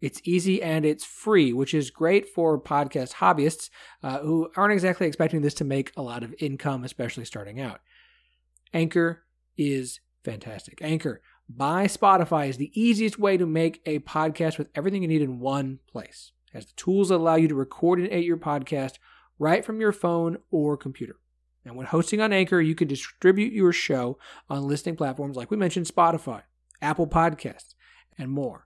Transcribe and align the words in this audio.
It's 0.00 0.20
easy 0.24 0.62
and 0.62 0.84
it's 0.84 1.04
free, 1.04 1.52
which 1.52 1.72
is 1.72 1.90
great 1.90 2.28
for 2.28 2.60
podcast 2.60 3.14
hobbyists 3.14 3.70
uh, 4.02 4.18
who 4.18 4.50
aren't 4.56 4.72
exactly 4.72 5.06
expecting 5.06 5.40
this 5.42 5.54
to 5.54 5.64
make 5.64 5.92
a 5.96 6.02
lot 6.02 6.22
of 6.22 6.34
income, 6.38 6.84
especially 6.84 7.24
starting 7.24 7.60
out. 7.60 7.80
Anchor 8.74 9.24
is 9.56 10.00
fantastic. 10.22 10.78
Anchor 10.82 11.22
by 11.48 11.86
Spotify 11.86 12.48
is 12.48 12.56
the 12.56 12.72
easiest 12.74 13.18
way 13.18 13.36
to 13.36 13.46
make 13.46 13.80
a 13.86 14.00
podcast 14.00 14.58
with 14.58 14.68
everything 14.74 15.02
you 15.02 15.08
need 15.08 15.22
in 15.22 15.38
one 15.38 15.78
place. 15.90 16.32
It 16.48 16.56
has 16.56 16.66
the 16.66 16.72
tools 16.74 17.08
that 17.08 17.16
allow 17.16 17.36
you 17.36 17.48
to 17.48 17.54
record 17.54 17.98
and 17.98 18.08
edit 18.08 18.24
your 18.24 18.36
podcast 18.36 18.94
right 19.38 19.64
from 19.64 19.80
your 19.80 19.92
phone 19.92 20.38
or 20.50 20.76
computer. 20.76 21.16
And 21.64 21.76
when 21.76 21.86
hosting 21.86 22.20
on 22.20 22.32
Anchor, 22.32 22.60
you 22.60 22.74
can 22.74 22.88
distribute 22.88 23.52
your 23.52 23.72
show 23.72 24.18
on 24.48 24.66
listening 24.66 24.96
platforms 24.96 25.36
like 25.36 25.50
we 25.50 25.56
mentioned 25.56 25.86
Spotify, 25.86 26.42
Apple 26.80 27.06
Podcasts, 27.06 27.74
and 28.18 28.30
more. 28.30 28.65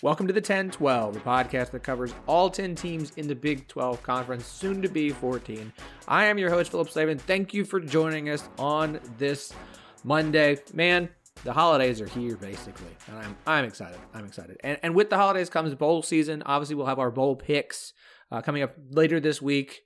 Welcome 0.00 0.28
to 0.28 0.32
the 0.32 0.40
10 0.40 0.70
12, 0.70 1.14
the 1.14 1.20
podcast 1.20 1.72
that 1.72 1.82
covers 1.82 2.14
all 2.28 2.50
10 2.50 2.76
teams 2.76 3.10
in 3.16 3.26
the 3.26 3.34
Big 3.34 3.66
12 3.66 4.00
Conference, 4.00 4.46
soon 4.46 4.80
to 4.80 4.88
be 4.88 5.10
14. 5.10 5.72
I 6.06 6.26
am 6.26 6.38
your 6.38 6.50
host, 6.50 6.70
Phillip 6.70 6.88
Slavin. 6.88 7.18
Thank 7.18 7.52
you 7.52 7.64
for 7.64 7.80
joining 7.80 8.30
us 8.30 8.48
on 8.60 9.00
this 9.18 9.52
Monday. 10.04 10.58
Man, 10.72 11.08
the 11.42 11.52
holidays 11.52 12.00
are 12.00 12.06
here 12.06 12.36
basically, 12.36 12.96
and 13.08 13.18
I'm 13.18 13.36
I'm 13.44 13.64
excited. 13.64 13.98
I'm 14.14 14.24
excited. 14.24 14.58
And 14.62 14.78
and 14.84 14.94
with 14.94 15.10
the 15.10 15.16
holidays 15.16 15.50
comes 15.50 15.74
bowl 15.74 16.04
season. 16.04 16.44
Obviously, 16.46 16.76
we'll 16.76 16.86
have 16.86 17.00
our 17.00 17.10
bowl 17.10 17.34
picks 17.34 17.92
uh, 18.30 18.40
coming 18.40 18.62
up 18.62 18.76
later 18.90 19.18
this 19.18 19.42
week. 19.42 19.82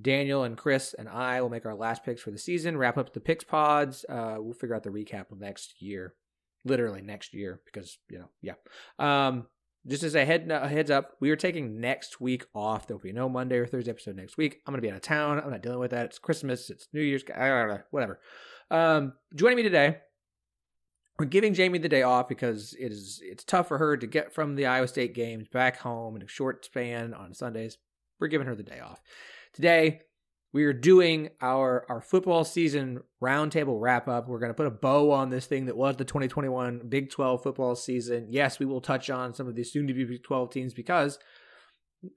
Daniel 0.00 0.44
and 0.44 0.56
Chris 0.56 0.94
and 0.96 1.08
I 1.08 1.40
will 1.40 1.48
make 1.48 1.66
our 1.66 1.74
last 1.74 2.04
picks 2.04 2.22
for 2.22 2.30
the 2.30 2.38
season. 2.38 2.76
Wrap 2.76 2.98
up 2.98 3.12
the 3.12 3.20
picks 3.20 3.42
pods. 3.42 4.04
Uh, 4.08 4.36
we'll 4.38 4.54
figure 4.54 4.76
out 4.76 4.84
the 4.84 4.90
recap 4.90 5.32
of 5.32 5.40
next 5.40 5.82
year, 5.82 6.14
literally 6.64 7.02
next 7.02 7.34
year, 7.34 7.60
because 7.64 7.98
you 8.08 8.20
know, 8.20 8.28
yeah. 8.42 8.54
Um, 9.00 9.46
just 9.86 10.02
as 10.02 10.14
a 10.14 10.24
head 10.24 10.50
a 10.50 10.68
heads 10.68 10.90
up, 10.90 11.16
we 11.20 11.30
are 11.30 11.36
taking 11.36 11.80
next 11.80 12.20
week 12.20 12.44
off. 12.54 12.86
There 12.86 12.96
will 12.96 13.02
be 13.02 13.12
no 13.12 13.28
Monday 13.28 13.56
or 13.56 13.66
Thursday 13.66 13.90
episode 13.90 14.16
next 14.16 14.36
week. 14.36 14.60
I'm 14.66 14.72
gonna 14.72 14.82
be 14.82 14.90
out 14.90 14.96
of 14.96 15.02
town. 15.02 15.40
I'm 15.40 15.50
not 15.50 15.62
dealing 15.62 15.78
with 15.78 15.92
that. 15.92 16.06
It's 16.06 16.18
Christmas. 16.18 16.70
It's 16.70 16.88
New 16.92 17.00
Year's. 17.00 17.24
Whatever. 17.90 18.20
Um, 18.70 19.12
joining 19.34 19.56
me 19.56 19.62
today, 19.62 19.98
we're 21.18 21.26
giving 21.26 21.54
Jamie 21.54 21.78
the 21.78 21.88
day 21.88 22.02
off 22.02 22.28
because 22.28 22.74
it 22.78 22.92
is 22.92 23.20
it's 23.22 23.44
tough 23.44 23.68
for 23.68 23.78
her 23.78 23.96
to 23.96 24.06
get 24.06 24.34
from 24.34 24.56
the 24.56 24.66
Iowa 24.66 24.88
State 24.88 25.14
games 25.14 25.48
back 25.48 25.78
home 25.78 26.16
in 26.16 26.22
a 26.22 26.28
short 26.28 26.64
span 26.64 27.14
on 27.14 27.32
Sundays. 27.32 27.78
We're 28.18 28.28
giving 28.28 28.46
her 28.46 28.54
the 28.54 28.62
day 28.62 28.80
off 28.80 29.00
today 29.52 30.02
we 30.56 30.64
are 30.64 30.72
doing 30.72 31.28
our 31.42 31.84
our 31.90 32.00
football 32.00 32.42
season 32.42 33.00
roundtable 33.22 33.78
wrap 33.78 34.08
up. 34.08 34.26
We're 34.26 34.38
going 34.38 34.50
to 34.50 34.54
put 34.54 34.66
a 34.66 34.70
bow 34.70 35.12
on 35.12 35.28
this 35.28 35.44
thing 35.44 35.66
that 35.66 35.76
was 35.76 35.96
the 35.96 36.04
2021 36.06 36.88
Big 36.88 37.10
12 37.10 37.42
football 37.42 37.76
season. 37.76 38.28
Yes, 38.30 38.58
we 38.58 38.64
will 38.64 38.80
touch 38.80 39.10
on 39.10 39.34
some 39.34 39.48
of 39.48 39.54
the 39.54 39.64
soon 39.64 39.86
to 39.86 39.92
be 39.92 40.04
Big 40.04 40.22
12 40.22 40.50
teams 40.50 40.72
because 40.72 41.18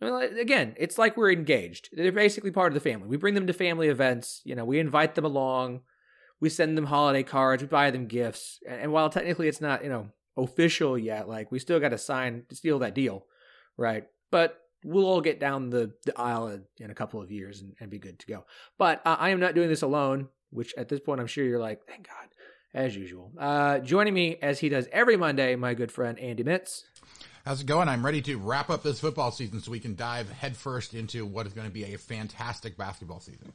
again, 0.01 0.73
it's 0.77 0.97
like 0.97 1.17
we're 1.17 1.33
engaged. 1.33 1.89
They're 1.91 2.13
basically 2.13 2.51
part 2.51 2.71
of 2.71 2.81
the 2.81 2.89
family. 2.89 3.09
We 3.09 3.17
bring 3.17 3.33
them 3.33 3.47
to 3.47 3.53
family 3.53 3.89
events, 3.89 4.41
you 4.45 4.55
know, 4.55 4.63
we 4.63 4.79
invite 4.79 5.15
them 5.15 5.25
along. 5.25 5.81
We 6.39 6.47
send 6.47 6.77
them 6.77 6.85
holiday 6.85 7.23
cards, 7.23 7.61
we 7.61 7.67
buy 7.67 7.91
them 7.91 8.07
gifts. 8.07 8.59
And 8.65 8.93
while 8.93 9.09
technically 9.09 9.49
it's 9.49 9.59
not, 9.59 9.83
you 9.83 9.89
know, 9.89 10.07
official 10.37 10.97
yet, 10.97 11.27
like 11.27 11.51
we 11.51 11.59
still 11.59 11.81
got 11.81 11.89
to 11.89 11.97
sign 11.97 12.43
to 12.47 12.55
steal 12.55 12.79
that 12.79 12.95
deal, 12.95 13.25
right? 13.75 14.05
But 14.31 14.57
we'll 14.83 15.05
all 15.05 15.21
get 15.21 15.39
down 15.39 15.69
the, 15.69 15.91
the 16.05 16.17
aisle 16.19 16.47
in, 16.77 16.91
a 16.91 16.95
couple 16.95 17.21
of 17.21 17.31
years 17.31 17.61
and, 17.61 17.73
and 17.79 17.89
be 17.89 17.99
good 17.99 18.19
to 18.19 18.27
go. 18.27 18.45
But 18.77 19.01
uh, 19.05 19.17
I 19.19 19.29
am 19.29 19.39
not 19.39 19.55
doing 19.55 19.69
this 19.69 19.81
alone, 19.81 20.29
which 20.49 20.73
at 20.77 20.89
this 20.89 20.99
point 20.99 21.19
I'm 21.19 21.27
sure 21.27 21.43
you're 21.43 21.59
like, 21.59 21.81
thank 21.87 22.07
God, 22.07 22.29
as 22.73 22.95
usual. 22.95 23.31
Uh, 23.37 23.79
joining 23.79 24.13
me 24.13 24.37
as 24.41 24.59
he 24.59 24.69
does 24.69 24.87
every 24.91 25.17
Monday, 25.17 25.55
my 25.55 25.73
good 25.73 25.91
friend 25.91 26.19
Andy 26.19 26.43
Mitts. 26.43 26.85
How's 27.45 27.61
it 27.61 27.67
going? 27.67 27.87
I'm 27.87 28.05
ready 28.05 28.21
to 28.23 28.37
wrap 28.37 28.69
up 28.69 28.83
this 28.83 28.99
football 28.99 29.31
season 29.31 29.61
so 29.61 29.71
we 29.71 29.79
can 29.79 29.95
dive 29.95 30.29
headfirst 30.29 30.93
into 30.93 31.25
what 31.25 31.47
is 31.47 31.53
going 31.53 31.67
to 31.67 31.73
be 31.73 31.93
a 31.93 31.97
fantastic 31.97 32.77
basketball 32.77 33.19
season. 33.19 33.53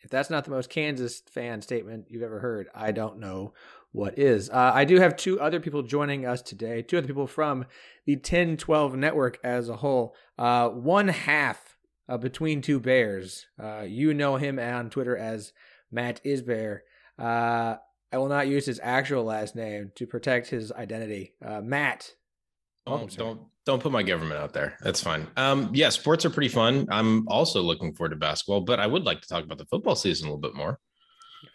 If 0.00 0.10
that's 0.10 0.30
not 0.30 0.44
the 0.44 0.50
most 0.50 0.68
Kansas 0.68 1.20
fan 1.30 1.62
statement 1.62 2.06
you've 2.08 2.22
ever 2.22 2.40
heard, 2.40 2.68
I 2.74 2.92
don't 2.92 3.18
know 3.18 3.54
what 3.92 4.18
is. 4.18 4.50
Uh, 4.50 4.72
I 4.74 4.84
do 4.84 4.98
have 4.98 5.16
two 5.16 5.40
other 5.40 5.60
people 5.60 5.82
joining 5.82 6.26
us 6.26 6.42
today, 6.42 6.82
two 6.82 6.98
other 6.98 7.06
people 7.06 7.26
from 7.26 7.66
the 8.06 8.16
10 8.16 8.56
12 8.56 8.96
network 8.96 9.38
as 9.44 9.68
a 9.68 9.76
whole. 9.76 10.16
Uh, 10.38 10.68
one 10.70 11.08
half 11.08 11.76
uh, 12.08 12.16
between 12.16 12.62
two 12.62 12.80
bears. 12.80 13.46
Uh, 13.62 13.82
you 13.86 14.14
know 14.14 14.36
him 14.36 14.58
on 14.58 14.90
Twitter 14.90 15.16
as 15.16 15.52
MattisBear. 15.94 16.80
Uh, 17.18 17.76
I 18.12 18.18
will 18.18 18.28
not 18.28 18.48
use 18.48 18.66
his 18.66 18.80
actual 18.82 19.24
last 19.24 19.54
name 19.54 19.92
to 19.96 20.06
protect 20.06 20.48
his 20.48 20.72
identity. 20.72 21.34
Uh, 21.44 21.60
Matt. 21.60 22.10
Don't, 22.86 23.16
don't 23.16 23.40
don't 23.64 23.80
put 23.80 23.92
my 23.92 24.02
government 24.02 24.40
out 24.40 24.52
there. 24.52 24.76
That's 24.82 25.00
fine. 25.00 25.28
Um, 25.36 25.70
yeah, 25.72 25.88
sports 25.90 26.24
are 26.24 26.30
pretty 26.30 26.48
fun. 26.48 26.88
I'm 26.90 27.28
also 27.28 27.62
looking 27.62 27.94
forward 27.94 28.10
to 28.10 28.16
basketball, 28.16 28.62
but 28.62 28.80
I 28.80 28.88
would 28.88 29.04
like 29.04 29.20
to 29.20 29.28
talk 29.28 29.44
about 29.44 29.58
the 29.58 29.66
football 29.66 29.94
season 29.94 30.26
a 30.26 30.30
little 30.30 30.40
bit 30.40 30.56
more. 30.56 30.80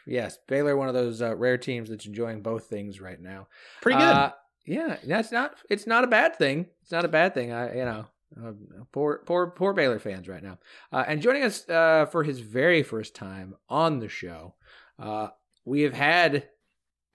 Yes, 0.08 0.40
Baylor, 0.48 0.78
one 0.78 0.88
of 0.88 0.94
those 0.94 1.22
uh, 1.22 1.36
rare 1.36 1.58
teams 1.58 1.90
that's 1.90 2.06
enjoying 2.06 2.42
both 2.42 2.66
things 2.66 3.02
right 3.02 3.22
now. 3.22 3.48
Pretty 3.82 4.00
good. 4.00 4.08
Uh, 4.08 4.32
yeah, 4.66 4.98
that's 5.06 5.32
not. 5.32 5.56
It's 5.70 5.86
not 5.86 6.04
a 6.04 6.08
bad 6.08 6.38
thing. 6.38 6.68
It's 6.82 6.92
not 6.92 7.06
a 7.06 7.10
bad 7.10 7.34
thing. 7.34 7.52
I, 7.52 7.76
you 7.76 7.86
know, 7.86 8.06
uh, 8.42 8.52
poor, 8.92 9.22
poor, 9.26 9.48
poor 9.48 9.74
Baylor 9.74 10.00
fans 10.00 10.28
right 10.28 10.44
now. 10.44 10.60
Uh, 10.92 11.04
and 11.08 11.22
joining 11.22 11.44
us 11.44 11.68
uh, 11.70 12.06
for 12.06 12.24
his 12.24 12.40
very 12.40 12.84
first 12.84 13.16
time 13.16 13.56
on 13.70 14.00
the 14.00 14.10
show, 14.10 14.56
uh, 14.98 15.28
we 15.66 15.82
have 15.82 15.94
had 15.94 16.48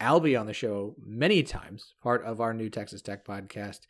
Albie 0.00 0.38
on 0.38 0.46
the 0.46 0.52
show 0.52 0.94
many 1.02 1.42
times, 1.42 1.94
part 2.02 2.24
of 2.24 2.40
our 2.40 2.52
new 2.52 2.68
Texas 2.68 3.02
Tech 3.02 3.24
podcast, 3.24 3.80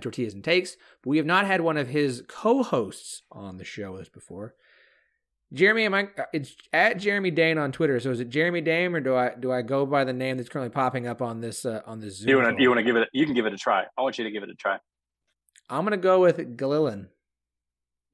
Tortillas 0.00 0.34
and 0.34 0.44
Takes. 0.44 0.76
But 1.02 1.10
we 1.10 1.16
have 1.16 1.26
not 1.26 1.46
had 1.46 1.60
one 1.60 1.76
of 1.76 1.88
his 1.88 2.22
co-hosts 2.28 3.22
on 3.30 3.56
the 3.56 3.64
show 3.64 3.96
us 3.96 4.08
before. 4.08 4.54
Jeramey, 5.54 5.84
am 5.84 5.94
I? 5.94 6.08
Uh, 6.16 6.24
it's 6.32 6.54
at 6.72 6.98
Jeremy 6.98 7.30
Dane 7.30 7.58
on 7.58 7.72
Twitter. 7.72 7.98
So 7.98 8.10
is 8.10 8.20
it 8.20 8.28
Jeremy 8.28 8.60
Dane, 8.60 8.94
or 8.94 9.00
do 9.00 9.16
I 9.16 9.34
do 9.34 9.50
I 9.50 9.62
go 9.62 9.84
by 9.84 10.04
the 10.04 10.12
name 10.12 10.36
that's 10.36 10.48
currently 10.48 10.72
popping 10.72 11.06
up 11.06 11.20
on 11.20 11.40
this 11.40 11.64
uh, 11.64 11.82
on 11.86 12.00
this 12.00 12.18
Zoom? 12.18 12.28
You 12.28 12.36
want 12.36 12.56
to 12.56 12.62
you 12.62 12.68
want 12.68 12.78
to 12.78 12.84
give 12.84 12.96
it? 12.96 13.08
You 13.12 13.24
can 13.24 13.34
give 13.34 13.46
it 13.46 13.52
a 13.52 13.58
try. 13.58 13.84
I 13.98 14.02
want 14.02 14.18
you 14.18 14.24
to 14.24 14.30
give 14.30 14.42
it 14.42 14.50
a 14.50 14.54
try. 14.54 14.78
I'm 15.68 15.84
gonna 15.84 15.96
go 15.96 16.20
with 16.20 16.56
Gillilan. 16.56 17.08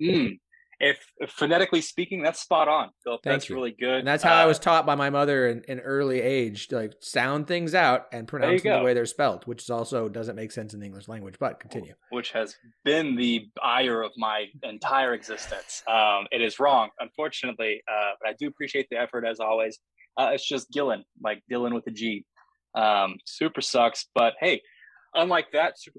Mm 0.00 0.38
if, 0.78 0.98
if, 1.18 1.30
phonetically 1.30 1.80
speaking, 1.80 2.22
that's 2.22 2.40
spot 2.40 2.68
on, 2.68 2.90
Phillip. 3.02 3.22
That's 3.22 3.48
you. 3.48 3.54
really 3.54 3.74
good. 3.78 4.00
And 4.00 4.06
that's 4.06 4.22
how 4.22 4.34
uh, 4.34 4.42
I 4.42 4.46
was 4.46 4.58
taught 4.58 4.84
by 4.84 4.94
my 4.94 5.10
mother 5.10 5.48
in, 5.48 5.62
in 5.68 5.80
early 5.80 6.20
age, 6.20 6.68
to 6.68 6.76
like 6.76 6.92
sound 7.00 7.46
things 7.46 7.74
out 7.74 8.06
and 8.12 8.28
pronounce 8.28 8.62
them 8.62 8.78
the 8.78 8.84
way 8.84 8.92
they're 8.92 9.06
spelled, 9.06 9.46
which 9.46 9.62
is 9.62 9.70
also 9.70 10.08
doesn't 10.08 10.36
make 10.36 10.52
sense 10.52 10.74
in 10.74 10.80
the 10.80 10.86
English 10.86 11.08
language. 11.08 11.36
But 11.38 11.60
continue. 11.60 11.94
Which 12.10 12.32
has 12.32 12.56
been 12.84 13.16
the 13.16 13.48
ire 13.62 14.02
of 14.02 14.12
my 14.16 14.46
entire 14.62 15.14
existence. 15.14 15.82
Um, 15.88 16.26
it 16.30 16.42
is 16.42 16.60
wrong, 16.60 16.90
unfortunately, 17.00 17.82
uh, 17.90 18.12
but 18.20 18.28
I 18.30 18.34
do 18.38 18.46
appreciate 18.48 18.88
the 18.90 18.98
effort 18.98 19.24
as 19.24 19.40
always. 19.40 19.78
Uh, 20.18 20.30
it's 20.32 20.46
just 20.46 20.70
Gillen, 20.70 21.04
like 21.22 21.42
Dylan 21.50 21.74
with 21.74 21.86
a 21.86 21.90
G. 21.90 22.24
Um, 22.74 23.16
super 23.24 23.62
sucks, 23.62 24.06
but 24.14 24.34
hey, 24.40 24.60
unlike 25.14 25.46
that, 25.52 25.80
super 25.80 25.98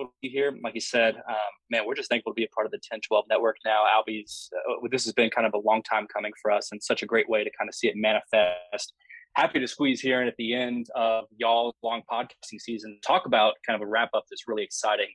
to 0.00 0.06
be 0.22 0.28
here. 0.28 0.56
Like 0.62 0.74
you 0.74 0.80
said, 0.80 1.16
um, 1.16 1.34
man, 1.70 1.82
we're 1.86 1.94
just 1.94 2.10
thankful 2.10 2.32
to 2.32 2.34
be 2.34 2.44
a 2.44 2.48
part 2.48 2.66
of 2.66 2.72
the 2.72 2.80
10 2.90 3.00
12 3.00 3.24
network 3.28 3.56
now. 3.64 3.84
Albie's, 3.96 4.50
uh, 4.68 4.86
this 4.90 5.04
has 5.04 5.12
been 5.12 5.30
kind 5.30 5.46
of 5.46 5.54
a 5.54 5.58
long 5.58 5.82
time 5.82 6.06
coming 6.06 6.32
for 6.40 6.50
us 6.50 6.72
and 6.72 6.82
such 6.82 7.02
a 7.02 7.06
great 7.06 7.28
way 7.28 7.44
to 7.44 7.50
kind 7.58 7.68
of 7.68 7.74
see 7.74 7.88
it 7.88 7.94
manifest 7.96 8.92
happy 9.34 9.58
to 9.58 9.66
squeeze 9.66 10.00
here 10.00 10.20
and 10.20 10.28
at 10.28 10.36
the 10.36 10.54
end 10.54 10.88
of 10.94 11.24
y'all's 11.36 11.74
long 11.82 12.02
podcasting 12.10 12.60
season, 12.60 12.98
talk 13.04 13.26
about 13.26 13.54
kind 13.66 13.80
of 13.80 13.86
a 13.86 13.90
wrap 13.90 14.10
up 14.14 14.24
this 14.30 14.46
really 14.46 14.62
exciting 14.62 15.08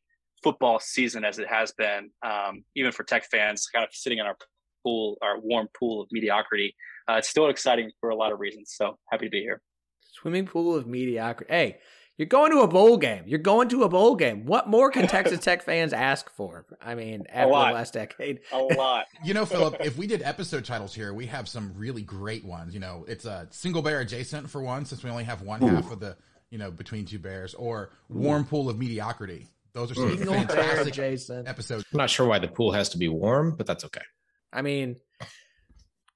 football 0.43 0.79
season 0.79 1.23
as 1.23 1.39
it 1.39 1.47
has 1.47 1.71
been, 1.73 2.09
um, 2.23 2.63
even 2.75 2.91
for 2.91 3.03
Tech 3.03 3.29
fans, 3.29 3.67
kind 3.73 3.83
of 3.83 3.89
sitting 3.93 4.19
in 4.19 4.25
our 4.25 4.35
pool, 4.83 5.17
our 5.21 5.39
warm 5.39 5.67
pool 5.77 6.01
of 6.01 6.07
mediocrity. 6.11 6.75
Uh, 7.09 7.13
it's 7.13 7.29
still 7.29 7.47
exciting 7.47 7.91
for 7.99 8.09
a 8.09 8.15
lot 8.15 8.31
of 8.31 8.39
reasons. 8.39 8.73
So 8.75 8.97
happy 9.09 9.25
to 9.25 9.29
be 9.31 9.41
here. 9.41 9.61
Swimming 10.01 10.45
pool 10.45 10.75
of 10.75 10.85
mediocrity. 10.85 11.51
Hey, 11.51 11.77
you're 12.19 12.27
going 12.27 12.51
to 12.51 12.59
a 12.59 12.67
bowl 12.67 12.97
game. 12.97 13.23
You're 13.27 13.39
going 13.39 13.69
to 13.69 13.83
a 13.83 13.89
bowl 13.89 14.17
game. 14.17 14.45
What 14.45 14.67
more 14.67 14.91
can 14.91 15.07
Texas 15.07 15.39
Tech 15.39 15.63
fans 15.63 15.93
ask 15.93 16.29
for? 16.29 16.65
I 16.81 16.93
mean, 16.93 17.23
after 17.29 17.47
the 17.47 17.53
last 17.53 17.93
decade, 17.93 18.41
a 18.51 18.57
lot. 18.57 19.05
you 19.23 19.33
know, 19.33 19.45
Phillip, 19.45 19.77
if 19.79 19.97
we 19.97 20.05
did 20.05 20.21
episode 20.21 20.65
titles 20.65 20.93
here, 20.93 21.13
we 21.13 21.25
have 21.27 21.47
some 21.47 21.73
really 21.77 22.01
great 22.01 22.43
ones. 22.43 22.73
You 22.73 22.81
know, 22.81 23.05
it's 23.07 23.23
a 23.23 23.47
single 23.51 23.81
bear 23.81 24.01
adjacent 24.01 24.49
for 24.49 24.61
one, 24.61 24.83
since 24.83 25.01
we 25.01 25.09
only 25.09 25.23
have 25.23 25.43
one 25.43 25.63
Ooh. 25.63 25.67
half 25.67 25.91
of 25.91 26.01
the, 26.01 26.17
you 26.49 26.57
know, 26.57 26.69
between 26.69 27.05
two 27.05 27.19
bears, 27.19 27.53
or 27.53 27.91
warm 28.09 28.43
pool 28.43 28.69
of 28.69 28.77
mediocrity. 28.77 29.47
Those 29.71 29.91
are 29.91 29.95
some 29.95 30.17
Single 30.17 30.33
fantastic 30.33 30.93
Jason. 30.93 31.47
episodes. 31.47 31.85
I'm 31.93 31.99
not 31.99 32.09
sure 32.09 32.27
why 32.27 32.39
the 32.39 32.49
pool 32.49 32.73
has 32.73 32.89
to 32.89 32.97
be 32.97 33.07
warm, 33.07 33.55
but 33.55 33.65
that's 33.65 33.85
okay. 33.85 34.01
I 34.51 34.61
mean, 34.61 34.97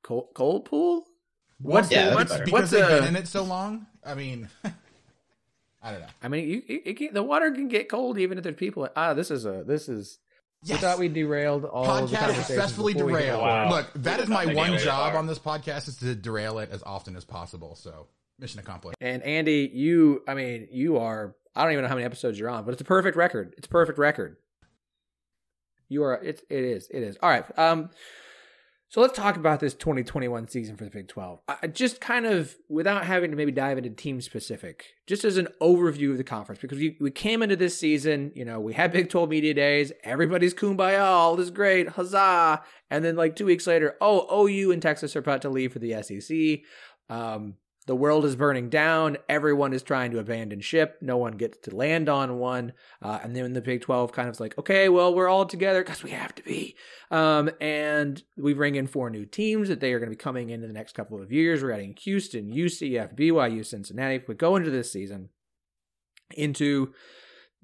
cold, 0.01 0.31
cold 0.35 0.65
pool. 0.65 1.05
What's 1.59 1.89
yeah, 1.91 2.09
the, 2.09 2.15
what's, 2.15 2.33
because 2.33 2.51
what's 2.51 2.71
they've 2.71 2.85
been 2.85 3.05
in 3.05 3.15
it 3.15 3.27
so 3.27 3.43
long? 3.43 3.85
I 4.05 4.15
mean, 4.15 4.49
I 5.83 5.91
don't 5.91 5.99
know. 5.99 6.07
I 6.21 6.27
mean, 6.29 6.47
you, 6.47 6.81
you, 6.85 6.95
can, 6.95 7.13
the 7.13 7.21
water 7.21 7.51
can 7.51 7.67
get 7.67 7.89
cold 7.89 8.17
even 8.17 8.37
if 8.37 8.43
there's 8.43 8.55
people. 8.55 8.87
Ah, 8.95 9.13
this 9.13 9.29
is 9.29 9.45
a 9.45 9.63
this 9.65 9.89
is. 9.89 10.19
Yes. 10.65 10.77
We 10.77 10.81
thought 10.81 10.99
we 10.99 11.09
derailed 11.09 11.65
all 11.65 11.85
podcast 11.85 12.35
successfully 12.35 12.93
derailed. 12.93 13.41
Wow. 13.41 13.69
Look, 13.69 13.91
that 13.95 14.21
is 14.21 14.29
my 14.29 14.45
one 14.45 14.77
job 14.77 15.13
on 15.13 15.27
this 15.27 15.37
podcast 15.37 15.89
is 15.89 15.97
to 15.97 16.15
derail 16.15 16.59
it 16.59 16.69
as 16.71 16.81
often 16.83 17.17
as 17.17 17.25
possible. 17.25 17.75
So 17.75 18.07
mission 18.39 18.61
accomplished. 18.61 18.95
And 19.01 19.21
Andy, 19.23 19.69
you, 19.73 20.23
I 20.25 20.35
mean, 20.35 20.69
you 20.71 20.99
are 20.99 21.35
I 21.55 21.63
don't 21.63 21.73
even 21.73 21.83
know 21.83 21.89
how 21.89 21.95
many 21.95 22.05
episodes 22.05 22.39
you're 22.39 22.49
on, 22.49 22.63
but 22.63 22.71
it's 22.71 22.81
a 22.81 22.85
perfect 22.85 23.17
record. 23.17 23.53
It's 23.57 23.67
a 23.67 23.69
perfect 23.69 23.99
record. 23.99 24.37
You 25.89 26.03
are 26.03 26.23
it's 26.23 26.41
it 26.49 26.63
is. 26.63 26.87
It 26.89 27.03
is. 27.03 27.17
All 27.21 27.29
right. 27.29 27.45
Um 27.59 27.89
so 28.93 29.01
let's 29.01 29.17
talk 29.17 29.37
about 29.37 29.59
this 29.59 29.73
2021 29.73 30.49
season 30.49 30.77
for 30.77 30.83
the 30.83 30.91
Big 30.91 31.07
12. 31.07 31.39
I, 31.47 31.65
just 31.65 31.99
kind 31.99 32.27
of 32.27 32.55
without 32.69 33.05
having 33.05 33.31
to 33.31 33.35
maybe 33.35 33.51
dive 33.51 33.79
into 33.79 33.89
team 33.89 34.21
specific, 34.21 34.93
just 35.07 35.25
as 35.25 35.37
an 35.37 35.47
overview 35.59 36.11
of 36.11 36.17
the 36.17 36.23
conference, 36.23 36.61
because 36.61 36.77
we, 36.77 36.95
we 37.01 37.09
came 37.09 37.41
into 37.41 37.55
this 37.55 37.75
season, 37.75 38.31
you 38.35 38.45
know, 38.45 38.59
we 38.59 38.71
had 38.71 38.91
Big 38.91 39.09
12 39.09 39.27
media 39.29 39.55
days, 39.55 39.91
everybody's 40.03 40.53
kumbaya, 40.53 41.01
all 41.01 41.39
is 41.39 41.49
great, 41.49 41.89
huzzah. 41.89 42.61
And 42.91 43.03
then 43.03 43.15
like 43.15 43.35
two 43.35 43.47
weeks 43.47 43.65
later, 43.65 43.95
oh, 43.99 44.45
OU 44.45 44.73
and 44.73 44.79
Texas 44.79 45.15
are 45.15 45.19
about 45.19 45.41
to 45.41 45.49
leave 45.49 45.73
for 45.73 45.79
the 45.79 46.03
SEC. 46.03 46.59
Um, 47.09 47.55
the 47.85 47.95
world 47.95 48.25
is 48.25 48.35
burning 48.35 48.69
down. 48.69 49.17
Everyone 49.27 49.73
is 49.73 49.83
trying 49.83 50.11
to 50.11 50.19
abandon 50.19 50.61
ship. 50.61 50.97
No 51.01 51.17
one 51.17 51.33
gets 51.33 51.57
to 51.59 51.75
land 51.75 52.07
on 52.07 52.39
one. 52.39 52.73
Uh, 53.01 53.19
and 53.21 53.35
then 53.35 53.53
the 53.53 53.61
Big 53.61 53.81
12 53.81 54.11
kind 54.11 54.29
of 54.29 54.35
is 54.35 54.39
like, 54.39 54.57
okay, 54.57 54.89
well, 54.89 55.13
we're 55.13 55.27
all 55.27 55.45
together 55.45 55.83
because 55.83 56.03
we 56.03 56.11
have 56.11 56.33
to 56.35 56.43
be. 56.43 56.75
Um, 57.11 57.49
and 57.59 58.23
we 58.37 58.53
bring 58.53 58.75
in 58.75 58.87
four 58.87 59.09
new 59.09 59.25
teams 59.25 59.67
that 59.67 59.79
they 59.79 59.93
are 59.93 59.99
going 59.99 60.09
to 60.09 60.15
be 60.15 60.21
coming 60.21 60.49
in, 60.49 60.61
in 60.61 60.67
the 60.67 60.73
next 60.73 60.93
couple 60.93 61.21
of 61.21 61.31
years. 61.31 61.61
We're 61.61 61.71
adding 61.71 61.95
Houston, 62.03 62.51
UCF, 62.53 63.17
BYU, 63.17 63.65
Cincinnati. 63.65 64.23
We 64.27 64.35
go 64.35 64.55
into 64.55 64.71
this 64.71 64.91
season 64.91 65.29
into 66.35 66.93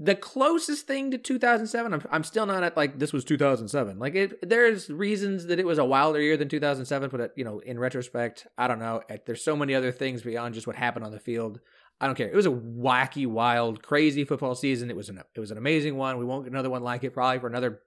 the 0.02 0.16
closest 0.16 0.88
thing 0.88 1.12
to 1.12 1.18
2007 1.18 1.94
I'm, 1.94 2.02
I'm 2.10 2.24
still 2.24 2.46
not 2.46 2.64
at 2.64 2.78
like 2.78 2.98
this 3.00 3.12
was 3.12 3.26
2007 3.26 4.00
like 4.00 4.16
it 4.16 4.50
there's 4.50 4.90
reasons 4.90 5.48
that 5.48 5.60
it 5.60 5.66
was 5.66 5.78
a 5.78 5.84
wilder 5.84 6.22
year 6.22 6.38
than 6.38 6.48
2007 6.48 7.10
but 7.10 7.22
uh, 7.22 7.28
you 7.36 7.44
know 7.44 7.60
in 7.60 7.78
retrospect 7.78 8.48
i 8.58 8.68
don't 8.68 8.80
know. 8.80 9.02
There's 9.26 9.44
so 9.44 9.56
many 9.56 9.76
other 9.76 9.92
things 9.92 10.22
beyond 10.22 10.54
just 10.54 10.68
what 10.68 10.76
happened 10.76 11.06
on 11.06 11.12
the 11.12 11.20
field. 11.20 11.60
I 12.02 12.06
don't 12.06 12.16
care. 12.16 12.30
It 12.30 12.36
was 12.36 12.46
a 12.46 12.52
wacky 12.52 13.28
wild 13.28 13.84
crazy 13.84 14.24
football 14.24 14.56
season. 14.56 14.90
It 14.90 14.96
was 14.96 15.10
an 15.10 15.22
it 15.36 15.40
was 15.40 15.52
an 15.52 15.58
amazing 15.58 15.98
one. 15.98 16.18
We 16.18 16.26
won't 16.26 16.46
get 16.46 16.54
another 16.54 16.70
one 16.70 16.82
like 16.82 17.04
it 17.04 17.14
probably 17.14 17.40
for 17.40 17.48
another 17.48 17.82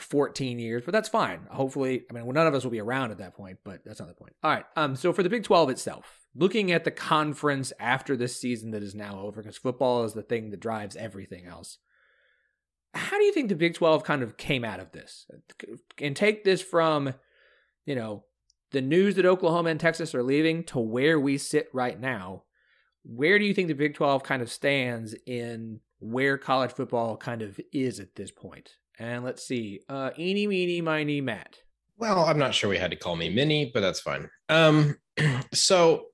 14 0.00 0.58
years, 0.58 0.82
but 0.84 0.92
that's 0.92 1.08
fine. 1.08 1.40
Hopefully, 1.50 2.04
I 2.10 2.12
mean, 2.12 2.28
none 2.32 2.46
of 2.46 2.54
us 2.54 2.64
will 2.64 2.70
be 2.70 2.80
around 2.80 3.10
at 3.10 3.18
that 3.18 3.34
point, 3.34 3.58
but 3.64 3.84
that's 3.84 4.00
not 4.00 4.08
the 4.08 4.14
point. 4.14 4.34
All 4.42 4.50
right. 4.50 4.64
Um, 4.76 4.96
so 4.96 5.12
for 5.12 5.22
the 5.22 5.30
Big 5.30 5.44
12 5.44 5.70
itself, 5.70 6.26
looking 6.34 6.70
at 6.70 6.84
the 6.84 6.90
conference 6.90 7.72
after 7.78 8.16
this 8.16 8.40
season 8.40 8.70
that 8.72 8.82
is 8.82 8.94
now 8.94 9.20
over, 9.20 9.42
because 9.42 9.56
football 9.56 10.04
is 10.04 10.12
the 10.12 10.22
thing 10.22 10.50
that 10.50 10.60
drives 10.60 10.96
everything 10.96 11.46
else. 11.46 11.78
How 12.94 13.18
do 13.18 13.24
you 13.24 13.32
think 13.32 13.48
the 13.48 13.54
Big 13.54 13.74
12 13.74 14.04
kind 14.04 14.22
of 14.22 14.36
came 14.36 14.64
out 14.64 14.80
of 14.80 14.92
this? 14.92 15.26
And 15.98 16.16
take 16.16 16.44
this 16.44 16.62
from, 16.62 17.14
you 17.84 17.94
know, 17.94 18.24
the 18.70 18.80
news 18.80 19.14
that 19.16 19.26
Oklahoma 19.26 19.70
and 19.70 19.80
Texas 19.80 20.14
are 20.14 20.22
leaving 20.22 20.64
to 20.64 20.78
where 20.78 21.18
we 21.18 21.38
sit 21.38 21.68
right 21.72 21.98
now. 21.98 22.44
Where 23.04 23.38
do 23.38 23.44
you 23.44 23.54
think 23.54 23.68
the 23.68 23.74
Big 23.74 23.94
12 23.94 24.22
kind 24.22 24.42
of 24.42 24.50
stands 24.50 25.14
in 25.26 25.80
where 26.00 26.36
college 26.36 26.72
football 26.72 27.16
kind 27.16 27.42
of 27.42 27.60
is 27.72 28.00
at 28.00 28.16
this 28.16 28.30
point? 28.30 28.76
And 28.98 29.24
let's 29.24 29.46
see, 29.46 29.80
uh, 29.88 30.10
eeny, 30.18 30.46
meeny, 30.46 30.80
miny, 30.80 31.20
Matt. 31.20 31.56
Well, 31.98 32.24
I'm 32.24 32.38
not 32.38 32.54
sure 32.54 32.70
we 32.70 32.78
had 32.78 32.90
to 32.90 32.96
call 32.96 33.16
me 33.16 33.28
Minnie, 33.28 33.70
but 33.72 33.80
that's 33.80 34.00
fine. 34.00 34.28
Um, 34.48 34.96
so 35.52 36.06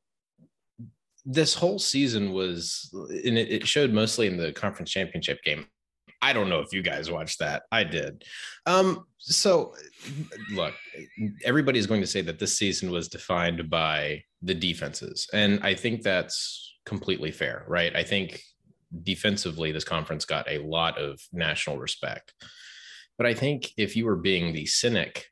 this 1.24 1.54
whole 1.54 1.78
season 1.78 2.32
was, 2.32 2.90
and 2.92 3.38
it, 3.38 3.50
it 3.50 3.66
showed 3.66 3.92
mostly 3.92 4.26
in 4.26 4.36
the 4.36 4.52
conference 4.52 4.90
championship 4.90 5.42
game. 5.42 5.66
I 6.20 6.32
don't 6.32 6.48
know 6.48 6.60
if 6.60 6.72
you 6.72 6.82
guys 6.82 7.10
watched 7.10 7.38
that. 7.40 7.64
I 7.70 7.84
did. 7.84 8.24
Um, 8.64 9.04
so, 9.18 9.74
look, 10.52 10.74
everybody's 11.44 11.86
going 11.86 12.00
to 12.00 12.06
say 12.06 12.22
that 12.22 12.38
this 12.38 12.56
season 12.56 12.90
was 12.90 13.08
defined 13.08 13.68
by 13.68 14.22
the 14.40 14.54
defenses, 14.54 15.28
and 15.34 15.60
I 15.62 15.74
think 15.74 16.02
that's 16.02 16.76
completely 16.86 17.30
fair, 17.30 17.64
right? 17.68 17.94
I 17.94 18.04
think 18.04 18.42
defensively, 19.02 19.70
this 19.70 19.84
conference 19.84 20.24
got 20.24 20.48
a 20.48 20.58
lot 20.58 20.98
of 20.98 21.20
national 21.32 21.78
respect. 21.78 22.32
But 23.16 23.26
I 23.26 23.34
think 23.34 23.70
if 23.76 23.96
you 23.96 24.06
were 24.06 24.16
being 24.16 24.52
the 24.52 24.66
cynic 24.66 25.26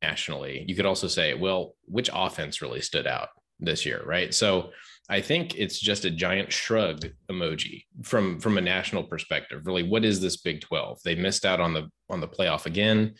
nationally, 0.00 0.64
you 0.66 0.74
could 0.74 0.86
also 0.86 1.06
say, 1.06 1.34
well, 1.34 1.74
which 1.84 2.10
offense 2.12 2.62
really 2.62 2.80
stood 2.80 3.06
out 3.06 3.28
this 3.60 3.86
year, 3.86 4.02
right? 4.04 4.32
So 4.32 4.70
I 5.08 5.20
think 5.20 5.54
it's 5.56 5.78
just 5.78 6.04
a 6.04 6.10
giant 6.10 6.52
shrug 6.52 7.06
emoji 7.30 7.84
from 8.02 8.40
from 8.40 8.58
a 8.58 8.62
national 8.62 9.04
perspective. 9.04 9.66
Really, 9.66 9.82
what 9.82 10.04
is 10.04 10.20
this 10.20 10.38
Big 10.38 10.60
12? 10.60 11.00
They 11.04 11.14
missed 11.14 11.44
out 11.44 11.60
on 11.60 11.74
the 11.74 11.90
on 12.08 12.20
the 12.20 12.28
playoff 12.28 12.66
again. 12.66 13.14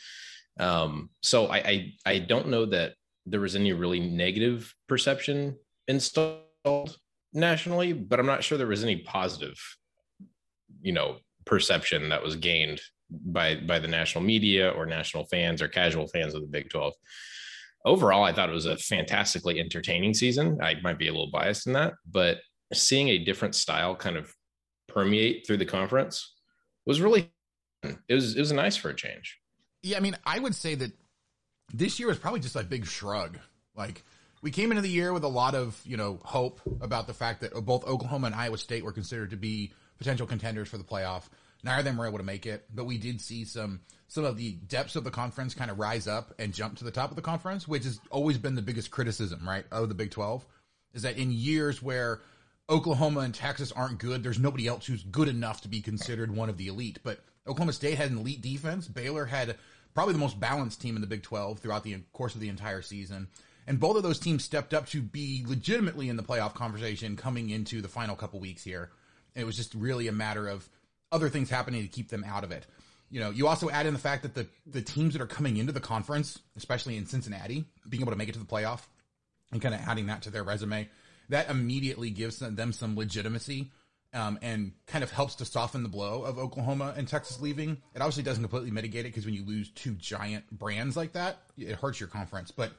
Um, 0.59 1.11
so 1.23 1.47
I, 1.47 1.57
I 1.57 1.93
I 2.07 2.19
don't 2.19 2.49
know 2.49 2.67
that 2.67 2.95
there 3.27 3.41
was 3.41 3.57
any 3.57 3.73
really 3.73 4.01
negative 4.01 4.75
perception 4.89 5.57
installed 5.89 6.97
nationally, 7.33 7.93
but 7.93 8.21
I'm 8.21 8.27
not 8.27 8.45
sure 8.45 8.59
there 8.59 8.67
was 8.67 8.85
any 8.85 8.97
positive, 8.97 9.59
you 10.81 10.93
know, 10.93 11.19
perception 11.45 12.11
that 12.11 12.23
was 12.23 12.37
gained 12.37 12.81
by 13.25 13.57
by 13.57 13.79
the 13.79 13.89
national 13.89 14.25
media 14.25 14.71
or 14.71 14.87
national 14.87 15.25
fans 15.27 15.63
or 15.63 15.69
casual 15.69 16.07
fans 16.09 16.35
of 16.35 16.43
the 16.43 16.49
Big 16.49 16.71
12. 16.71 16.93
Overall, 17.85 18.23
I 18.23 18.33
thought 18.33 18.49
it 18.49 18.55
was 18.55 18.67
a 18.67 18.77
fantastically 18.77 19.59
entertaining 19.59 20.15
season. 20.15 20.61
I 20.63 20.77
might 20.83 20.99
be 20.99 21.09
a 21.09 21.13
little 21.13 21.31
biased 21.31 21.67
in 21.67 21.73
that, 21.73 21.95
but 22.11 22.39
seeing 22.73 23.09
a 23.09 23.19
different 23.19 23.55
style 23.55 23.97
kind 23.97 24.17
of 24.17 24.33
permeate 24.89 25.47
through 25.47 25.57
the 25.57 25.67
conference 25.67 26.35
was 26.87 27.01
really 27.01 27.31
it 28.09 28.15
was 28.15 28.37
it 28.37 28.41
was 28.41 28.53
nice 28.53 28.77
for 28.77 28.91
a 28.91 28.95
change. 28.95 29.39
Yeah, 29.83 29.97
I 29.97 30.01
mean, 30.01 30.17
I 30.25 30.39
would 30.39 30.55
say 30.55 30.75
that 30.77 30.93
this 31.73 31.99
year 31.99 32.09
was 32.09 32.19
probably 32.19 32.41
just 32.41 32.57
a 32.57 32.63
big 32.63 32.87
shrug. 32.87 33.39
Like 33.75 34.05
we 34.43 34.51
came 34.51 34.71
into 34.71 34.83
the 34.83 34.89
year 34.89 35.13
with 35.13 35.25
a 35.25 35.29
lot 35.29 35.55
of, 35.55 35.81
you 35.85 35.97
know, 35.97 36.21
hope 36.25 36.61
about 36.81 37.07
the 37.07 37.15
fact 37.15 37.41
that 37.41 37.55
both 37.65 37.87
Oklahoma 37.87 38.27
and 38.27 38.37
Iowa 38.37 38.59
State 38.59 38.85
were 38.85 38.93
considered 38.93 39.31
to 39.31 39.37
be 39.37 39.73
potential 39.99 40.27
contenders 40.27 40.69
for 40.69 40.79
the 40.79 40.85
playoff. 40.85 41.25
Neither 41.65 41.81
of 41.81 41.85
them 41.85 41.97
were 41.97 42.07
able 42.07 42.19
to 42.19 42.25
make 42.25 42.47
it, 42.47 42.65
but 42.75 42.85
we 42.85 42.99
did 42.99 43.21
see 43.21 43.45
some 43.45 43.81
some 44.09 44.25
of 44.25 44.37
the 44.37 44.53
depths 44.53 44.97
of 44.97 45.05
the 45.05 45.11
conference 45.11 45.55
kind 45.55 45.71
of 45.71 45.79
rise 45.79 46.07
up 46.07 46.35
and 46.39 46.53
jump 46.53 46.77
to 46.77 46.85
the 46.85 46.91
top 46.91 47.11
of 47.11 47.17
the 47.17 47.23
conference, 47.23 47.67
which 47.67 47.85
has 47.85 47.99
always 48.11 48.37
been 48.37 48.55
the 48.55 48.61
biggest 48.63 48.91
criticism, 48.91 49.49
right, 49.49 49.65
of 49.73 49.89
the 49.89 49.95
Big 49.95 50.11
12, 50.11 50.45
is 50.93 51.03
that 51.03 51.17
in 51.17 51.31
years 51.31 51.83
where 51.83 52.21
Oklahoma 52.69 53.21
and 53.21 53.35
Texas 53.35 53.73
aren't 53.73 53.99
good, 53.99 54.23
there's 54.23 54.39
nobody 54.39 54.67
else 54.67 54.85
who's 54.85 55.03
good 55.05 55.29
enough 55.29 55.63
to 55.63 55.69
be 55.69 55.81
considered 55.81 56.35
one 56.35 56.51
of 56.51 56.59
the 56.59 56.67
elite. 56.67 56.99
But 57.03 57.21
Oklahoma 57.47 57.73
State 57.73 57.97
had 57.97 58.11
an 58.11 58.19
elite 58.19 58.43
defense. 58.43 58.87
Baylor 58.87 59.25
had 59.25 59.57
probably 59.95 60.13
the 60.13 60.21
most 60.21 60.39
balanced 60.39 60.81
team 60.81 60.95
in 60.95 61.01
the 61.01 61.09
Big 61.09 61.23
12 61.23 61.61
throughout 61.61 61.83
the 61.83 61.97
course 62.13 62.35
of 62.35 62.43
the 62.43 62.49
entire 62.49 62.83
season. 62.83 63.29
And 63.67 63.81
both 63.81 63.97
of 63.97 64.03
those 64.03 64.19
teams 64.19 64.45
stepped 64.45 64.75
up 64.75 64.87
to 64.89 65.01
be 65.01 65.45
legitimately 65.47 66.09
in 66.09 66.17
the 66.17 66.23
playoff 66.23 66.55
conversation 66.55 67.17
coming 67.17 67.51
into 67.51 67.81
the 67.81 67.89
final 67.89 68.17
couple 68.17 68.41
weeks 68.41 68.65
here. 68.65 68.91
It 69.35 69.45
was 69.45 69.57
just 69.57 69.75
really 69.75 70.09
a 70.09 70.13
matter 70.13 70.49
of 70.49 70.69
other 71.13 71.29
things 71.29 71.51
happening 71.51 71.83
to 71.83 71.89
keep 71.89 72.09
them 72.09 72.25
out 72.27 72.43
of 72.43 72.51
it. 72.51 72.67
You 73.11 73.21
know, 73.21 73.31
you 73.31 73.47
also 73.47 73.69
add 73.69 73.87
in 73.87 73.93
the 73.93 74.01
fact 74.01 74.23
that 74.23 74.35
the 74.35 74.47
the 74.67 74.81
teams 74.81 75.13
that 75.13 75.23
are 75.23 75.27
coming 75.27 75.59
into 75.59 75.73
the 75.73 75.81
conference, 75.81 76.39
especially 76.57 76.97
in 76.97 77.07
Cincinnati, 77.07 77.67
being 77.89 78.03
able 78.03 78.13
to 78.13 78.19
make 78.19 78.29
it 78.29 78.33
to 78.33 78.39
the 78.39 78.47
playoff 78.47 78.81
and 79.53 79.61
kind 79.61 79.75
of 79.75 79.83
adding 79.83 80.07
that 80.07 80.23
to 80.23 80.31
their 80.31 80.43
resume, 80.43 80.89
that 81.29 81.51
immediately 81.51 82.11
gives 82.11 82.39
them 82.39 82.73
some 82.73 82.97
legitimacy 82.97 83.71
um, 84.15 84.39
and 84.43 84.73
kind 84.87 85.05
of 85.05 85.11
helps 85.11 85.37
to 85.37 85.45
soften 85.45 85.83
the 85.83 85.89
blow 85.89 86.23
of 86.23 86.39
Oklahoma 86.39 86.95
and 86.97 87.07
Texas 87.07 87.41
leaving. 87.41 87.79
It 87.95 88.01
obviously 88.01 88.23
doesn't 88.23 88.43
completely 88.43 88.71
mitigate 88.71 89.05
it 89.05 89.09
because 89.09 89.27
when 89.27 89.35
you 89.35 89.45
lose 89.45 89.71
two 89.71 89.93
giant 89.93 90.51
brands 90.51 90.97
like 90.97 91.13
that, 91.13 91.39
it 91.59 91.77
hurts 91.77 92.01
your 92.01 92.09
conference. 92.09 92.51
But 92.51 92.73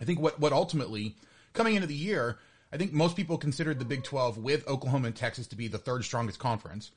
I 0.00 0.04
think 0.04 0.20
what 0.20 0.40
what 0.40 0.52
ultimately 0.52 1.16
coming 1.52 1.74
into 1.74 1.86
the 1.86 1.94
year, 1.94 2.38
I 2.72 2.78
think 2.78 2.94
most 2.94 3.14
people 3.14 3.36
considered 3.36 3.78
the 3.78 3.84
Big 3.84 4.04
12 4.04 4.38
with 4.38 4.66
Oklahoma 4.68 5.08
and 5.08 5.16
Texas 5.16 5.46
to 5.48 5.56
be 5.56 5.68
the 5.68 5.78
third 5.78 6.04
strongest 6.04 6.38
conference 6.38 6.90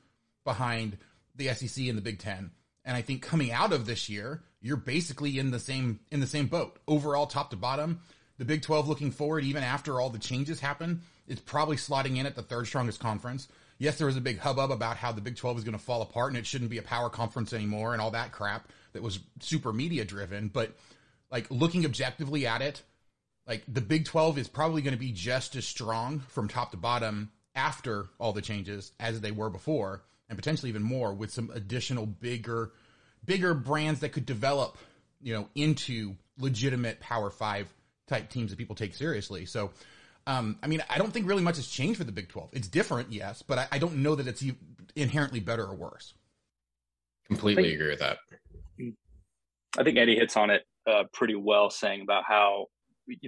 behind 0.44 0.98
the 1.36 1.48
SEC 1.54 1.86
and 1.86 1.96
the 1.96 2.02
Big 2.02 2.18
10. 2.18 2.50
And 2.84 2.96
I 2.96 3.02
think 3.02 3.22
coming 3.22 3.52
out 3.52 3.72
of 3.72 3.86
this 3.86 4.08
year, 4.08 4.42
you're 4.60 4.76
basically 4.76 5.38
in 5.38 5.50
the 5.50 5.58
same 5.58 6.00
in 6.10 6.20
the 6.20 6.26
same 6.26 6.46
boat. 6.46 6.78
Overall 6.88 7.26
top 7.26 7.50
to 7.50 7.56
bottom, 7.56 8.00
the 8.38 8.44
Big 8.44 8.62
12 8.62 8.88
looking 8.88 9.10
forward 9.10 9.44
even 9.44 9.62
after 9.62 10.00
all 10.00 10.10
the 10.10 10.18
changes 10.18 10.60
happen, 10.60 11.02
is 11.26 11.40
probably 11.40 11.76
slotting 11.76 12.16
in 12.16 12.26
at 12.26 12.34
the 12.34 12.42
third 12.42 12.66
strongest 12.66 13.00
conference. 13.00 13.48
Yes, 13.78 13.96
there 13.96 14.06
was 14.06 14.16
a 14.16 14.20
big 14.20 14.38
hubbub 14.38 14.70
about 14.70 14.98
how 14.98 15.12
the 15.12 15.22
Big 15.22 15.36
12 15.36 15.58
is 15.58 15.64
going 15.64 15.76
to 15.76 15.82
fall 15.82 16.02
apart 16.02 16.30
and 16.30 16.38
it 16.38 16.46
shouldn't 16.46 16.70
be 16.70 16.78
a 16.78 16.82
power 16.82 17.08
conference 17.08 17.52
anymore 17.52 17.92
and 17.92 18.02
all 18.02 18.10
that 18.10 18.32
crap 18.32 18.68
that 18.92 19.02
was 19.02 19.20
super 19.40 19.72
media 19.72 20.04
driven, 20.04 20.48
but 20.48 20.76
like 21.30 21.50
looking 21.50 21.86
objectively 21.86 22.46
at 22.46 22.60
it, 22.60 22.82
like 23.46 23.62
the 23.68 23.80
Big 23.80 24.04
12 24.04 24.36
is 24.36 24.48
probably 24.48 24.82
going 24.82 24.94
to 24.94 25.00
be 25.00 25.12
just 25.12 25.56
as 25.56 25.66
strong 25.66 26.20
from 26.28 26.48
top 26.48 26.72
to 26.72 26.76
bottom 26.76 27.30
after 27.54 28.08
all 28.18 28.32
the 28.32 28.42
changes 28.42 28.92
as 29.00 29.20
they 29.20 29.30
were 29.30 29.48
before 29.48 30.02
and 30.30 30.38
potentially 30.38 30.70
even 30.70 30.82
more 30.82 31.12
with 31.12 31.30
some 31.30 31.50
additional 31.52 32.06
bigger 32.06 32.72
bigger 33.22 33.52
brands 33.52 34.00
that 34.00 34.12
could 34.12 34.24
develop, 34.24 34.78
you 35.20 35.34
know, 35.34 35.46
into 35.54 36.16
legitimate 36.38 36.98
Power 37.00 37.28
5 37.28 37.66
type 38.06 38.30
teams 38.30 38.50
that 38.50 38.56
people 38.56 38.74
take 38.74 38.94
seriously. 38.94 39.44
So 39.44 39.70
um, 40.26 40.58
I 40.62 40.66
mean, 40.66 40.82
I 40.88 40.98
don't 40.98 41.12
think 41.12 41.26
really 41.26 41.42
much 41.42 41.56
has 41.56 41.66
changed 41.66 41.98
for 41.98 42.04
the 42.04 42.12
Big 42.12 42.28
12. 42.28 42.50
It's 42.52 42.68
different, 42.68 43.12
yes, 43.12 43.42
but 43.42 43.58
I, 43.58 43.68
I 43.72 43.78
don't 43.78 43.96
know 43.96 44.14
that 44.14 44.26
it's 44.26 44.44
inherently 44.94 45.40
better 45.40 45.64
or 45.64 45.74
worse. 45.74 46.14
Completely 47.26 47.64
think, 47.64 47.74
agree 47.74 47.90
with 47.90 48.00
that. 48.00 48.18
I 49.78 49.82
think 49.82 49.98
Eddie 49.98 50.16
hits 50.16 50.36
on 50.36 50.50
it 50.50 50.66
uh, 50.86 51.04
pretty 51.12 51.34
well, 51.34 51.70
saying 51.70 52.02
about 52.02 52.24
how 52.26 52.66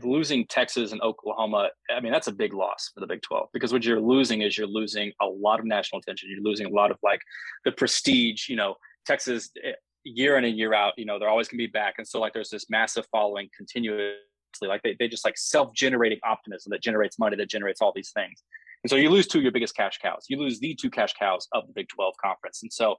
losing 0.03 0.47
Texas 0.47 0.93
and 0.93 1.01
Oklahoma, 1.01 1.71
I 1.95 2.01
mean, 2.01 2.13
that's 2.13 2.27
a 2.27 2.33
big 2.33 2.55
loss 2.55 2.91
for 2.95 3.01
the 3.01 3.07
Big 3.07 3.23
12 3.23 3.49
because 3.53 3.73
what 3.73 3.85
you're 3.85 4.01
losing 4.01 4.43
is 4.43 4.57
you're 4.57 4.67
losing 4.67 5.13
a 5.21 5.27
lot 5.27 5.61
of 5.61 5.67
national 5.67 6.01
attention. 6.01 6.31
You're 6.31 6.43
losing 6.43 6.67
a 6.67 6.71
lot 6.71 6.91
of 6.91 6.99
like 7.03 7.21
the 7.65 7.73
prestige, 7.73 8.49
you 8.49 8.57
know, 8.57 8.77
Texas 9.07 9.51
eh, 9.65 9.73
year 10.05 10.37
in 10.37 10.45
and 10.45 10.57
year 10.57 10.75
out, 10.75 10.95
you 10.97 11.05
know, 11.05 11.19
they're 11.19 11.29
always 11.29 11.49
going 11.49 11.59
to 11.59 11.67
be 11.67 11.71
back. 11.71 11.95
And 11.99 12.07
so, 12.07 12.21
like, 12.21 12.33
there's 12.33 12.51
this 12.51 12.69
massive 12.71 13.07
following 13.11 13.49
continuously. 13.57 14.17
Like, 14.63 14.83
they, 14.83 14.97
they 14.99 15.09
just 15.09 15.25
like 15.25 15.39
self 15.39 15.73
generating 15.75 16.19
optimism 16.25 16.71
that 16.71 16.83
generates 16.83 17.19
money, 17.19 17.37
that 17.37 17.49
generates 17.49 17.81
all 17.81 17.93
these 17.95 18.11
things. 18.11 18.43
And 18.83 18.91
so, 18.91 18.97
you 18.97 19.11
lose 19.11 19.27
two 19.27 19.39
of 19.39 19.43
your 19.43 19.53
biggest 19.53 19.77
cash 19.77 19.99
cows. 19.99 20.27
You 20.29 20.39
lose 20.39 20.59
the 20.61 20.75
two 20.75 20.91
cash 20.91 21.15
cows 21.15 21.49
of 21.53 21.67
the 21.67 21.73
Big 21.73 21.89
12 21.89 22.15
conference. 22.23 22.63
And 22.63 22.73
so, 22.73 22.97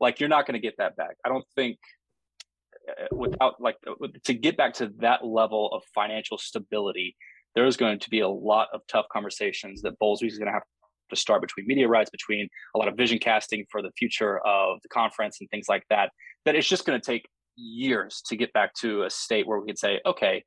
like, 0.00 0.20
you're 0.20 0.28
not 0.28 0.46
going 0.46 0.54
to 0.54 0.60
get 0.60 0.74
that 0.78 0.96
back. 0.96 1.16
I 1.24 1.28
don't 1.28 1.46
think 1.54 1.78
without 3.12 3.60
like 3.60 3.76
uh, 3.86 4.06
to 4.24 4.34
get 4.34 4.56
back 4.56 4.74
to 4.74 4.92
that 4.98 5.24
level 5.24 5.70
of 5.72 5.82
financial 5.94 6.38
stability, 6.38 7.16
there 7.54 7.66
is 7.66 7.76
going 7.76 7.98
to 7.98 8.10
be 8.10 8.20
a 8.20 8.28
lot 8.28 8.68
of 8.72 8.80
tough 8.88 9.06
conversations 9.12 9.82
that 9.82 9.98
Bowlesby 9.98 10.26
is 10.26 10.38
going 10.38 10.46
to 10.46 10.52
have 10.52 10.62
to 11.10 11.16
start 11.16 11.40
between 11.40 11.66
media 11.66 11.88
rights, 11.88 12.10
between 12.10 12.48
a 12.74 12.78
lot 12.78 12.88
of 12.88 12.96
vision 12.96 13.18
casting 13.18 13.64
for 13.70 13.80
the 13.80 13.90
future 13.96 14.38
of 14.46 14.78
the 14.82 14.88
conference 14.88 15.38
and 15.40 15.48
things 15.50 15.66
like 15.68 15.84
that. 15.90 16.10
That 16.44 16.54
it's 16.54 16.68
just 16.68 16.84
going 16.84 17.00
to 17.00 17.04
take 17.04 17.28
years 17.56 18.22
to 18.26 18.36
get 18.36 18.52
back 18.52 18.74
to 18.80 19.04
a 19.04 19.10
state 19.10 19.46
where 19.46 19.60
we 19.60 19.66
can 19.66 19.76
say, 19.76 20.00
okay, 20.04 20.42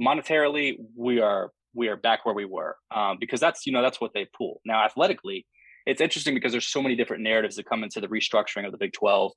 monetarily 0.00 0.76
we 0.96 1.20
are 1.20 1.50
we 1.74 1.88
are 1.88 1.96
back 1.96 2.24
where 2.24 2.34
we 2.34 2.44
were 2.44 2.76
um, 2.94 3.16
because 3.20 3.40
that's 3.40 3.66
you 3.66 3.72
know 3.72 3.82
that's 3.82 4.00
what 4.00 4.12
they 4.14 4.26
pull 4.36 4.60
now 4.64 4.84
athletically 4.84 5.46
it's 5.86 6.00
interesting 6.00 6.34
because 6.34 6.52
there's 6.52 6.66
so 6.66 6.82
many 6.82 6.96
different 6.96 7.22
narratives 7.22 7.56
that 7.56 7.66
come 7.66 7.84
into 7.84 8.00
the 8.00 8.08
restructuring 8.08 8.64
of 8.64 8.72
the 8.72 8.78
big 8.78 8.92
12 8.92 9.32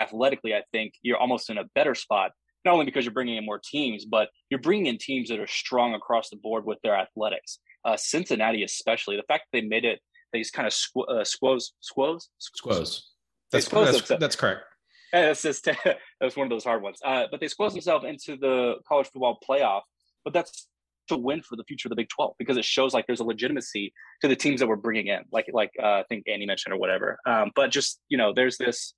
athletically, 0.00 0.54
I 0.54 0.62
think 0.72 0.94
you're 1.02 1.18
almost 1.18 1.50
in 1.50 1.58
a 1.58 1.64
better 1.74 1.94
spot, 1.94 2.32
not 2.64 2.72
only 2.72 2.84
because 2.84 3.04
you're 3.04 3.14
bringing 3.14 3.36
in 3.36 3.44
more 3.44 3.60
teams, 3.62 4.04
but 4.04 4.28
you're 4.50 4.60
bringing 4.60 4.86
in 4.86 4.98
teams 4.98 5.28
that 5.28 5.38
are 5.38 5.46
strong 5.46 5.94
across 5.94 6.30
the 6.30 6.36
board 6.36 6.64
with 6.64 6.78
their 6.82 6.96
athletics. 6.96 7.58
Uh, 7.84 7.96
Cincinnati, 7.96 8.62
especially, 8.62 9.16
the 9.16 9.22
fact 9.28 9.44
that 9.52 9.60
they 9.60 9.66
made 9.66 9.84
it, 9.84 10.00
they 10.32 10.40
just 10.40 10.52
kind 10.52 10.66
of 10.66 10.72
squ- 10.72 11.08
uh, 11.08 11.24
squoze, 11.24 11.72
squoze, 11.80 12.28
squoze. 12.38 13.10
That's, 13.52 13.68
that's, 13.68 14.08
that's 14.08 14.36
correct. 14.36 14.62
That's 15.12 15.40
just 15.40 15.64
that 15.84 15.98
was 16.20 16.36
one 16.36 16.46
of 16.46 16.50
those 16.50 16.64
hard 16.64 16.82
ones. 16.82 16.98
Uh, 17.02 17.26
but 17.30 17.40
they 17.40 17.46
squoze 17.46 17.72
themselves 17.72 18.04
into 18.04 18.36
the 18.36 18.74
college 18.88 19.06
football 19.06 19.38
playoff. 19.48 19.82
But 20.24 20.34
that's 20.34 20.66
to 21.08 21.16
win 21.16 21.42
for 21.42 21.56
the 21.56 21.64
future 21.64 21.88
of 21.88 21.90
the 21.90 21.96
Big 21.96 22.08
12 22.08 22.34
because 22.38 22.56
it 22.56 22.64
shows 22.64 22.92
like 22.92 23.06
there's 23.06 23.20
a 23.20 23.24
legitimacy 23.24 23.92
to 24.20 24.28
the 24.28 24.36
teams 24.36 24.60
that 24.60 24.66
we're 24.66 24.76
bringing 24.76 25.06
in, 25.06 25.20
like 25.32 25.46
like 25.52 25.70
uh, 25.80 25.86
I 25.86 26.04
think 26.08 26.24
Andy 26.28 26.46
mentioned 26.46 26.74
or 26.74 26.78
whatever. 26.78 27.18
Um, 27.26 27.52
but 27.54 27.70
just 27.70 28.00
you 28.08 28.18
know, 28.18 28.32
there's 28.34 28.58
this 28.58 28.94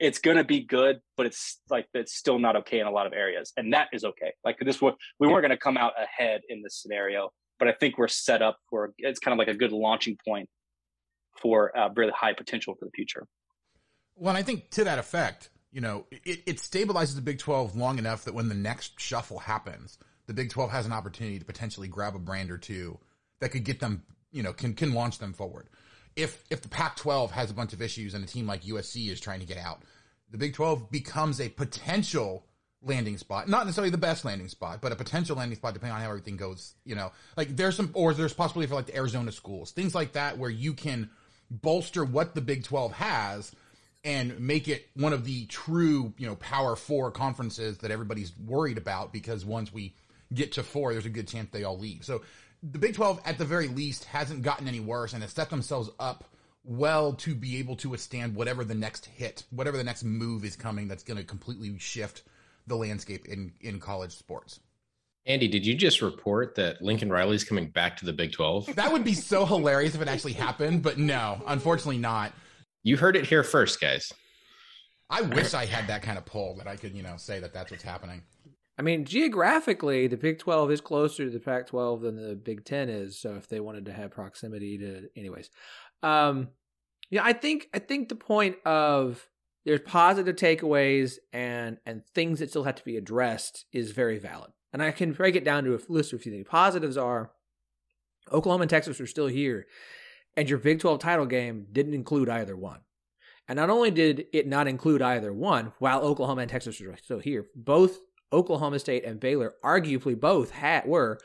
it's 0.00 0.18
going 0.18 0.36
to 0.36 0.44
be 0.44 0.60
good, 0.60 1.00
but 1.16 1.26
it's 1.26 1.60
like 1.70 1.86
it's 1.94 2.14
still 2.14 2.38
not 2.38 2.56
okay 2.56 2.80
in 2.80 2.86
a 2.86 2.90
lot 2.90 3.06
of 3.06 3.12
areas, 3.12 3.52
and 3.56 3.72
that 3.72 3.88
is 3.92 4.04
okay. 4.04 4.32
Like 4.44 4.58
this, 4.60 4.80
we 4.80 4.92
weren't 5.18 5.42
going 5.42 5.50
to 5.50 5.56
come 5.56 5.76
out 5.76 5.92
ahead 6.00 6.42
in 6.48 6.62
this 6.62 6.80
scenario, 6.80 7.30
but 7.58 7.68
I 7.68 7.72
think 7.72 7.98
we're 7.98 8.08
set 8.08 8.42
up 8.42 8.58
for 8.70 8.92
it's 8.98 9.18
kind 9.18 9.32
of 9.32 9.38
like 9.38 9.54
a 9.54 9.58
good 9.58 9.72
launching 9.72 10.16
point 10.26 10.48
for 11.40 11.76
uh, 11.76 11.88
really 11.94 12.12
high 12.16 12.32
potential 12.32 12.74
for 12.78 12.84
the 12.84 12.90
future. 12.92 13.26
Well, 14.16 14.36
I 14.36 14.42
think 14.42 14.70
to 14.70 14.84
that 14.84 14.98
effect, 14.98 15.50
you 15.72 15.80
know, 15.80 16.06
it, 16.10 16.42
it 16.46 16.56
stabilizes 16.58 17.16
the 17.16 17.22
Big 17.22 17.38
Twelve 17.38 17.76
long 17.76 17.98
enough 17.98 18.24
that 18.24 18.34
when 18.34 18.48
the 18.48 18.54
next 18.54 19.00
shuffle 19.00 19.40
happens, 19.40 19.98
the 20.26 20.34
Big 20.34 20.50
Twelve 20.50 20.70
has 20.70 20.86
an 20.86 20.92
opportunity 20.92 21.38
to 21.38 21.44
potentially 21.44 21.88
grab 21.88 22.14
a 22.14 22.18
brand 22.18 22.50
or 22.50 22.58
two 22.58 22.98
that 23.40 23.50
could 23.50 23.64
get 23.64 23.80
them, 23.80 24.02
you 24.32 24.42
know, 24.42 24.52
can 24.52 24.74
can 24.74 24.92
launch 24.94 25.18
them 25.18 25.32
forward 25.32 25.68
if 26.16 26.42
if 26.50 26.62
the 26.62 26.68
Pac-12 26.68 27.30
has 27.30 27.50
a 27.50 27.54
bunch 27.54 27.72
of 27.72 27.82
issues 27.82 28.14
and 28.14 28.24
a 28.24 28.26
team 28.26 28.46
like 28.46 28.62
USC 28.62 29.10
is 29.10 29.20
trying 29.20 29.40
to 29.40 29.46
get 29.46 29.58
out, 29.58 29.82
the 30.30 30.38
Big 30.38 30.54
12 30.54 30.90
becomes 30.90 31.40
a 31.40 31.48
potential 31.48 32.46
landing 32.82 33.16
spot, 33.18 33.48
not 33.48 33.64
necessarily 33.64 33.90
the 33.90 33.98
best 33.98 34.24
landing 34.24 34.48
spot, 34.48 34.80
but 34.80 34.92
a 34.92 34.96
potential 34.96 35.36
landing 35.36 35.56
spot 35.56 35.74
depending 35.74 35.94
on 35.94 36.02
how 36.02 36.08
everything 36.08 36.36
goes. 36.36 36.74
You 36.84 36.94
know, 36.94 37.12
like 37.36 37.56
there's 37.56 37.76
some, 37.76 37.90
or 37.94 38.14
there's 38.14 38.34
possibility 38.34 38.68
for 38.68 38.74
like 38.74 38.86
the 38.86 38.96
Arizona 38.96 39.32
schools, 39.32 39.72
things 39.72 39.94
like 39.94 40.12
that, 40.12 40.38
where 40.38 40.50
you 40.50 40.74
can 40.74 41.10
bolster 41.50 42.04
what 42.04 42.34
the 42.34 42.40
Big 42.40 42.64
12 42.64 42.92
has 42.92 43.52
and 44.04 44.38
make 44.38 44.68
it 44.68 44.86
one 44.94 45.12
of 45.12 45.24
the 45.24 45.46
true, 45.46 46.12
you 46.18 46.26
know, 46.26 46.36
Power 46.36 46.76
Four 46.76 47.10
conferences 47.10 47.78
that 47.78 47.90
everybody's 47.90 48.36
worried 48.38 48.76
about 48.76 49.12
because 49.12 49.44
once 49.44 49.72
we 49.72 49.94
get 50.32 50.52
to 50.52 50.62
four, 50.62 50.92
there's 50.92 51.06
a 51.06 51.10
good 51.10 51.28
chance 51.28 51.48
they 51.50 51.64
all 51.64 51.78
leave. 51.78 52.04
So 52.04 52.22
the 52.70 52.78
Big 52.78 52.94
12, 52.94 53.20
at 53.24 53.38
the 53.38 53.44
very 53.44 53.68
least, 53.68 54.04
hasn't 54.04 54.42
gotten 54.42 54.66
any 54.66 54.80
worse 54.80 55.12
and 55.12 55.22
has 55.22 55.32
set 55.32 55.50
themselves 55.50 55.90
up 55.98 56.24
well 56.64 57.12
to 57.12 57.34
be 57.34 57.58
able 57.58 57.76
to 57.76 57.90
withstand 57.90 58.34
whatever 58.34 58.64
the 58.64 58.74
next 58.74 59.04
hit, 59.04 59.44
whatever 59.50 59.76
the 59.76 59.84
next 59.84 60.02
move 60.02 60.44
is 60.44 60.56
coming 60.56 60.88
that's 60.88 61.02
going 61.02 61.18
to 61.18 61.24
completely 61.24 61.78
shift 61.78 62.22
the 62.66 62.76
landscape 62.76 63.26
in, 63.26 63.52
in 63.60 63.78
college 63.78 64.12
sports. 64.12 64.60
Andy, 65.26 65.48
did 65.48 65.66
you 65.66 65.74
just 65.74 66.00
report 66.00 66.54
that 66.54 66.82
Lincoln 66.82 67.10
Riley's 67.10 67.44
coming 67.44 67.68
back 67.68 67.96
to 67.98 68.06
the 68.06 68.12
Big 68.12 68.32
12? 68.32 68.76
That 68.76 68.92
would 68.92 69.04
be 69.04 69.14
so 69.14 69.44
hilarious 69.44 69.94
if 69.94 70.00
it 70.00 70.08
actually 70.08 70.34
happened, 70.34 70.82
but 70.82 70.98
no, 70.98 71.42
unfortunately 71.46 71.98
not. 71.98 72.32
You 72.82 72.96
heard 72.96 73.16
it 73.16 73.26
here 73.26 73.42
first, 73.42 73.80
guys. 73.80 74.12
I 75.10 75.20
wish 75.22 75.52
I 75.52 75.66
had 75.66 75.86
that 75.88 76.02
kind 76.02 76.16
of 76.16 76.24
pull 76.24 76.56
that 76.56 76.66
I 76.66 76.76
could, 76.76 76.94
you 76.94 77.02
know, 77.02 77.16
say 77.16 77.40
that 77.40 77.52
that's 77.52 77.70
what's 77.70 77.82
happening. 77.82 78.22
I 78.76 78.82
mean, 78.82 79.04
geographically, 79.04 80.08
the 80.08 80.16
Big 80.16 80.38
12 80.38 80.72
is 80.72 80.80
closer 80.80 81.24
to 81.24 81.30
the 81.30 81.38
Pac 81.38 81.68
12 81.68 82.02
than 82.02 82.16
the 82.16 82.34
Big 82.34 82.64
10 82.64 82.88
is. 82.88 83.18
So 83.20 83.34
if 83.34 83.48
they 83.48 83.60
wanted 83.60 83.86
to 83.86 83.92
have 83.92 84.10
proximity 84.10 84.78
to, 84.78 85.08
anyways. 85.16 85.50
Um, 86.02 86.48
yeah, 87.10 87.22
I 87.24 87.32
think, 87.32 87.68
I 87.72 87.78
think 87.78 88.08
the 88.08 88.16
point 88.16 88.56
of 88.64 89.28
there's 89.64 89.80
positive 89.80 90.36
takeaways 90.36 91.18
and, 91.32 91.78
and 91.86 92.04
things 92.14 92.40
that 92.40 92.50
still 92.50 92.64
have 92.64 92.74
to 92.74 92.84
be 92.84 92.96
addressed 92.96 93.66
is 93.72 93.92
very 93.92 94.18
valid. 94.18 94.50
And 94.72 94.82
I 94.82 94.90
can 94.90 95.12
break 95.12 95.36
it 95.36 95.44
down 95.44 95.64
to 95.64 95.74
a 95.74 95.80
list 95.88 96.12
of 96.12 96.18
a 96.18 96.22
few 96.22 96.32
things. 96.32 96.46
Positives 96.48 96.96
are 96.96 97.30
Oklahoma 98.32 98.62
and 98.62 98.70
Texas 98.70 99.00
are 99.00 99.06
still 99.06 99.28
here, 99.28 99.66
and 100.36 100.48
your 100.48 100.58
Big 100.58 100.80
12 100.80 100.98
title 100.98 101.26
game 101.26 101.66
didn't 101.70 101.94
include 101.94 102.28
either 102.28 102.56
one. 102.56 102.80
And 103.46 103.56
not 103.56 103.70
only 103.70 103.90
did 103.90 104.26
it 104.32 104.46
not 104.46 104.66
include 104.66 105.02
either 105.02 105.32
one, 105.32 105.72
while 105.78 106.00
Oklahoma 106.00 106.42
and 106.42 106.50
Texas 106.50 106.80
are 106.80 106.96
still 106.96 107.18
here, 107.18 107.46
both 107.54 107.98
Oklahoma 108.34 108.78
State 108.78 109.04
and 109.04 109.20
Baylor 109.20 109.54
arguably 109.64 110.18
both 110.18 110.50
had 110.50 110.86
were 110.86 111.18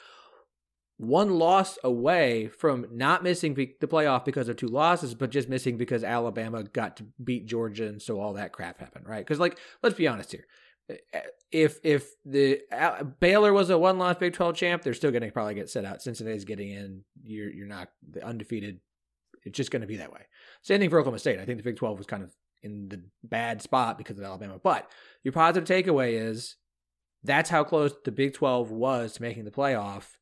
one 0.98 1.32
loss 1.32 1.80
away 1.84 2.48
from 2.50 2.86
not 2.92 3.24
missing 3.24 3.54
the 3.54 3.88
playoff 3.88 4.26
because 4.26 4.50
of 4.50 4.58
two 4.58 4.68
losses, 4.68 5.16
but 5.16 5.30
just 5.30 5.48
missing 5.48 5.78
because 5.78 6.04
Alabama 6.04 6.64
got 6.64 6.98
to 6.98 7.06
beat 7.24 7.46
Georgia, 7.46 7.88
and 7.88 8.02
so 8.02 8.20
all 8.20 8.34
that 8.34 8.52
crap 8.52 8.80
happened, 8.80 9.08
right? 9.08 9.26
Because 9.26 9.40
like, 9.40 9.58
let's 9.82 9.96
be 9.96 10.08
honest 10.08 10.32
here, 10.34 10.46
if 11.52 11.80
if 11.84 12.12
the 12.26 12.60
uh, 12.72 13.04
Baylor 13.04 13.54
was 13.54 13.70
a 13.70 13.78
one 13.78 13.98
loss 13.98 14.18
Big 14.18 14.34
Twelve 14.34 14.56
champ, 14.56 14.84
they're 14.84 14.94
still 14.94 15.12
going 15.12 15.24
to 15.24 15.32
probably 15.32 15.56
get 15.56 15.70
set 15.70 15.86
out. 15.86 16.02
Cincinnati's 16.02 16.46
getting 16.46 16.70
in. 16.70 17.04
You're 17.24 17.50
you're 17.50 17.68
not 17.68 17.90
undefeated. 18.22 18.80
It's 19.46 19.56
just 19.56 19.72
going 19.72 19.82
to 19.82 19.88
be 19.88 19.98
that 19.98 20.12
way. 20.12 20.22
Same 20.64 20.80
thing 20.80 20.90
for 20.90 21.00
Oklahoma 21.00 21.20
State. 21.20 21.40
I 21.40 21.46
think 21.46 21.58
the 21.58 21.64
Big 21.64 21.78
Twelve 21.78 21.98
was 21.98 22.08
kind 22.08 22.24
of 22.24 22.36
in 22.62 22.90
the 22.90 23.02
bad 23.24 23.62
spot 23.62 23.98
because 23.98 24.18
of 24.18 24.26
Alabama. 24.26 24.60
But 24.62 24.92
your 25.24 25.32
positive 25.32 25.68
takeaway 25.68 26.14
is 26.14 26.58
that's 27.24 27.50
how 27.50 27.64
close 27.64 27.94
the 28.06 28.12
Big 28.12 28.34
12 28.34 28.72
was 28.72 29.14
to 29.14 29.22
making 29.22 29.46
the 29.46 29.52
playoff. 29.52 30.16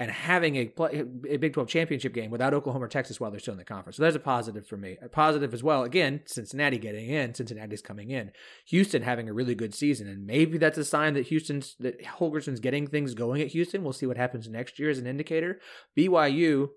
and 0.00 0.10
having 0.12 0.54
a, 0.56 0.66
play, 0.66 1.04
a 1.28 1.36
Big 1.38 1.52
12 1.52 1.68
championship 1.68 2.14
game 2.14 2.30
without 2.30 2.54
Oklahoma 2.54 2.84
or 2.84 2.88
Texas 2.88 3.18
while 3.18 3.32
they're 3.32 3.40
still 3.40 3.52
in 3.52 3.58
the 3.58 3.64
conference. 3.64 3.96
So 3.96 4.04
that's 4.04 4.14
a 4.14 4.20
positive 4.20 4.66
for 4.66 4.76
me. 4.76 4.96
A 5.02 5.08
positive 5.08 5.52
as 5.52 5.62
well. 5.62 5.82
Again, 5.82 6.20
Cincinnati 6.24 6.78
getting 6.78 7.08
in, 7.08 7.34
Cincinnati's 7.34 7.82
coming 7.82 8.10
in. 8.10 8.30
Houston 8.66 9.02
having 9.02 9.28
a 9.28 9.32
really 9.32 9.56
good 9.56 9.74
season. 9.74 10.06
And 10.06 10.24
maybe 10.24 10.56
that's 10.56 10.78
a 10.78 10.84
sign 10.84 11.14
that 11.14 11.26
Houston's, 11.26 11.74
that 11.80 12.00
Holgorsen's 12.04 12.60
getting 12.60 12.86
things 12.86 13.14
going 13.14 13.42
at 13.42 13.48
Houston. 13.48 13.82
We'll 13.82 13.92
see 13.92 14.06
what 14.06 14.16
happens 14.16 14.48
next 14.48 14.78
year 14.78 14.88
as 14.88 14.98
an 14.98 15.06
indicator. 15.08 15.58
BYU, 15.96 16.68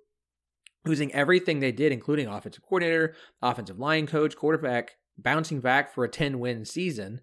losing 0.84 1.14
everything 1.14 1.60
they 1.60 1.72
did, 1.72 1.92
including 1.92 2.28
offensive 2.28 2.64
coordinator, 2.64 3.16
offensive 3.40 3.78
line 3.78 4.08
coach, 4.08 4.36
quarterback, 4.36 4.94
bouncing 5.16 5.60
back 5.60 5.94
for 5.94 6.04
a 6.04 6.10
10 6.10 6.40
win 6.40 6.66
season 6.66 7.22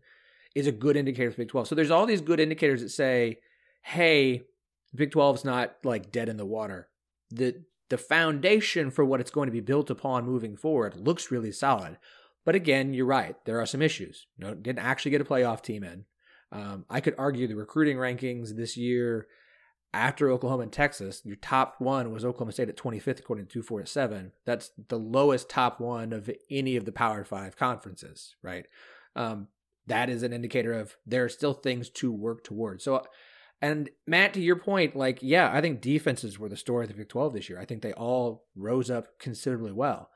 is 0.59 0.67
a 0.67 0.73
good 0.73 0.97
indicator 0.97 1.31
for 1.31 1.39
Big 1.39 1.49
12. 1.49 1.69
So 1.69 1.75
there's 1.75 1.91
all 1.91 2.07
these 2.07 2.21
good 2.21 2.41
indicators 2.41 2.83
that 2.83 2.91
say, 2.91 3.39
hey, 3.83 4.43
Big 4.95 5.11
12 5.11 5.37
is 5.37 5.45
not 5.45 5.77
like 5.85 6.11
dead 6.11 6.29
in 6.29 6.37
the 6.37 6.47
water. 6.47 6.89
The 7.31 7.63
the 7.91 7.99
foundation 7.99 8.91
for 8.91 9.03
what 9.03 9.21
it's 9.21 9.31
going 9.31 9.47
to 9.47 9.53
be 9.53 9.61
built 9.61 9.89
upon 9.89 10.27
moving 10.27 10.57
forward 10.57 10.95
looks 10.97 11.31
really 11.31 11.53
solid. 11.53 11.97
But 12.45 12.55
again, 12.55 12.93
you're 12.93 13.07
right. 13.07 13.35
There 13.47 13.61
are 13.61 13.67
some 13.67 13.81
issues. 13.81 14.27
Didn't 14.39 14.79
actually 14.79 15.13
get 15.13 15.23
a 15.23 15.25
playoff 15.25 15.63
team 15.63 15.85
in. 15.85 16.05
Um, 16.53 16.85
I 16.91 17.01
could 17.01 17.15
argue 17.17 17.47
the 17.47 17.57
recruiting 17.57 17.97
rankings 17.97 18.57
this 18.57 18.77
year 18.77 19.27
after 19.95 20.31
Oklahoma 20.31 20.65
and 20.65 20.73
Texas, 20.73 21.23
your 21.25 21.37
top 21.37 21.77
one 21.79 22.13
was 22.13 22.25
Oklahoma 22.25 22.53
State 22.53 22.69
at 22.69 22.77
25th, 22.77 23.21
according 23.21 23.47
to 23.47 23.53
247. 23.53 24.33
That's 24.45 24.71
the 24.89 24.99
lowest 24.99 25.49
top 25.49 25.81
one 25.81 26.13
of 26.13 26.31
any 26.51 26.77
of 26.77 26.85
the 26.85 26.93
Power 26.93 27.25
Five 27.25 27.57
conferences, 27.57 28.37
right? 28.43 28.67
Um, 29.17 29.49
that 29.89 30.09
is 30.09 30.23
an 30.23 30.33
indicator 30.33 30.73
of 30.73 30.97
there 31.07 31.25
are 31.25 31.29
still 31.29 31.55
things 31.55 31.91
to 31.91 32.13
work 32.13 32.45
towards. 32.45 32.85
So 32.85 33.05
and 33.61 33.91
Matt, 34.07 34.35
to 34.35 34.41
your 34.41 34.57
point, 34.57 34.95
like, 34.95 35.19
yeah, 35.21 35.51
I 35.53 35.61
think 35.61 35.81
defenses 35.81 36.39
were 36.39 36.49
the 36.49 36.57
story 36.57 36.85
of 36.85 36.91
the 36.91 36.97
Big 36.97 37.09
12 37.09 37.33
this 37.33 37.49
year. 37.49 37.59
I 37.59 37.65
think 37.65 37.83
they 37.83 37.93
all 37.93 38.45
rose 38.55 38.91
up 38.91 39.19
considerably 39.19 39.73
well. 39.73 40.11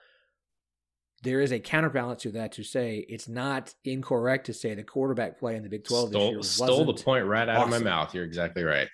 There 1.24 1.40
is 1.40 1.52
a 1.52 1.58
counterbalance 1.58 2.22
to 2.22 2.32
that 2.32 2.52
to 2.52 2.64
say 2.64 3.04
it's 3.08 3.28
not 3.28 3.74
incorrect 3.84 4.46
to 4.46 4.54
say 4.54 4.74
the 4.74 4.82
quarterback 4.82 5.38
play 5.38 5.56
in 5.56 5.62
the 5.62 5.68
Big 5.68 5.84
12 5.84 6.10
stole, 6.10 6.20
this 6.20 6.32
year 6.32 6.42
stole 6.42 6.84
the 6.84 6.94
point 6.94 7.26
right 7.26 7.48
out 7.48 7.56
awesome. 7.56 7.72
of 7.72 7.82
my 7.82 7.90
mouth. 7.90 8.14
You're 8.14 8.24
exactly 8.24 8.64
right. 8.64 8.88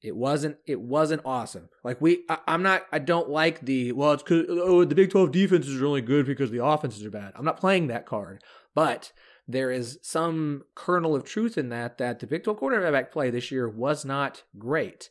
It 0.00 0.14
wasn't. 0.14 0.58
It 0.64 0.80
wasn't 0.80 1.22
awesome. 1.24 1.68
Like 1.82 2.00
we, 2.00 2.24
I, 2.28 2.38
am 2.46 2.62
not. 2.62 2.86
I 2.92 3.00
don't 3.00 3.28
like 3.28 3.60
the. 3.60 3.90
Well, 3.90 4.12
it's 4.12 4.22
cause, 4.22 4.46
oh 4.48 4.84
the 4.84 4.94
Big 4.94 5.10
12 5.10 5.32
defenses 5.32 5.80
are 5.80 5.86
only 5.86 6.02
good 6.02 6.24
because 6.24 6.52
the 6.52 6.64
offenses 6.64 7.04
are 7.04 7.10
bad. 7.10 7.32
I'm 7.34 7.44
not 7.44 7.58
playing 7.58 7.88
that 7.88 8.06
card. 8.06 8.42
But 8.76 9.12
there 9.48 9.70
is 9.70 9.98
some 10.02 10.62
kernel 10.74 11.16
of 11.16 11.24
truth 11.24 11.56
in 11.56 11.70
that 11.70 11.96
that 11.98 12.20
the 12.20 12.26
Big 12.26 12.44
12 12.44 12.58
quarterback 12.58 13.10
play 13.10 13.30
this 13.30 13.50
year 13.50 13.66
was 13.66 14.04
not 14.04 14.44
great. 14.58 15.08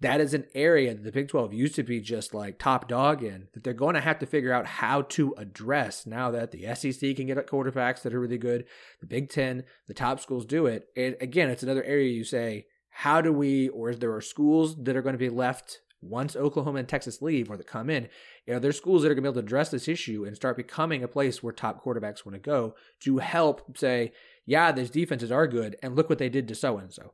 That 0.00 0.20
is 0.20 0.34
an 0.34 0.44
area 0.54 0.94
that 0.94 1.04
the 1.04 1.10
Big 1.10 1.28
12 1.28 1.54
used 1.54 1.74
to 1.76 1.82
be 1.82 2.02
just 2.02 2.34
like 2.34 2.58
top 2.58 2.86
dog 2.86 3.22
in 3.22 3.48
that 3.54 3.64
they're 3.64 3.72
going 3.72 3.94
to 3.94 4.02
have 4.02 4.18
to 4.18 4.26
figure 4.26 4.52
out 4.52 4.66
how 4.66 5.02
to 5.02 5.34
address 5.38 6.06
now 6.06 6.30
that 6.32 6.50
the 6.50 6.74
SEC 6.74 7.16
can 7.16 7.26
get 7.26 7.46
quarterbacks 7.46 8.02
that 8.02 8.12
are 8.12 8.20
really 8.20 8.36
good. 8.36 8.66
The 9.00 9.06
Big 9.06 9.30
10, 9.30 9.64
the 9.86 9.94
top 9.94 10.20
schools 10.20 10.44
do 10.44 10.66
it. 10.66 10.88
And 10.94 11.16
again, 11.18 11.48
it's 11.48 11.62
another 11.62 11.84
area 11.84 12.10
you 12.10 12.24
say, 12.24 12.66
how 12.90 13.22
do 13.22 13.32
we, 13.32 13.70
or 13.70 13.88
is 13.88 13.98
there 13.98 14.14
are 14.14 14.20
schools 14.20 14.76
that 14.84 14.96
are 14.96 15.02
going 15.02 15.14
to 15.14 15.18
be 15.18 15.30
left 15.30 15.80
once 16.00 16.36
Oklahoma 16.36 16.78
and 16.78 16.88
Texas 16.88 17.22
leave 17.22 17.50
or 17.50 17.56
that 17.56 17.66
come 17.66 17.90
in, 17.90 18.08
you 18.46 18.54
know, 18.54 18.58
there's 18.58 18.76
schools 18.76 19.02
that 19.02 19.10
are 19.10 19.14
going 19.14 19.24
to 19.24 19.30
be 19.30 19.34
able 19.34 19.42
to 19.42 19.46
address 19.46 19.70
this 19.70 19.88
issue 19.88 20.24
and 20.24 20.36
start 20.36 20.56
becoming 20.56 21.02
a 21.02 21.08
place 21.08 21.42
where 21.42 21.52
top 21.52 21.82
quarterbacks 21.82 22.24
want 22.24 22.34
to 22.34 22.38
go 22.38 22.74
to 23.00 23.18
help 23.18 23.76
say, 23.76 24.12
yeah, 24.44 24.72
these 24.72 24.90
defenses 24.90 25.32
are 25.32 25.46
good, 25.46 25.76
and 25.82 25.96
look 25.96 26.08
what 26.08 26.18
they 26.18 26.28
did 26.28 26.48
to 26.48 26.54
so 26.54 26.78
and 26.78 26.92
so. 26.92 27.12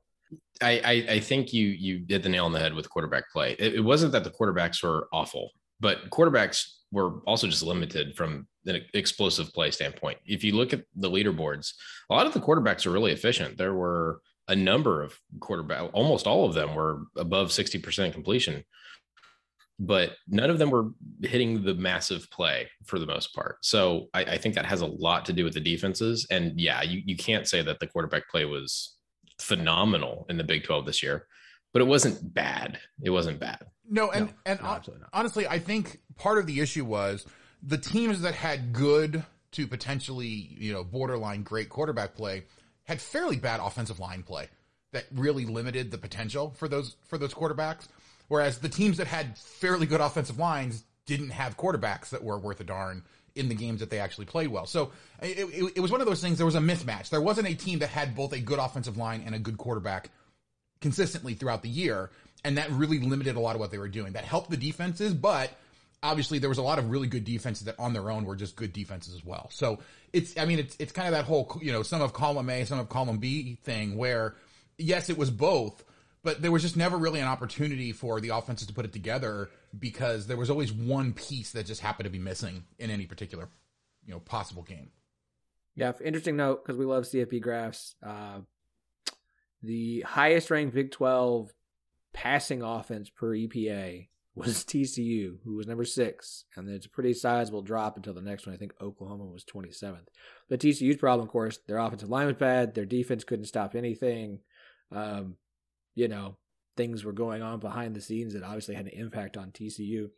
I, 0.61 1.07
I, 1.09 1.21
think 1.21 1.53
you 1.53 1.67
you 1.67 2.05
hit 2.09 2.23
the 2.23 2.29
nail 2.29 2.45
on 2.45 2.53
the 2.53 2.59
head 2.59 2.73
with 2.73 2.89
quarterback 2.89 3.25
play. 3.33 3.57
It, 3.59 3.75
it 3.75 3.81
wasn't 3.81 4.13
that 4.13 4.25
the 4.25 4.31
quarterbacks 4.31 4.83
were 4.83 5.09
awful, 5.13 5.51
but 5.81 6.09
quarterbacks 6.11 6.67
were 6.91 7.21
also 7.27 7.49
just 7.49 7.63
limited 7.63 8.15
from 8.17 8.47
an 8.67 8.81
explosive 8.95 9.53
play 9.53 9.71
standpoint. 9.71 10.19
If 10.25 10.45
you 10.45 10.55
look 10.55 10.73
at 10.73 10.85
the 10.95 11.11
leaderboards, 11.11 11.73
a 12.11 12.15
lot 12.15 12.27
of 12.27 12.35
the 12.35 12.41
quarterbacks 12.41 12.87
are 12.87 12.91
really 12.91 13.13
efficient. 13.13 13.59
There 13.59 13.75
were 13.75 14.21
a 14.49 14.57
number 14.57 15.03
of 15.03 15.19
quarterback, 15.41 15.91
almost 15.93 16.27
all 16.27 16.45
of 16.45 16.55
them 16.55 16.75
were 16.75 17.03
above 17.17 17.49
60% 17.49 18.13
completion 18.13 18.65
but 19.79 20.13
none 20.29 20.49
of 20.49 20.59
them 20.59 20.71
were 20.71 20.91
hitting 21.23 21.65
the 21.65 21.75
massive 21.75 22.31
play 22.31 22.69
for 22.85 23.01
the 23.01 23.07
most 23.07 23.35
part. 23.35 23.57
So 23.63 24.07
I, 24.15 24.25
I, 24.25 24.39
think 24.39 24.55
that 24.55 24.65
has 24.65 24.81
a 24.81 24.87
lot 24.87 25.25
to 25.25 25.33
do 25.33 25.43
with 25.43 25.55
the 25.55 25.61
defenses. 25.61 26.25
And 26.31 26.61
yeah, 26.61 26.83
you, 26.83 27.03
you 27.05 27.17
can't 27.17 27.49
say 27.49 27.63
that 27.63 27.81
the 27.81 27.89
quarterback 27.89 28.29
play 28.29 28.45
was 28.45 28.97
phenomenal 29.41 30.27
in 30.29 30.37
the 30.37 30.45
Big 30.45 30.63
12 30.63 30.87
this 30.87 31.03
year, 31.03 31.27
but 31.73 31.83
it 31.83 31.87
wasn't 31.87 32.33
bad. 32.33 32.79
It 33.03 33.11
wasn't 33.11 33.41
bad. 33.41 33.59
No, 33.89 34.11
and 34.13 34.27
no, 34.27 34.33
and 34.47 34.61
no, 34.63 34.81
honestly, 35.13 35.49
I 35.49 35.59
think 35.59 36.01
part 36.17 36.39
of 36.39 36.47
the 36.47 36.61
issue 36.61 36.85
was 36.85 37.27
the 37.61 37.79
teams 37.79 38.21
that 38.21 38.35
had 38.35 38.73
good 38.73 39.25
to 39.53 39.67
potentially, 39.67 40.29
you 40.29 40.73
know, 40.73 40.85
borderline 40.85 41.43
great 41.43 41.69
quarterback 41.69 42.15
play 42.15 42.45
had 42.85 43.01
fairly 43.01 43.37
bad 43.37 43.61
offensive 43.61 43.99
line 43.99 44.23
play 44.23 44.49
that 44.93 45.05
really 45.13 45.45
limited 45.45 45.91
the 45.91 45.99
potential 45.99 46.51
for 46.57 46.69
those 46.69 46.97
for 47.07 47.19
those 47.19 47.35
quarterbacks. 47.35 47.89
Whereas 48.29 48.59
the 48.59 48.69
teams 48.69 48.97
that 48.99 49.07
had 49.07 49.37
fairly 49.37 49.87
good 49.87 50.01
offensive 50.01 50.39
lines 50.39 50.85
didn't 51.07 51.31
have 51.31 51.57
quarterbacks 51.57 52.11
that 52.11 52.23
were 52.23 52.39
worth 52.39 52.61
a 52.61 52.65
darn 52.65 53.03
in 53.35 53.49
the 53.49 53.55
games 53.55 53.81
that 53.81 53.91
they 53.91 53.99
actually 53.99 54.27
played 54.27 54.49
well. 54.49 54.67
So 54.67 54.93
it, 55.23 55.39
it, 55.39 55.73
it, 55.77 55.81
was 55.81 55.91
one 55.91 56.01
of 56.01 56.07
those 56.07 56.21
things. 56.21 56.37
There 56.37 56.47
was 56.47 56.55
a 56.55 56.61
mismatch. 56.61 57.09
There 57.09 57.21
wasn't 57.21 57.49
a 57.49 57.55
team 57.55 57.79
that 57.81 57.89
had 57.89 58.15
both 58.15 58.33
a 58.33 58.39
good 58.39 58.59
offensive 58.59 58.97
line 58.97 59.23
and 59.25 59.35
a 59.35 59.39
good 59.39 59.57
quarterback 59.57 60.11
consistently 60.81 61.35
throughout 61.35 61.63
the 61.63 61.69
year. 61.69 62.11
And 62.45 62.59
that 62.59 62.71
really 62.71 62.99
limited 62.99 63.37
a 63.37 63.41
lot 63.41 63.55
of 63.55 63.61
what 63.61 63.71
they 63.71 63.79
were 63.79 63.89
doing. 63.89 64.13
That 64.13 64.25
helped 64.25 64.51
the 64.51 64.57
defenses, 64.57 65.15
but 65.15 65.51
obviously 66.03 66.39
there 66.39 66.49
was 66.49 66.59
a 66.59 66.63
lot 66.63 66.79
of 66.79 66.91
really 66.91 67.07
good 67.07 67.25
defenses 67.25 67.67
that 67.67 67.79
on 67.79 67.93
their 67.93 68.11
own 68.11 68.25
were 68.25 68.37
just 68.37 68.57
good 68.57 68.73
defenses 68.73 69.15
as 69.15 69.25
well. 69.25 69.49
So 69.53 69.79
it's, 70.13 70.37
I 70.37 70.45
mean, 70.45 70.59
it's, 70.59 70.77
it's 70.79 70.93
kind 70.93 71.09
of 71.09 71.15
that 71.15 71.25
whole, 71.25 71.59
you 71.63 71.73
know, 71.73 71.83
some 71.83 72.03
of 72.03 72.13
column 72.13 72.51
A, 72.51 72.65
some 72.65 72.79
of 72.79 72.89
column 72.89 73.19
B 73.19 73.59
thing 73.63 73.97
where 73.97 74.35
yes, 74.79 75.09
it 75.09 75.17
was 75.17 75.31
both, 75.31 75.85
but 76.23 76.43
there 76.43 76.51
was 76.51 76.63
just 76.63 76.77
never 76.77 76.97
really 76.97 77.21
an 77.21 77.29
opportunity 77.29 77.93
for 77.93 78.21
the 78.21 78.31
offenses 78.31 78.69
to 78.69 78.75
put 78.75 78.85
it 78.85 78.93
together 78.93 79.51
because 79.79 80.27
there 80.27 80.37
was 80.37 80.51
always 80.51 80.73
one 80.73 81.13
piece 81.13 81.53
that 81.53 81.67
just 81.67 81.81
happened 81.81 82.05
to 82.05 82.11
be 82.11 82.19
missing 82.19 82.65
in 82.79 82.91
any 82.91 83.07
particular, 83.07 83.49
you 84.07 84.13
know, 84.13 84.21
possible 84.21 84.63
game. 84.63 84.91
Yeah, 85.75 85.93
interesting 86.05 86.37
note 86.37 86.65
because 86.65 86.79
we 86.79 86.85
love 86.85 87.05
CFP 87.05 87.41
graphs. 87.41 87.95
Uh, 88.05 88.41
the 89.63 90.03
highest 90.03 90.51
ranked 90.51 90.75
Big 90.75 90.91
12 90.91 91.51
passing 92.13 92.63
offense 92.63 93.09
per 93.09 93.31
EPA 93.31 94.09
was 94.35 94.65
TCU, 94.65 95.37
who 95.45 95.55
was 95.55 95.67
number 95.67 95.85
six, 95.85 96.45
and 96.57 96.69
it's 96.69 96.87
a 96.87 96.91
pretty 96.91 97.15
sizable 97.15 97.63
drop 97.63 97.97
until 97.97 98.15
the 98.15 98.23
next 98.23 98.47
one. 98.47 98.55
I 98.55 98.59
think 98.59 98.73
Oklahoma 98.81 99.25
was 99.25 99.45
27th. 99.45 100.07
But 100.49 100.61
TCU's 100.61 100.97
problem, 100.97 101.27
of 101.27 101.33
course, 101.33 101.59
their 101.67 101.79
offensive 101.79 102.11
line 102.11 102.27
was 102.27 102.37
bad. 102.37 102.75
Their 102.75 102.87
defense 102.87 103.25
couldn't 103.25 103.47
stop 103.47 103.75
anything. 103.75 104.41
Um, 104.91 105.37
you 105.95 106.09
know, 106.09 106.37
things 106.77 107.05
were 107.05 107.13
going 107.13 107.43
on 107.43 107.61
behind 107.61 107.95
the 107.95 108.01
scenes 108.01 108.35
that 108.35 108.43
obviously 108.43 108.75
had 108.75 108.87
an 108.87 108.93
impact 108.93 109.37
on 109.37 109.51
TCU. 109.51 110.11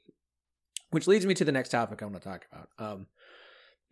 Which 0.90 1.09
leads 1.09 1.27
me 1.27 1.35
to 1.35 1.44
the 1.44 1.53
next 1.53 1.70
topic 1.70 2.03
I 2.03 2.05
want 2.05 2.22
to 2.22 2.29
talk 2.29 2.46
about. 2.53 2.68
Um, 2.79 3.07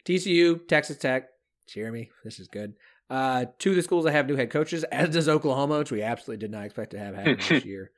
TCU, 0.05 0.67
Texas 0.69 0.99
Tech, 0.99 1.29
Jeramey, 1.69 2.11
this 2.23 2.39
is 2.39 2.47
good. 2.47 2.75
Uh, 3.11 3.47
two 3.59 3.71
of 3.71 3.77
the 3.77 3.83
schools 3.83 4.05
that 4.05 4.13
have 4.13 4.27
new 4.27 4.37
head 4.37 4.51
coaches, 4.51 4.85
as 4.85 5.11
does 5.11 5.29
Oklahoma, 5.29 5.79
which 5.79 5.91
we 5.91 6.03
absolutely 6.03 6.41
did 6.41 6.51
not 6.51 6.65
expect 6.65 6.93
to 6.93 6.99
have 6.99 7.15
happen 7.15 7.39
this 7.49 7.65
year. 7.67 7.91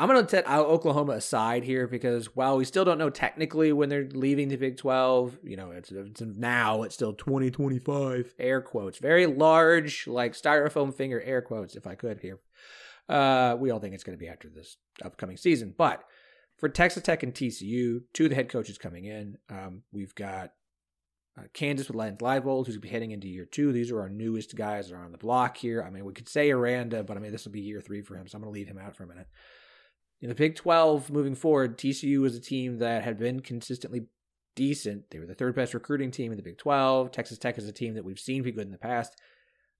I'm 0.00 0.08
going 0.08 0.24
to 0.24 0.30
set 0.30 0.48
Oklahoma 0.48 1.12
aside 1.12 1.62
here 1.62 1.86
because 1.86 2.34
while 2.34 2.56
we 2.56 2.64
still 2.64 2.86
don't 2.86 2.96
know 2.96 3.10
technically 3.10 3.70
when 3.70 3.90
they're 3.90 4.08
leaving 4.08 4.48
the 4.48 4.56
Big 4.56 4.78
12, 4.78 5.40
you 5.44 5.58
know, 5.58 5.72
it's, 5.72 5.92
it's 5.92 6.22
now 6.22 6.84
it's 6.84 6.94
still 6.94 7.12
2025, 7.12 8.34
air 8.38 8.62
quotes, 8.62 8.98
very 8.98 9.26
large, 9.26 10.06
like 10.06 10.32
styrofoam 10.32 10.94
finger 10.94 11.20
air 11.20 11.42
quotes, 11.42 11.76
if 11.76 11.86
I 11.86 11.96
could 11.96 12.20
here. 12.20 12.38
Uh, 13.10 13.56
we 13.60 13.70
all 13.70 13.78
think 13.78 13.92
it's 13.92 14.02
going 14.02 14.16
to 14.16 14.24
be 14.24 14.28
after 14.28 14.48
this 14.48 14.78
upcoming 15.04 15.36
season. 15.36 15.74
But 15.76 16.02
for 16.56 16.70
Texas 16.70 17.02
Tech 17.02 17.22
and 17.22 17.34
TCU, 17.34 18.00
two 18.14 18.24
of 18.24 18.30
the 18.30 18.36
head 18.36 18.48
coaches 18.48 18.78
coming 18.78 19.04
in, 19.04 19.36
um, 19.50 19.82
we've 19.92 20.14
got 20.14 20.54
uh, 21.38 21.42
Kansas 21.52 21.88
with 21.88 21.96
Lance 21.96 22.22
Leipold, 22.22 22.64
who's 22.64 22.76
going 22.76 22.80
to 22.82 22.88
be 22.88 22.88
heading 22.88 23.10
into 23.10 23.28
year 23.28 23.44
two. 23.44 23.70
These 23.70 23.90
are 23.90 24.00
our 24.00 24.08
newest 24.08 24.56
guys 24.56 24.88
that 24.88 24.96
are 24.96 25.04
on 25.04 25.12
the 25.12 25.18
block 25.18 25.58
here. 25.58 25.82
I 25.82 25.90
mean, 25.90 26.06
we 26.06 26.14
could 26.14 26.28
say 26.28 26.50
Aranda, 26.50 27.04
but 27.04 27.18
I 27.18 27.20
mean, 27.20 27.32
this 27.32 27.44
will 27.44 27.52
be 27.52 27.60
year 27.60 27.82
three 27.82 28.00
for 28.00 28.16
him, 28.16 28.26
so 28.26 28.36
I'm 28.36 28.42
going 28.42 28.50
to 28.50 28.58
leave 28.58 28.66
him 28.66 28.78
out 28.78 28.96
for 28.96 29.04
a 29.04 29.06
minute. 29.06 29.26
In 30.22 30.28
the 30.28 30.34
Big 30.34 30.54
12 30.54 31.10
moving 31.10 31.34
forward, 31.34 31.78
TCU 31.78 32.20
was 32.20 32.36
a 32.36 32.40
team 32.40 32.78
that 32.78 33.04
had 33.04 33.18
been 33.18 33.40
consistently 33.40 34.06
decent. 34.54 35.10
They 35.10 35.18
were 35.18 35.26
the 35.26 35.34
third 35.34 35.54
best 35.54 35.72
recruiting 35.72 36.10
team 36.10 36.32
in 36.32 36.36
the 36.36 36.42
Big 36.42 36.58
12. 36.58 37.10
Texas 37.10 37.38
Tech 37.38 37.56
is 37.56 37.66
a 37.66 37.72
team 37.72 37.94
that 37.94 38.04
we've 38.04 38.18
seen 38.18 38.42
be 38.42 38.52
good 38.52 38.66
in 38.66 38.72
the 38.72 38.78
past. 38.78 39.18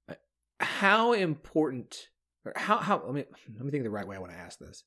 Uh, 0.08 0.14
how 0.58 1.12
important 1.12 2.08
how 2.56 2.78
how 2.78 3.02
let 3.04 3.14
me 3.14 3.24
let 3.54 3.64
me 3.64 3.70
think 3.70 3.84
the 3.84 3.90
right 3.90 4.06
way 4.06 4.16
I 4.16 4.20
want 4.20 4.32
to 4.32 4.38
ask 4.38 4.58
this. 4.58 4.84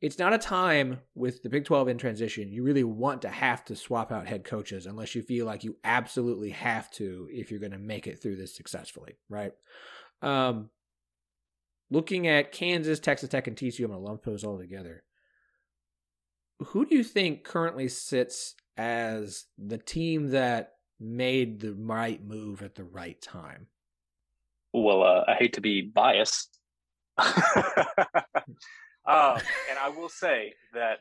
It's 0.00 0.18
not 0.18 0.34
a 0.34 0.38
time 0.38 1.00
with 1.14 1.42
the 1.42 1.48
Big 1.48 1.64
12 1.64 1.88
in 1.88 1.98
transition. 1.98 2.52
You 2.52 2.64
really 2.64 2.82
want 2.82 3.22
to 3.22 3.28
have 3.28 3.64
to 3.66 3.76
swap 3.76 4.10
out 4.10 4.26
head 4.26 4.44
coaches 4.44 4.86
unless 4.86 5.14
you 5.14 5.22
feel 5.22 5.46
like 5.46 5.62
you 5.62 5.76
absolutely 5.84 6.50
have 6.50 6.90
to 6.92 7.28
if 7.30 7.50
you're 7.50 7.60
going 7.60 7.72
to 7.72 7.78
make 7.78 8.08
it 8.08 8.20
through 8.20 8.36
this 8.36 8.56
successfully, 8.56 9.16
right? 9.28 9.52
Um, 10.20 10.70
looking 11.92 12.26
at 12.26 12.52
Kansas, 12.52 12.98
Texas 12.98 13.28
Tech, 13.28 13.46
and 13.46 13.56
TCU, 13.56 13.84
I'm 13.84 13.90
going 13.90 14.00
to 14.00 14.06
lump 14.08 14.24
those 14.24 14.44
all 14.44 14.58
together. 14.58 15.04
Who 16.66 16.86
do 16.86 16.96
you 16.96 17.04
think 17.04 17.44
currently 17.44 17.88
sits 17.88 18.54
as 18.76 19.44
the 19.58 19.78
team 19.78 20.30
that 20.30 20.72
made 20.98 21.60
the 21.60 21.74
right 21.74 22.24
move 22.24 22.62
at 22.62 22.76
the 22.76 22.84
right 22.84 23.20
time? 23.20 23.66
Well, 24.72 25.02
uh, 25.02 25.24
I 25.28 25.34
hate 25.34 25.52
to 25.54 25.60
be 25.60 25.82
biased. 25.82 26.58
um, 27.18 27.34
and 29.04 29.78
I 29.78 29.92
will 29.94 30.08
say 30.08 30.54
that 30.72 30.98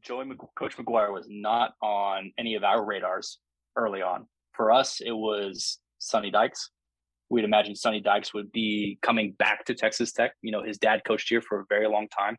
Joey 0.00 0.24
Coach 0.56 0.78
McGuire 0.78 1.12
was 1.12 1.26
not 1.28 1.72
on 1.82 2.32
any 2.38 2.54
of 2.54 2.64
our 2.64 2.82
radars 2.82 3.38
early 3.76 4.00
on. 4.00 4.26
For 4.52 4.72
us, 4.72 5.00
it 5.00 5.12
was 5.12 5.78
Sonny 5.98 6.30
Dykes. 6.30 6.70
We'd 7.30 7.44
imagine 7.44 7.76
Sonny 7.76 8.00
Dykes 8.00 8.34
would 8.34 8.50
be 8.52 8.98
coming 9.02 9.32
back 9.38 9.64
to 9.66 9.74
Texas 9.74 10.12
Tech. 10.12 10.32
You 10.42 10.52
know, 10.52 10.62
his 10.62 10.78
dad 10.78 11.02
coached 11.06 11.28
here 11.28 11.40
for 11.40 11.60
a 11.60 11.64
very 11.68 11.88
long 11.88 12.08
time. 12.08 12.36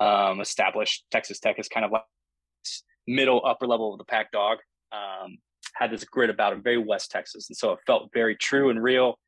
Um, 0.00 0.40
established 0.40 1.04
Texas 1.10 1.38
Tech 1.38 1.58
as 1.58 1.68
kind 1.68 1.86
of 1.86 1.92
like 1.92 2.02
middle 3.06 3.40
upper 3.46 3.66
level 3.66 3.92
of 3.92 3.98
the 3.98 4.04
pack 4.04 4.32
dog. 4.32 4.58
Um, 4.92 5.38
had 5.74 5.90
this 5.90 6.04
grit 6.04 6.30
about 6.30 6.52
him, 6.52 6.62
very 6.62 6.78
West 6.78 7.10
Texas, 7.10 7.48
and 7.48 7.56
so 7.56 7.72
it 7.72 7.78
felt 7.86 8.10
very 8.12 8.34
true 8.36 8.70
and 8.70 8.82
real. 8.82 9.18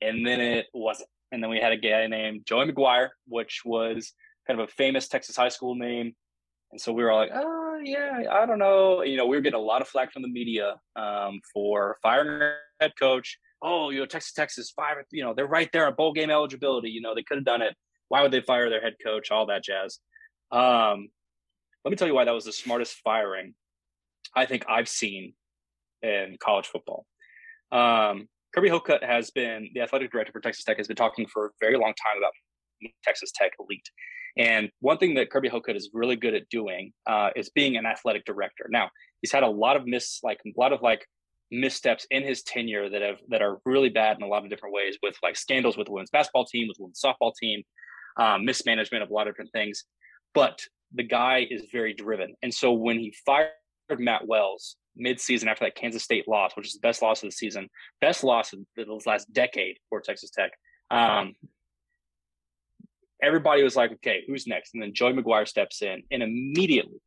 And 0.00 0.26
then 0.26 0.40
it 0.40 0.66
wasn't. 0.72 1.08
And 1.32 1.42
then 1.42 1.50
we 1.50 1.58
had 1.58 1.72
a 1.72 1.76
guy 1.76 2.06
named 2.06 2.42
Joey 2.46 2.70
McGuire, 2.70 3.08
which 3.26 3.62
was 3.64 4.12
kind 4.46 4.60
of 4.60 4.68
a 4.68 4.72
famous 4.72 5.08
Texas 5.08 5.36
high 5.36 5.48
school 5.48 5.74
name. 5.74 6.14
And 6.70 6.80
so 6.80 6.92
we 6.92 7.02
were 7.02 7.10
all 7.10 7.18
like, 7.18 7.30
oh, 7.34 7.80
yeah, 7.82 8.24
I 8.30 8.46
don't 8.46 8.58
know. 8.58 9.02
You 9.02 9.16
know, 9.16 9.26
we 9.26 9.36
were 9.36 9.40
getting 9.40 9.58
a 9.58 9.62
lot 9.62 9.82
of 9.82 9.88
flack 9.88 10.12
from 10.12 10.22
the 10.22 10.28
media 10.28 10.76
um, 10.94 11.40
for 11.52 11.98
firing 12.02 12.52
head 12.80 12.92
coach. 12.98 13.38
Oh, 13.62 13.90
you 13.90 14.00
know, 14.00 14.06
Texas 14.06 14.32
Texas 14.32 14.72
five, 14.74 14.96
you 15.10 15.24
know, 15.24 15.34
they're 15.34 15.46
right 15.46 15.70
there 15.72 15.86
on 15.86 15.94
bowl 15.94 16.12
game 16.12 16.30
eligibility. 16.30 16.90
You 16.90 17.00
know, 17.00 17.14
they 17.14 17.22
could 17.22 17.38
have 17.38 17.44
done 17.44 17.62
it. 17.62 17.74
Why 18.08 18.22
would 18.22 18.30
they 18.30 18.40
fire 18.40 18.70
their 18.70 18.80
head 18.80 18.94
coach? 19.04 19.30
All 19.30 19.46
that 19.46 19.64
jazz. 19.64 19.98
Um, 20.52 21.08
let 21.84 21.90
me 21.90 21.96
tell 21.96 22.08
you 22.08 22.14
why 22.14 22.24
that 22.24 22.34
was 22.34 22.44
the 22.44 22.52
smartest 22.52 22.96
firing 23.02 23.54
I 24.34 24.46
think 24.46 24.64
I've 24.68 24.88
seen 24.88 25.34
in 26.02 26.36
college 26.40 26.66
football. 26.66 27.06
Um, 27.72 28.28
Kirby 28.54 28.68
Hocutt 28.68 29.02
has 29.02 29.30
been 29.30 29.70
the 29.74 29.80
athletic 29.80 30.10
director 30.10 30.32
for 30.32 30.40
Texas 30.40 30.64
Tech 30.64 30.76
has 30.78 30.86
been 30.86 30.96
talking 30.96 31.26
for 31.26 31.46
a 31.46 31.50
very 31.60 31.76
long 31.76 31.92
time 31.94 32.18
about 32.18 32.32
Texas 33.04 33.30
Tech 33.34 33.52
elite. 33.58 33.88
And 34.36 34.70
one 34.80 34.98
thing 34.98 35.14
that 35.14 35.30
Kirby 35.30 35.48
Hocutt 35.48 35.76
is 35.76 35.90
really 35.92 36.16
good 36.16 36.34
at 36.34 36.48
doing 36.50 36.92
uh, 37.06 37.30
is 37.34 37.50
being 37.50 37.76
an 37.76 37.86
athletic 37.86 38.24
director. 38.24 38.66
Now 38.70 38.90
he's 39.22 39.32
had 39.32 39.42
a 39.42 39.48
lot 39.48 39.76
of 39.76 39.86
miss, 39.86 40.20
like 40.22 40.38
a 40.46 40.52
lot 40.58 40.72
of 40.72 40.82
like 40.82 41.06
missteps 41.50 42.06
in 42.10 42.22
his 42.22 42.42
tenure 42.42 42.88
that 42.90 43.02
have 43.02 43.18
that 43.28 43.42
are 43.42 43.58
really 43.64 43.88
bad 43.88 44.16
in 44.16 44.22
a 44.22 44.26
lot 44.26 44.44
of 44.44 44.50
different 44.50 44.74
ways, 44.74 44.96
with 45.02 45.16
like 45.22 45.36
scandals 45.36 45.76
with 45.76 45.86
the 45.86 45.92
women's 45.92 46.10
basketball 46.10 46.44
team, 46.44 46.68
with 46.68 46.76
the 46.76 46.82
women's 46.84 47.00
softball 47.00 47.32
team, 47.34 47.62
um, 48.16 48.44
mismanagement 48.44 49.02
of 49.02 49.10
a 49.10 49.12
lot 49.12 49.28
of 49.28 49.34
different 49.34 49.52
things. 49.52 49.84
But 50.34 50.60
the 50.94 51.02
guy 51.02 51.46
is 51.50 51.66
very 51.72 51.94
driven, 51.94 52.34
and 52.42 52.52
so 52.52 52.72
when 52.72 52.98
he 52.98 53.14
fired 53.24 53.50
Matt 53.98 54.26
Wells 54.26 54.76
midseason 54.98 55.46
after 55.46 55.64
that 55.64 55.74
Kansas 55.74 56.02
State 56.02 56.26
loss, 56.26 56.56
which 56.56 56.66
is 56.66 56.72
the 56.74 56.80
best 56.80 57.02
loss 57.02 57.22
of 57.22 57.28
the 57.28 57.32
season, 57.32 57.68
best 58.00 58.24
loss 58.24 58.52
of 58.52 58.60
the 58.76 59.00
last 59.06 59.32
decade 59.32 59.76
for 59.88 60.00
Texas 60.00 60.30
Tech. 60.30 60.52
Um, 60.90 61.34
everybody 63.22 63.62
was 63.62 63.76
like, 63.76 63.92
okay, 63.92 64.22
who's 64.26 64.46
next? 64.46 64.74
And 64.74 64.82
then 64.82 64.94
Joey 64.94 65.12
McGuire 65.12 65.46
steps 65.46 65.82
in, 65.82 66.02
and 66.10 66.22
immediately, 66.22 67.00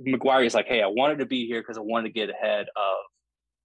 McGuire 0.00 0.46
is 0.46 0.54
like, 0.54 0.66
hey, 0.66 0.82
I 0.82 0.86
wanted 0.86 1.18
to 1.18 1.26
be 1.26 1.46
here 1.46 1.60
because 1.60 1.78
I 1.78 1.82
wanted 1.82 2.08
to 2.08 2.12
get 2.12 2.30
ahead 2.30 2.66
of 2.76 2.94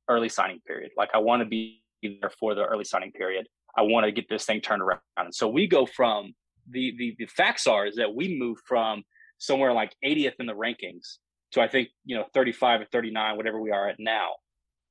early 0.09 0.29
signing 0.29 0.61
period. 0.65 0.91
Like 0.97 1.09
I 1.13 1.19
want 1.19 1.41
to 1.41 1.45
be 1.45 1.81
there 2.01 2.31
for 2.39 2.55
the 2.55 2.65
early 2.65 2.83
signing 2.83 3.11
period. 3.11 3.47
I 3.77 3.81
want 3.81 4.05
to 4.05 4.11
get 4.11 4.29
this 4.29 4.45
thing 4.45 4.61
turned 4.61 4.81
around. 4.81 4.99
And 5.17 5.33
so 5.33 5.47
we 5.47 5.67
go 5.67 5.85
from 5.85 6.33
the 6.69 6.93
the 6.97 7.15
the 7.19 7.25
facts 7.27 7.67
are 7.67 7.85
is 7.85 7.95
that 7.97 8.15
we 8.15 8.39
move 8.39 8.57
from 8.65 9.03
somewhere 9.37 9.73
like 9.73 9.93
80th 10.03 10.33
in 10.39 10.45
the 10.45 10.53
rankings 10.53 11.17
to 11.51 11.61
I 11.61 11.67
think 11.67 11.89
you 12.05 12.15
know 12.15 12.25
35 12.33 12.81
or 12.81 12.85
39, 12.91 13.37
whatever 13.37 13.59
we 13.59 13.71
are 13.71 13.89
at 13.89 13.95
now, 13.99 14.31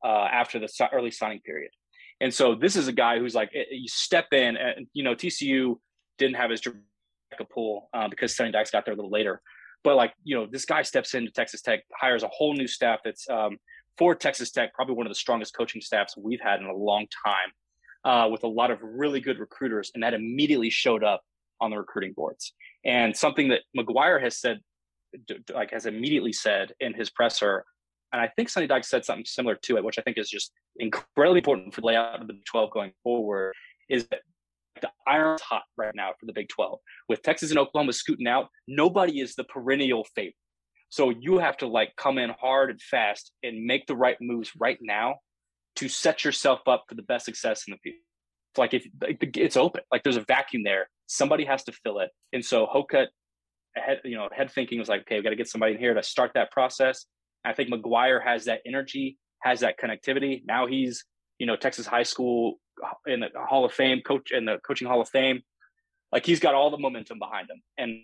uh, 0.04 0.28
after 0.30 0.58
the 0.58 0.68
early 0.92 1.10
signing 1.10 1.40
period. 1.40 1.70
And 2.20 2.32
so 2.32 2.54
this 2.54 2.76
is 2.76 2.88
a 2.88 2.92
guy 2.92 3.18
who's 3.18 3.34
like 3.34 3.50
eh, 3.54 3.64
you 3.70 3.88
step 3.88 4.26
in, 4.32 4.56
and 4.56 4.86
you 4.92 5.02
know 5.02 5.14
TCU 5.14 5.76
didn't 6.18 6.36
have 6.36 6.50
his 6.50 6.62
pool 7.52 7.88
um, 7.92 8.10
because 8.10 8.36
Sonny 8.36 8.52
Dykes 8.52 8.70
got 8.70 8.84
there 8.84 8.94
a 8.94 8.96
little 8.96 9.10
later. 9.10 9.40
But 9.84 9.96
like 9.96 10.14
you 10.24 10.34
know, 10.34 10.46
this 10.50 10.64
guy 10.64 10.82
steps 10.82 11.14
into 11.14 11.30
Texas 11.30 11.62
Tech, 11.62 11.80
hires 11.94 12.22
a 12.22 12.28
whole 12.28 12.54
new 12.54 12.66
staff 12.66 13.00
that's 13.04 13.28
um, 13.28 13.58
for 13.98 14.14
Texas 14.14 14.50
Tech, 14.50 14.74
probably 14.74 14.96
one 14.96 15.06
of 15.06 15.10
the 15.10 15.18
strongest 15.18 15.54
coaching 15.54 15.80
staffs 15.80 16.16
we've 16.16 16.40
had 16.40 16.60
in 16.60 16.66
a 16.66 16.74
long 16.74 17.06
time, 17.24 17.52
uh, 18.04 18.28
with 18.28 18.42
a 18.42 18.48
lot 18.48 18.70
of 18.70 18.78
really 18.82 19.20
good 19.20 19.38
recruiters, 19.38 19.92
and 19.94 20.02
that 20.02 20.14
immediately 20.14 20.70
showed 20.70 21.04
up 21.04 21.20
on 21.60 21.70
the 21.70 21.76
recruiting 21.76 22.12
boards. 22.14 22.54
And 22.84 23.16
something 23.16 23.48
that 23.48 23.60
McGuire 23.78 24.20
has 24.20 24.40
said, 24.40 24.60
like 25.52 25.70
has 25.70 25.86
immediately 25.86 26.32
said 26.32 26.72
in 26.80 26.94
his 26.94 27.10
presser, 27.10 27.64
and 28.12 28.20
I 28.22 28.28
think 28.28 28.48
Sonny 28.48 28.66
Dykes 28.66 28.88
said 28.88 29.04
something 29.04 29.24
similar 29.24 29.56
to 29.62 29.76
it, 29.76 29.84
which 29.84 29.98
I 29.98 30.02
think 30.02 30.18
is 30.18 30.30
just 30.30 30.52
incredibly 30.76 31.38
important 31.38 31.74
for 31.74 31.80
the 31.80 31.88
layout 31.88 32.20
of 32.20 32.28
the 32.28 32.38
12 32.46 32.70
going 32.70 32.92
forward, 33.02 33.52
is 33.88 34.06
that 34.08 34.20
the 34.84 35.10
iron's 35.10 35.40
hot 35.40 35.62
right 35.76 35.94
now 35.94 36.10
for 36.18 36.26
the 36.26 36.32
Big 36.32 36.48
12. 36.48 36.78
With 37.08 37.22
Texas 37.22 37.50
and 37.50 37.58
Oklahoma 37.58 37.92
scooting 37.92 38.26
out, 38.26 38.48
nobody 38.68 39.20
is 39.20 39.34
the 39.34 39.44
perennial 39.44 40.04
favorite. 40.14 40.34
So 40.90 41.10
you 41.10 41.38
have 41.38 41.56
to 41.58 41.66
like 41.66 41.96
come 41.96 42.18
in 42.18 42.30
hard 42.40 42.70
and 42.70 42.80
fast 42.80 43.32
and 43.42 43.64
make 43.64 43.86
the 43.86 43.96
right 43.96 44.16
moves 44.20 44.52
right 44.58 44.78
now 44.80 45.16
to 45.76 45.88
set 45.88 46.24
yourself 46.24 46.60
up 46.68 46.84
for 46.88 46.94
the 46.94 47.02
best 47.02 47.24
success 47.24 47.64
in 47.66 47.72
the 47.72 47.78
future. 47.78 47.98
It's 48.52 48.58
like 48.58 48.74
if 48.74 48.86
it's 49.36 49.56
open, 49.56 49.82
like 49.90 50.04
there's 50.04 50.16
a 50.16 50.24
vacuum 50.28 50.62
there, 50.62 50.88
somebody 51.06 51.44
has 51.46 51.64
to 51.64 51.72
fill 51.72 51.98
it. 51.98 52.10
And 52.32 52.44
so 52.44 52.66
Hocutt, 52.66 53.08
head, 53.74 54.00
you 54.04 54.16
know, 54.16 54.28
head 54.32 54.52
thinking 54.52 54.78
was 54.78 54.88
like, 54.88 55.00
okay, 55.00 55.16
we 55.16 55.22
got 55.22 55.30
to 55.30 55.36
get 55.36 55.48
somebody 55.48 55.72
in 55.74 55.80
here 55.80 55.94
to 55.94 56.02
start 56.02 56.32
that 56.34 56.52
process. 56.52 57.06
I 57.44 57.54
think 57.54 57.70
McGuire 57.70 58.22
has 58.22 58.44
that 58.44 58.60
energy, 58.64 59.18
has 59.42 59.60
that 59.60 59.80
connectivity. 59.80 60.42
Now 60.46 60.66
he's, 60.66 61.04
you 61.38 61.46
know, 61.46 61.56
Texas 61.56 61.86
high 61.86 62.04
school 62.04 62.60
in 63.06 63.20
the 63.20 63.28
Hall 63.36 63.64
of 63.64 63.72
Fame, 63.72 64.00
coach 64.02 64.30
in 64.30 64.44
the 64.44 64.58
coaching 64.66 64.88
Hall 64.88 65.00
of 65.00 65.08
Fame. 65.08 65.42
Like 66.12 66.26
he's 66.26 66.40
got 66.40 66.54
all 66.54 66.70
the 66.70 66.78
momentum 66.78 67.18
behind 67.18 67.50
him, 67.50 67.60
and 67.78 68.00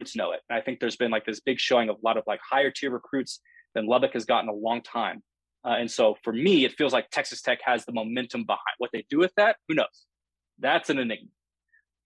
let's 0.00 0.16
know 0.16 0.32
it. 0.32 0.40
And 0.48 0.58
I 0.58 0.62
think 0.62 0.80
there's 0.80 0.96
been 0.96 1.10
like 1.10 1.24
this 1.24 1.40
big 1.40 1.58
showing 1.58 1.88
of 1.88 1.96
a 1.96 2.06
lot 2.06 2.16
of 2.16 2.24
like 2.26 2.40
higher 2.48 2.70
tier 2.70 2.90
recruits 2.90 3.40
than 3.74 3.86
Lubbock 3.86 4.12
has 4.14 4.24
gotten 4.24 4.48
in 4.48 4.54
a 4.54 4.58
long 4.58 4.82
time. 4.82 5.22
Uh, 5.64 5.76
and 5.78 5.90
so 5.90 6.16
for 6.22 6.32
me, 6.32 6.64
it 6.64 6.72
feels 6.78 6.92
like 6.92 7.10
Texas 7.10 7.42
Tech 7.42 7.58
has 7.64 7.84
the 7.84 7.92
momentum 7.92 8.44
behind 8.44 8.60
what 8.78 8.90
they 8.92 9.04
do 9.10 9.18
with 9.18 9.32
that. 9.36 9.56
Who 9.68 9.74
knows? 9.74 10.06
That's 10.58 10.88
an 10.88 10.98
enigma. 10.98 11.28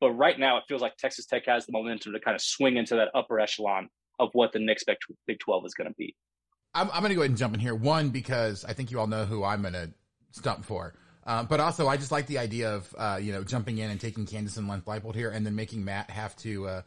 But 0.01 0.12
right 0.12 0.38
now, 0.38 0.57
it 0.57 0.64
feels 0.68 0.83
like 0.83 0.96
Texas 0.96 1.27
Tech 1.27 1.46
has 1.46 1.66
the 1.66 1.72
momentum 1.72 2.12
to 2.12 2.20
kind 2.20 2.35
of 2.35 2.40
swing 2.40 2.77
into 2.77 2.96
that 2.96 3.09
upper 3.14 3.38
echelon 3.38 3.88
of 4.18 4.31
what 4.33 4.53
the 4.53 4.59
next 4.59 4.88
Big 5.27 5.38
12 5.38 5.66
is 5.66 5.75
going 5.75 5.88
to 5.88 5.94
be. 5.96 6.16
I'm, 6.75 6.90
I'm 6.90 7.01
going 7.01 7.11
to 7.11 7.14
go 7.14 7.20
ahead 7.20 7.31
and 7.31 7.38
jump 7.38 7.55
in 7.55 7.61
here. 7.61 7.75
One, 7.75 8.11
because 8.11 8.64
I 8.64 8.72
think 8.72 8.90
you 8.90 8.98
all 8.98 9.07
know 9.07 9.25
who 9.25 9.44
I'm 9.44 9.62
going 9.62 9.75
to 9.75 9.90
stump 10.33 10.64
for. 10.64 10.94
Uh, 11.25 11.45
but 11.45 11.61
also, 11.61 11.87
I 11.87 11.97
just 11.97 12.11
like 12.11 12.27
the 12.27 12.39
idea 12.39 12.75
of 12.75 12.95
uh, 12.99 13.19
you 13.21 13.33
know 13.33 13.45
jumping 13.45 13.79
in 13.79 13.91
and 13.91 14.01
taking 14.01 14.27
Kansas 14.27 14.57
and 14.57 14.69
Len 14.69 14.83
Leipold 14.83 15.15
here, 15.15 15.31
and 15.31 15.47
then 15.47 15.55
making 15.55 15.85
Matt 15.85 16.11
have 16.11 16.35
to 16.39 16.67
uh, 16.67 16.83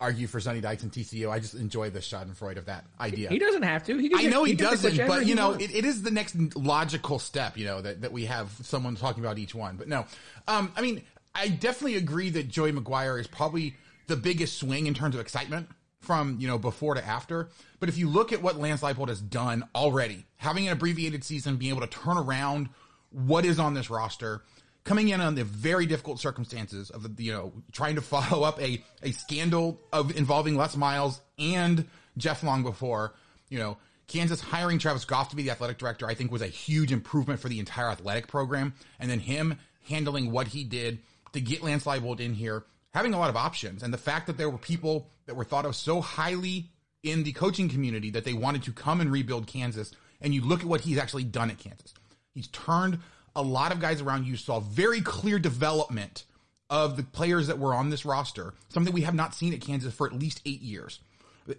argue 0.00 0.26
for 0.26 0.40
Sonny 0.40 0.60
Dykes 0.60 0.82
and 0.82 0.92
TCU. 0.92 1.30
I 1.30 1.38
just 1.38 1.54
enjoy 1.54 1.90
the 1.90 2.00
Schadenfreude 2.00 2.58
of 2.58 2.66
that 2.66 2.84
idea. 3.00 3.28
He 3.28 3.38
doesn't 3.38 3.62
have 3.62 3.84
to. 3.84 3.96
He 3.96 4.10
I 4.14 4.26
know 4.26 4.44
he, 4.44 4.52
he 4.52 4.56
doesn't, 4.56 5.06
but 5.06 5.26
you 5.26 5.34
know, 5.34 5.52
it, 5.52 5.74
it 5.74 5.84
is 5.84 6.02
the 6.02 6.10
next 6.10 6.36
logical 6.56 7.18
step. 7.18 7.56
You 7.56 7.66
know 7.66 7.80
that 7.80 8.02
that 8.02 8.12
we 8.12 8.26
have 8.26 8.50
someone 8.62 8.96
talking 8.96 9.22
about 9.22 9.38
each 9.38 9.54
one. 9.54 9.76
But 9.76 9.88
no, 9.88 10.06
um, 10.48 10.72
I 10.76 10.82
mean, 10.82 11.02
I 11.34 11.48
definitely 11.48 11.96
agree 11.96 12.30
that 12.30 12.48
Joey 12.48 12.72
McGuire 12.72 13.20
is 13.20 13.26
probably 13.26 13.76
the 14.06 14.16
biggest 14.16 14.58
swing 14.58 14.86
in 14.86 14.94
terms 14.94 15.14
of 15.14 15.20
excitement 15.20 15.68
from 16.00 16.36
you 16.40 16.48
know 16.48 16.58
before 16.58 16.94
to 16.94 17.04
after. 17.04 17.48
But 17.78 17.88
if 17.88 17.98
you 17.98 18.08
look 18.08 18.32
at 18.32 18.42
what 18.42 18.56
Lance 18.56 18.80
Leipold 18.80 19.08
has 19.08 19.20
done 19.20 19.64
already, 19.74 20.26
having 20.36 20.66
an 20.66 20.72
abbreviated 20.72 21.24
season, 21.24 21.56
being 21.56 21.70
able 21.70 21.86
to 21.86 21.98
turn 21.98 22.16
around 22.16 22.68
what 23.16 23.44
is 23.44 23.58
on 23.58 23.74
this 23.74 23.88
roster, 23.90 24.42
coming 24.84 25.08
in 25.08 25.20
on 25.20 25.34
the 25.34 25.44
very 25.44 25.86
difficult 25.86 26.20
circumstances 26.20 26.90
of 26.90 27.18
you 27.18 27.32
know 27.32 27.52
trying 27.72 27.94
to 27.94 28.02
follow 28.02 28.42
up 28.42 28.60
a 28.60 28.82
a 29.02 29.12
scandal 29.12 29.80
of 29.92 30.16
involving 30.16 30.56
Les 30.56 30.76
Miles 30.76 31.20
and 31.38 31.86
Jeff 32.16 32.42
Long 32.42 32.62
before 32.62 33.14
you 33.48 33.58
know 33.58 33.76
Kansas 34.06 34.40
hiring 34.40 34.78
Travis 34.78 35.04
Goff 35.04 35.30
to 35.30 35.36
be 35.36 35.42
the 35.42 35.50
athletic 35.50 35.78
director 35.78 36.06
I 36.06 36.14
think 36.14 36.30
was 36.30 36.42
a 36.42 36.46
huge 36.46 36.92
improvement 36.92 37.40
for 37.40 37.48
the 37.48 37.58
entire 37.58 37.90
athletic 37.90 38.28
program 38.28 38.74
and 39.00 39.10
then 39.10 39.18
him 39.18 39.58
handling 39.88 40.30
what 40.30 40.48
he 40.48 40.64
did 40.64 41.00
to 41.32 41.40
get 41.40 41.62
Lance 41.62 41.84
Leipold 41.84 42.20
in 42.20 42.34
here 42.34 42.64
having 42.92 43.14
a 43.14 43.18
lot 43.18 43.30
of 43.30 43.36
options 43.36 43.82
and 43.82 43.92
the 43.92 43.98
fact 43.98 44.26
that 44.26 44.38
there 44.38 44.48
were 44.48 44.58
people 44.58 45.08
that 45.26 45.34
were 45.34 45.44
thought 45.44 45.66
of 45.66 45.74
so 45.74 46.00
highly 46.00 46.70
in 47.02 47.22
the 47.22 47.32
coaching 47.32 47.68
community 47.68 48.10
that 48.10 48.24
they 48.24 48.32
wanted 48.32 48.62
to 48.64 48.72
come 48.72 49.00
and 49.00 49.10
rebuild 49.10 49.46
Kansas. 49.46 49.92
And 50.20 50.34
you 50.34 50.42
look 50.42 50.60
at 50.60 50.66
what 50.66 50.80
he's 50.80 50.98
actually 50.98 51.24
done 51.24 51.50
at 51.50 51.58
Kansas. 51.58 51.94
He's 52.36 52.48
turned 52.48 52.98
a 53.34 53.42
lot 53.42 53.72
of 53.72 53.80
guys 53.80 54.00
around. 54.02 54.26
You 54.26 54.36
saw 54.36 54.60
very 54.60 55.00
clear 55.00 55.38
development 55.38 56.24
of 56.68 56.96
the 56.96 57.02
players 57.02 57.46
that 57.46 57.58
were 57.58 57.74
on 57.74 57.88
this 57.90 58.04
roster, 58.04 58.52
something 58.68 58.92
we 58.92 59.02
have 59.02 59.14
not 59.14 59.34
seen 59.34 59.54
at 59.54 59.60
Kansas 59.60 59.94
for 59.94 60.06
at 60.06 60.12
least 60.12 60.42
eight 60.44 60.60
years. 60.60 61.00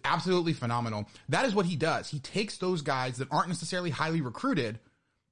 Absolutely 0.05 0.53
phenomenal. 0.53 1.07
That 1.29 1.45
is 1.45 1.55
what 1.55 1.65
he 1.65 1.75
does. 1.75 2.09
He 2.09 2.19
takes 2.19 2.57
those 2.57 2.81
guys 2.81 3.17
that 3.17 3.29
aren't 3.31 3.47
necessarily 3.47 3.89
highly 3.89 4.21
recruited 4.21 4.79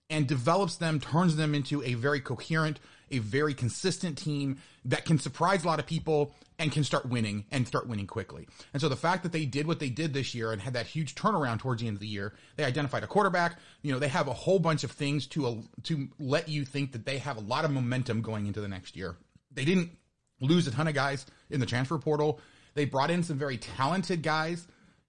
and 0.10 0.27
develops 0.27 0.77
them, 0.77 0.99
turns 0.99 1.36
them 1.36 1.53
into 1.53 1.84
a 1.84 1.93
very 1.93 2.21
coherent 2.21 2.79
a 3.11 3.19
very 3.19 3.53
consistent 3.53 4.17
team 4.17 4.57
that 4.85 5.05
can 5.05 5.17
surprise 5.19 5.63
a 5.63 5.67
lot 5.67 5.79
of 5.79 5.85
people 5.85 6.33
and 6.57 6.71
can 6.71 6.83
start 6.83 7.07
winning 7.07 7.45
and 7.51 7.67
start 7.67 7.87
winning 7.87 8.07
quickly. 8.07 8.47
And 8.73 8.81
so 8.81 8.87
the 8.87 8.95
fact 8.95 9.23
that 9.23 9.31
they 9.31 9.45
did 9.45 9.67
what 9.67 9.79
they 9.79 9.89
did 9.89 10.13
this 10.13 10.33
year 10.33 10.51
and 10.51 10.61
had 10.61 10.73
that 10.73 10.87
huge 10.87 11.15
turnaround 11.15 11.59
towards 11.59 11.81
the 11.81 11.87
end 11.87 11.97
of 11.97 12.01
the 12.01 12.07
year, 12.07 12.33
they 12.55 12.63
identified 12.63 13.03
a 13.03 13.07
quarterback. 13.07 13.59
You 13.81 13.91
know, 13.91 13.99
they 13.99 14.07
have 14.07 14.27
a 14.27 14.33
whole 14.33 14.59
bunch 14.59 14.83
of 14.83 14.91
things 14.91 15.27
to 15.27 15.47
uh, 15.47 15.55
to 15.83 16.07
let 16.19 16.47
you 16.47 16.65
think 16.65 16.91
that 16.93 17.05
they 17.05 17.17
have 17.17 17.37
a 17.37 17.41
lot 17.41 17.65
of 17.65 17.71
momentum 17.71 18.21
going 18.21 18.47
into 18.47 18.61
the 18.61 18.67
next 18.67 18.95
year. 18.95 19.17
They 19.51 19.65
didn't 19.65 19.91
lose 20.39 20.67
a 20.67 20.71
ton 20.71 20.87
of 20.87 20.93
guys 20.93 21.25
in 21.49 21.59
the 21.59 21.65
transfer 21.65 21.97
portal. 21.97 22.39
They 22.73 22.85
brought 22.85 23.09
in 23.09 23.23
some 23.23 23.37
very 23.37 23.57
talented 23.57 24.21
guys 24.21 24.67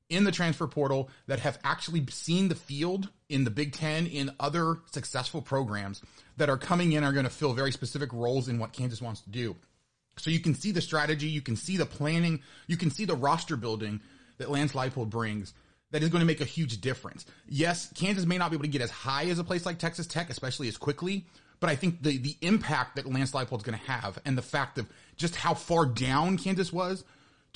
in 0.08 0.24
the 0.24 0.32
transfer 0.32 0.66
portal 0.66 1.10
that 1.26 1.40
have 1.40 1.58
actually 1.64 2.04
seen 2.10 2.48
the 2.48 2.54
field 2.54 3.08
in 3.28 3.44
the 3.44 3.50
Big 3.50 3.72
Ten 3.72 4.06
in 4.06 4.30
other 4.38 4.78
successful 4.92 5.42
programs 5.42 6.02
that 6.36 6.48
are 6.48 6.56
coming 6.56 6.92
in 6.92 7.04
are 7.04 7.12
going 7.12 7.24
to 7.24 7.30
fill 7.30 7.52
very 7.52 7.72
specific 7.72 8.12
roles 8.12 8.48
in 8.48 8.58
what 8.58 8.72
Kansas 8.72 9.02
wants 9.02 9.20
to 9.22 9.30
do. 9.30 9.56
So 10.18 10.30
you 10.30 10.40
can 10.40 10.54
see 10.54 10.70
the 10.70 10.80
strategy, 10.80 11.26
you 11.26 11.42
can 11.42 11.56
see 11.56 11.76
the 11.76 11.86
planning, 11.86 12.40
you 12.66 12.76
can 12.76 12.90
see 12.90 13.04
the 13.04 13.14
roster 13.14 13.56
building 13.56 14.00
that 14.38 14.50
Lance 14.50 14.72
Leipold 14.72 15.10
brings 15.10 15.52
that 15.90 16.02
is 16.02 16.08
going 16.08 16.20
to 16.20 16.26
make 16.26 16.40
a 16.40 16.44
huge 16.44 16.80
difference. 16.80 17.26
Yes, 17.48 17.92
Kansas 17.94 18.26
may 18.26 18.38
not 18.38 18.50
be 18.50 18.56
able 18.56 18.64
to 18.64 18.70
get 18.70 18.82
as 18.82 18.90
high 18.90 19.26
as 19.26 19.38
a 19.38 19.44
place 19.44 19.66
like 19.66 19.78
Texas 19.78 20.06
Tech, 20.06 20.30
especially 20.30 20.68
as 20.68 20.76
quickly, 20.76 21.26
but 21.60 21.70
I 21.70 21.76
think 21.76 22.02
the 22.02 22.18
the 22.18 22.36
impact 22.40 22.96
that 22.96 23.10
Lance 23.10 23.32
Leipold's 23.32 23.62
going 23.62 23.78
to 23.78 23.90
have 23.90 24.18
and 24.24 24.36
the 24.36 24.42
fact 24.42 24.78
of 24.78 24.86
just 25.16 25.36
how 25.36 25.54
far 25.54 25.86
down 25.86 26.38
Kansas 26.38 26.72
was 26.72 27.04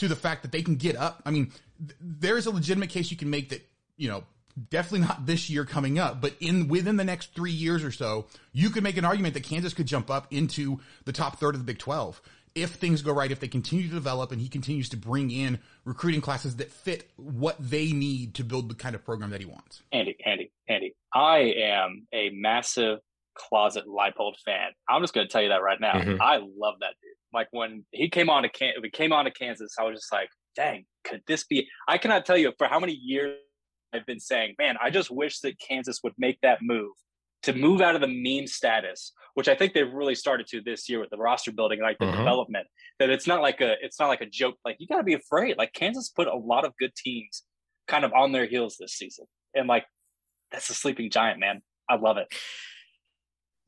to 0.00 0.08
the 0.08 0.16
fact 0.16 0.42
that 0.42 0.52
they 0.52 0.62
can 0.62 0.76
get 0.76 0.96
up. 0.96 1.22
I 1.24 1.30
mean, 1.30 1.52
th- 1.78 1.96
there 2.00 2.36
is 2.36 2.46
a 2.46 2.50
legitimate 2.50 2.90
case 2.90 3.10
you 3.10 3.16
can 3.16 3.30
make 3.30 3.48
that, 3.50 3.66
you 3.96 4.08
know, 4.08 4.24
definitely 4.70 5.06
not 5.06 5.26
this 5.26 5.48
year 5.48 5.64
coming 5.64 5.98
up, 5.98 6.20
but 6.20 6.34
in 6.40 6.68
within 6.68 6.96
the 6.96 7.04
next 7.04 7.34
3 7.34 7.50
years 7.50 7.84
or 7.84 7.92
so, 7.92 8.26
you 8.52 8.70
could 8.70 8.82
make 8.82 8.96
an 8.96 9.04
argument 9.04 9.34
that 9.34 9.44
Kansas 9.44 9.72
could 9.74 9.86
jump 9.86 10.10
up 10.10 10.26
into 10.30 10.80
the 11.04 11.12
top 11.12 11.38
third 11.38 11.54
of 11.54 11.60
the 11.60 11.64
Big 11.64 11.78
12 11.78 12.20
if 12.56 12.70
things 12.70 13.00
go 13.00 13.12
right, 13.12 13.30
if 13.30 13.38
they 13.38 13.46
continue 13.46 13.86
to 13.86 13.94
develop 13.94 14.32
and 14.32 14.40
he 14.40 14.48
continues 14.48 14.88
to 14.88 14.96
bring 14.96 15.30
in 15.30 15.60
recruiting 15.84 16.20
classes 16.20 16.56
that 16.56 16.72
fit 16.72 17.08
what 17.16 17.54
they 17.60 17.92
need 17.92 18.34
to 18.34 18.42
build 18.42 18.68
the 18.68 18.74
kind 18.74 18.96
of 18.96 19.04
program 19.04 19.30
that 19.30 19.38
he 19.40 19.46
wants. 19.46 19.82
Andy, 19.92 20.16
Andy, 20.26 20.50
Andy, 20.68 20.96
I 21.14 21.54
am 21.62 22.08
a 22.12 22.30
massive 22.30 22.98
closet 23.34 23.84
Leipold 23.86 24.34
fan. 24.44 24.70
I'm 24.88 25.00
just 25.00 25.14
going 25.14 25.28
to 25.28 25.32
tell 25.32 25.42
you 25.42 25.50
that 25.50 25.62
right 25.62 25.80
now. 25.80 25.92
Mhm. 25.92 26.20
I 26.20 26.38
love 26.38 26.74
that 26.80 26.94
dude. 27.00 27.14
Like 27.32 27.48
when 27.52 27.84
he 27.92 28.08
came 28.08 28.28
on 28.30 28.42
to 28.42 28.48
Can- 28.48 28.74
we 28.82 28.90
came 28.90 29.12
on 29.12 29.24
to 29.24 29.30
Kansas, 29.30 29.74
I 29.78 29.84
was 29.84 29.96
just 29.96 30.12
like, 30.12 30.30
dang, 30.56 30.84
could 31.04 31.22
this 31.26 31.44
be? 31.44 31.68
I 31.88 31.98
cannot 31.98 32.24
tell 32.26 32.36
you 32.36 32.52
for 32.58 32.66
how 32.66 32.80
many 32.80 32.92
years 32.92 33.36
I've 33.92 34.06
been 34.06 34.20
saying, 34.20 34.54
man, 34.58 34.76
I 34.82 34.90
just 34.90 35.10
wish 35.10 35.40
that 35.40 35.58
Kansas 35.58 36.00
would 36.02 36.14
make 36.18 36.40
that 36.42 36.58
move 36.62 36.92
to 37.42 37.52
move 37.54 37.80
out 37.80 37.94
of 37.94 38.00
the 38.02 38.06
meme 38.06 38.46
status, 38.46 39.12
which 39.34 39.48
I 39.48 39.54
think 39.54 39.72
they've 39.72 39.90
really 39.92 40.14
started 40.14 40.46
to 40.48 40.60
this 40.60 40.88
year 40.88 41.00
with 41.00 41.10
the 41.10 41.16
roster 41.16 41.50
building, 41.52 41.78
and 41.78 41.86
like 41.86 41.98
the 41.98 42.04
Mhm. 42.04 42.18
development. 42.18 42.66
That 42.98 43.08
it's 43.10 43.26
not 43.26 43.40
like 43.40 43.60
a, 43.62 43.76
it's 43.82 43.98
not 43.98 44.08
like 44.08 44.20
a 44.20 44.26
joke. 44.26 44.56
Like 44.64 44.76
you 44.78 44.86
got 44.86 44.98
to 44.98 45.02
be 45.02 45.14
afraid. 45.14 45.56
Like 45.56 45.72
Kansas 45.72 46.08
put 46.10 46.26
a 46.28 46.36
lot 46.36 46.64
of 46.66 46.76
good 46.78 46.94
teams 46.94 47.44
kind 47.88 48.04
of 48.04 48.12
on 48.12 48.32
their 48.32 48.46
heels 48.46 48.76
this 48.78 48.92
season, 48.92 49.26
and 49.54 49.66
like 49.68 49.86
that's 50.52 50.68
a 50.68 50.74
sleeping 50.74 51.10
giant, 51.10 51.40
man. 51.40 51.62
I 51.88 51.96
love 51.96 52.18
it. 52.18 52.26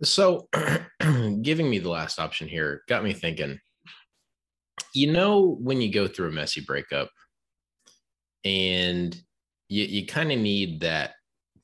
So, 0.04 0.48
giving 1.42 1.68
me 1.70 1.78
the 1.78 1.88
last 1.90 2.18
option 2.18 2.48
here 2.48 2.82
got 2.88 3.04
me 3.04 3.12
thinking. 3.12 3.58
You 4.94 5.12
know, 5.12 5.56
when 5.60 5.80
you 5.80 5.92
go 5.92 6.06
through 6.08 6.28
a 6.28 6.32
messy 6.32 6.60
breakup, 6.60 7.08
and 8.44 9.16
you 9.68 9.84
you 9.84 10.06
kind 10.06 10.32
of 10.32 10.38
need 10.38 10.80
that 10.80 11.12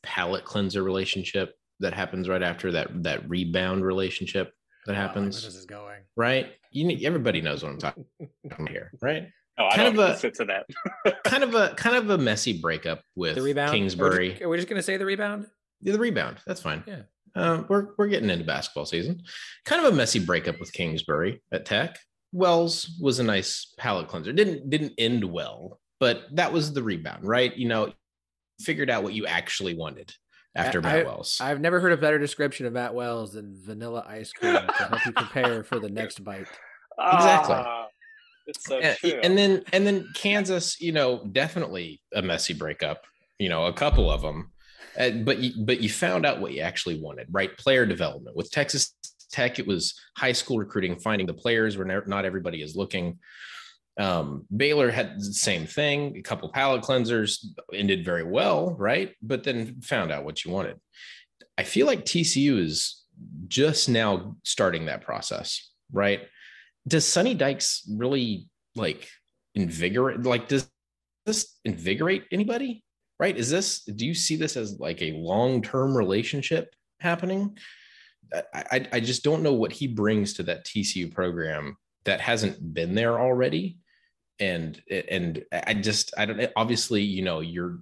palate 0.02 0.44
cleanser 0.44 0.82
relationship 0.82 1.54
that 1.80 1.92
happens 1.92 2.28
right 2.28 2.42
after 2.42 2.72
that 2.72 3.02
that 3.02 3.28
rebound 3.28 3.84
relationship 3.84 4.52
that 4.86 4.92
Oh, 4.92 4.94
I 4.94 5.02
like 5.02 5.14
where 5.14 5.22
happens, 5.24 5.44
this 5.44 5.54
is 5.54 5.66
going. 5.66 6.00
right? 6.16 6.52
You 6.70 6.86
need 6.86 7.04
everybody 7.04 7.40
knows 7.40 7.62
what 7.62 7.72
I'm 7.72 7.78
talking 7.78 8.04
about 8.44 8.68
here, 8.68 8.92
right? 9.02 9.28
Oh, 9.58 9.66
I 9.66 9.74
Kind 9.76 9.96
don't 9.96 10.04
of 10.10 10.14
a- 10.14 10.18
fit 10.18 10.34
to 10.34 10.44
that. 10.46 10.66
kind 11.24 11.42
of 11.42 11.54
a 11.54 11.74
kind 11.74 11.96
of 11.96 12.10
a 12.10 12.18
messy 12.18 12.60
breakup 12.60 13.02
with 13.16 13.34
The 13.34 13.42
rebound. 13.42 13.72
Kingsbury. 13.72 14.10
Are 14.16 14.20
we 14.20 14.28
just, 14.30 14.42
are 14.42 14.48
we 14.50 14.56
just 14.58 14.68
going 14.68 14.78
to 14.78 14.82
say 14.82 14.96
the 14.96 15.04
rebound? 15.06 15.46
Yeah, 15.82 15.92
the 15.92 15.98
rebound. 15.98 16.38
That's 16.46 16.60
fine. 16.62 16.84
Yeah. 16.86 17.02
Uh, 17.38 17.62
we're 17.68 17.88
we're 17.96 18.08
getting 18.08 18.30
into 18.30 18.44
basketball 18.44 18.84
season. 18.84 19.22
Kind 19.64 19.84
of 19.84 19.92
a 19.92 19.96
messy 19.96 20.18
breakup 20.18 20.58
with 20.58 20.72
Kingsbury 20.72 21.40
at 21.52 21.64
Tech. 21.64 21.96
Wells 22.32 22.96
was 23.00 23.20
a 23.20 23.22
nice 23.22 23.72
palate 23.78 24.08
cleanser. 24.08 24.32
Didn't 24.32 24.68
didn't 24.68 24.94
end 24.98 25.24
well, 25.24 25.80
but 26.00 26.24
that 26.32 26.52
was 26.52 26.72
the 26.72 26.82
rebound, 26.82 27.24
right? 27.24 27.56
You 27.56 27.68
know, 27.68 27.92
figured 28.60 28.90
out 28.90 29.02
what 29.02 29.14
you 29.14 29.26
actually 29.26 29.74
wanted 29.74 30.12
after 30.56 30.80
I- 30.80 30.82
Matt 30.82 31.06
Wells. 31.06 31.38
I've 31.40 31.60
never 31.60 31.80
heard 31.80 31.92
a 31.92 31.96
better 31.96 32.18
description 32.18 32.66
of 32.66 32.72
Matt 32.72 32.94
Wells 32.94 33.32
than 33.32 33.56
vanilla 33.64 34.04
ice 34.06 34.32
cream 34.32 34.54
to 34.54 34.72
help 34.72 35.06
you 35.06 35.12
prepare 35.12 35.62
for 35.62 35.78
the 35.78 35.88
next 35.90 36.24
bite. 36.24 36.48
Exactly. 37.00 37.54
Ah, 37.56 37.86
it's 38.48 38.64
so 38.64 38.78
and, 38.78 38.96
true. 38.98 39.20
and 39.22 39.38
then 39.38 39.62
and 39.72 39.86
then 39.86 40.08
Kansas, 40.14 40.80
you 40.80 40.90
know, 40.92 41.24
definitely 41.32 42.00
a 42.14 42.22
messy 42.22 42.54
breakup. 42.54 43.04
You 43.38 43.48
know, 43.48 43.66
a 43.66 43.72
couple 43.72 44.10
of 44.10 44.20
them, 44.22 44.50
uh, 44.98 45.10
but 45.10 45.38
you, 45.38 45.64
but 45.64 45.80
you 45.80 45.88
found 45.88 46.26
out 46.26 46.40
what 46.40 46.52
you 46.52 46.60
actually 46.60 47.00
wanted, 47.00 47.26
right? 47.30 47.56
Player 47.56 47.86
development 47.86 48.36
with 48.36 48.50
Texas 48.50 48.94
Tech. 49.30 49.58
It 49.58 49.66
was 49.66 49.94
high 50.16 50.32
school 50.32 50.58
recruiting, 50.58 50.98
finding 50.98 51.26
the 51.26 51.34
players 51.34 51.76
where 51.76 52.04
not 52.06 52.24
everybody 52.24 52.62
is 52.62 52.76
looking. 52.76 53.18
Um, 53.98 54.44
Baylor 54.56 54.90
had 54.90 55.18
the 55.18 55.24
same 55.24 55.66
thing, 55.66 56.16
a 56.16 56.22
couple 56.22 56.48
palate 56.50 56.82
cleansers, 56.82 57.44
ended 57.72 58.04
very 58.04 58.22
well, 58.22 58.74
right? 58.78 59.14
But 59.20 59.42
then 59.42 59.80
found 59.80 60.12
out 60.12 60.24
what 60.24 60.44
you 60.44 60.52
wanted. 60.52 60.78
I 61.56 61.64
feel 61.64 61.86
like 61.86 62.04
TCU 62.04 62.58
is 62.58 63.02
just 63.48 63.88
now 63.88 64.36
starting 64.44 64.86
that 64.86 65.02
process, 65.02 65.72
right? 65.92 66.20
Does 66.86 67.06
Sonny 67.06 67.34
Dykes 67.34 67.82
really 67.90 68.48
like 68.76 69.08
invigorate? 69.56 70.22
Like, 70.22 70.46
does 70.46 70.70
this 71.26 71.58
invigorate 71.64 72.24
anybody? 72.30 72.84
Right? 73.18 73.36
Is 73.36 73.50
this? 73.50 73.84
Do 73.84 74.06
you 74.06 74.14
see 74.14 74.36
this 74.36 74.56
as 74.56 74.78
like 74.78 75.02
a 75.02 75.12
long-term 75.12 75.96
relationship 75.96 76.74
happening? 77.00 77.58
I, 78.32 78.64
I, 78.70 78.88
I 78.94 79.00
just 79.00 79.24
don't 79.24 79.42
know 79.42 79.54
what 79.54 79.72
he 79.72 79.86
brings 79.86 80.34
to 80.34 80.42
that 80.44 80.66
TCU 80.66 81.12
program 81.12 81.76
that 82.04 82.20
hasn't 82.20 82.74
been 82.74 82.94
there 82.94 83.18
already 83.18 83.78
and 84.40 84.80
and 84.90 85.44
I 85.52 85.74
just 85.74 86.14
I 86.16 86.26
don't 86.26 86.52
obviously 86.56 87.02
you 87.02 87.22
know 87.22 87.40
you're 87.40 87.78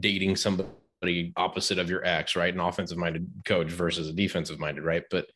dating 0.00 0.36
somebody 0.36 1.32
opposite 1.36 1.78
of 1.78 1.88
your 1.88 2.04
ex 2.04 2.34
right 2.36 2.52
an 2.52 2.60
offensive 2.60 2.98
minded 2.98 3.30
coach 3.44 3.68
versus 3.68 4.08
a 4.08 4.12
defensive 4.12 4.58
minded 4.58 4.84
right 4.84 5.04
but 5.10 5.26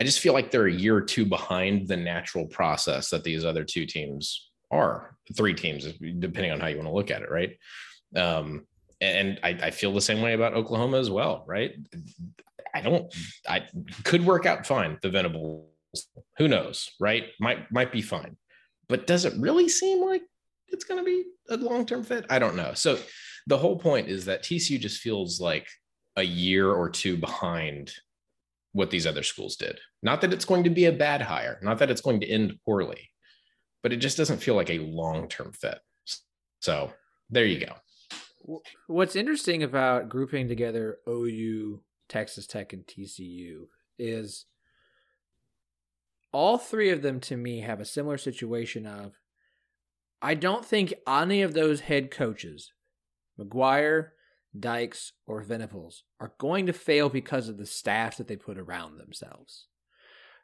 I 0.00 0.04
just 0.04 0.20
feel 0.20 0.32
like 0.32 0.50
they're 0.50 0.66
a 0.66 0.72
year 0.72 0.96
or 0.96 1.02
two 1.02 1.24
behind 1.24 1.88
the 1.88 1.96
natural 1.96 2.46
process 2.46 3.10
that 3.10 3.24
these 3.24 3.44
other 3.44 3.64
two 3.64 3.86
teams 3.86 4.50
are 4.70 5.16
three 5.36 5.54
teams 5.54 5.84
depending 6.18 6.52
on 6.52 6.60
how 6.60 6.68
you 6.68 6.76
want 6.76 6.88
to 6.88 6.94
look 6.94 7.10
at 7.10 7.22
it 7.22 7.30
right 7.30 7.56
um 8.16 8.66
and 9.00 9.40
I, 9.42 9.48
I 9.48 9.70
feel 9.72 9.92
the 9.92 10.00
same 10.00 10.22
way 10.22 10.34
about 10.34 10.54
Oklahoma 10.54 10.98
as 10.98 11.10
well 11.10 11.44
right? 11.46 11.74
I 12.74 12.80
don't 12.80 13.12
I 13.48 13.64
could 14.04 14.24
work 14.24 14.46
out 14.46 14.66
fine 14.66 14.98
the 15.02 15.10
Venables. 15.10 15.68
Who 16.38 16.48
knows 16.48 16.90
right? 17.00 17.26
Might 17.40 17.70
might 17.70 17.92
be 17.92 18.02
fine. 18.02 18.36
But 18.88 19.06
does 19.06 19.24
it 19.24 19.34
really 19.38 19.68
seem 19.68 20.04
like 20.04 20.22
it's 20.68 20.84
going 20.84 21.00
to 21.00 21.04
be 21.04 21.24
a 21.50 21.56
long-term 21.56 22.04
fit? 22.04 22.26
I 22.30 22.38
don't 22.38 22.56
know. 22.56 22.72
So 22.74 22.98
the 23.46 23.58
whole 23.58 23.78
point 23.78 24.08
is 24.08 24.24
that 24.26 24.42
tcu 24.42 24.78
just 24.78 25.00
feels 25.00 25.40
like 25.40 25.66
a 26.16 26.22
year 26.22 26.70
or 26.70 26.88
two 26.88 27.16
behind 27.16 27.92
what 28.72 28.90
these 28.90 29.06
other 29.06 29.22
schools 29.22 29.56
did. 29.56 29.78
Not 30.02 30.20
that 30.20 30.32
it's 30.32 30.44
going 30.44 30.64
to 30.64 30.70
be 30.70 30.86
a 30.86 30.92
bad 30.92 31.22
hire 31.22 31.58
not 31.62 31.78
that 31.78 31.90
it's 31.90 32.00
going 32.00 32.20
to 32.20 32.28
end 32.28 32.58
poorly 32.64 33.10
but 33.82 33.92
it 33.92 33.96
just 33.96 34.16
doesn't 34.16 34.38
feel 34.38 34.54
like 34.54 34.70
a 34.70 34.78
long-term 34.78 35.52
fit. 35.52 35.78
So 36.60 36.92
there 37.30 37.46
you 37.46 37.66
go 37.66 37.74
What's 38.86 39.16
interesting 39.16 39.62
about 39.62 40.08
grouping 40.08 40.48
together 40.48 40.98
OU, 41.08 41.82
Texas 42.08 42.46
Tech, 42.46 42.72
and 42.72 42.86
TCU 42.86 43.66
is 43.98 44.46
all 46.32 46.58
three 46.58 46.90
of 46.90 47.02
them 47.02 47.20
to 47.20 47.36
me 47.36 47.60
have 47.60 47.80
a 47.80 47.84
similar 47.84 48.18
situation 48.18 48.86
of 48.86 49.12
I 50.20 50.34
don't 50.34 50.64
think 50.64 50.94
any 51.06 51.42
of 51.42 51.52
those 51.52 51.80
head 51.80 52.10
coaches, 52.10 52.72
McGuire, 53.38 54.10
Dykes, 54.58 55.12
or 55.26 55.42
Venables, 55.42 56.04
are 56.20 56.34
going 56.38 56.66
to 56.66 56.72
fail 56.72 57.08
because 57.08 57.48
of 57.48 57.58
the 57.58 57.66
staff 57.66 58.16
that 58.16 58.28
they 58.28 58.36
put 58.36 58.58
around 58.58 58.98
themselves. 58.98 59.66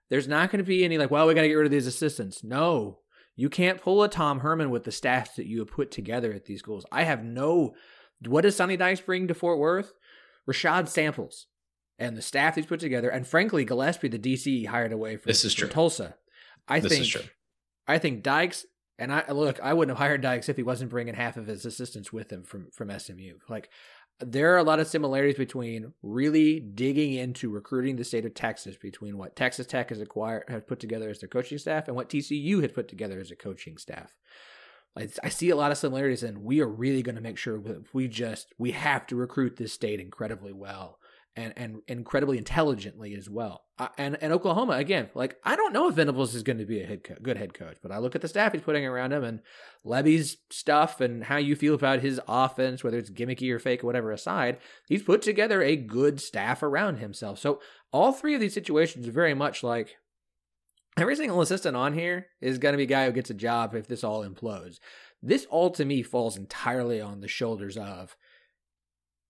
There's 0.09 0.27
not 0.27 0.51
going 0.51 0.59
to 0.59 0.69
be 0.69 0.85
any 0.85 0.99
like, 0.99 1.11
well, 1.11 1.27
we 1.27 1.35
got 1.35 1.43
to 1.43 1.49
get 1.49 1.55
rid 1.55 1.67
of 1.67 1.71
these 1.71 1.87
assistants. 1.87 2.43
No, 2.43 2.99
you 3.39 3.49
can't 3.49 3.81
pull 3.81 4.03
a 4.03 4.09
Tom 4.09 4.41
Herman 4.41 4.69
with 4.69 4.83
the 4.83 4.91
staff 4.91 5.37
that 5.37 5.47
you 5.47 5.61
have 5.61 5.69
put 5.71 5.93
together 5.93 6.33
at 6.33 6.47
these 6.47 6.59
schools. 6.59 6.85
I 6.91 7.05
have 7.05 7.23
no. 7.23 7.75
What 8.27 8.41
does 8.41 8.57
Sonny 8.57 8.77
Dykes 8.77 9.01
bring 9.01 9.29
to 9.29 9.35
Fort 9.35 9.61
Worth? 9.61 9.93
Rashad 10.51 10.89
Samples 10.89 11.47
and 12.01 12.17
the 12.17 12.23
staff 12.23 12.57
he's 12.57 12.67
put 12.67 12.81
together, 12.81 13.09
and 13.09 13.27
frankly, 13.27 13.65
Gillespie, 13.65 14.09
the 14.09 14.19
DC 14.19 14.45
he 14.45 14.65
hired 14.65 14.93
away 14.93 15.17
from, 15.17 15.31
This 15.31 15.45
is 15.45 15.55
true. 15.55 15.69
Tulsa. 15.69 16.17
I 16.67 16.81
This 16.81 16.91
think. 16.93 17.03
is 17.03 17.09
true. 17.09 17.23
I 17.87 17.99
think 17.99 18.25
Dykes 18.25 18.67
and 18.99 19.13
I 19.13 19.31
look. 19.31 19.61
I 19.63 19.73
wouldn't 19.73 19.97
have 19.97 20.05
hired 20.05 20.21
Dykes 20.21 20.49
if 20.49 20.57
he 20.57 20.65
wasn't 20.65 20.91
bringing 20.91 21.15
half 21.15 21.37
of 21.37 21.47
his 21.47 21.65
assistants 21.65 22.13
with 22.13 22.33
him 22.33 22.43
from 22.43 22.71
from 22.73 22.91
SMU. 22.99 23.35
Like, 23.49 23.71
there 24.21 24.53
are 24.55 24.59
a 24.59 24.65
lot 24.65 24.81
of 24.81 24.89
similarities 24.89 25.37
between 25.37 25.93
really 26.03 26.61
digging 26.61 27.15
into 27.15 27.51
recruiting 27.51 27.97
the 27.97 28.05
state 28.05 28.25
of 28.25 28.35
Texas 28.35 28.77
between 28.77 29.17
what 29.17 29.37
Texas 29.37 29.67
Tech 29.67 29.91
has 29.91 30.01
acquired 30.01 30.45
has 30.49 30.63
put 30.67 30.81
together 30.81 31.09
as 31.09 31.21
their 31.21 31.29
coaching 31.29 31.59
staff 31.59 31.87
and 31.87 31.97
what 31.97 32.09
TCU 32.09 32.61
had 32.61 32.75
put 32.75 32.89
together 32.89 33.21
as 33.21 33.31
a 33.31 33.37
coaching 33.37 33.79
staff. 33.79 34.15
I, 35.23 35.29
see 35.29 35.51
a 35.51 35.57
lot 35.57 35.71
of 35.71 35.79
similarities, 35.79 36.25
and 36.25 36.39
we 36.39 36.61
are 36.61 36.67
really 36.67 37.03
going 37.03 37.15
to 37.15 37.21
make 37.21 37.39
sure 37.39 37.63
we 37.93 38.09
just 38.09 38.53
we 38.59 38.73
have 38.73 39.07
to 39.09 39.17
recruit 39.17 39.57
this 39.57 39.73
state 39.73 40.01
incredibly 40.01 40.53
well 40.53 40.98
and 41.39 41.53
and 41.57 41.83
incredibly 41.87 42.37
intelligently 42.37 43.15
as 43.15 43.31
well. 43.31 43.63
And 43.97 44.19
and 44.21 44.33
Oklahoma 44.33 44.75
again, 44.75 45.09
like 45.15 45.37
I 45.45 45.57
don't 45.57 45.73
know 45.73 45.89
if 45.89 45.95
Venables 45.95 46.35
is 46.35 46.43
going 46.43 46.59
to 46.59 46.67
be 46.67 46.83
a 46.83 46.87
head 46.87 47.05
co- 47.05 47.15
good 47.23 47.37
head 47.37 47.55
coach, 47.55 47.77
but 47.81 47.93
I 47.93 47.99
look 47.99 48.15
at 48.15 48.23
the 48.23 48.29
staff 48.29 48.53
he's 48.53 48.63
putting 48.63 48.85
around 48.85 49.13
him 49.13 49.23
and 49.23 49.41
Lebby's 49.85 50.39
stuff 50.51 51.01
and 51.01 51.25
how 51.25 51.37
you 51.37 51.55
feel 51.55 51.75
about 51.75 52.01
his 52.01 52.21
offense, 52.27 52.83
whether 52.83 52.99
it's 52.99 53.11
gimmicky 53.11 53.51
or 53.53 53.59
fake 53.59 53.85
or 53.85 53.87
whatever 53.87 54.11
aside, 54.11 54.59
he's 54.89 55.03
put 55.03 55.23
together 55.23 55.63
a 55.63 55.77
good 55.77 56.21
staff 56.21 56.63
around 56.63 56.97
himself. 56.97 57.39
So 57.39 57.61
all 57.93 58.13
three 58.13 58.35
of 58.35 58.41
these 58.41 58.55
situations 58.55 59.07
are 59.07 59.13
very 59.13 59.35
much 59.35 59.63
like 59.63 59.97
every 60.99 61.15
single 61.15 61.41
assistant 61.41 61.77
on 61.77 61.95
here 61.95 62.27
is 62.41 62.59
going 62.59 62.73
to 62.73 62.79
be 62.79 62.83
a 62.83 62.87
guy 62.87 63.07
who 63.07 63.13
gets 63.13 63.31
a 63.31 63.35
job 63.35 63.75
if 63.75 63.87
this 63.87 64.03
all 64.03 64.29
implodes. 64.29 64.79
This 65.23 65.47
all 65.51 65.71
to 65.71 65.85
me 65.85 66.03
falls 66.03 66.37
entirely 66.37 67.01
on 67.01 67.21
the 67.21 67.29
shoulders 67.29 67.77
of 67.77 68.17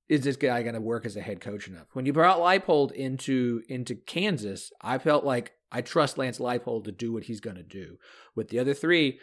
is 0.08 0.22
this 0.22 0.36
guy 0.36 0.62
going 0.62 0.74
to 0.74 0.80
work 0.80 1.04
as 1.04 1.16
a 1.16 1.20
head 1.20 1.40
coach 1.40 1.68
enough? 1.68 1.86
When 1.92 2.06
you 2.06 2.12
brought 2.12 2.38
Leipold 2.38 2.92
into 2.92 3.62
into 3.68 3.94
Kansas, 3.94 4.72
I 4.80 4.98
felt 4.98 5.24
like 5.24 5.52
I 5.70 5.82
trust 5.82 6.18
Lance 6.18 6.38
Leipold 6.38 6.84
to 6.84 6.92
do 6.92 7.12
what 7.12 7.24
he's 7.24 7.40
going 7.40 7.56
to 7.56 7.62
do. 7.62 7.98
With 8.34 8.48
the 8.48 8.58
other 8.58 8.74
three, 8.74 9.20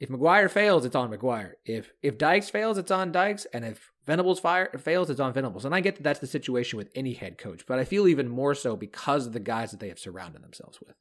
if 0.00 0.08
McGuire 0.08 0.50
fails, 0.50 0.84
it's 0.84 0.96
on 0.96 1.10
McGuire. 1.10 1.52
If 1.64 1.92
if 2.02 2.18
Dykes 2.18 2.50
fails, 2.50 2.78
it's 2.78 2.90
on 2.90 3.12
Dykes, 3.12 3.46
and 3.52 3.64
if 3.64 3.92
Venables 4.06 4.40
fire 4.40 4.70
fails, 4.78 5.08
it's 5.08 5.20
on 5.20 5.32
Venables. 5.32 5.64
And 5.64 5.74
I 5.74 5.80
get 5.80 5.96
that 5.96 6.02
that's 6.02 6.20
the 6.20 6.26
situation 6.26 6.76
with 6.76 6.90
any 6.94 7.14
head 7.14 7.38
coach, 7.38 7.64
but 7.66 7.78
I 7.78 7.84
feel 7.84 8.08
even 8.08 8.28
more 8.28 8.54
so 8.54 8.76
because 8.76 9.26
of 9.26 9.32
the 9.32 9.40
guys 9.40 9.70
that 9.70 9.80
they 9.80 9.88
have 9.88 9.98
surrounded 9.98 10.42
themselves 10.42 10.80
with. 10.80 10.94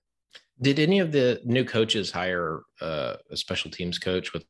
Did 0.62 0.80
any 0.80 1.00
of 1.00 1.12
the 1.12 1.42
new 1.44 1.66
coaches 1.66 2.12
hire 2.12 2.62
uh, 2.80 3.16
a 3.32 3.38
special 3.38 3.72
teams 3.72 3.98
coach 3.98 4.32
with 4.32 4.44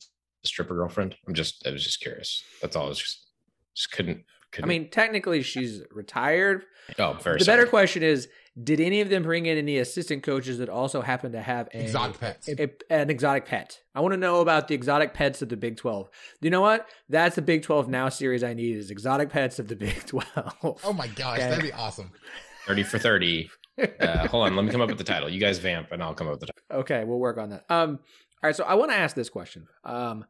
a 0.44 0.48
stripper 0.48 0.76
girlfriend? 0.76 1.16
I'm 1.26 1.34
just 1.34 1.66
I 1.66 1.72
was 1.72 1.84
just 1.84 2.02
curious. 2.02 2.44
That's 2.62 2.76
all. 2.76 2.88
I 2.88 2.90
was 2.90 3.00
just 3.00 3.30
just 3.76 3.92
couldn't 3.92 4.24
I 4.62 4.66
mean, 4.66 4.90
technically, 4.90 5.42
she's 5.42 5.82
retired. 5.92 6.66
Oh, 7.00 7.14
very. 7.14 7.40
The 7.40 7.46
sorry. 7.46 7.58
better 7.58 7.70
question 7.70 8.04
is: 8.04 8.28
Did 8.62 8.80
any 8.80 9.02
of 9.02 9.10
them 9.10 9.24
bring 9.24 9.46
in 9.46 9.58
any 9.58 9.78
assistant 9.78 10.24
coaches 10.24 10.58
that 10.60 10.70
also 10.70 11.02
happen 11.02 11.32
to 11.32 11.42
have 11.42 11.70
a, 11.74 11.82
exotic 11.82 12.20
pets, 12.20 12.50
a, 12.50 12.70
an 12.90 13.10
exotic 13.10 13.46
pet? 13.46 13.80
I 13.96 14.02
want 14.02 14.14
to 14.14 14.18
know 14.18 14.42
about 14.42 14.68
the 14.68 14.76
exotic 14.76 15.14
pets 15.14 15.42
of 15.42 15.50
the 15.50 15.58
Big 15.58 15.78
Twelve. 15.78 16.10
You 16.42 16.50
know 16.50 16.62
what? 16.62 16.88
That's 17.10 17.36
the 17.36 17.42
Big 17.42 17.64
Twelve 17.64 17.88
now 17.88 18.10
series 18.10 18.44
I 18.44 18.54
need 18.54 18.76
is 18.76 18.92
exotic 18.92 19.30
pets 19.30 19.60
of 19.60 19.68
the 19.68 19.76
Big 19.76 19.96
Twelve. 20.06 20.82
Oh 20.84 20.94
my 20.94 21.08
gosh, 21.08 21.40
okay. 21.40 21.50
that'd 21.50 21.64
be 21.64 21.74
awesome. 21.74 22.12
Thirty 22.68 22.84
for 22.84 23.00
thirty. 23.00 23.50
Uh, 24.00 24.28
hold 24.28 24.46
on, 24.46 24.56
let 24.56 24.64
me 24.64 24.72
come 24.72 24.82
up 24.82 24.90
with 24.90 25.00
the 25.00 25.04
title. 25.04 25.28
You 25.28 25.40
guys 25.40 25.58
vamp, 25.58 25.92
and 25.92 26.04
I'll 26.04 26.14
come 26.14 26.28
up 26.28 26.34
with 26.34 26.42
the 26.42 26.46
title. 26.46 26.82
Okay, 26.82 27.04
we'll 27.06 27.18
work 27.18 27.40
on 27.40 27.50
that. 27.50 27.66
Um, 27.72 27.98
all 28.44 28.50
right. 28.50 28.56
So 28.56 28.64
I 28.66 28.76
want 28.76 28.92
to 28.92 28.96
ask 28.98 29.16
this 29.16 29.32
question. 29.32 29.66
Um, 29.84 30.26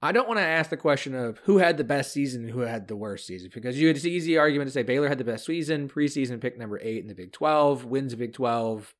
I 0.00 0.12
don't 0.12 0.28
want 0.28 0.38
to 0.38 0.44
ask 0.44 0.70
the 0.70 0.76
question 0.76 1.14
of 1.14 1.38
who 1.38 1.58
had 1.58 1.76
the 1.76 1.84
best 1.84 2.12
season 2.12 2.44
and 2.44 2.52
who 2.52 2.60
had 2.60 2.86
the 2.86 2.96
worst 2.96 3.26
season 3.26 3.50
because 3.52 3.80
you 3.80 3.88
had 3.88 3.96
this 3.96 4.04
easy 4.04 4.38
argument 4.38 4.68
to 4.68 4.72
say 4.72 4.84
Baylor 4.84 5.08
had 5.08 5.18
the 5.18 5.24
best 5.24 5.44
season, 5.44 5.88
preseason 5.88 6.40
pick 6.40 6.56
number 6.56 6.78
eight 6.82 7.02
in 7.02 7.08
the 7.08 7.14
Big 7.14 7.32
12, 7.32 7.84
wins 7.84 8.12
the 8.12 8.16
Big 8.16 8.32
12, 8.32 8.94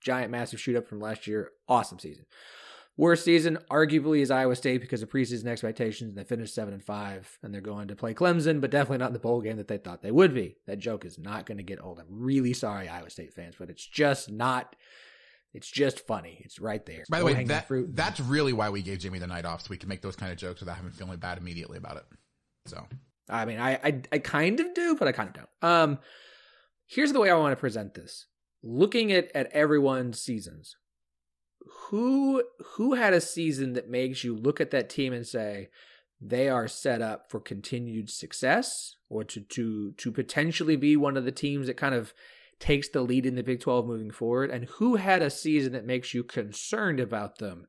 giant 0.00 0.32
massive 0.32 0.60
shoot 0.60 0.76
up 0.76 0.88
from 0.88 1.00
last 1.00 1.28
year, 1.28 1.52
awesome 1.68 2.00
season. 2.00 2.26
Worst 2.96 3.24
season, 3.24 3.56
arguably, 3.70 4.20
is 4.20 4.30
Iowa 4.30 4.54
State 4.54 4.82
because 4.82 5.02
of 5.02 5.08
preseason 5.08 5.46
expectations. 5.46 6.10
and 6.10 6.18
They 6.18 6.24
finished 6.24 6.54
seven 6.54 6.74
and 6.74 6.84
five, 6.84 7.38
and 7.42 7.54
they're 7.54 7.62
going 7.62 7.88
to 7.88 7.96
play 7.96 8.12
Clemson, 8.12 8.60
but 8.60 8.70
definitely 8.70 8.98
not 8.98 9.06
in 9.06 9.12
the 9.14 9.18
bowl 9.18 9.40
game 9.40 9.56
that 9.56 9.68
they 9.68 9.78
thought 9.78 10.02
they 10.02 10.10
would 10.10 10.34
be. 10.34 10.56
That 10.66 10.78
joke 10.78 11.06
is 11.06 11.18
not 11.18 11.46
going 11.46 11.56
to 11.56 11.64
get 11.64 11.82
old. 11.82 11.98
I'm 11.98 12.06
really 12.10 12.52
sorry, 12.52 12.88
Iowa 12.88 13.08
State 13.08 13.32
fans, 13.32 13.54
but 13.58 13.70
it's 13.70 13.86
just 13.86 14.30
not 14.30 14.76
it's 15.54 15.70
just 15.70 16.06
funny. 16.06 16.40
It's 16.44 16.58
right 16.58 16.84
there. 16.86 17.04
By 17.10 17.18
the 17.20 17.26
way, 17.26 17.44
that, 17.44 17.68
fruit. 17.68 17.94
that's 17.94 18.20
really 18.20 18.52
why 18.52 18.70
we 18.70 18.82
gave 18.82 19.00
Jimmy 19.00 19.18
the 19.18 19.26
night 19.26 19.44
off, 19.44 19.62
so 19.62 19.66
we 19.70 19.76
can 19.76 19.88
make 19.88 20.00
those 20.00 20.16
kind 20.16 20.32
of 20.32 20.38
jokes 20.38 20.60
without 20.60 20.76
having 20.76 20.92
feeling 20.92 21.18
bad 21.18 21.38
immediately 21.38 21.76
about 21.76 21.96
it. 21.96 22.04
So, 22.66 22.86
I 23.28 23.44
mean, 23.44 23.58
I, 23.58 23.72
I, 23.74 24.02
I 24.12 24.18
kind 24.18 24.60
of 24.60 24.72
do, 24.74 24.96
but 24.96 25.08
I 25.08 25.12
kind 25.12 25.28
of 25.28 25.34
don't. 25.34 25.70
Um, 25.70 25.98
here's 26.86 27.12
the 27.12 27.20
way 27.20 27.30
I 27.30 27.36
want 27.36 27.52
to 27.52 27.60
present 27.60 27.94
this: 27.94 28.26
looking 28.62 29.12
at 29.12 29.30
at 29.34 29.50
everyone's 29.52 30.20
seasons, 30.20 30.76
who 31.88 32.42
who 32.76 32.94
had 32.94 33.12
a 33.12 33.20
season 33.20 33.74
that 33.74 33.90
makes 33.90 34.24
you 34.24 34.34
look 34.34 34.60
at 34.60 34.70
that 34.70 34.88
team 34.88 35.12
and 35.12 35.26
say 35.26 35.68
they 36.18 36.48
are 36.48 36.68
set 36.68 37.02
up 37.02 37.30
for 37.30 37.40
continued 37.40 38.08
success, 38.08 38.96
or 39.10 39.22
to 39.24 39.40
to 39.40 39.92
to 39.92 40.10
potentially 40.10 40.76
be 40.76 40.96
one 40.96 41.18
of 41.18 41.26
the 41.26 41.32
teams 41.32 41.66
that 41.66 41.76
kind 41.76 41.94
of 41.94 42.14
takes 42.62 42.88
the 42.88 43.02
lead 43.02 43.26
in 43.26 43.34
the 43.34 43.42
Big 43.42 43.60
12 43.60 43.86
moving 43.86 44.12
forward 44.12 44.48
and 44.48 44.66
who 44.76 44.94
had 44.94 45.20
a 45.20 45.30
season 45.30 45.72
that 45.72 45.84
makes 45.84 46.14
you 46.14 46.22
concerned 46.22 47.00
about 47.00 47.38
them 47.38 47.66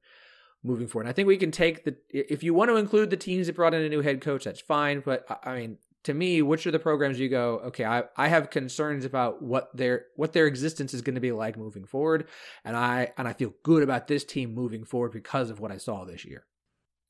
moving 0.63 0.87
forward. 0.87 1.05
And 1.05 1.09
I 1.09 1.13
think 1.13 1.27
we 1.27 1.37
can 1.37 1.49
take 1.49 1.83
the 1.83 1.95
if 2.09 2.43
you 2.43 2.53
want 2.53 2.69
to 2.69 2.75
include 2.75 3.09
the 3.09 3.17
teams 3.17 3.47
that 3.47 3.55
brought 3.55 3.73
in 3.73 3.81
a 3.81 3.89
new 3.89 4.01
head 4.01 4.21
coach, 4.21 4.43
that's 4.43 4.61
fine. 4.61 5.01
But 5.03 5.25
I 5.43 5.55
mean, 5.55 5.77
to 6.03 6.13
me, 6.13 6.43
which 6.43 6.67
are 6.67 6.71
the 6.71 6.77
programs 6.77 7.19
you 7.19 7.27
go, 7.27 7.59
okay, 7.65 7.85
I, 7.85 8.03
I 8.15 8.27
have 8.27 8.51
concerns 8.51 9.03
about 9.03 9.41
what 9.41 9.75
their 9.75 10.05
what 10.15 10.33
their 10.33 10.45
existence 10.45 10.93
is 10.93 11.01
going 11.01 11.15
to 11.15 11.21
be 11.21 11.31
like 11.31 11.57
moving 11.57 11.85
forward, 11.85 12.27
and 12.63 12.77
I 12.77 13.13
and 13.17 13.27
I 13.27 13.33
feel 13.33 13.53
good 13.63 13.81
about 13.81 14.07
this 14.07 14.23
team 14.23 14.53
moving 14.53 14.85
forward 14.85 15.11
because 15.11 15.49
of 15.49 15.59
what 15.59 15.71
I 15.71 15.77
saw 15.77 16.05
this 16.05 16.23
year. 16.23 16.45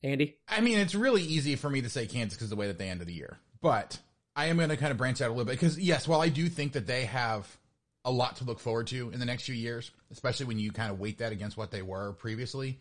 Andy, 0.02 0.38
I 0.48 0.62
mean, 0.62 0.80
it's 0.80 0.96
really 0.96 1.24
easy 1.24 1.58
for 1.58 1.70
me 1.70 1.82
to 1.82 1.90
say 1.90 2.08
Kansas 2.08 2.38
because 2.38 2.50
the 2.50 2.56
way 2.56 2.68
that 2.68 2.78
they 2.78 2.88
ended 2.88 3.08
the 3.08 3.14
year, 3.14 3.40
but 3.62 4.00
I 4.38 4.46
am 4.46 4.56
going 4.56 4.70
to 4.70 4.78
kind 4.78 4.92
of 4.92 4.98
branch 4.98 5.22
out 5.22 5.28
a 5.28 5.34
little 5.34 5.46
bit 5.46 5.60
because 5.60 5.78
yes, 5.78 6.08
while 6.08 6.22
I 6.22 6.30
do 6.30 6.48
think 6.48 6.74
that 6.74 6.88
they 6.88 7.06
have 7.06 7.58
a 8.06 8.12
lot 8.12 8.38
to 8.38 8.44
look 8.44 8.60
forward 8.60 8.88
to 8.88 9.10
in 9.12 9.20
the 9.20 9.26
next 9.26 9.44
few 9.44 9.56
years, 9.56 9.92
especially 10.12 10.46
when 10.46 10.60
you 10.60 10.72
kind 10.72 10.92
of 10.92 11.00
weight 11.00 11.20
that 11.20 11.32
against 11.32 11.58
what 11.58 11.72
they 11.72 11.82
were 11.82 12.14
previously. 12.14 12.80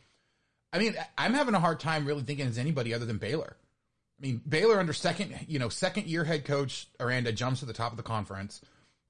I 0.72 0.78
mean, 0.78 0.96
I'm 1.16 1.35
having 1.35 1.54
a 1.54 1.61
hard 1.61 1.80
time 1.80 2.06
really 2.06 2.22
thinking 2.22 2.46
as 2.46 2.58
anybody 2.58 2.94
other 2.94 3.04
than 3.04 3.18
Baylor. 3.18 3.56
I 4.18 4.26
mean, 4.26 4.40
Baylor 4.48 4.78
under 4.78 4.92
second, 4.92 5.46
you 5.48 5.58
know, 5.58 5.68
second 5.68 6.06
year 6.06 6.24
head 6.24 6.44
coach 6.44 6.88
Aranda 6.98 7.32
jumps 7.32 7.61
to 7.61 7.66
the 7.66 7.72
top 7.72 7.92
of 7.92 7.96
the 7.96 8.02
conference. 8.02 8.61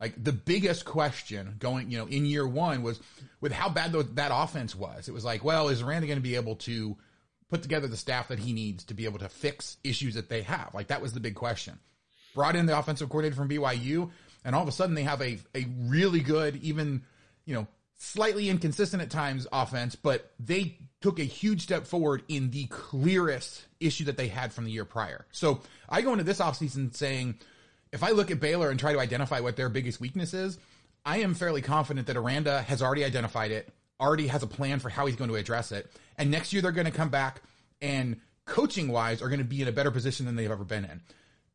Like 0.01 0.22
the 0.22 0.33
biggest 0.33 0.85
question 0.85 1.55
going, 1.59 1.90
you 1.90 1.98
know, 1.98 2.07
in 2.07 2.27
year 2.27 2.46
one 2.46 2.83
was 2.83 3.01
with 3.40 3.53
how 3.53 3.68
bad 3.68 3.92
that 3.92 4.33
offense 4.35 4.75
was. 4.75 5.09
It 5.09 5.12
was 5.12 5.25
like, 5.25 5.44
well, 5.44 5.68
is 5.68 5.81
Aranda 5.81 6.09
going 6.09 6.18
to 6.18 6.22
be 6.22 6.35
able 6.35 6.57
to 6.57 6.96
put 7.48 7.62
together 7.62 7.87
the 7.87 7.96
staff 7.96 8.29
that 8.29 8.40
he 8.40 8.53
needs 8.53 8.85
to 8.85 8.94
be 8.94 9.05
able 9.05 9.20
to 9.20 9.29
fix 9.29 9.77
issues 9.85 10.14
that 10.14 10.29
they 10.29 10.42
have? 10.42 10.70
Like 10.75 10.88
that 10.88 11.01
was 11.01 11.12
the 11.12 11.20
big 11.20 11.37
question. 11.37 11.79
Brought 12.35 12.57
in 12.57 12.66
the 12.66 12.77
offensive 12.77 13.11
coordinator 13.11 13.37
from 13.37 13.48
BYU 13.48 14.11
and 14.44 14.55
all 14.55 14.62
of 14.62 14.68
a 14.68 14.72
sudden 14.72 14.94
they 14.94 15.02
have 15.02 15.20
a 15.22 15.38
a 15.55 15.66
really 15.87 16.20
good, 16.20 16.57
even 16.57 17.02
you 17.44 17.55
know, 17.55 17.66
slightly 17.96 18.48
inconsistent 18.48 19.02
at 19.02 19.11
times 19.11 19.46
offense, 19.52 19.94
but 19.94 20.33
they 20.40 20.76
took 21.00 21.18
a 21.18 21.24
huge 21.24 21.62
step 21.62 21.87
forward 21.87 22.22
in 22.28 22.50
the 22.50 22.66
clearest 22.66 23.64
issue 23.81 24.05
that 24.05 24.16
they 24.16 24.28
had 24.28 24.52
from 24.52 24.64
the 24.64 24.70
year 24.70 24.85
prior. 24.85 25.26
So 25.31 25.61
I 25.88 26.02
go 26.02 26.12
into 26.12 26.24
this 26.24 26.40
offseason 26.40 26.94
saying, 26.94 27.38
if 27.92 28.02
I 28.02 28.11
look 28.11 28.31
at 28.31 28.40
Baylor 28.40 28.70
and 28.70 28.81
try 28.81 28.92
to 28.92 29.00
identify 29.00 29.40
what 29.40 29.57
their 29.57 29.68
biggest 29.68 30.00
weakness 30.00 30.35
is, 30.35 30.59
I 31.05 31.18
am 31.18 31.35
fairly 31.35 31.62
confident 31.62 32.07
that 32.07 32.16
Aranda 32.16 32.62
has 32.62 32.83
already 32.83 33.05
identified 33.05 33.50
it, 33.50 33.72
already 34.00 34.28
has 34.28 34.42
a 34.42 34.48
plan 34.48 34.78
for 34.78 34.88
how 34.88 35.07
he's 35.07 35.16
going 35.16 35.31
to 35.31 35.37
address 35.37 35.72
it. 35.72 35.90
And 36.18 36.31
next 36.31 36.52
year 36.52 36.62
they're 36.62 36.72
going 36.72 36.87
to 36.87 36.92
come 36.92 37.11
back 37.11 37.42
and 37.81 38.20
coaching 38.46 38.88
wise 38.88 39.22
are 39.22 39.28
going 39.28 39.38
to 39.38 39.44
be 39.44 39.62
in 39.62 39.68
a 39.68 39.72
better 39.72 39.90
position 39.90 40.26
than 40.26 40.37
they've 40.37 40.50
ever 40.50 40.64
been 40.64 40.85
in 40.85 41.00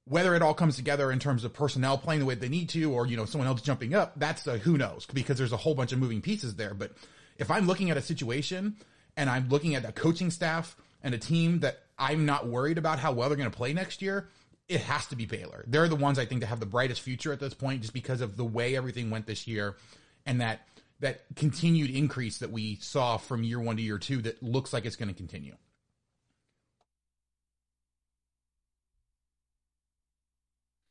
whether 0.09 0.35
it 0.35 0.41
all 0.41 0.53
comes 0.53 0.75
together 0.75 1.11
in 1.11 1.19
terms 1.19 1.43
of 1.43 1.53
personnel 1.53 1.97
playing 1.97 2.19
the 2.19 2.25
way 2.25 2.35
they 2.35 2.49
need 2.49 2.69
to, 2.69 2.91
or 2.91 3.05
you 3.07 3.17
know 3.17 3.25
someone 3.25 3.47
else 3.47 3.61
jumping 3.61 3.93
up, 3.93 4.13
that's 4.17 4.45
a 4.47 4.57
who 4.57 4.77
knows 4.77 5.05
because 5.13 5.37
there's 5.37 5.51
a 5.51 5.57
whole 5.57 5.75
bunch 5.75 5.91
of 5.91 5.99
moving 5.99 6.21
pieces 6.21 6.55
there. 6.55 6.73
But 6.73 6.93
if 7.37 7.51
I'm 7.51 7.67
looking 7.67 7.91
at 7.91 7.97
a 7.97 8.01
situation 8.01 8.75
and 9.15 9.29
I'm 9.29 9.49
looking 9.49 9.75
at 9.75 9.85
a 9.85 9.91
coaching 9.91 10.31
staff 10.31 10.75
and 11.03 11.13
a 11.13 11.17
team 11.17 11.59
that 11.59 11.79
I'm 11.97 12.25
not 12.25 12.47
worried 12.47 12.77
about 12.77 12.99
how 12.99 13.11
well 13.11 13.29
they're 13.29 13.37
going 13.37 13.49
to 13.49 13.57
play 13.57 13.73
next 13.73 14.01
year, 14.01 14.29
it 14.67 14.81
has 14.81 15.07
to 15.07 15.15
be 15.15 15.25
Baylor. 15.25 15.63
They're 15.67 15.87
the 15.87 15.95
ones 15.95 16.19
I 16.19 16.25
think 16.25 16.41
that 16.41 16.47
have 16.47 16.59
the 16.59 16.65
brightest 16.65 17.01
future 17.01 17.31
at 17.31 17.39
this 17.39 17.53
point, 17.53 17.81
just 17.81 17.93
because 17.93 18.21
of 18.21 18.37
the 18.37 18.45
way 18.45 18.75
everything 18.75 19.09
went 19.09 19.25
this 19.25 19.47
year 19.47 19.77
and 20.25 20.41
that 20.41 20.61
that 20.99 21.21
continued 21.35 21.91
increase 21.91 22.39
that 22.39 22.51
we 22.51 22.75
saw 22.77 23.17
from 23.17 23.43
year 23.43 23.59
one 23.59 23.77
to 23.77 23.83
year 23.83 23.97
two 23.97 24.21
that 24.23 24.41
looks 24.41 24.73
like 24.73 24.85
it's 24.85 24.95
going 24.95 25.09
to 25.09 25.15
continue. 25.15 25.55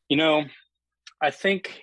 You 0.08 0.16
know, 0.16 0.44
I 1.20 1.30
think 1.30 1.80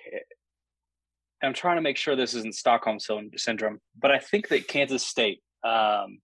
I'm 1.42 1.54
trying 1.54 1.76
to 1.76 1.82
make 1.82 1.96
sure 1.96 2.16
this 2.16 2.34
isn't 2.34 2.54
Stockholm 2.54 2.98
syndrome, 3.36 3.80
but 4.00 4.10
I 4.10 4.18
think 4.18 4.48
that 4.48 4.66
Kansas 4.68 5.06
State, 5.06 5.42
um, 5.62 6.18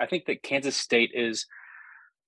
I 0.00 0.06
think 0.08 0.26
that 0.26 0.42
Kansas 0.42 0.76
State 0.76 1.12
is 1.14 1.46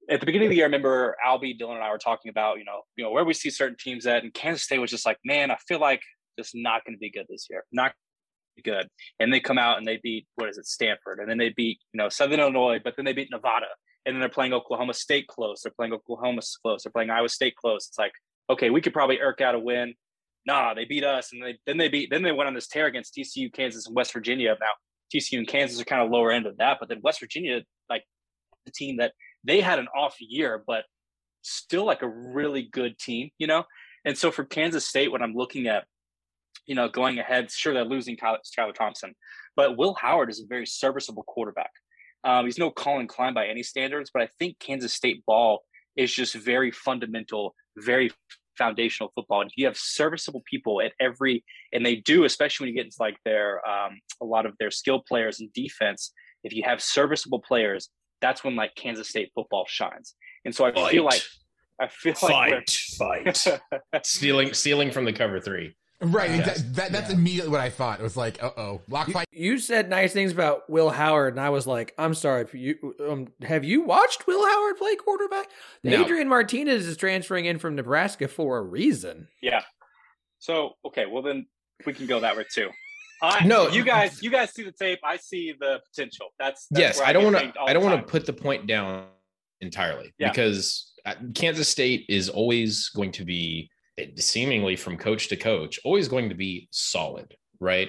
at 0.08 0.20
the 0.20 0.26
beginning 0.26 0.46
of 0.46 0.50
the 0.50 0.56
year. 0.56 0.64
I 0.64 0.66
remember 0.66 1.16
Albie, 1.24 1.58
Dylan, 1.58 1.74
and 1.74 1.84
I 1.84 1.90
were 1.90 1.98
talking 1.98 2.30
about 2.30 2.58
you 2.58 2.64
know 2.64 2.80
you 2.96 3.04
know 3.04 3.10
where 3.10 3.24
we 3.24 3.34
see 3.34 3.50
certain 3.50 3.76
teams 3.78 4.06
at, 4.06 4.22
and 4.22 4.32
Kansas 4.32 4.62
State 4.62 4.78
was 4.78 4.90
just 4.90 5.06
like, 5.06 5.18
man, 5.24 5.50
I 5.50 5.56
feel 5.68 5.80
like 5.80 6.02
just 6.38 6.52
not 6.54 6.84
going 6.84 6.94
to 6.94 6.98
be 6.98 7.10
good 7.10 7.26
this 7.28 7.46
year, 7.50 7.64
not 7.72 7.92
good. 8.64 8.88
And 9.18 9.32
they 9.32 9.40
come 9.40 9.58
out 9.58 9.78
and 9.78 9.86
they 9.86 9.98
beat 10.02 10.26
what 10.36 10.48
is 10.48 10.58
it, 10.58 10.66
Stanford, 10.66 11.18
and 11.18 11.28
then 11.28 11.38
they 11.38 11.50
beat 11.50 11.78
you 11.92 11.98
know 11.98 12.08
Southern 12.08 12.40
Illinois, 12.40 12.78
but 12.82 12.94
then 12.96 13.04
they 13.04 13.12
beat 13.12 13.28
Nevada, 13.30 13.66
and 14.06 14.14
then 14.14 14.20
they're 14.20 14.28
playing 14.28 14.52
Oklahoma 14.52 14.94
State 14.94 15.26
close, 15.28 15.62
they're 15.62 15.72
playing 15.76 15.92
Oklahoma 15.92 16.42
close, 16.62 16.84
they're 16.84 16.92
playing 16.92 17.10
Iowa 17.10 17.28
State 17.28 17.56
close. 17.56 17.88
It's 17.88 17.98
like 17.98 18.12
okay, 18.50 18.70
we 18.70 18.80
could 18.80 18.92
probably 18.92 19.20
irk 19.20 19.40
out 19.40 19.54
a 19.54 19.58
win. 19.58 19.94
Nah, 20.46 20.74
they 20.74 20.84
beat 20.84 21.04
us, 21.04 21.32
and 21.32 21.42
they, 21.42 21.58
then 21.66 21.76
they 21.76 21.88
beat 21.88 22.10
then 22.10 22.22
they 22.22 22.32
went 22.32 22.48
on 22.48 22.54
this 22.54 22.68
tear 22.68 22.86
against 22.86 23.14
TCU, 23.14 23.52
Kansas, 23.52 23.86
and 23.86 23.96
West 23.96 24.12
Virginia. 24.12 24.56
Now 24.60 24.68
TCU 25.14 25.38
and 25.38 25.48
Kansas 25.48 25.80
are 25.80 25.84
kind 25.84 26.02
of 26.02 26.10
lower 26.10 26.30
end 26.30 26.46
of 26.46 26.56
that, 26.58 26.78
but 26.80 26.88
then 26.88 27.00
West 27.02 27.20
Virginia, 27.20 27.62
like 27.88 28.04
the 28.64 28.72
team 28.72 28.98
that 28.98 29.12
they 29.44 29.60
had 29.60 29.78
an 29.78 29.88
off 29.96 30.16
year, 30.20 30.62
but 30.66 30.84
still 31.42 31.84
like 31.84 32.02
a 32.02 32.08
really 32.08 32.68
good 32.70 32.98
team, 32.98 33.30
you 33.38 33.46
know. 33.46 33.64
And 34.04 34.16
so 34.16 34.30
for 34.30 34.44
Kansas 34.44 34.86
State, 34.86 35.12
when 35.12 35.22
I'm 35.22 35.34
looking 35.34 35.66
at, 35.66 35.84
you 36.66 36.74
know, 36.74 36.88
going 36.88 37.18
ahead, 37.18 37.50
sure 37.50 37.74
they're 37.74 37.84
losing 37.84 38.16
Skylar 38.16 38.74
Thompson, 38.74 39.14
but 39.56 39.76
Will 39.76 39.94
Howard 39.94 40.30
is 40.30 40.40
a 40.40 40.46
very 40.46 40.66
serviceable 40.66 41.24
quarterback. 41.24 41.70
Um, 42.22 42.44
he's 42.44 42.58
no 42.58 42.70
Collin 42.70 43.08
Klein 43.08 43.34
by 43.34 43.46
any 43.46 43.62
standards, 43.62 44.10
but 44.12 44.22
I 44.22 44.28
think 44.38 44.58
Kansas 44.58 44.92
State 44.92 45.24
ball 45.26 45.62
is 45.96 46.12
just 46.12 46.34
very 46.34 46.70
fundamental, 46.70 47.54
very 47.76 48.10
foundational 48.60 49.10
football. 49.14 49.40
And 49.40 49.50
if 49.50 49.56
you 49.56 49.66
have 49.66 49.76
serviceable 49.76 50.42
people 50.48 50.80
at 50.82 50.92
every, 51.00 51.42
and 51.72 51.84
they 51.84 51.96
do, 51.96 52.24
especially 52.24 52.64
when 52.66 52.74
you 52.74 52.80
get 52.80 52.86
into 52.86 52.98
like 53.00 53.16
their 53.24 53.66
um, 53.68 53.98
a 54.20 54.24
lot 54.24 54.44
of 54.46 54.54
their 54.58 54.70
skill 54.70 55.02
players 55.08 55.40
and 55.40 55.52
defense. 55.52 56.12
If 56.44 56.52
you 56.52 56.62
have 56.64 56.80
serviceable 56.80 57.40
players, 57.40 57.90
that's 58.20 58.44
when 58.44 58.54
like 58.56 58.74
Kansas 58.74 59.08
State 59.08 59.30
football 59.34 59.64
shines. 59.66 60.14
And 60.44 60.54
so 60.54 60.64
I 60.64 60.72
Fight. 60.72 60.92
feel 60.92 61.04
like 61.04 61.22
I 61.80 61.88
feel 61.88 62.14
like 62.22 62.68
fight, 62.98 63.34
fight. 63.34 63.62
stealing, 64.04 64.52
stealing 64.52 64.90
from 64.90 65.06
the 65.06 65.12
cover 65.12 65.40
three. 65.40 65.74
Right. 66.02 66.30
Yes. 66.30 66.62
That, 66.62 66.74
that, 66.74 66.92
that's 66.92 67.10
immediately 67.12 67.50
what 67.50 67.60
I 67.60 67.68
thought. 67.68 68.00
It 68.00 68.02
was 68.02 68.16
like, 68.16 68.42
uh 68.42 68.50
oh, 68.56 68.80
lock 68.88 69.08
You, 69.08 69.12
fight. 69.14 69.28
you 69.32 69.58
said 69.58 69.90
nice 69.90 70.12
things 70.12 70.32
about 70.32 70.68
Will 70.70 70.88
Howard, 70.90 71.34
and 71.34 71.40
I 71.40 71.50
was 71.50 71.66
like, 71.66 71.92
I'm 71.98 72.14
sorry. 72.14 72.46
You 72.52 72.94
um, 73.06 73.28
have 73.42 73.64
you 73.64 73.82
watched 73.82 74.26
Will 74.26 74.46
Howard 74.46 74.76
play 74.78 74.96
quarterback? 74.96 75.48
No. 75.84 76.02
Adrian 76.02 76.28
Martinez 76.28 76.86
is 76.86 76.96
transferring 76.96 77.44
in 77.44 77.58
from 77.58 77.74
Nebraska 77.74 78.28
for 78.28 78.58
a 78.58 78.62
reason. 78.62 79.28
Yeah. 79.42 79.62
So 80.38 80.72
okay, 80.86 81.04
well 81.06 81.22
then 81.22 81.46
we 81.84 81.92
can 81.92 82.06
go 82.06 82.20
that 82.20 82.36
way 82.36 82.44
too. 82.50 82.70
I, 83.22 83.44
No. 83.44 83.68
you 83.68 83.84
guys, 83.84 84.22
you 84.22 84.30
guys 84.30 84.54
see 84.54 84.62
the 84.62 84.72
tape. 84.72 85.00
I 85.04 85.18
see 85.18 85.52
the 85.60 85.80
potential. 85.90 86.28
That's, 86.38 86.66
that's 86.70 86.80
yes, 86.80 86.98
where 86.98 87.06
I 87.08 87.12
don't 87.12 87.30
want 87.30 87.54
to. 87.54 87.60
I 87.60 87.74
don't 87.74 87.84
want 87.84 88.00
to 88.00 88.10
put 88.10 88.24
the 88.24 88.32
point 88.32 88.66
down 88.66 89.04
entirely 89.60 90.14
Yeah. 90.18 90.30
because 90.30 90.92
uh, 91.04 91.14
Kansas 91.34 91.68
State 91.68 92.06
is 92.08 92.30
always 92.30 92.88
going 92.88 93.12
to 93.12 93.24
be 93.26 93.68
seemingly 94.16 94.76
from 94.76 94.96
coach 94.96 95.28
to 95.28 95.36
coach, 95.36 95.78
always 95.84 96.08
going 96.08 96.28
to 96.28 96.34
be 96.34 96.68
solid, 96.70 97.34
right? 97.60 97.88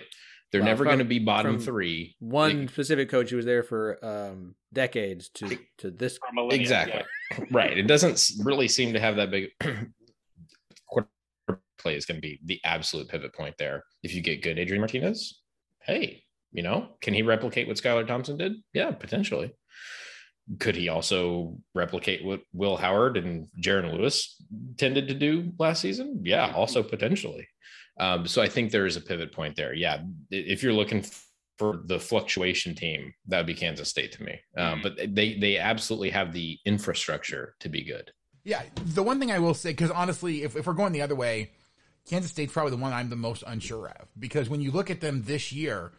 They're 0.52 0.62
Well, 0.62 0.70
never 0.70 0.84
going 0.84 1.00
to 1.00 1.06
be 1.06 1.20
bottom 1.20 1.60
three. 1.60 2.16
One 2.20 2.68
specific 2.68 3.10
coach 3.10 3.30
who 3.30 3.38
was 3.38 3.46
there 3.46 3.64
for 3.64 4.04
um, 4.04 4.56
decades 4.74 5.30
to 5.36 5.58
to 5.78 5.92
this. 5.92 6.18
For 6.18 6.54
exactly 6.54 7.04
yeah. 7.32 7.46
right. 7.52 7.78
It 7.78 7.88
doesn't 7.88 8.22
really 8.44 8.68
seem 8.68 8.94
to 8.94 9.00
have 9.00 9.16
that 9.16 9.32
big. 9.32 9.50
quarter 10.88 11.10
play 11.78 11.96
is 11.96 12.06
going 12.06 12.18
to 12.18 12.22
be 12.22 12.40
the 12.44 12.60
absolute 12.66 13.08
pivot 13.08 13.34
point 13.34 13.56
there. 13.58 13.84
If 14.04 14.14
you 14.14 14.22
get 14.22 14.44
good 14.44 14.60
Adrian 14.60 14.82
Martinez, 14.82 15.42
hey, 15.84 16.24
you 16.52 16.64
know, 16.64 16.90
can 17.02 17.14
he 17.14 17.22
replicate 17.22 17.68
what 17.68 17.78
Skylar 17.78 18.06
Thompson 18.06 18.36
did? 18.38 18.54
Yeah, 18.74 18.92
potentially. 18.92 19.54
Could 20.60 20.76
he 20.76 20.90
also 20.90 21.58
replicate 21.74 22.26
what 22.26 22.42
Will 22.54 22.78
Howard 22.78 23.18
and 23.18 23.48
Jaren 23.62 23.94
Lewis 23.94 24.36
tended 24.78 25.08
to 25.08 25.14
do 25.14 25.54
last 25.58 25.82
season? 25.82 26.22
Yeah, 26.24 26.52
also 26.54 26.84
potentially. 26.84 27.48
Um, 28.00 28.28
so 28.28 28.42
I 28.42 28.50
think 28.50 28.72
there 28.72 28.86
is 28.86 28.98
a 28.98 29.02
pivot 29.02 29.32
point 29.32 29.56
there. 29.56 29.74
Yeah, 29.74 30.02
if 30.30 30.64
you're 30.64 30.74
looking 30.74 31.06
for 31.58 31.82
the 31.86 32.00
fluctuation 32.00 32.74
team, 32.74 33.14
that 33.28 33.38
would 33.38 33.46
be 33.46 33.54
Kansas 33.54 33.90
State 33.90 34.14
to 34.14 34.24
me. 34.24 34.40
Um, 34.58 34.82
but 34.82 34.98
they 34.98 35.36
they 35.36 35.58
absolutely 35.58 36.10
have 36.10 36.34
the 36.34 36.58
infrastructure 36.66 37.56
to 37.60 37.70
be 37.70 37.84
good. 37.84 38.12
Yeah. 38.44 38.64
The 38.76 39.04
one 39.04 39.20
thing 39.20 39.32
I 39.32 39.40
will 39.40 39.54
say, 39.54 39.70
because 39.70 39.92
honestly, 39.92 40.44
if, 40.44 40.56
if 40.56 40.66
we're 40.66 40.74
going 40.74 40.94
the 40.94 41.04
other 41.04 41.16
way, 41.16 41.52
Kansas 42.10 42.32
State's 42.32 42.52
probably 42.52 42.72
the 42.72 42.82
one 42.82 42.94
I'm 42.94 43.10
the 43.10 43.16
most 43.16 43.44
unsure 43.46 43.90
of. 43.90 44.08
Because 44.18 44.50
when 44.50 44.62
you 44.62 44.72
look 44.72 44.90
at 44.90 45.02
them 45.02 45.24
this 45.24 45.52
year, 45.52 45.92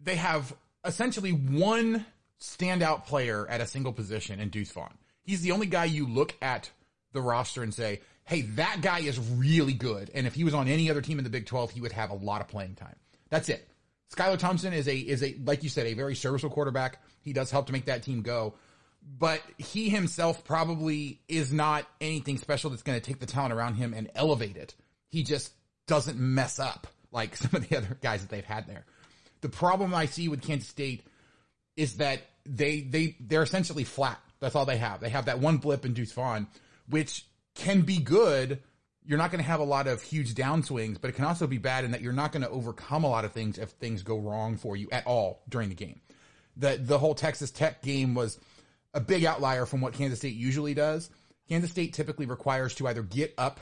they 0.00 0.16
have 0.16 0.54
essentially 0.84 1.30
one 1.30 2.04
standout 2.40 3.06
player 3.06 3.46
at 3.48 3.60
a 3.60 3.66
single 3.66 3.92
position 3.92 4.40
in 4.40 4.48
Deuce 4.48 4.72
Vaughn. 4.72 4.94
He's 5.22 5.42
the 5.42 5.52
only 5.52 5.66
guy 5.66 5.86
you 5.86 6.06
look 6.06 6.34
at 6.40 6.70
the 7.12 7.20
roster 7.20 7.62
and 7.62 7.72
say, 7.72 8.00
hey, 8.24 8.42
that 8.42 8.80
guy 8.82 9.00
is 9.00 9.18
really 9.18 9.72
good. 9.72 10.10
And 10.14 10.26
if 10.26 10.34
he 10.34 10.44
was 10.44 10.54
on 10.54 10.68
any 10.68 10.90
other 10.90 11.00
team 11.00 11.18
in 11.18 11.24
the 11.24 11.30
Big 11.30 11.46
12, 11.46 11.70
he 11.70 11.80
would 11.80 11.92
have 11.92 12.10
a 12.10 12.14
lot 12.14 12.40
of 12.40 12.48
playing 12.48 12.74
time. 12.74 12.96
That's 13.30 13.48
it. 13.48 13.66
Skylar 14.14 14.38
Thompson 14.38 14.72
is 14.72 14.86
a 14.86 14.96
is 14.96 15.22
a 15.22 15.36
like 15.44 15.64
you 15.64 15.68
said 15.68 15.86
a 15.86 15.94
very 15.94 16.14
serviceable 16.14 16.54
quarterback. 16.54 17.02
He 17.22 17.32
does 17.32 17.50
help 17.50 17.66
to 17.66 17.72
make 17.72 17.86
that 17.86 18.04
team 18.04 18.22
go, 18.22 18.54
but 19.18 19.42
he 19.58 19.88
himself 19.88 20.44
probably 20.44 21.20
is 21.28 21.52
not 21.52 21.86
anything 22.00 22.38
special 22.38 22.70
that's 22.70 22.84
going 22.84 23.00
to 23.00 23.04
take 23.04 23.18
the 23.18 23.26
talent 23.26 23.52
around 23.52 23.74
him 23.74 23.94
and 23.94 24.08
elevate 24.14 24.56
it. 24.56 24.74
He 25.08 25.24
just 25.24 25.52
doesn't 25.86 26.18
mess 26.18 26.60
up 26.60 26.86
like 27.10 27.36
some 27.36 27.50
of 27.54 27.68
the 27.68 27.76
other 27.76 27.98
guys 28.00 28.20
that 28.20 28.30
they've 28.30 28.44
had 28.44 28.68
there. 28.68 28.84
The 29.40 29.48
problem 29.48 29.94
I 29.94 30.06
see 30.06 30.28
with 30.28 30.42
Kansas 30.42 30.68
State 30.68 31.04
is 31.76 31.96
that 31.98 32.20
they 32.44 32.80
they 32.80 33.16
they're 33.20 33.42
essentially 33.42 33.84
flat. 33.84 34.20
That's 34.40 34.54
all 34.54 34.66
they 34.66 34.76
have. 34.76 35.00
They 35.00 35.08
have 35.08 35.26
that 35.26 35.38
one 35.38 35.58
blip 35.58 35.84
in 35.84 35.94
Deuce 35.94 36.12
Vaughn, 36.12 36.46
which 36.88 37.26
can 37.54 37.82
be 37.82 37.98
good. 37.98 38.62
You're 39.04 39.18
not 39.18 39.30
going 39.30 39.42
to 39.42 39.48
have 39.48 39.60
a 39.60 39.64
lot 39.64 39.86
of 39.86 40.02
huge 40.02 40.34
downswings, 40.34 41.00
but 41.00 41.08
it 41.08 41.14
can 41.14 41.24
also 41.24 41.46
be 41.46 41.58
bad 41.58 41.84
in 41.84 41.92
that 41.92 42.00
you're 42.00 42.12
not 42.12 42.32
going 42.32 42.42
to 42.42 42.50
overcome 42.50 43.04
a 43.04 43.08
lot 43.08 43.24
of 43.24 43.32
things 43.32 43.56
if 43.56 43.70
things 43.70 44.02
go 44.02 44.18
wrong 44.18 44.56
for 44.56 44.76
you 44.76 44.88
at 44.90 45.06
all 45.06 45.42
during 45.48 45.68
the 45.68 45.74
game. 45.74 46.00
The 46.56 46.78
the 46.80 46.98
whole 46.98 47.14
Texas 47.14 47.50
Tech 47.50 47.82
game 47.82 48.14
was 48.14 48.38
a 48.94 49.00
big 49.00 49.24
outlier 49.24 49.66
from 49.66 49.80
what 49.80 49.92
Kansas 49.92 50.18
State 50.18 50.34
usually 50.34 50.74
does. 50.74 51.10
Kansas 51.48 51.70
State 51.70 51.92
typically 51.92 52.26
requires 52.26 52.74
to 52.76 52.88
either 52.88 53.02
get 53.02 53.34
up 53.38 53.60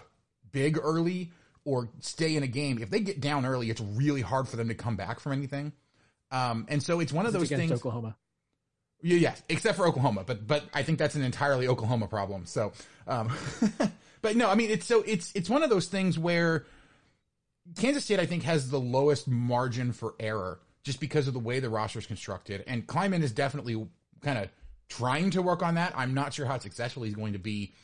big 0.52 0.78
early 0.80 1.32
or 1.64 1.88
stay 2.00 2.36
in 2.36 2.42
a 2.42 2.46
game. 2.46 2.78
If 2.80 2.90
they 2.90 3.00
get 3.00 3.20
down 3.20 3.44
early, 3.44 3.70
it's 3.70 3.80
really 3.80 4.20
hard 4.20 4.48
for 4.48 4.56
them 4.56 4.68
to 4.68 4.74
come 4.74 4.96
back 4.96 5.20
from 5.20 5.32
anything. 5.32 5.72
Um, 6.34 6.66
and 6.68 6.82
so 6.82 6.98
it's 6.98 7.12
one 7.12 7.26
of 7.26 7.32
those 7.32 7.44
against 7.44 7.60
things. 7.60 7.72
Oklahoma. 7.72 8.16
Yeah, 9.02 9.18
yes, 9.18 9.42
except 9.48 9.76
for 9.76 9.86
Oklahoma, 9.86 10.24
but 10.26 10.46
but 10.46 10.64
I 10.74 10.82
think 10.82 10.98
that's 10.98 11.14
an 11.14 11.22
entirely 11.22 11.68
Oklahoma 11.68 12.08
problem. 12.08 12.44
So, 12.46 12.72
um, 13.06 13.30
but 14.22 14.34
no, 14.34 14.50
I 14.50 14.56
mean 14.56 14.70
it's 14.70 14.84
so 14.84 15.02
it's 15.06 15.30
it's 15.36 15.48
one 15.48 15.62
of 15.62 15.70
those 15.70 15.86
things 15.86 16.18
where 16.18 16.64
Kansas 17.76 18.04
State 18.04 18.18
I 18.18 18.26
think 18.26 18.42
has 18.42 18.68
the 18.68 18.80
lowest 18.80 19.28
margin 19.28 19.92
for 19.92 20.14
error 20.18 20.58
just 20.82 20.98
because 21.00 21.28
of 21.28 21.34
the 21.34 21.40
way 21.40 21.60
the 21.60 21.70
roster 21.70 22.00
is 22.00 22.06
constructed, 22.06 22.64
and 22.66 22.84
Klieman 22.84 23.22
is 23.22 23.30
definitely 23.30 23.86
kind 24.22 24.38
of 24.38 24.48
trying 24.88 25.30
to 25.30 25.42
work 25.42 25.62
on 25.62 25.76
that. 25.76 25.92
I'm 25.96 26.14
not 26.14 26.34
sure 26.34 26.46
how 26.46 26.58
successful 26.58 27.04
he's 27.04 27.14
going 27.14 27.34
to 27.34 27.38
be. 27.38 27.74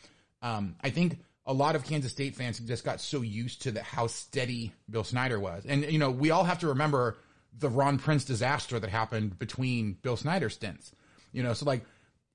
Um, 0.42 0.74
I 0.82 0.90
think 0.90 1.18
a 1.46 1.53
lot 1.53 1.76
of 1.76 1.84
Kansas 1.84 2.11
State 2.11 2.34
fans 2.34 2.59
just 2.59 2.84
got 2.84 3.01
so 3.01 3.20
used 3.20 3.62
to 3.62 3.70
the 3.70 3.82
how 3.82 4.09
steady 4.09 4.72
Bill 4.88 5.05
Snyder 5.05 5.38
was, 5.38 5.66
and 5.66 5.84
you 5.84 6.01
know 6.01 6.11
we 6.11 6.32
all 6.32 6.44
have 6.44 6.61
to 6.61 6.68
remember 6.68 7.18
the 7.59 7.68
Ron 7.68 7.98
Prince 7.98 8.24
disaster 8.24 8.78
that 8.78 8.90
happened 8.90 9.38
between 9.38 9.94
Bill 9.94 10.16
Snyder 10.16 10.51
stints. 10.51 10.92
You 11.32 11.42
know, 11.42 11.53
so 11.53 11.66
like 11.66 11.84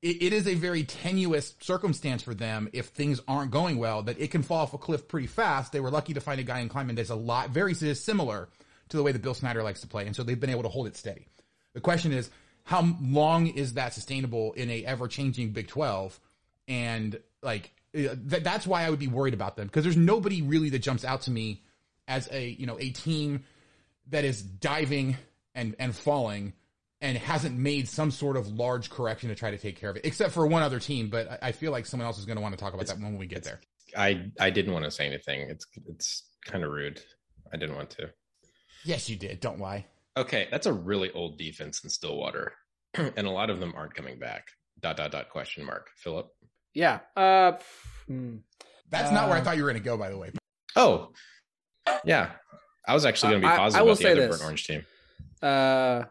it, 0.02 0.22
it 0.22 0.34
is 0.34 0.48
a 0.48 0.56
very 0.56 0.84
tenuous 0.84 1.56
circumstance 1.60 2.22
for 2.22 2.34
them 2.34 2.70
if 2.74 2.88
things 2.88 3.20
aren't 3.28 3.52
going 3.52 3.78
well 3.78 4.04
that 4.04 4.20
it 4.20 4.32
can 4.32 4.44
fall 4.44 4.60
off 4.60 4.74
a 4.74 4.78
cliff 4.78 5.08
pretty 5.08 5.28
fast. 5.28 5.72
They 5.72 5.80
were 5.80 5.92
lucky 5.92 6.14
to 6.14 6.22
find 6.22 6.40
a 6.40 6.44
guy 6.44 6.60
in 6.60 6.70
Klieman 6.70 6.96
that's 6.96 7.10
a 7.10 7.16
lot 7.16 7.50
very 7.50 7.74
similar 7.74 8.50
to 8.90 8.98
the 8.98 9.04
way 9.04 9.12
that 9.12 9.22
Bill 9.22 9.34
Snyder 9.34 9.64
likes 9.64 9.82
to 9.82 9.88
play, 9.88 10.06
and 10.06 10.16
so 10.16 10.24
they've 10.24 10.40
been 10.40 10.52
able 10.52 10.64
to 10.64 10.70
hold 10.70 10.88
it 10.88 10.96
steady. 10.96 11.28
The 11.74 11.82
question 11.82 12.12
is, 12.12 12.30
how 12.64 12.96
long 13.02 13.48
is 13.48 13.74
that 13.74 13.94
sustainable 13.94 14.54
in 14.54 14.70
a 14.70 14.86
ever 14.86 15.08
changing 15.08 15.52
Big 15.52 15.68
Twelve? 15.68 16.20
And 16.68 17.20
like 17.42 17.72
uh, 17.96 18.16
that, 18.26 18.44
that's 18.44 18.68
why 18.68 18.84
I 18.84 18.90
would 18.90 19.00
be 19.00 19.08
worried 19.08 19.34
about 19.34 19.56
them 19.56 19.68
because 19.68 19.84
there's 19.84 19.98
nobody 19.98 20.42
really 20.42 20.70
that 20.70 20.80
jumps 20.80 21.06
out 21.06 21.22
to 21.24 21.32
me 21.32 21.64
as 22.08 22.30
a 22.32 22.50
you 22.50 22.66
know 22.66 22.78
a 22.80 22.90
team 22.92 23.44
that 24.10 24.24
is 24.26 24.42
diving 24.42 25.18
and 25.54 25.76
and 25.80 25.96
falling 25.96 26.54
and 27.02 27.18
hasn't 27.18 27.58
made 27.58 27.88
some 27.88 28.10
sort 28.12 28.38
of 28.38 28.48
large 28.48 28.90
correction 28.90 29.30
to 29.30 29.36
try 29.36 29.52
to 29.52 29.58
take 29.58 29.76
care 29.80 29.90
of 29.90 29.98
it, 29.98 30.06
except 30.06 30.34
for 30.34 30.48
one 30.48 30.64
other 30.64 30.80
team. 30.80 31.10
But 31.10 31.30
I, 31.44 31.50
I 31.50 31.52
feel 31.52 31.72
like 31.72 31.86
someone 31.86 32.06
else 32.08 32.18
is 32.18 32.26
going 32.26 32.38
to 32.38 32.42
want 32.42 32.54
to 32.58 32.60
talk 32.64 32.74
about 32.74 32.88
that 32.88 32.98
when 33.00 33.18
we 33.18 33.28
get 33.28 33.44
there. 33.44 33.60
I 33.98 34.32
I 34.40 34.50
didn't 34.50 34.74
want 34.74 34.86
to 34.86 34.92
say 34.92 35.06
anything. 35.06 35.42
It's 35.50 35.66
it's 35.88 36.24
kind 36.46 36.64
of 36.64 36.72
rude. 36.72 37.02
I 37.54 37.58
didn't 37.58 37.76
want 37.76 37.92
to. 37.92 38.10
Yes, 38.84 39.10
you 39.10 39.16
did. 39.16 39.40
Don't 39.40 39.60
lie. 39.60 39.86
Okay, 40.18 40.48
that's 40.52 40.66
a 40.68 40.74
really 40.74 41.12
old 41.12 41.38
defense 41.38 41.84
in 41.84 41.90
Stillwater, 41.90 42.54
and 42.94 43.28
a 43.28 43.30
lot 43.32 43.50
of 43.50 43.60
them 43.60 43.74
aren't 43.76 43.94
coming 43.94 44.18
back. 44.20 44.48
Dot 44.80 44.98
dot 44.98 45.12
dot 45.12 45.30
question 45.30 45.64
mark. 45.66 45.90
Philip. 45.98 46.28
Yeah. 46.74 47.00
Uh, 47.16 47.54
hmm. 48.08 48.38
That's 48.90 49.12
not 49.12 49.28
where 49.28 49.38
I 49.38 49.42
Uh, 49.42 49.44
thought 49.44 49.58
you 49.58 49.64
were 49.64 49.70
going 49.72 49.82
to 49.82 49.86
go. 49.86 49.98
By 49.98 50.10
the 50.10 50.18
way, 50.18 50.32
Oh, 50.76 51.12
yeah. 52.04 52.32
I 52.88 52.94
was 52.94 53.06
actually 53.06 53.32
going 53.32 53.42
to 53.42 53.48
be 53.48 53.52
I- 53.52 53.56
I 53.56 53.58
positive 53.58 53.86
will 53.86 53.92
about 53.94 54.02
the 54.04 54.12
other 54.12 54.28
this. 54.28 54.30
burnt 54.38 54.44
orange 54.44 54.68
team. 54.68 54.86
Uh, 55.42 56.04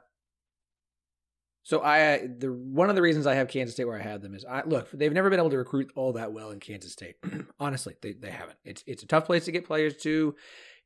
so 1.62 1.80
I 1.82 2.26
the 2.26 2.52
one 2.52 2.90
of 2.90 2.96
the 2.96 3.02
reasons 3.02 3.26
I 3.26 3.34
have 3.36 3.48
Kansas 3.48 3.74
State 3.74 3.86
where 3.86 3.98
I 3.98 4.02
had 4.02 4.20
them 4.20 4.34
is 4.34 4.44
I 4.44 4.62
look 4.64 4.90
they've 4.92 5.12
never 5.12 5.30
been 5.30 5.38
able 5.40 5.50
to 5.50 5.56
recruit 5.58 5.90
all 5.96 6.12
that 6.12 6.32
well 6.32 6.50
in 6.50 6.60
Kansas 6.60 6.92
State. 6.92 7.16
Honestly, 7.58 7.94
they 8.02 8.12
they 8.12 8.30
haven't. 8.30 8.58
It's 8.64 8.84
it's 8.86 9.02
a 9.02 9.06
tough 9.06 9.24
place 9.24 9.46
to 9.46 9.52
get 9.52 9.66
players 9.66 9.96
to. 9.98 10.34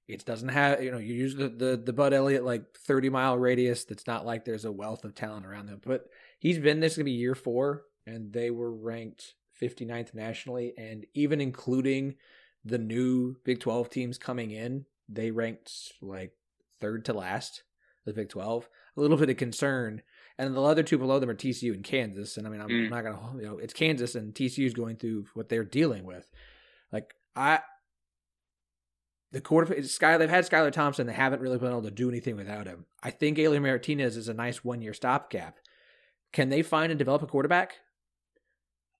It 0.06 0.24
doesn't 0.24 0.48
have 0.50 0.82
you 0.82 0.92
know 0.92 0.98
you 0.98 1.14
use 1.14 1.34
the 1.34 1.48
the, 1.48 1.76
the 1.84 1.92
Bud 1.92 2.12
Elliott 2.12 2.44
like 2.44 2.76
thirty 2.76 3.10
mile 3.10 3.36
radius. 3.36 3.84
That's 3.84 4.06
not 4.06 4.24
like 4.24 4.44
there's 4.44 4.64
a 4.64 4.72
wealth 4.72 5.04
of 5.04 5.14
talent 5.16 5.46
around 5.46 5.66
them. 5.66 5.80
But 5.84 6.06
he's 6.38 6.58
been 6.58 6.78
this 6.78 6.92
is 6.92 6.98
gonna 6.98 7.04
be 7.06 7.10
year 7.12 7.34
four, 7.34 7.82
and 8.06 8.32
they 8.32 8.50
were 8.50 8.72
ranked 8.72 9.34
59th 9.60 10.14
nationally, 10.14 10.74
and 10.78 11.04
even 11.12 11.40
including 11.40 12.14
the 12.64 12.78
new 12.78 13.36
Big 13.44 13.58
12 13.58 13.90
teams 13.90 14.16
coming 14.16 14.52
in, 14.52 14.84
they 15.08 15.30
ranked 15.30 15.72
like 16.02 16.32
third 16.80 17.04
to 17.06 17.12
last, 17.12 17.62
the 18.04 18.12
Big 18.12 18.28
12. 18.28 18.68
A 18.96 19.00
little 19.00 19.16
bit 19.16 19.30
of 19.30 19.36
concern. 19.36 20.02
And 20.36 20.54
the 20.54 20.62
other 20.62 20.82
two 20.82 20.98
below 20.98 21.18
them 21.18 21.30
are 21.30 21.34
TCU 21.34 21.72
and 21.72 21.82
Kansas. 21.82 22.36
And 22.36 22.46
I 22.46 22.50
mean, 22.50 22.60
I'm, 22.60 22.68
Mm. 22.68 22.90
Not 22.90 23.04
going 23.04 23.16
to, 23.16 23.42
you 23.42 23.46
know, 23.48 23.58
it's 23.58 23.72
Kansas 23.74 24.14
and 24.14 24.34
TCU 24.34 24.66
is 24.66 24.74
going 24.74 24.96
through 24.96 25.26
what 25.34 25.48
they're 25.48 25.64
dealing 25.64 26.04
with. 26.04 26.30
Like, 26.92 27.14
I, 27.34 27.60
the 29.32 29.40
quarter, 29.40 29.82
Sky, 29.82 30.16
they've 30.16 30.30
had 30.30 30.48
Skylar 30.48 30.72
Thompson. 30.72 31.06
They 31.06 31.12
haven't 31.12 31.42
really 31.42 31.58
been 31.58 31.70
able 31.70 31.82
to 31.82 31.90
do 31.90 32.08
anything 32.08 32.36
without 32.36 32.66
him. 32.66 32.86
I 33.02 33.10
think 33.10 33.38
Adrian 33.38 33.62
Martinez 33.62 34.16
is 34.16 34.28
a 34.28 34.34
nice 34.34 34.64
one 34.64 34.80
year 34.80 34.94
stopgap. 34.94 35.58
Can 36.32 36.48
they 36.48 36.62
find 36.62 36.92
and 36.92 36.98
develop 36.98 37.22
a 37.22 37.26
quarterback? 37.26 37.74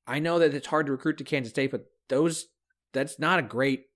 I 0.06 0.18
know 0.18 0.38
that 0.38 0.54
it's 0.54 0.66
hard 0.68 0.86
to 0.86 0.92
recruit 0.92 1.18
to 1.18 1.24
Kansas 1.24 1.50
State, 1.50 1.70
but 1.70 1.86
those 2.08 2.46
that's 2.92 3.18
not 3.18 3.38
a 3.38 3.42
great 3.42 3.86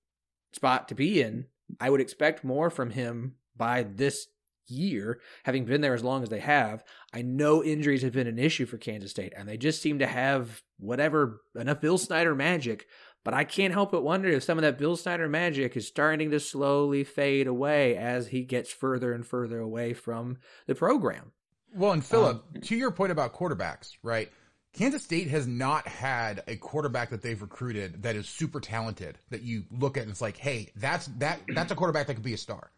spot 0.53 0.89
to 0.89 0.95
be 0.95 1.23
in. 1.23 1.47
I 1.81 1.91
would 1.91 2.01
expect 2.01 2.45
more 2.45 2.71
from 2.71 2.91
him 2.91 3.35
by 3.57 3.83
this 3.83 4.27
year, 4.67 5.21
having 5.45 5.65
been 5.65 5.81
there 5.81 5.95
as 5.95 6.05
long 6.05 6.23
as 6.23 6.29
they 6.29 6.41
have. 6.41 6.85
I 7.13 7.23
know 7.23 7.63
injuries 7.63 8.03
have 8.03 8.13
been 8.13 8.27
an 8.27 8.39
issue 8.39 8.67
for 8.67 8.79
Kansas 8.79 9.11
State, 9.11 9.33
and 9.37 9.49
they 9.49 9.57
just 9.57 9.83
seem 9.83 9.99
to 9.99 10.07
have 10.07 10.63
whatever 10.79 11.43
enough 11.55 11.81
Bill 11.81 11.99
Snyder 11.99 12.35
magic. 12.35 12.87
But 13.25 13.35
I 13.35 13.45
can't 13.45 13.73
help 13.73 13.93
but 13.93 14.03
wonder 14.03 14.29
if 14.29 14.43
some 14.43 14.59
of 14.59 14.63
that 14.63 14.79
Bill 14.79 14.97
Snyder 14.97 15.29
magic 15.29 15.77
is 15.77 15.87
starting 15.87 16.33
to 16.33 16.41
slowly 16.41 17.05
fade 17.05 17.47
away 17.47 17.97
as 17.97 18.29
he 18.29 18.43
gets 18.43 18.73
further 18.73 19.13
and 19.13 19.25
further 19.25 19.61
away 19.61 19.93
from 19.93 20.39
the 20.67 20.75
program. 20.75 21.31
Well, 21.75 21.93
and 21.93 22.05
Philip, 22.05 22.45
um, 22.55 22.61
to 22.63 22.77
your 22.77 22.91
point 22.91 23.13
about 23.13 23.33
quarterbacks, 23.33 23.93
right? 24.03 24.31
Kansas 24.73 25.03
State 25.03 25.29
has 25.29 25.47
not 25.47 25.87
had 25.87 26.43
a 26.49 26.57
quarterback 26.57 27.11
that 27.11 27.21
they've 27.21 27.41
recruited 27.41 28.03
that 28.03 28.17
is 28.17 28.27
super 28.27 28.59
talented 28.59 29.19
that 29.31 29.43
you 29.43 29.65
look 29.71 29.97
at 29.97 30.03
and 30.03 30.11
it's 30.11 30.21
like, 30.23 30.39
hey, 30.39 30.71
that's 30.77 31.07
that 31.19 31.41
that's 31.55 31.73
a 31.73 31.75
quarterback 31.75 32.07
that 32.07 32.15
could 32.15 32.23
be 32.23 32.35
a 32.35 32.39
star. 32.39 32.71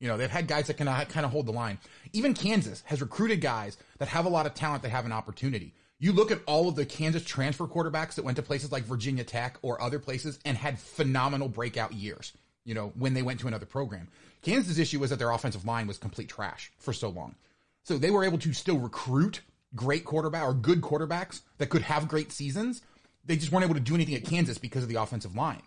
You 0.00 0.08
know, 0.08 0.16
they've 0.16 0.30
had 0.30 0.46
guys 0.46 0.66
that 0.68 0.76
can 0.76 0.86
kind 0.86 1.26
of 1.26 1.32
hold 1.32 1.46
the 1.46 1.52
line. 1.52 1.78
Even 2.12 2.34
Kansas 2.34 2.82
has 2.86 3.00
recruited 3.00 3.40
guys 3.40 3.76
that 3.98 4.08
have 4.08 4.26
a 4.26 4.28
lot 4.28 4.46
of 4.46 4.54
talent 4.54 4.82
that 4.82 4.90
have 4.90 5.06
an 5.06 5.12
opportunity. 5.12 5.74
You 5.98 6.12
look 6.12 6.30
at 6.30 6.40
all 6.46 6.68
of 6.68 6.76
the 6.76 6.86
Kansas 6.86 7.24
transfer 7.24 7.66
quarterbacks 7.66 8.14
that 8.14 8.24
went 8.24 8.36
to 8.36 8.42
places 8.42 8.70
like 8.70 8.84
Virginia 8.84 9.24
Tech 9.24 9.58
or 9.62 9.82
other 9.82 9.98
places 9.98 10.38
and 10.44 10.56
had 10.56 10.78
phenomenal 10.78 11.48
breakout 11.48 11.92
years, 11.92 12.32
you 12.64 12.74
know, 12.74 12.92
when 12.96 13.14
they 13.14 13.22
went 13.22 13.40
to 13.40 13.48
another 13.48 13.66
program. 13.66 14.06
Kansas' 14.42 14.78
issue 14.78 15.00
was 15.00 15.10
that 15.10 15.18
their 15.18 15.32
offensive 15.32 15.64
line 15.64 15.88
was 15.88 15.98
complete 15.98 16.28
trash 16.28 16.70
for 16.78 16.92
so 16.92 17.08
long. 17.08 17.34
So 17.82 17.98
they 17.98 18.10
were 18.12 18.24
able 18.24 18.38
to 18.38 18.52
still 18.52 18.78
recruit 18.78 19.40
great 19.74 20.04
quarterback 20.04 20.44
or 20.44 20.54
good 20.54 20.80
quarterbacks 20.80 21.40
that 21.58 21.68
could 21.68 21.82
have 21.82 22.08
great 22.08 22.32
seasons. 22.32 22.82
They 23.24 23.36
just 23.36 23.52
weren't 23.52 23.64
able 23.64 23.74
to 23.74 23.80
do 23.80 23.94
anything 23.94 24.14
at 24.14 24.24
Kansas 24.24 24.58
because 24.58 24.82
of 24.82 24.88
the 24.88 24.96
offensive 24.96 25.34
line. 25.36 25.62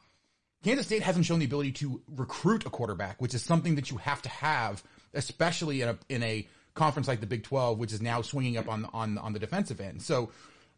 Kansas 0.64 0.86
State 0.86 1.02
hasn't 1.02 1.26
shown 1.26 1.40
the 1.40 1.46
ability 1.46 1.72
to 1.74 2.02
recruit 2.08 2.66
a 2.66 2.70
quarterback, 2.70 3.22
which 3.22 3.34
is 3.34 3.42
something 3.44 3.76
that 3.76 3.90
you 3.90 3.98
have 3.98 4.22
to 4.22 4.30
have, 4.30 4.84
especially 5.14 5.82
in 5.82 5.90
a 5.90 5.98
in 6.10 6.24
a 6.24 6.48
conference 6.74 7.08
like 7.08 7.20
the 7.20 7.28
Big 7.28 7.44
12, 7.44 7.78
which 7.80 7.94
is 7.94 8.02
now 8.02 8.22
swinging 8.22 8.58
up 8.58 8.70
on 8.70 8.88
on 8.94 9.18
on 9.18 9.34
the 9.34 9.40
defensive 9.40 9.82
end. 9.82 10.02
So 10.02 10.32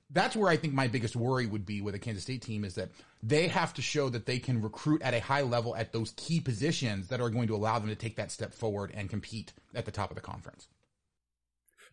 that's 0.10 0.36
where 0.36 0.50
I 0.50 0.58
think 0.58 0.74
my 0.74 0.88
biggest 0.88 1.16
worry 1.16 1.46
would 1.46 1.66
be 1.66 1.82
with 1.82 1.96
a 1.96 2.00
Kansas 2.00 2.24
State 2.24 2.42
team 2.42 2.64
is 2.64 2.76
that 2.76 2.92
they 3.22 3.48
have 3.48 3.74
to 3.74 3.82
show 3.82 4.10
that 4.10 4.26
they 4.26 4.40
can 4.40 4.62
recruit 4.62 5.02
at 5.02 5.14
a 5.14 5.20
high 5.20 5.42
level 5.42 5.76
at 5.76 5.92
those 5.92 6.14
key 6.16 6.40
positions 6.40 7.08
that 7.08 7.20
are 7.20 7.30
going 7.30 7.48
to 7.48 7.56
allow 7.56 7.80
them 7.80 7.90
to 7.90 7.96
take 7.96 8.16
that 8.18 8.32
step 8.32 8.54
forward 8.54 8.92
and 8.94 9.10
compete 9.10 9.54
at 9.74 9.86
the 9.86 9.92
top 9.92 10.12
of 10.12 10.16
the 10.16 10.22
conference. 10.22 10.68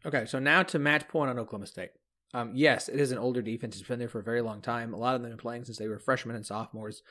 Okay, 0.05 0.25
so 0.27 0.39
now 0.39 0.63
to 0.63 0.79
match 0.79 1.09
point 1.09 1.31
on 1.31 1.39
Oklahoma 1.39 1.67
State. 1.67 1.91
Um, 2.33 2.53
yes, 2.55 2.89
it 2.89 3.01
is 3.01 3.11
an 3.11 3.19
older 3.19 3.43
defense. 3.43 3.77
It's 3.77 3.89
been 3.89 3.99
there 3.99 4.09
for 4.09 4.21
a 4.21 4.25
very 4.25 4.41
long 4.41 4.61
time. 4.61 4.95
A 4.95 4.97
lot 4.97 5.15
of 5.15 5.21
them 5.21 5.31
have 5.31 5.39
been 5.39 5.43
playing 5.43 5.65
since 5.65 5.79
they 5.79 5.89
were 5.89 5.99
freshmen 5.99 6.37
and 6.37 6.47
sophomores 6.47 7.03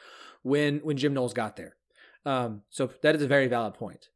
when 0.44 0.80
when 0.80 0.98
Jim 0.98 1.14
Knowles 1.14 1.34
got 1.34 1.56
there. 1.58 1.76
Um, 2.26 2.62
so 2.70 2.90
that 3.02 3.16
is 3.16 3.22
a 3.22 3.28
very 3.28 3.48
valid 3.48 3.74
point. 3.74 4.10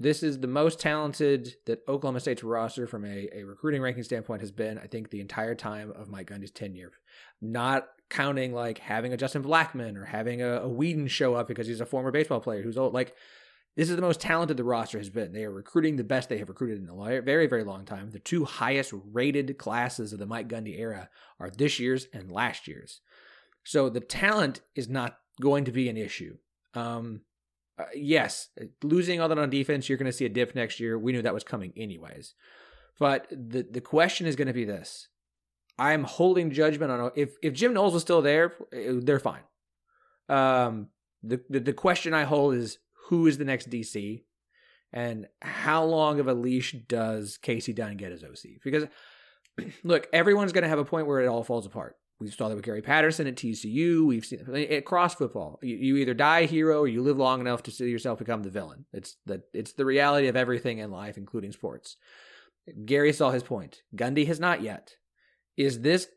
This 0.00 0.22
is 0.22 0.38
the 0.38 0.46
most 0.46 0.78
talented 0.78 1.56
that 1.66 1.82
Oklahoma 1.88 2.20
State's 2.20 2.44
roster 2.44 2.86
from 2.86 3.04
a, 3.04 3.28
a 3.34 3.42
recruiting 3.42 3.82
ranking 3.82 4.04
standpoint 4.04 4.40
has 4.40 4.52
been, 4.52 4.78
I 4.78 4.86
think, 4.86 5.10
the 5.10 5.20
entire 5.20 5.56
time 5.56 5.90
of 5.90 6.08
Mike 6.08 6.30
Gundy's 6.30 6.52
tenure. 6.52 6.92
Not 7.42 7.88
counting 8.08 8.52
like 8.54 8.78
having 8.78 9.12
a 9.12 9.16
Justin 9.16 9.42
Blackmon 9.42 9.96
or 9.96 10.04
having 10.04 10.40
a, 10.40 10.62
a 10.62 10.68
Weeden 10.68 11.10
show 11.10 11.34
up 11.34 11.48
because 11.48 11.66
he's 11.66 11.80
a 11.80 11.86
former 11.86 12.12
baseball 12.12 12.40
player 12.40 12.62
who's 12.62 12.78
old. 12.78 12.94
Like 12.94 13.14
this 13.78 13.90
is 13.90 13.94
the 13.94 14.02
most 14.02 14.20
talented 14.20 14.56
the 14.56 14.64
roster 14.64 14.98
has 14.98 15.08
been. 15.08 15.32
They 15.32 15.44
are 15.44 15.52
recruiting 15.52 15.94
the 15.94 16.02
best 16.02 16.28
they 16.28 16.38
have 16.38 16.48
recruited 16.48 16.82
in 16.82 16.88
a 16.88 17.22
very, 17.22 17.46
very 17.46 17.62
long 17.62 17.84
time. 17.84 18.10
The 18.10 18.18
two 18.18 18.44
highest 18.44 18.92
rated 19.12 19.56
classes 19.56 20.12
of 20.12 20.18
the 20.18 20.26
Mike 20.26 20.48
Gundy 20.48 20.80
era 20.80 21.08
are 21.38 21.48
this 21.48 21.78
year's 21.78 22.08
and 22.12 22.28
last 22.28 22.66
year's. 22.66 23.02
So 23.62 23.88
the 23.88 24.00
talent 24.00 24.62
is 24.74 24.88
not 24.88 25.18
going 25.40 25.64
to 25.66 25.70
be 25.70 25.88
an 25.88 25.96
issue. 25.96 26.38
Um, 26.74 27.20
uh, 27.78 27.84
yes, 27.94 28.48
losing 28.82 29.20
all 29.20 29.28
that 29.28 29.38
on 29.38 29.48
defense, 29.48 29.88
you're 29.88 29.96
going 29.96 30.10
to 30.10 30.16
see 30.16 30.24
a 30.24 30.28
dip 30.28 30.56
next 30.56 30.80
year. 30.80 30.98
We 30.98 31.12
knew 31.12 31.22
that 31.22 31.32
was 31.32 31.44
coming 31.44 31.72
anyways. 31.76 32.34
But 32.98 33.28
the 33.30 33.62
the 33.62 33.80
question 33.80 34.26
is 34.26 34.34
going 34.34 34.48
to 34.48 34.52
be 34.52 34.64
this: 34.64 35.06
I'm 35.78 36.02
holding 36.02 36.50
judgment 36.50 36.90
on 36.90 37.12
if 37.14 37.36
if 37.44 37.54
Jim 37.54 37.74
Knowles 37.74 37.94
was 37.94 38.02
still 38.02 38.22
there, 38.22 38.54
they're 38.72 39.20
fine. 39.20 39.44
Um, 40.28 40.88
the, 41.22 41.40
the 41.48 41.60
the 41.60 41.72
question 41.72 42.12
I 42.12 42.24
hold 42.24 42.54
is 42.54 42.78
who 43.08 43.26
is 43.26 43.38
the 43.38 43.44
next 43.44 43.70
DC, 43.70 44.22
and 44.92 45.26
how 45.42 45.84
long 45.84 46.20
of 46.20 46.28
a 46.28 46.34
leash 46.34 46.72
does 46.86 47.38
Kasey 47.42 47.74
Dunn 47.74 47.96
get 47.96 48.12
as 48.12 48.24
OC? 48.24 48.60
Because 48.62 48.86
look, 49.84 50.08
everyone's 50.12 50.52
going 50.52 50.62
to 50.62 50.68
have 50.68 50.78
a 50.78 50.84
point 50.84 51.06
where 51.06 51.20
it 51.20 51.26
all 51.26 51.42
falls 51.42 51.66
apart. 51.66 51.96
We 52.20 52.30
saw 52.30 52.48
that 52.48 52.56
with 52.56 52.64
Gary 52.64 52.82
Patterson 52.82 53.28
at 53.28 53.36
TCU. 53.36 54.04
We've 54.04 54.24
seen 54.24 54.44
it 54.52 54.84
cross 54.84 55.14
football. 55.14 55.60
You, 55.62 55.76
you 55.76 55.96
either 55.98 56.14
die 56.14 56.40
a 56.40 56.46
hero 56.46 56.80
or 56.80 56.88
you 56.88 57.00
live 57.00 57.16
long 57.16 57.40
enough 57.40 57.62
to 57.64 57.70
see 57.70 57.88
yourself 57.88 58.18
become 58.18 58.42
the 58.42 58.50
villain. 58.50 58.86
It's 58.92 59.16
the 59.24 59.42
it's 59.54 59.74
the 59.74 59.84
reality 59.84 60.26
of 60.26 60.34
everything 60.34 60.78
in 60.78 60.90
life, 60.90 61.16
including 61.16 61.52
sports. 61.52 61.96
Gary 62.84 63.12
saw 63.12 63.30
his 63.30 63.44
point. 63.44 63.82
Gundy 63.94 64.26
has 64.26 64.40
not 64.40 64.62
yet. 64.62 64.96
Is 65.56 65.80
this 65.80 66.08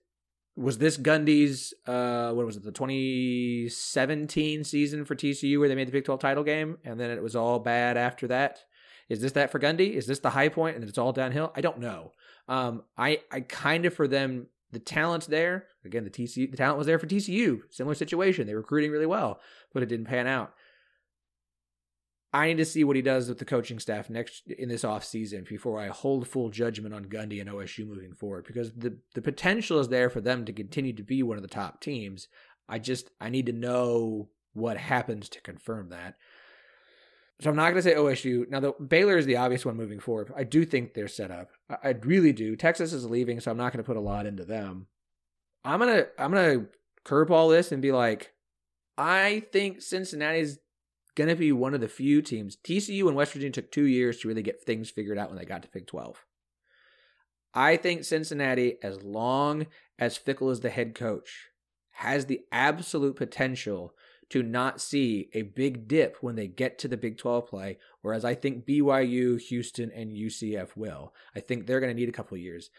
was 0.55 0.77
this 0.77 0.97
Gundy's 0.97 1.73
uh 1.87 2.31
what 2.33 2.45
was 2.45 2.57
it 2.57 2.63
the 2.63 2.71
2017 2.71 4.63
season 4.63 5.05
for 5.05 5.15
TCU 5.15 5.59
where 5.59 5.69
they 5.69 5.75
made 5.75 5.87
the 5.87 5.91
Big 5.93 6.05
12 6.05 6.19
title 6.19 6.43
game 6.43 6.77
and 6.83 6.99
then 6.99 7.09
it 7.11 7.23
was 7.23 7.35
all 7.35 7.59
bad 7.59 7.97
after 7.97 8.27
that? 8.27 8.59
Is 9.09 9.21
this 9.21 9.31
that 9.33 9.51
for 9.51 9.59
Gundy? 9.59 9.93
Is 9.93 10.07
this 10.07 10.19
the 10.19 10.29
high 10.31 10.49
point 10.49 10.75
and 10.75 10.83
it's 10.85 10.97
all 10.97 11.13
downhill? 11.13 11.51
I 11.55 11.61
don't 11.61 11.79
know. 11.79 12.13
Um, 12.47 12.83
I 12.97 13.19
I 13.31 13.41
kind 13.41 13.85
of 13.85 13.93
for 13.93 14.07
them 14.07 14.47
the 14.71 14.79
talent's 14.79 15.27
there. 15.27 15.67
Again, 15.85 16.03
the 16.03 16.09
TCU 16.09 16.49
the 16.49 16.57
talent 16.57 16.77
was 16.77 16.87
there 16.87 16.99
for 16.99 17.07
TCU. 17.07 17.61
Similar 17.69 17.95
situation. 17.95 18.47
They 18.47 18.53
were 18.53 18.61
recruiting 18.61 18.91
really 18.91 19.05
well, 19.05 19.39
but 19.73 19.83
it 19.83 19.87
didn't 19.87 20.05
pan 20.05 20.27
out. 20.27 20.53
I 22.33 22.47
need 22.47 22.57
to 22.57 22.65
see 22.65 22.83
what 22.83 22.95
he 22.95 23.01
does 23.01 23.27
with 23.27 23.39
the 23.39 23.45
coaching 23.45 23.77
staff 23.77 24.09
next 24.09 24.47
in 24.47 24.69
this 24.69 24.83
offseason 24.83 25.47
before 25.47 25.79
I 25.79 25.87
hold 25.87 26.27
full 26.27 26.49
judgment 26.49 26.95
on 26.95 27.05
Gundy 27.05 27.41
and 27.41 27.49
OSU 27.49 27.85
moving 27.85 28.13
forward 28.13 28.45
because 28.47 28.71
the 28.73 28.97
the 29.13 29.21
potential 29.21 29.79
is 29.79 29.89
there 29.89 30.09
for 30.09 30.21
them 30.21 30.45
to 30.45 30.53
continue 30.53 30.93
to 30.93 31.03
be 31.03 31.23
one 31.23 31.37
of 31.37 31.43
the 31.43 31.49
top 31.49 31.81
teams. 31.81 32.27
I 32.69 32.79
just 32.79 33.11
I 33.19 33.29
need 33.29 33.47
to 33.47 33.53
know 33.53 34.29
what 34.53 34.77
happens 34.77 35.27
to 35.29 35.41
confirm 35.41 35.89
that. 35.89 36.15
So 37.41 37.49
I'm 37.49 37.55
not 37.55 37.71
going 37.71 37.77
to 37.77 37.81
say 37.81 37.95
OSU. 37.95 38.47
Now, 38.49 38.59
the 38.59 38.73
Baylor 38.73 39.17
is 39.17 39.25
the 39.25 39.37
obvious 39.37 39.65
one 39.65 39.75
moving 39.75 39.99
forward. 39.99 40.31
I 40.35 40.43
do 40.43 40.63
think 40.63 40.93
they're 40.93 41.07
set 41.07 41.31
up. 41.31 41.49
I, 41.67 41.89
I 41.89 41.95
really 42.03 42.33
do. 42.33 42.55
Texas 42.55 42.93
is 42.93 43.09
leaving, 43.09 43.39
so 43.39 43.49
I'm 43.49 43.57
not 43.57 43.73
going 43.73 43.83
to 43.83 43.87
put 43.87 43.97
a 43.97 44.01
lot 44.01 44.27
into 44.27 44.45
them. 44.45 44.85
I'm 45.63 45.79
gonna 45.79 46.05
I'm 46.17 46.31
gonna 46.31 46.65
curb 47.03 47.29
curveball 47.29 47.51
this 47.51 47.71
and 47.71 47.81
be 47.81 47.91
like, 47.91 48.33
I 48.97 49.43
think 49.51 49.81
Cincinnati's 49.81 50.59
gonna 51.15 51.35
be 51.35 51.51
one 51.51 51.73
of 51.73 51.81
the 51.81 51.87
few 51.87 52.21
teams. 52.21 52.57
TCU 52.57 53.07
and 53.07 53.15
West 53.15 53.33
Virginia 53.33 53.51
took 53.51 53.71
two 53.71 53.85
years 53.85 54.19
to 54.19 54.27
really 54.27 54.43
get 54.43 54.61
things 54.61 54.89
figured 54.89 55.17
out 55.17 55.29
when 55.29 55.37
they 55.37 55.45
got 55.45 55.61
to 55.63 55.69
Big 55.69 55.87
12. 55.87 56.25
I 57.53 57.75
think 57.75 58.03
Cincinnati, 58.03 58.77
as 58.81 59.03
long 59.03 59.67
as 59.99 60.17
Fickell 60.17 60.51
is 60.51 60.61
the 60.61 60.69
head 60.69 60.95
coach, 60.95 61.49
has 61.91 62.25
the 62.25 62.41
absolute 62.51 63.15
potential 63.15 63.93
to 64.29 64.41
not 64.41 64.79
see 64.79 65.29
a 65.33 65.41
big 65.41 65.89
dip 65.89 66.15
when 66.21 66.37
they 66.37 66.47
get 66.47 66.79
to 66.79 66.87
the 66.87 66.95
Big 66.95 67.17
12 67.17 67.47
play, 67.47 67.77
whereas 68.01 68.23
I 68.23 68.33
think 68.33 68.65
BYU, 68.65 69.39
Houston, 69.41 69.91
and 69.91 70.13
UCF 70.13 70.77
will. 70.77 71.13
I 71.35 71.41
think 71.41 71.67
they're 71.67 71.81
going 71.81 71.93
to 71.93 71.99
need 71.99 72.07
a 72.07 72.13
couple 72.13 72.35
of 72.35 72.41
years. 72.41 72.69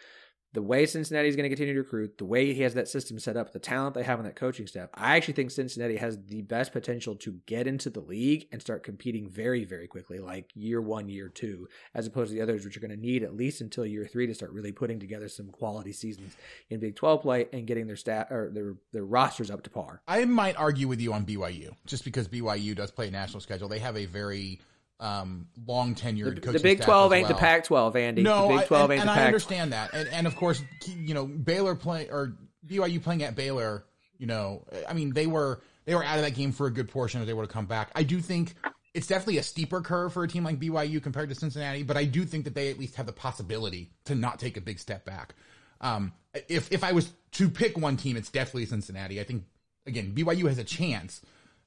The 0.55 0.63
way 0.63 0.85
Cincinnati 0.85 1.29
is 1.29 1.37
going 1.37 1.45
to 1.45 1.49
continue 1.49 1.73
to 1.73 1.81
recruit, 1.81 2.19
the 2.19 2.27
way 2.27 2.53
he 2.53 2.61
has 2.63 2.75
that 2.75 2.89
system 2.89 3.19
set 3.19 3.39
up, 3.39 3.53
the 3.53 3.59
talent 3.59 3.95
they 3.95 4.03
have 4.03 4.19
on 4.19 4.27
that 4.27 4.37
coaching 4.37 4.67
staff, 4.67 4.91
I 4.93 5.17
actually 5.17 5.35
think 5.35 5.51
Cincinnati 5.51 5.97
has 5.97 6.19
the 6.27 6.43
best 6.43 6.73
potential 6.73 7.15
to 7.17 7.41
get 7.47 7.67
into 7.67 7.89
the 7.89 8.01
league 8.01 8.49
and 8.53 8.61
start 8.61 8.83
competing 8.83 9.31
very, 9.31 9.65
very 9.65 9.87
quickly, 9.87 10.19
like 10.19 10.51
year 10.55 10.83
one, 10.83 11.09
year 11.09 11.31
two, 11.31 11.69
as 11.95 12.07
opposed 12.07 12.31
to 12.31 12.35
the 12.35 12.43
others, 12.43 12.65
which 12.65 12.77
are 12.77 12.81
going 12.81 12.91
to 12.91 12.97
need 12.97 13.23
at 13.23 13.35
least 13.35 13.63
until 13.63 13.87
year 13.87 14.05
three 14.05 14.27
to 14.27 14.35
start 14.35 14.53
really 14.53 14.73
putting 14.73 15.01
together 15.01 15.29
some 15.29 15.49
quality 15.49 15.93
seasons 15.93 16.37
in 16.69 16.81
Big 16.81 16.97
12 16.97 17.23
play 17.23 17.49
and 17.53 17.67
getting 17.67 17.87
their 17.87 17.97
stat 17.97 18.29
or 18.31 18.51
their 18.53 18.75
their 18.93 19.05
rosters 19.05 19.51
up 19.51 19.63
to 19.63 19.71
par. 19.71 20.03
I 20.07 20.25
might 20.27 20.57
argue 20.57 20.87
with 20.87 21.01
you 21.01 21.15
on 21.15 21.25
BYU, 21.25 21.71
just 21.87 22.05
because 22.05 22.29
BYU 22.29 22.77
does 22.77 22.91
play 22.91 23.09
a 23.09 23.11
national 23.11 23.41
schedule. 23.41 23.69
They 23.69 23.79
have 23.79 23.97
a 23.97 24.05
very 24.05 24.61
um, 25.03 25.49
long 25.67 25.95
tenured 25.95 26.37
The, 26.37 26.41
coaching 26.41 26.53
the 26.53 26.61
Big 26.61 26.79
staff 26.79 26.87
12 26.87 27.13
as 27.13 27.19
ain't 27.19 27.29
the. 27.29 27.35
Pac 27.35 27.65
12, 27.65 27.97
Andy. 27.97 28.23
No, 28.23 28.49
the 28.49 28.59
Big 28.59 28.67
12 28.69 28.81
I, 28.81 28.85
and, 28.85 28.93
ain't 28.93 29.01
and 29.01 29.09
the 29.09 29.23
I 29.23 29.27
understand 29.27 29.73
that, 29.73 29.93
and 29.93 30.09
and 30.09 30.27
of 30.27 30.37
course, 30.37 30.63
you 30.87 31.13
know, 31.13 31.27
Baylor 31.27 31.75
play 31.75 32.09
or 32.09 32.37
BYU 32.67 33.03
playing 33.03 33.23
at 33.23 33.35
Baylor. 33.35 33.85
You 34.19 34.29
know, 34.29 34.65
I 34.89 34.93
mean, 34.93 35.13
they 35.13 35.27
were 35.27 35.61
they 35.85 35.95
were 35.95 36.05
out 36.05 36.17
of 36.17 36.25
that 36.25 36.35
game 36.35 36.53
for 36.53 36.67
a 36.67 36.71
good 36.71 36.89
portion 36.89 37.21
as 37.21 37.27
they 37.27 37.35
would 37.35 37.49
to 37.49 37.53
come 37.53 37.67
back. 37.67 37.91
I 37.97 38.05
do 38.05 38.21
think 38.21 38.55
it's 38.95 39.09
definitely 39.09 39.39
a 39.39 39.43
steeper 39.43 39.81
curve 39.81 40.13
for 40.13 40.23
a 40.23 40.29
team 40.29 40.45
like 40.45 40.61
BYU 40.61 41.03
compared 41.03 41.29
to 41.31 41.35
Cincinnati, 41.35 41.83
but 41.83 41.97
I 41.97 42.05
do 42.05 42.25
think 42.25 42.45
that 42.45 42.55
they 42.55 42.71
at 42.71 42.79
least 42.79 42.95
have 42.97 43.07
the 43.07 43.13
possibility 43.13 43.91
to 44.05 44.15
not 44.15 44.39
take 44.39 44.57
a 44.57 44.61
big 44.61 44.79
step 44.79 45.05
back. 45.05 45.35
Um, 45.81 46.13
if 46.49 46.71
if 46.71 46.85
I 46.85 46.93
was 46.93 47.13
to 47.33 47.49
pick 47.49 47.77
one 47.77 47.97
team, 47.97 48.17
it's 48.17 48.31
definitely 48.31 48.67
Cincinnati. 48.67 49.21
I 49.21 49.25
think 49.25 49.45
again 49.85 50.13
BYU 50.15 50.47
has 50.47 50.59
a 50.59 50.65
chance. 50.65 51.21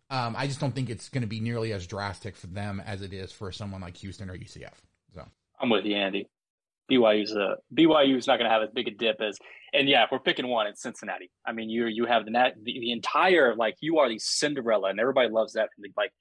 Um, 0.09 0.35
I 0.37 0.47
just 0.47 0.59
don't 0.59 0.73
think 0.73 0.89
it's 0.89 1.09
going 1.09 1.21
to 1.23 1.27
be 1.27 1.39
nearly 1.39 1.73
as 1.73 1.87
drastic 1.87 2.35
for 2.35 2.47
them 2.47 2.81
as 2.85 3.01
it 3.01 3.11
is 3.11 3.31
for 3.31 3.51
someone 3.51 3.81
like 3.81 3.97
Houston 3.97 4.29
or 4.29 4.37
UCF. 4.37 4.75
So 5.13 5.25
I'm 5.59 5.69
with 5.69 5.85
you, 5.85 5.95
Andy. 5.95 6.29
BYU's 6.91 7.33
a 7.35 7.55
BYU's 7.73 8.27
not 8.27 8.37
going 8.37 8.47
to 8.47 8.53
have 8.53 8.61
as 8.61 8.69
big 8.69 8.87
a 8.87 8.91
dip 8.91 9.19
as, 9.19 9.39
and 9.73 9.89
yeah, 9.89 10.03
if 10.03 10.11
we're 10.11 10.19
picking 10.19 10.47
one, 10.47 10.67
it's 10.67 10.83
Cincinnati. 10.83 11.31
I 11.45 11.51
mean, 11.51 11.69
you 11.69 11.87
you 11.87 12.05
have 12.05 12.25
the 12.25 12.31
the, 12.31 12.79
the 12.79 12.91
entire 12.91 13.55
like 13.55 13.75
you 13.79 13.97
are 13.97 14.07
the 14.07 14.19
Cinderella, 14.19 14.89
and 14.89 14.99
everybody 14.99 15.29
loves 15.29 15.53
that. 15.53 15.69
Like 15.97 16.11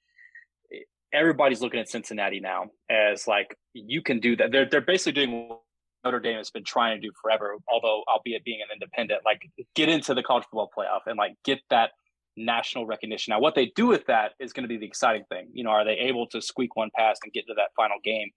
everybody's 1.13 1.61
looking 1.61 1.79
at 1.79 1.89
Cincinnati 1.89 2.39
now 2.39 2.65
as 2.89 3.27
like 3.27 3.55
you 3.73 4.01
can 4.01 4.19
do 4.19 4.35
that. 4.37 4.51
They're 4.51 4.67
they're 4.67 4.81
basically 4.81 5.13
doing 5.13 5.49
what 5.49 5.61
Notre 6.03 6.19
Dame 6.19 6.37
has 6.37 6.49
been 6.49 6.63
trying 6.63 6.99
to 6.99 7.07
do 7.07 7.11
forever, 7.21 7.55
although 7.67 8.03
albeit 8.11 8.43
being 8.43 8.61
an 8.61 8.67
independent, 8.73 9.21
like 9.23 9.41
get 9.75 9.89
into 9.89 10.13
the 10.13 10.23
college 10.23 10.43
football 10.45 10.69
playoff 10.75 11.01
and 11.05 11.17
like 11.17 11.35
get 11.43 11.59
that 11.69 11.91
national 12.37 12.85
recognition. 12.85 13.31
Now, 13.31 13.39
what 13.39 13.55
they 13.55 13.71
do 13.75 13.87
with 13.87 14.05
that 14.07 14.31
is 14.39 14.53
going 14.53 14.63
to 14.63 14.67
be 14.67 14.77
the 14.77 14.85
exciting 14.85 15.23
thing. 15.29 15.49
You 15.53 15.63
know, 15.63 15.71
are 15.71 15.85
they 15.85 15.97
able 15.97 16.27
to 16.27 16.41
squeak 16.41 16.75
one 16.75 16.89
past 16.95 17.21
and 17.23 17.33
get 17.33 17.47
to 17.47 17.53
that 17.55 17.69
final 17.75 17.97
game, 18.03 18.29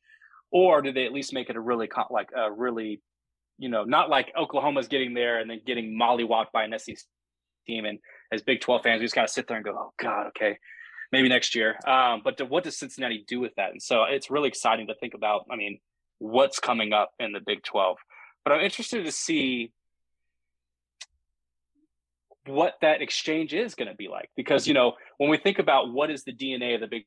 or 0.51 0.83
do 0.83 0.93
they 0.93 1.05
at 1.05 1.13
least 1.13 1.33
make 1.33 1.51
it 1.51 1.57
a 1.57 1.61
really 1.61 1.89
like 2.11 2.31
a 2.37 2.51
really, 2.51 3.01
you 3.59 3.69
know, 3.69 3.85
not 3.85 4.11
like 4.11 4.33
Oklahoma's 4.39 4.89
getting 4.89 5.15
there 5.15 5.39
and 5.41 5.51
then 5.51 5.61
getting 5.67 5.99
mollywopped 5.99 6.53
by 6.53 6.65
an 6.65 6.79
SEC 6.79 6.97
team, 7.67 7.85
and 7.85 7.99
as 8.33 8.43
Big 8.43 8.61
Twelve 8.61 8.83
fans, 8.83 9.01
we 9.01 9.05
just 9.07 9.15
got 9.15 9.27
to 9.27 9.33
sit 9.33 9.49
there 9.49 9.57
and 9.57 9.65
go, 9.65 9.73
oh 9.73 9.93
God, 10.01 10.29
okay, 10.29 10.59
maybe 11.13 11.29
next 11.29 11.55
year. 11.55 11.77
Um, 11.87 12.23
but 12.23 12.37
to, 12.39 12.45
what 12.45 12.65
does 12.65 12.79
Cincinnati 12.79 13.25
do 13.27 13.41
with 13.41 13.55
that? 13.57 13.71
And 13.71 13.83
so 13.83 14.05
it's 14.05 14.31
really 14.31 14.49
exciting 14.49 14.87
to 14.89 14.95
think 14.95 15.15
about. 15.15 15.45
I 15.51 15.57
mean, 15.57 15.79
what's 16.19 16.59
coming 16.59 16.93
up 16.93 17.11
in 17.19 17.33
the 17.33 17.41
Big 17.45 17.63
12. 17.63 17.97
But 18.45 18.53
I'm 18.53 18.61
interested 18.61 19.05
to 19.05 19.13
see 19.13 19.73
what 22.49 22.75
that 22.81 23.03
exchange 23.03 23.55
is 23.55 23.75
going 23.75 23.89
to 23.89 23.95
be 23.95 24.09
like 24.09 24.31
because 24.37 24.67
you 24.67 24.75
know 24.75 24.93
when 25.19 25.31
we 25.31 25.37
think 25.37 25.59
about 25.59 25.93
what 25.93 26.11
is 26.11 26.25
the 26.25 26.33
DNA 26.33 26.75
of 26.75 26.81
the 26.81 26.87
Big 26.87 27.05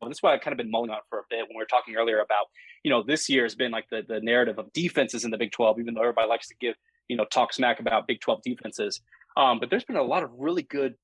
well, 0.00 0.08
that's 0.08 0.22
why 0.22 0.32
I've 0.32 0.40
kind 0.40 0.52
of 0.52 0.58
been 0.58 0.70
mulling 0.70 0.90
on 0.90 0.98
for 1.10 1.18
a 1.18 1.22
bit 1.28 1.40
when 1.40 1.56
we 1.56 1.62
were 1.62 1.66
talking 1.66 1.96
earlier 1.96 2.20
about, 2.20 2.46
you 2.84 2.90
know, 2.90 3.02
this 3.02 3.28
year 3.28 3.42
has 3.42 3.54
been 3.54 3.72
like 3.72 3.86
the, 3.90 4.02
the 4.06 4.20
narrative 4.20 4.58
of 4.58 4.72
defenses 4.72 5.24
in 5.24 5.30
the 5.30 5.38
Big 5.38 5.52
12, 5.52 5.80
even 5.80 5.94
though 5.94 6.02
everybody 6.02 6.28
likes 6.28 6.48
to 6.48 6.54
give, 6.60 6.76
you 7.08 7.16
know, 7.16 7.24
talk 7.24 7.52
smack 7.52 7.80
about 7.80 8.06
Big 8.06 8.20
12 8.20 8.42
defenses. 8.42 9.00
Um, 9.36 9.58
but 9.58 9.70
there's 9.70 9.84
been 9.84 9.96
a 9.96 10.02
lot 10.02 10.22
of 10.22 10.30
really 10.36 10.62
good 10.62 10.94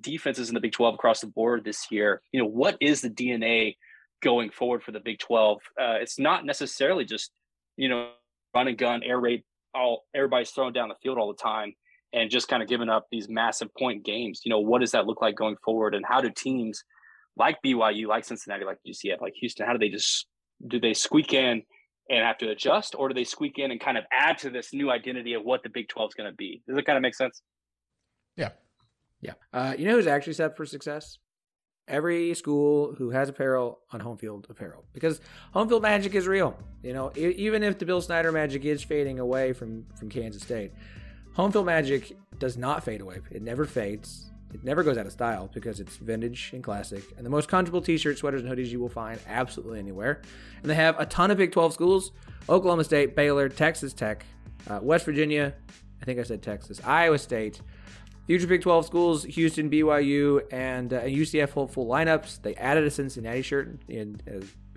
defenses 0.00 0.48
in 0.48 0.54
the 0.54 0.60
Big 0.60 0.72
12 0.72 0.94
across 0.94 1.20
the 1.20 1.26
board 1.28 1.64
this 1.64 1.90
year. 1.90 2.20
You 2.32 2.40
know, 2.40 2.48
what 2.48 2.76
is 2.80 3.00
the 3.00 3.10
DNA 3.10 3.76
going 4.22 4.50
forward 4.50 4.82
for 4.82 4.92
the 4.92 5.00
Big 5.00 5.18
12? 5.18 5.58
Uh, 5.80 5.96
it's 6.00 6.18
not 6.18 6.44
necessarily 6.44 7.04
just, 7.04 7.30
you 7.76 7.88
know, 7.88 8.10
run 8.54 8.68
and 8.68 8.76
gun, 8.76 9.02
air 9.02 9.18
raid, 9.18 9.44
all 9.74 10.04
everybody's 10.14 10.50
throwing 10.50 10.74
down 10.74 10.90
the 10.90 10.94
field 11.02 11.16
all 11.16 11.28
the 11.28 11.42
time 11.42 11.74
and 12.12 12.30
just 12.30 12.48
kind 12.48 12.62
of 12.62 12.68
giving 12.68 12.88
up 12.88 13.06
these 13.10 13.28
massive 13.28 13.68
point 13.74 14.04
games. 14.04 14.42
You 14.44 14.50
know, 14.50 14.60
what 14.60 14.80
does 14.80 14.92
that 14.92 15.06
look 15.06 15.22
like 15.22 15.36
going 15.36 15.56
forward? 15.64 15.94
And 15.94 16.04
how 16.06 16.20
do 16.20 16.30
teams 16.30 16.84
like 17.36 17.56
BYU, 17.64 18.06
like 18.06 18.24
Cincinnati, 18.24 18.64
like 18.64 18.78
UCF, 18.86 19.20
like 19.20 19.34
Houston, 19.40 19.66
how 19.66 19.72
do 19.72 19.78
they 19.78 19.88
just 19.88 20.26
do 20.66 20.78
they 20.78 20.94
squeak 20.94 21.32
in 21.32 21.62
and 22.10 22.24
have 22.24 22.38
to 22.38 22.50
adjust, 22.50 22.94
or 22.96 23.08
do 23.08 23.14
they 23.14 23.24
squeak 23.24 23.58
in 23.58 23.70
and 23.70 23.80
kind 23.80 23.96
of 23.96 24.04
add 24.12 24.38
to 24.38 24.50
this 24.50 24.72
new 24.72 24.90
identity 24.90 25.34
of 25.34 25.42
what 25.44 25.62
the 25.62 25.70
Big 25.70 25.88
12 25.88 26.10
is 26.10 26.14
going 26.14 26.30
to 26.30 26.36
be? 26.36 26.62
Does 26.68 26.76
it 26.76 26.84
kind 26.84 26.96
of 26.96 27.02
make 27.02 27.14
sense? 27.14 27.40
Yeah, 28.36 28.50
yeah. 29.20 29.32
Uh, 29.52 29.74
you 29.78 29.86
know 29.86 29.96
who's 29.96 30.06
actually 30.06 30.34
set 30.34 30.56
for 30.56 30.66
success? 30.66 31.18
Every 31.88 32.34
school 32.34 32.94
who 32.96 33.10
has 33.10 33.28
apparel 33.28 33.80
on 33.90 34.00
Homefield 34.00 34.48
Apparel 34.48 34.84
because 34.92 35.20
home 35.52 35.68
field 35.68 35.82
magic 35.82 36.14
is 36.14 36.28
real. 36.28 36.56
You 36.82 36.92
know, 36.92 37.12
even 37.16 37.62
if 37.62 37.78
the 37.78 37.86
Bill 37.86 38.00
Snyder 38.00 38.30
magic 38.30 38.64
is 38.64 38.82
fading 38.82 39.18
away 39.18 39.52
from 39.52 39.86
from 39.96 40.08
Kansas 40.08 40.42
State, 40.42 40.72
home 41.34 41.52
field 41.52 41.66
magic 41.66 42.16
does 42.38 42.56
not 42.56 42.84
fade 42.84 43.00
away. 43.00 43.18
It 43.30 43.42
never 43.42 43.64
fades. 43.64 44.30
It 44.52 44.62
never 44.64 44.82
goes 44.82 44.98
out 44.98 45.06
of 45.06 45.12
style 45.12 45.50
because 45.54 45.80
it's 45.80 45.96
vintage 45.96 46.50
and 46.52 46.62
classic, 46.62 47.04
and 47.16 47.24
the 47.24 47.30
most 47.30 47.48
comfortable 47.48 47.80
t-shirts, 47.80 48.20
sweaters, 48.20 48.42
and 48.42 48.50
hoodies 48.50 48.68
you 48.68 48.80
will 48.80 48.90
find 48.90 49.18
absolutely 49.26 49.78
anywhere. 49.78 50.20
And 50.60 50.70
they 50.70 50.74
have 50.74 51.00
a 51.00 51.06
ton 51.06 51.30
of 51.30 51.38
Big 51.38 51.52
12 51.52 51.72
schools: 51.72 52.12
Oklahoma 52.48 52.84
State, 52.84 53.16
Baylor, 53.16 53.48
Texas 53.48 53.94
Tech, 53.94 54.26
uh, 54.68 54.80
West 54.82 55.06
Virginia. 55.06 55.54
I 56.02 56.04
think 56.04 56.18
I 56.20 56.24
said 56.24 56.42
Texas, 56.42 56.80
Iowa 56.84 57.18
State, 57.18 57.62
Future 58.26 58.46
Big 58.46 58.60
12 58.60 58.86
schools, 58.86 59.24
Houston, 59.24 59.70
BYU, 59.70 60.42
and 60.52 60.92
uh, 60.92 61.02
UCF 61.02 61.50
hopeful 61.50 61.86
lineups. 61.86 62.42
They 62.42 62.54
added 62.56 62.84
a 62.84 62.90
Cincinnati 62.90 63.42
shirt 63.42 63.80
in, 63.88 64.20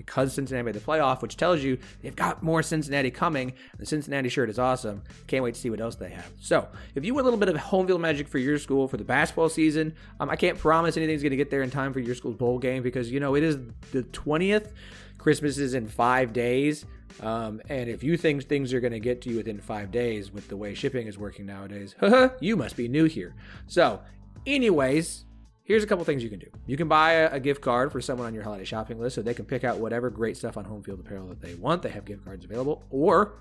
because 0.06 0.34
Cincinnati 0.34 0.66
made 0.66 0.76
the 0.76 0.80
playoff, 0.80 1.22
which 1.22 1.38
tells 1.38 1.62
you 1.62 1.78
they've 2.02 2.16
got 2.16 2.44
more 2.44 2.62
Cincinnati 2.62 3.12
coming. 3.12 3.54
The 3.78 3.86
Cincinnati 3.86 4.30
shirt 4.30 4.50
is 4.50 4.60
awesome. 4.60 5.04
Can't 5.28 5.44
wait 5.44 5.56
to 5.56 5.60
see 5.60 5.70
what 5.70 5.82
else 5.82 5.96
they 5.96 6.10
have. 6.10 6.32
So, 6.40 6.68
if 6.94 7.04
you 7.04 7.14
want 7.14 7.24
a 7.24 7.30
little 7.30 7.40
bit 7.40 7.50
of 7.50 7.58
home 7.58 7.88
field 7.88 8.02
magic 8.02 8.28
for 8.28 8.38
your 8.38 8.58
school 8.60 8.88
for 8.88 8.98
the 8.98 9.04
basketball 9.04 9.50
season, 9.50 9.96
um, 10.20 10.30
I 10.30 10.36
can't 10.36 10.58
promise 10.58 10.98
anything's 10.98 11.22
going 11.22 11.32
to 11.32 11.38
get 11.38 11.50
there 11.50 11.64
in 11.64 11.72
time 11.72 11.94
for 11.94 12.00
your 12.00 12.16
school's 12.16 12.36
bowl 12.36 12.60
game 12.60 12.84
because, 12.84 13.12
you 13.12 13.20
know, 13.20 13.36
it 13.36 13.44
is 13.44 13.58
the 13.92 14.04
20th. 14.04 14.72
Christmas 15.18 15.58
is 15.58 15.74
in 15.74 15.88
five 15.88 16.34
days. 16.34 16.86
Um, 17.22 17.62
and 17.70 17.90
if 17.90 18.04
you 18.04 18.18
think 18.18 18.44
things 18.44 18.74
are 18.74 18.80
going 18.80 18.94
to 18.94 19.00
get 19.00 19.22
to 19.22 19.30
you 19.30 19.38
within 19.38 19.60
five 19.60 19.92
days 19.92 20.32
with 20.32 20.48
the 20.50 20.58
way 20.58 20.74
shipping 20.74 21.08
is 21.08 21.18
working 21.18 21.46
nowadays, 21.46 21.96
you 22.40 22.56
must 22.56 22.76
be 22.76 22.88
new 22.88 23.06
here. 23.06 23.34
So, 23.68 24.02
anyways, 24.46 25.25
here's 25.66 25.84
a 25.84 25.88
couple 25.88 26.06
things 26.06 26.24
you 26.24 26.30
can 26.30 26.40
do. 26.40 26.48
You 26.66 26.78
can 26.78 26.88
buy 26.88 27.14
a, 27.14 27.34
a, 27.34 27.40
gift 27.40 27.62
card 27.62 27.92
for 27.92 28.00
someone 28.00 28.28
on 28.28 28.34
your 28.34 28.44
holiday 28.44 28.64
shopping 28.64 29.00
list 29.00 29.16
so 29.16 29.22
they 29.22 29.34
can 29.34 29.46
pick 29.46 29.64
out 29.64 29.80
whatever 29.80 30.10
great 30.10 30.38
stuff 30.38 30.56
on 30.56 30.64
Homefield 30.64 31.00
Apparel 31.00 31.28
that 31.28 31.42
they 31.42 31.56
want. 31.56 31.82
They 31.82 31.90
have 31.90 32.06
gift 32.06 32.24
cards 32.24 32.46
available. 32.46 32.84
Or 32.90 33.34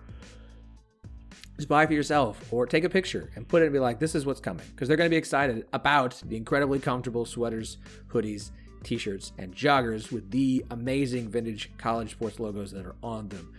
just 1.57 1.69
buy 1.69 1.87
for 1.87 1.93
yourself 1.93 2.53
or 2.53 2.67
take 2.67 2.83
a 2.83 2.89
picture 2.89 3.31
and 3.37 3.47
put 3.47 3.63
it 3.63 3.67
and 3.67 3.73
be 3.73 3.79
like, 3.79 4.01
this 4.01 4.15
is 4.15 4.27
what's 4.27 4.41
coming. 4.41 4.67
Because 4.71 4.89
they're 4.89 4.97
going 4.97 5.09
to 5.09 5.15
be 5.15 5.19
excited 5.19 5.67
about 5.73 6.21
the 6.25 6.37
incredibly 6.37 6.81
comfortable 6.81 7.27
sweaters, 7.27 7.79
hoodies, 8.09 8.51
t 8.83 8.97
shirts, 8.97 9.33
and 9.39 9.55
joggers 9.55 10.11
with 10.11 10.31
the 10.31 10.65
amazing 10.71 11.29
vintage 11.29 11.71
college 11.79 12.11
sports 12.13 12.41
logos 12.41 12.73
that 12.73 12.87
are 12.87 12.97
on 13.03 13.29
them. 13.29 13.53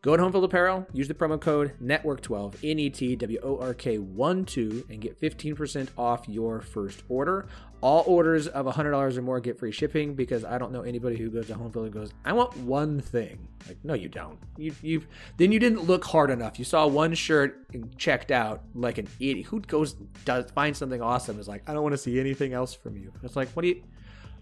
Go 0.00 0.16
to 0.16 0.22
Homefield 0.22 0.44
Apparel, 0.44 0.86
use 0.92 1.08
the 1.08 1.14
promo 1.14 1.40
code 1.40 1.72
NETWORK12, 1.82 2.54
N 2.62 2.78
E 2.78 2.88
T 2.88 3.16
W 3.16 3.40
O 3.42 3.58
R 3.58 3.74
K 3.74 3.98
1 3.98 4.44
2, 4.44 4.86
and 4.90 5.00
get 5.00 5.20
15% 5.20 5.88
off 5.98 6.28
your 6.28 6.60
first 6.60 7.02
order. 7.08 7.48
All 7.80 8.02
orders 8.06 8.48
of 8.48 8.66
$100 8.66 9.16
or 9.16 9.22
more 9.22 9.40
get 9.40 9.58
free 9.58 9.70
shipping 9.70 10.14
because 10.14 10.44
I 10.44 10.58
don't 10.58 10.72
know 10.72 10.82
anybody 10.82 11.16
who 11.16 11.30
goes 11.30 11.46
to 11.46 11.54
Homefield 11.54 11.84
and 11.84 11.92
goes, 11.92 12.12
I 12.24 12.32
want 12.32 12.56
one 12.56 13.00
thing. 13.00 13.46
Like, 13.68 13.78
no, 13.84 13.94
you 13.94 14.08
don't. 14.08 14.38
You, 14.56 14.74
you 14.82 15.02
Then 15.36 15.52
you 15.52 15.60
didn't 15.60 15.84
look 15.84 16.04
hard 16.04 16.30
enough. 16.30 16.58
You 16.58 16.64
saw 16.64 16.86
one 16.86 17.14
shirt 17.14 17.66
and 17.72 17.96
checked 17.96 18.32
out 18.32 18.62
like 18.74 18.98
an 18.98 19.06
idiot. 19.20 19.46
Who 19.46 19.60
goes, 19.60 19.92
does 20.24 20.50
find 20.50 20.76
something 20.76 21.00
awesome 21.00 21.38
is 21.38 21.46
like, 21.46 21.68
I 21.68 21.72
don't 21.72 21.82
want 21.82 21.92
to 21.92 21.98
see 21.98 22.18
anything 22.18 22.52
else 22.52 22.74
from 22.74 22.96
you. 22.96 23.12
It's 23.22 23.36
like, 23.36 23.48
what 23.50 23.62
do 23.62 23.68
you, 23.68 23.82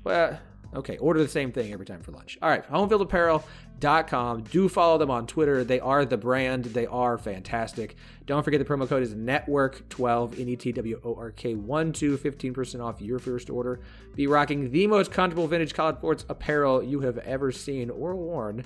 well, 0.03 0.39
Okay, 0.75 0.99
order 0.99 1.23
the 1.23 1.29
same 1.29 1.53
thing 1.53 1.73
every 1.73 1.87
time 1.87 2.03
for 2.03 2.13
lunch. 2.13 2.39
All 2.43 2.49
right, 2.49 2.69
homefieldapparel.com. 2.71 4.43
Do 4.45 4.69
follow 4.69 4.99
them 4.99 5.11
on 5.11 5.27
Twitter. 5.27 5.65
They 5.65 5.81
are 5.81 6.05
the 6.05 6.17
brand. 6.17 6.67
They 6.67 6.87
are 6.87 7.17
fantastic. 7.19 7.97
Don't 8.27 8.43
forget 8.43 8.59
the 8.59 8.67
promo 8.67 8.89
code 8.89 9.03
is 9.03 9.15
network12, 9.15 10.41
N 10.41 10.49
E 10.49 10.57
T 10.57 10.73
W 10.73 11.01
O 11.05 11.15
R 11.15 11.31
K 11.31 11.55
1 11.55 11.93
2, 11.93 12.19
15% 12.19 12.85
off 12.85 13.01
your 13.01 13.19
first 13.19 13.49
order. 13.49 13.81
Be 14.15 14.27
rocking 14.27 14.71
the 14.71 14.87
most 14.87 15.13
comfortable 15.13 15.47
vintage 15.47 15.75
college 15.75 15.97
sports 15.97 16.25
apparel 16.29 16.83
you 16.83 17.01
have 17.01 17.19
ever 17.19 17.53
seen 17.53 17.91
or 17.91 18.15
worn 18.15 18.65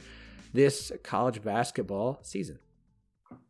this 0.52 0.90
college 1.02 1.42
basketball 1.42 2.18
season. 2.22 2.58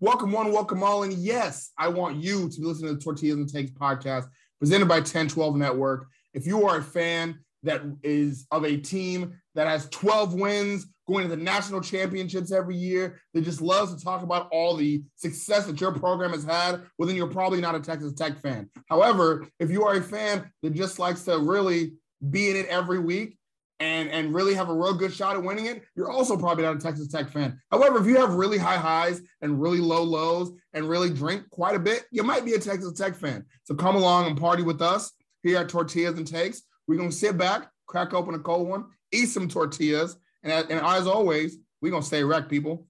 Welcome 0.00 0.32
one, 0.32 0.52
welcome 0.52 0.82
all. 0.82 1.02
And 1.04 1.12
yes, 1.14 1.72
I 1.78 1.88
want 1.88 2.16
you 2.16 2.48
to 2.50 2.60
be 2.60 2.66
listening 2.66 2.90
to 2.90 2.94
the 2.94 3.00
Tortillas 3.00 3.38
and 3.38 3.48
Takes 3.48 3.70
podcast 3.70 4.26
presented 4.58 4.88
by 4.88 4.96
1012 4.96 5.56
Network. 5.56 6.06
If 6.34 6.46
you 6.46 6.66
are 6.66 6.78
a 6.78 6.82
fan, 6.82 7.38
that 7.62 7.82
is 8.02 8.46
of 8.50 8.64
a 8.64 8.76
team 8.76 9.38
that 9.54 9.66
has 9.66 9.88
12 9.90 10.34
wins, 10.34 10.86
going 11.06 11.28
to 11.28 11.34
the 11.34 11.42
national 11.42 11.80
championships 11.80 12.52
every 12.52 12.76
year, 12.76 13.20
that 13.34 13.42
just 13.42 13.60
loves 13.60 13.94
to 13.94 14.02
talk 14.02 14.22
about 14.22 14.48
all 14.52 14.76
the 14.76 15.02
success 15.16 15.66
that 15.66 15.80
your 15.80 15.92
program 15.92 16.30
has 16.30 16.44
had, 16.44 16.82
well, 16.98 17.06
then 17.06 17.16
you're 17.16 17.26
probably 17.26 17.60
not 17.60 17.74
a 17.74 17.80
Texas 17.80 18.14
Tech 18.14 18.38
fan. 18.38 18.70
However, 18.88 19.46
if 19.58 19.70
you 19.70 19.84
are 19.84 19.96
a 19.96 20.02
fan 20.02 20.50
that 20.62 20.74
just 20.74 20.98
likes 20.98 21.24
to 21.24 21.38
really 21.38 21.92
be 22.30 22.50
in 22.50 22.56
it 22.56 22.66
every 22.66 22.98
week 22.98 23.36
and, 23.80 24.10
and 24.10 24.34
really 24.34 24.54
have 24.54 24.68
a 24.68 24.74
real 24.74 24.94
good 24.94 25.12
shot 25.12 25.36
at 25.36 25.42
winning 25.42 25.66
it, 25.66 25.82
you're 25.96 26.10
also 26.10 26.36
probably 26.36 26.64
not 26.64 26.76
a 26.76 26.78
Texas 26.78 27.08
Tech 27.08 27.28
fan. 27.28 27.58
However, 27.70 27.98
if 27.98 28.06
you 28.06 28.16
have 28.16 28.34
really 28.34 28.58
high 28.58 28.76
highs 28.76 29.20
and 29.40 29.60
really 29.60 29.80
low 29.80 30.02
lows 30.02 30.52
and 30.74 30.88
really 30.88 31.10
drink 31.10 31.48
quite 31.50 31.74
a 31.74 31.80
bit, 31.80 32.04
you 32.12 32.22
might 32.22 32.44
be 32.44 32.54
a 32.54 32.58
Texas 32.58 32.92
Tech 32.92 33.16
fan. 33.16 33.44
So 33.64 33.74
come 33.74 33.96
along 33.96 34.26
and 34.26 34.38
party 34.38 34.62
with 34.62 34.82
us 34.82 35.12
here 35.42 35.58
at 35.58 35.68
Tortillas 35.68 36.18
and 36.18 36.26
Takes. 36.26 36.62
We're 36.90 36.98
gonna 36.98 37.12
sit 37.12 37.38
back, 37.38 37.70
crack 37.86 38.12
open 38.14 38.34
a 38.34 38.40
cold 38.40 38.66
one, 38.66 38.86
eat 39.12 39.26
some 39.26 39.46
tortillas, 39.46 40.16
and, 40.42 40.68
and 40.68 40.84
as 40.84 41.06
always, 41.06 41.56
we're 41.80 41.92
gonna 41.92 42.02
stay 42.02 42.24
wrecked, 42.24 42.48
people. 42.48 42.88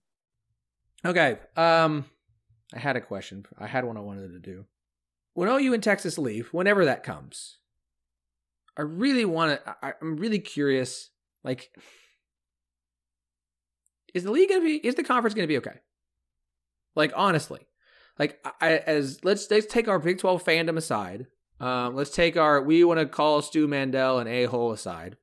Okay. 1.04 1.36
Um, 1.54 2.06
I 2.74 2.78
had 2.78 2.96
a 2.96 3.02
question. 3.02 3.44
I 3.58 3.66
had 3.66 3.84
one 3.84 3.98
I 3.98 4.00
wanted 4.00 4.28
to 4.28 4.38
do. 4.38 4.64
When 5.34 5.50
OU 5.50 5.74
and 5.74 5.82
Texas 5.82 6.16
leave, 6.16 6.48
whenever 6.48 6.86
that 6.86 7.02
comes, 7.02 7.58
I 8.74 8.82
really 8.82 9.26
want 9.26 9.62
to. 9.62 9.76
I'm 10.00 10.16
really 10.16 10.38
curious. 10.38 11.10
Like, 11.44 11.70
is 14.14 14.24
the 14.24 14.30
league 14.30 14.48
gonna 14.48 14.62
be? 14.62 14.76
Is 14.76 14.94
the 14.94 15.04
conference 15.04 15.34
gonna 15.34 15.46
be 15.46 15.58
okay? 15.58 15.78
Like, 16.96 17.12
honestly, 17.14 17.60
like 18.18 18.42
I 18.62 18.78
as 18.78 19.22
let's 19.24 19.50
let's 19.50 19.66
take 19.66 19.88
our 19.88 19.98
Big 19.98 20.20
Twelve 20.20 20.42
fandom 20.42 20.78
aside. 20.78 21.26
Um, 21.60 21.94
let's 21.94 22.10
take 22.10 22.36
our 22.36 22.62
we 22.62 22.84
want 22.84 23.00
to 23.00 23.06
call 23.06 23.42
Stu 23.42 23.68
Mandel 23.68 24.18
an 24.18 24.26
a 24.26 24.44
hole 24.44 24.72
aside. 24.72 25.16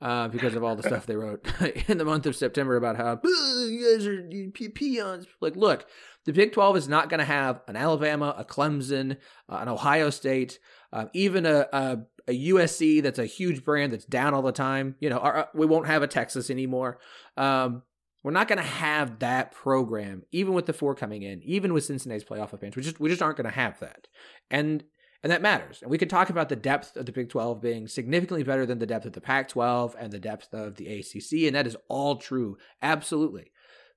Uh, 0.00 0.28
because 0.28 0.54
of 0.54 0.62
all 0.62 0.76
the 0.76 0.82
stuff 0.84 1.06
they 1.06 1.16
wrote 1.16 1.44
in 1.88 1.98
the 1.98 2.04
month 2.04 2.24
of 2.24 2.36
September 2.36 2.76
about 2.76 2.96
how 2.96 3.18
you 3.24 3.96
guys 3.96 4.06
are 4.06 4.28
you 4.30 4.48
peons. 4.52 5.26
Like, 5.40 5.56
look, 5.56 5.86
the 6.24 6.32
Big 6.32 6.52
12 6.52 6.76
is 6.76 6.88
not 6.88 7.08
going 7.08 7.18
to 7.18 7.24
have 7.24 7.62
an 7.66 7.74
Alabama, 7.74 8.32
a 8.38 8.44
Clemson, 8.44 9.16
uh, 9.48 9.56
an 9.56 9.68
Ohio 9.68 10.10
State, 10.10 10.60
uh, 10.92 11.06
even 11.14 11.46
a, 11.46 11.66
a, 11.72 11.98
a 12.28 12.48
USC 12.50 13.02
that's 13.02 13.18
a 13.18 13.26
huge 13.26 13.64
brand 13.64 13.92
that's 13.92 14.04
down 14.04 14.34
all 14.34 14.42
the 14.42 14.52
time. 14.52 14.94
You 15.00 15.10
know, 15.10 15.18
our, 15.18 15.36
uh, 15.36 15.44
we 15.52 15.66
won't 15.66 15.88
have 15.88 16.04
a 16.04 16.06
Texas 16.06 16.48
anymore. 16.48 16.98
Um, 17.36 17.82
we're 18.22 18.32
not 18.32 18.46
going 18.46 18.58
to 18.58 18.64
have 18.64 19.20
that 19.20 19.52
program, 19.52 20.22
even 20.30 20.52
with 20.52 20.66
the 20.66 20.72
four 20.72 20.94
coming 20.94 21.22
in, 21.22 21.42
even 21.42 21.72
with 21.72 21.84
Cincinnati's 21.84 22.24
playoff 22.24 22.52
advantage. 22.52 22.76
We 22.76 22.82
just 22.82 23.00
we 23.00 23.08
just 23.08 23.22
aren't 23.22 23.36
going 23.36 23.50
to 23.50 23.50
have 23.50 23.80
that, 23.80 24.06
and 24.50 24.84
and 25.22 25.32
that 25.32 25.42
matters. 25.42 25.80
And 25.82 25.90
we 25.90 25.98
could 25.98 26.10
talk 26.10 26.30
about 26.30 26.48
the 26.48 26.56
depth 26.56 26.96
of 26.96 27.06
the 27.06 27.12
Big 27.12 27.28
Twelve 27.28 27.60
being 27.60 27.88
significantly 27.88 28.44
better 28.44 28.66
than 28.66 28.78
the 28.78 28.86
depth 28.86 29.06
of 29.06 29.12
the 29.12 29.20
Pac 29.20 29.48
twelve 29.48 29.96
and 29.98 30.12
the 30.12 30.18
depth 30.18 30.52
of 30.52 30.76
the 30.76 30.86
ACC, 30.88 31.46
and 31.46 31.54
that 31.54 31.66
is 31.66 31.76
all 31.88 32.16
true, 32.16 32.56
absolutely. 32.82 33.50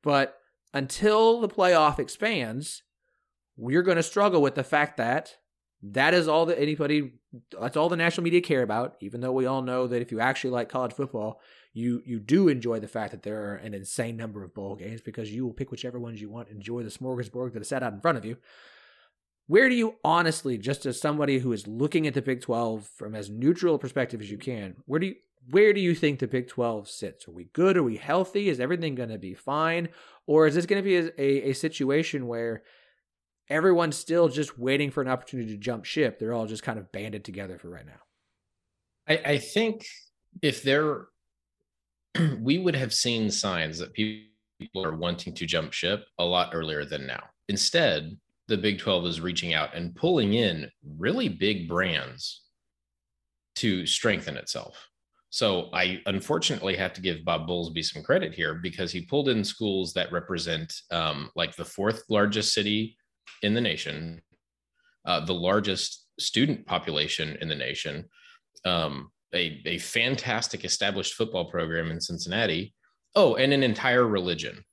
But 0.03 0.37
until 0.73 1.39
the 1.39 1.49
playoff 1.49 1.99
expands, 1.99 2.83
we're 3.57 3.83
going 3.83 3.97
to 3.97 4.03
struggle 4.03 4.41
with 4.41 4.55
the 4.55 4.63
fact 4.63 4.97
that 4.97 5.37
that 5.83 6.13
is 6.13 6.27
all 6.27 6.45
that 6.45 6.59
anybody 6.59 7.13
that's 7.59 7.77
all 7.77 7.89
the 7.89 7.95
national 7.95 8.23
media 8.23 8.41
care 8.41 8.61
about 8.61 8.95
even 8.99 9.21
though 9.21 9.31
we 9.31 9.45
all 9.45 9.61
know 9.61 9.87
that 9.87 10.01
if 10.01 10.11
you 10.11 10.19
actually 10.19 10.51
like 10.51 10.69
college 10.69 10.93
football 10.93 11.39
you 11.73 12.01
you 12.05 12.19
do 12.19 12.47
enjoy 12.47 12.79
the 12.79 12.87
fact 12.87 13.11
that 13.11 13.23
there 13.23 13.51
are 13.51 13.55
an 13.55 13.73
insane 13.73 14.15
number 14.15 14.43
of 14.43 14.53
bowl 14.53 14.75
games 14.75 15.01
because 15.01 15.31
you 15.31 15.45
will 15.45 15.53
pick 15.53 15.71
whichever 15.71 15.99
ones 15.99 16.21
you 16.21 16.29
want 16.29 16.49
enjoy 16.49 16.83
the 16.83 16.89
smorgasbord 16.89 17.53
that 17.53 17.61
is 17.61 17.67
set 17.67 17.81
out 17.81 17.93
in 17.93 18.01
front 18.01 18.17
of 18.17 18.25
you 18.25 18.37
where 19.51 19.69
do 19.69 19.75
you 19.75 19.95
honestly 20.03 20.57
just 20.57 20.85
as 20.85 20.99
somebody 20.99 21.39
who 21.39 21.51
is 21.51 21.67
looking 21.67 22.07
at 22.07 22.13
the 22.13 22.21
big 22.21 22.41
12 22.41 22.87
from 22.95 23.15
as 23.15 23.29
neutral 23.29 23.75
a 23.75 23.79
perspective 23.79 24.21
as 24.21 24.31
you 24.31 24.37
can 24.37 24.75
where 24.85 24.99
do 24.99 25.07
you 25.07 25.15
where 25.49 25.73
do 25.73 25.81
you 25.81 25.95
think 25.95 26.19
the 26.19 26.27
Big 26.27 26.47
12 26.47 26.87
sits? 26.87 27.27
Are 27.27 27.31
we 27.31 27.45
good? 27.45 27.75
Are 27.75 27.81
we 27.81 27.97
healthy? 27.97 28.47
Is 28.47 28.59
everything 28.59 28.93
going 28.93 29.09
to 29.09 29.17
be 29.17 29.33
fine? 29.33 29.89
Or 30.27 30.45
is 30.45 30.53
this 30.53 30.67
going 30.67 30.83
to 30.83 30.87
be 30.87 30.97
a, 30.97 31.11
a, 31.17 31.49
a 31.49 31.53
situation 31.53 32.27
where 32.27 32.61
everyone's 33.51 33.97
still 33.97 34.29
just 34.29 34.57
waiting 34.57 34.89
for 34.89 35.01
an 35.01 35.09
opportunity 35.09 35.51
to 35.51 35.57
jump 35.57 35.83
ship. 35.85 36.17
They're 36.17 36.33
all 36.33 36.47
just 36.47 36.63
kind 36.63 36.79
of 36.79 36.91
banded 36.91 37.25
together 37.25 37.57
for 37.59 37.69
right 37.69 37.85
now. 37.85 37.99
I, 39.07 39.33
I 39.33 39.37
think 39.37 39.85
if 40.41 40.63
there, 40.63 41.07
we 42.39 42.57
would 42.57 42.75
have 42.75 42.93
seen 42.93 43.29
signs 43.29 43.77
that 43.79 43.93
people 43.93 44.25
are 44.77 44.95
wanting 44.95 45.33
to 45.35 45.45
jump 45.45 45.73
ship 45.73 46.05
a 46.17 46.23
lot 46.23 46.51
earlier 46.53 46.85
than 46.85 47.05
now. 47.05 47.23
Instead, 47.49 48.17
the 48.51 48.57
Big 48.57 48.79
12 48.79 49.05
is 49.05 49.21
reaching 49.21 49.53
out 49.53 49.73
and 49.73 49.95
pulling 49.95 50.33
in 50.33 50.69
really 50.97 51.29
big 51.29 51.69
brands 51.69 52.43
to 53.55 53.85
strengthen 53.85 54.35
itself. 54.35 54.89
So 55.29 55.69
I 55.71 56.01
unfortunately 56.05 56.75
have 56.75 56.91
to 56.93 57.01
give 57.01 57.23
Bob 57.23 57.47
Bowlesby 57.47 57.85
some 57.85 58.03
credit 58.03 58.33
here 58.33 58.55
because 58.55 58.91
he 58.91 59.05
pulled 59.05 59.29
in 59.29 59.45
schools 59.45 59.93
that 59.93 60.11
represent 60.11 60.73
um, 60.91 61.31
like 61.33 61.55
the 61.55 61.63
fourth 61.63 62.03
largest 62.09 62.53
city 62.53 62.97
in 63.41 63.53
the 63.53 63.61
nation, 63.61 64.21
uh, 65.05 65.23
the 65.23 65.33
largest 65.33 66.07
student 66.19 66.65
population 66.65 67.37
in 67.39 67.47
the 67.47 67.55
nation, 67.55 68.03
um, 68.65 69.09
a, 69.33 69.61
a 69.65 69.77
fantastic 69.77 70.65
established 70.65 71.13
football 71.13 71.45
program 71.45 71.89
in 71.89 72.01
Cincinnati. 72.01 72.73
Oh, 73.15 73.35
and 73.35 73.53
an 73.53 73.63
entire 73.63 74.05
religion. 74.05 74.65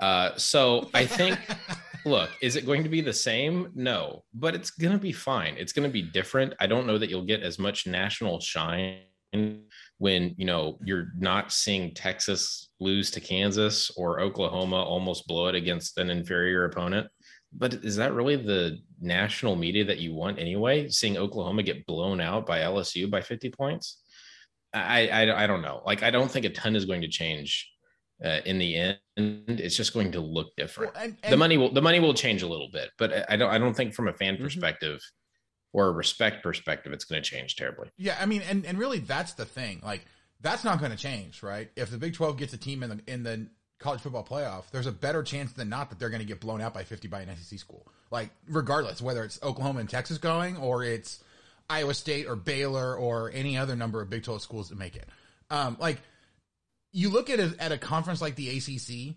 Uh, 0.00 0.36
so 0.36 0.90
I 0.92 1.06
think, 1.06 1.38
look, 2.04 2.30
is 2.40 2.56
it 2.56 2.66
going 2.66 2.82
to 2.82 2.88
be 2.88 3.00
the 3.00 3.12
same? 3.12 3.70
No, 3.74 4.24
but 4.34 4.54
it's 4.54 4.70
going 4.70 4.92
to 4.92 4.98
be 4.98 5.12
fine. 5.12 5.54
It's 5.58 5.72
going 5.72 5.88
to 5.88 5.92
be 5.92 6.02
different. 6.02 6.54
I 6.60 6.66
don't 6.66 6.86
know 6.86 6.98
that 6.98 7.10
you'll 7.10 7.24
get 7.24 7.42
as 7.42 7.58
much 7.58 7.86
national 7.86 8.40
shine 8.40 9.00
when 9.98 10.34
you 10.36 10.44
know 10.44 10.78
you're 10.84 11.08
not 11.18 11.52
seeing 11.52 11.94
Texas 11.94 12.70
lose 12.80 13.10
to 13.12 13.20
Kansas 13.20 13.90
or 13.96 14.20
Oklahoma 14.20 14.82
almost 14.82 15.26
blow 15.26 15.46
it 15.48 15.54
against 15.54 15.98
an 15.98 16.10
inferior 16.10 16.64
opponent. 16.64 17.06
But 17.52 17.74
is 17.74 17.96
that 17.96 18.14
really 18.14 18.36
the 18.36 18.78
national 19.00 19.56
media 19.56 19.84
that 19.84 19.98
you 19.98 20.14
want 20.14 20.38
anyway? 20.38 20.88
Seeing 20.88 21.16
Oklahoma 21.16 21.62
get 21.62 21.86
blown 21.86 22.20
out 22.20 22.46
by 22.46 22.60
LSU 22.60 23.10
by 23.10 23.20
50 23.20 23.50
points? 23.50 24.02
I, 24.72 25.08
I, 25.08 25.44
I 25.44 25.46
don't 25.48 25.62
know. 25.62 25.82
Like, 25.84 26.04
I 26.04 26.10
don't 26.10 26.30
think 26.30 26.46
a 26.46 26.50
ton 26.50 26.76
is 26.76 26.84
going 26.84 27.00
to 27.00 27.08
change 27.08 27.69
uh, 28.24 28.40
in 28.44 28.58
the 28.58 28.76
end. 28.76 28.98
It's 29.16 29.76
just 29.76 29.92
going 29.92 30.12
to 30.12 30.20
look 30.20 30.54
different. 30.56 30.94
Well, 30.94 31.04
and, 31.04 31.16
and, 31.22 31.32
the 31.32 31.36
money 31.36 31.56
will 31.56 31.72
the 31.72 31.82
money 31.82 32.00
will 32.00 32.14
change 32.14 32.42
a 32.42 32.48
little 32.48 32.70
bit, 32.72 32.90
but 32.98 33.30
I 33.30 33.36
don't 33.36 33.50
I 33.50 33.58
don't 33.58 33.74
think 33.74 33.94
from 33.94 34.08
a 34.08 34.12
fan 34.12 34.34
mm-hmm. 34.34 34.44
perspective 34.44 35.00
or 35.72 35.86
a 35.86 35.92
respect 35.92 36.42
perspective, 36.42 36.92
it's 36.92 37.04
going 37.04 37.22
to 37.22 37.28
change 37.28 37.56
terribly. 37.56 37.90
Yeah, 37.96 38.16
I 38.20 38.26
mean, 38.26 38.42
and 38.48 38.64
and 38.66 38.78
really 38.78 38.98
that's 38.98 39.34
the 39.34 39.44
thing. 39.44 39.80
Like, 39.84 40.04
that's 40.40 40.64
not 40.64 40.78
going 40.78 40.90
to 40.90 40.96
change, 40.96 41.42
right? 41.42 41.70
If 41.76 41.90
the 41.90 41.98
Big 41.98 42.14
Twelve 42.14 42.36
gets 42.38 42.52
a 42.52 42.58
team 42.58 42.82
in 42.82 42.90
the 42.90 43.00
in 43.06 43.22
the 43.22 43.46
college 43.80 44.00
football 44.00 44.24
playoff, 44.24 44.70
there's 44.70 44.86
a 44.86 44.92
better 44.92 45.22
chance 45.22 45.52
than 45.52 45.68
not 45.68 45.90
that 45.90 45.98
they're 45.98 46.10
going 46.10 46.20
to 46.20 46.26
get 46.26 46.38
blown 46.38 46.60
out 46.60 46.74
by 46.74 46.84
50 46.84 47.08
by 47.08 47.22
an 47.22 47.34
SEC 47.36 47.58
school. 47.58 47.86
Like, 48.10 48.30
regardless, 48.46 49.00
whether 49.00 49.24
it's 49.24 49.42
Oklahoma 49.42 49.80
and 49.80 49.88
Texas 49.88 50.18
going 50.18 50.56
or 50.58 50.84
it's 50.84 51.24
Iowa 51.68 51.94
State 51.94 52.26
or 52.26 52.36
Baylor 52.36 52.94
or 52.94 53.30
any 53.32 53.56
other 53.56 53.74
number 53.74 54.02
of 54.02 54.10
Big 54.10 54.22
12 54.22 54.42
schools 54.42 54.68
that 54.68 54.78
make 54.78 54.96
it. 54.96 55.08
Um, 55.50 55.78
like, 55.80 55.98
you 56.92 57.10
look 57.10 57.30
at 57.30 57.40
a, 57.40 57.54
at 57.58 57.72
a 57.72 57.78
conference 57.78 58.20
like 58.20 58.36
the 58.36 58.48
ACC 58.48 59.14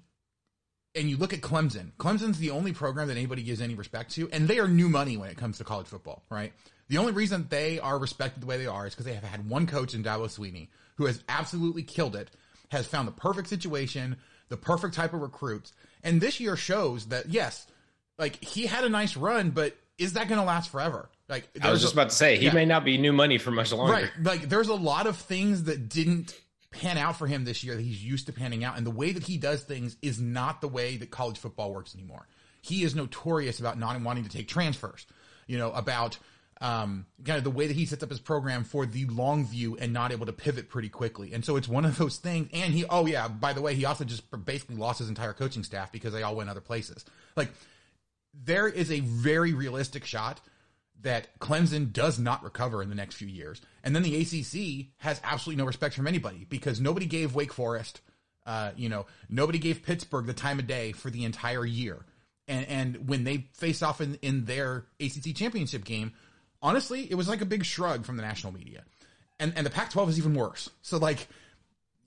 and 0.96 1.10
you 1.10 1.18
look 1.18 1.34
at 1.34 1.42
Clemson. 1.42 1.92
Clemson's 1.98 2.38
the 2.38 2.52
only 2.52 2.72
program 2.72 3.08
that 3.08 3.18
anybody 3.18 3.44
gives 3.44 3.62
any 3.62 3.76
respect 3.76 4.12
to, 4.12 4.30
and 4.32 4.48
they 4.48 4.60
are 4.60 4.68
new 4.68 4.90
money 4.90 5.18
when 5.18 5.30
it 5.30 5.38
comes 5.38 5.58
to 5.58 5.64
college 5.64 5.88
football, 5.88 6.24
right? 6.30 6.54
The 6.90 6.98
only 6.98 7.14
reason 7.14 7.48
they 7.50 7.80
are 7.80 7.98
respected 7.98 8.44
the 8.44 8.46
way 8.46 8.58
they 8.58 8.68
are 8.68 8.86
is 8.86 8.94
because 8.94 9.06
they 9.06 9.14
have 9.14 9.24
had 9.24 9.50
one 9.50 9.66
coach 9.66 9.94
in 9.94 10.04
Dabo 10.04 10.26
Swinney 10.26 10.68
who 10.98 11.06
has 11.06 11.24
absolutely 11.28 11.84
killed 11.84 12.16
it, 12.16 12.30
has 12.70 12.86
found 12.86 13.08
the 13.08 13.14
perfect 13.14 13.48
situation, 13.48 14.18
the 14.50 14.58
perfect 14.58 14.94
type 14.94 15.14
of 15.14 15.22
recruits. 15.22 15.74
And 16.04 16.22
this 16.22 16.40
year 16.40 16.56
shows 16.56 17.08
that 17.08 17.30
yes, 17.30 17.66
like 18.18 18.44
he 18.44 18.66
had 18.66 18.84
a 18.84 18.90
nice 18.90 19.18
run, 19.18 19.50
but 19.52 19.76
is 19.98 20.14
that 20.14 20.28
going 20.28 20.40
to 20.40 20.46
last 20.46 20.70
forever? 20.70 21.10
Like 21.30 21.48
I 21.62 21.72
was 21.72 21.82
just 21.82 21.94
a, 21.94 21.98
about 21.98 22.10
to 22.10 22.16
say, 22.16 22.38
he 22.38 22.46
yeah. 22.46 22.54
may 22.54 22.66
not 22.66 22.84
be 22.84 22.98
new 22.98 23.14
money 23.14 23.38
for 23.38 23.52
much 23.52 23.72
longer. 23.72 23.94
Right. 23.94 24.12
Like 24.22 24.50
there's 24.50 24.68
a 24.68 24.76
lot 24.76 25.08
of 25.08 25.18
things 25.18 25.64
that 25.64 25.90
didn't 25.90 26.40
pan 26.74 26.98
out 26.98 27.18
for 27.18 27.28
him 27.28 27.46
this 27.46 27.64
year 27.64 27.76
that 27.76 27.82
he's 27.82 28.04
used 28.04 28.26
to 28.26 28.34
panning 28.34 28.64
out. 28.64 28.78
And 28.78 28.86
the 28.86 28.92
way 28.92 29.12
that 29.12 29.24
he 29.24 29.38
does 29.38 29.64
things 29.64 29.96
is 30.02 30.20
not 30.20 30.60
the 30.60 30.68
way 30.68 30.98
that 30.98 31.12
college 31.12 31.38
football 31.38 31.74
works 31.74 31.96
anymore. 31.96 32.28
He 32.62 32.84
is 32.84 32.96
notorious 32.96 33.60
about 33.60 33.78
not 33.78 34.00
wanting 34.02 34.24
to 34.24 34.30
take 34.30 34.48
transfers, 34.48 35.06
you 35.48 35.58
know, 35.58 35.72
about 35.72 36.18
um, 36.62 37.06
kind 37.26 37.38
of 37.38 37.44
the 37.44 37.52
way 37.52 37.68
that 37.68 37.76
he 37.76 37.86
sets 37.86 38.04
up 38.04 38.10
his 38.10 38.20
program 38.20 38.64
for 38.64 38.86
the 38.86 39.06
long 39.06 39.46
view 39.46 39.78
and 39.78 39.92
not 39.92 40.12
able 40.12 40.26
to 40.26 40.34
pivot 40.34 40.70
pretty 40.70 40.90
quickly. 40.90 41.34
And 41.34 41.44
so 41.44 41.58
it's 41.58 41.68
one 41.68 41.84
of 41.86 41.98
those 41.98 42.18
things. 42.18 42.50
And 42.54 42.74
he, 42.74 42.86
oh 42.86 43.06
yeah, 43.06 43.28
by 43.28 43.54
the 43.54 43.62
way, 43.62 43.76
he 43.76 43.86
also 43.86 44.06
just 44.06 44.24
basically 44.46 44.78
lost 44.78 45.00
his 45.00 45.10
entire 45.10 45.34
coaching 45.34 45.64
staff 45.64 45.92
because 45.92 46.14
they 46.14 46.24
all 46.24 46.36
went 46.36 46.50
other 46.50 46.62
places. 46.62 47.04
Like 47.36 47.50
there 48.34 48.68
is 48.68 48.92
a 48.92 49.02
very 49.02 49.54
realistic 49.54 50.06
shot 50.06 50.40
that 51.04 51.38
Clemson 51.40 51.94
does 51.94 52.18
not 52.18 52.44
recover 52.44 52.82
in 52.82 52.90
the 52.90 52.96
next 52.96 53.16
few 53.16 53.28
years. 53.28 53.62
And 53.84 53.96
then 53.96 54.04
the 54.04 54.22
ACC 54.22 54.88
has 54.98 55.22
absolutely 55.24 55.62
no 55.62 55.68
respect 55.68 55.96
from 55.96 56.08
anybody 56.08 56.46
because 56.50 56.82
nobody 56.82 57.06
gave 57.06 57.36
Wake 57.36 57.54
Forest, 57.54 58.02
uh, 58.46 58.72
you 58.76 58.90
know, 58.90 59.06
nobody 59.30 59.60
gave 59.60 59.84
Pittsburgh 59.84 60.26
the 60.26 60.34
time 60.34 60.60
of 60.60 60.68
day 60.68 60.94
for 60.94 61.10
the 61.10 61.26
entire 61.26 61.66
year. 61.66 62.06
And, 62.48 62.68
and 62.68 63.10
when 63.10 63.24
they 63.24 63.50
face 63.54 63.84
off 63.84 64.02
in, 64.02 64.16
in 64.22 64.46
their 64.46 64.86
ACC 65.00 65.36
championship 65.36 65.84
game, 65.84 66.14
honestly, 66.62 67.10
it 67.10 67.16
was 67.16 67.28
like 67.28 67.42
a 67.42 67.46
big 67.46 67.66
shrug 67.66 68.06
from 68.06 68.18
the 68.18 68.24
national 68.24 68.54
media. 68.54 68.84
And 69.40 69.54
and 69.56 69.66
the 69.66 69.72
Pac-12 69.72 70.10
is 70.10 70.18
even 70.18 70.34
worse. 70.34 70.70
So 70.82 70.98
like, 70.98 71.28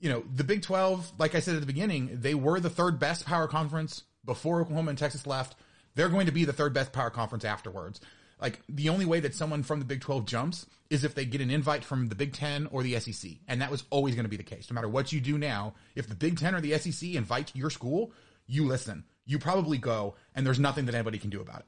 you 0.01 0.09
know, 0.09 0.24
the 0.34 0.44
Big 0.44 0.62
12, 0.62 1.12
like 1.18 1.34
I 1.34 1.40
said 1.40 1.55
at 1.55 1.61
the 1.61 1.66
beginning, 1.66 2.11
they 2.12 2.34
were 2.34 2.61
the 2.61 2.70
third 2.70 2.99
best 2.99 3.26
power 3.26 3.47
conference 3.47 4.05
before 4.24 4.61
Oklahoma 4.61 4.90
and 4.90 4.99
Texas 4.99 5.26
left. 5.26 5.55
They're 5.94 6.09
going 6.09 6.26
to 6.26 6.32
be 6.32 6.44
the 6.44 6.53
third 6.53 6.72
best 6.72 6.92
power 6.92 7.11
conference 7.11 7.44
afterwards. 7.44 8.01
Like 8.41 8.61
the 8.68 8.91
only 8.91 9.07
way 9.07 9.20
that 9.20 9.34
someone 9.34 9.62
from 9.62 9.78
the 9.78 9.84
Big 9.84 10.01
12 10.01 10.26
jumps 10.26 10.66
is 10.91 11.05
if 11.05 11.14
they 11.14 11.24
get 11.24 11.41
an 11.41 11.51
invite 11.51 11.84
from 11.84 12.09
the 12.09 12.14
Big 12.14 12.32
10 12.32 12.68
or 12.70 12.82
the 12.82 12.99
SEC. 13.01 13.32
And 13.49 13.61
that 13.62 13.70
was 13.70 13.84
always 13.91 14.14
going 14.14 14.24
to 14.24 14.30
be 14.30 14.37
the 14.37 14.43
case. 14.43 14.70
No 14.70 14.74
matter 14.74 14.89
what 14.89 15.12
you 15.12 15.20
do 15.20 15.39
now, 15.39 15.74
if 15.95 16.09
the 16.09 16.14
Big 16.14 16.39
10 16.39 16.55
or 16.55 16.61
the 16.61 16.76
SEC 16.78 17.14
invite 17.14 17.55
your 17.55 17.70
school, 17.70 18.12
you 18.47 18.66
listen. 18.66 19.05
You 19.24 19.39
probably 19.39 19.78
go, 19.78 20.14
and 20.34 20.47
there's 20.47 20.61
nothing 20.61 20.87
that 20.87 20.95
anybody 20.95 21.18
can 21.18 21.30
do 21.30 21.41
about 21.41 21.61
it. 21.61 21.66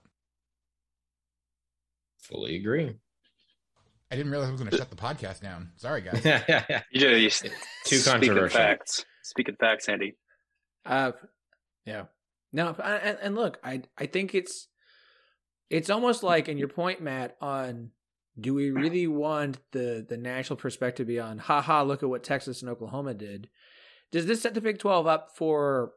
Fully 2.21 2.57
agree. 2.57 2.95
I 4.11 4.17
didn't 4.17 4.31
realize 4.31 4.49
I 4.49 4.53
was 4.53 4.61
going 4.61 4.71
to 4.71 4.77
shut 4.77 4.91
the 4.91 4.97
podcast 4.97 5.41
down. 5.41 5.71
Sorry, 5.77 6.03
guys. 6.03 6.25
yeah, 6.25 6.43
yeah, 6.49 6.65
yeah. 6.69 6.83
You 6.93 7.01
did. 7.01 7.23
You, 7.23 7.51
Too 7.85 8.01
controversial. 8.03 8.59
Facts. 8.59 9.05
Speaking 9.23 9.57
facts, 9.59 9.89
Andy. 9.89 10.17
Uh, 10.87 11.13
yeah. 11.85 12.05
No, 12.53 12.75
and, 12.83 13.19
and 13.21 13.35
look, 13.35 13.59
I 13.63 13.83
I 13.99 14.07
think 14.07 14.35
it's 14.35 14.68
it's 15.71 15.91
almost 15.91 16.23
mm. 16.23 16.27
like, 16.27 16.49
and 16.49 16.59
your 16.59 16.69
point, 16.69 17.01
Matt, 17.01 17.37
on 17.41 17.91
do 18.41 18.55
we 18.55 18.71
really 18.71 19.07
want 19.07 19.59
the 19.73 20.05
the 20.09 20.17
national 20.17 20.57
perspective 20.57 21.07
beyond 21.07 21.41
haha 21.41 21.83
look 21.83 22.03
at 22.03 22.09
what 22.09 22.23
Texas 22.23 22.63
and 22.63 22.71
Oklahoma 22.71 23.15
did? 23.15 23.49
Does 24.11 24.27
this 24.27 24.43
set 24.43 24.55
the 24.55 24.61
Big 24.61 24.79
12 24.79 25.07
up 25.07 25.37
for 25.37 25.93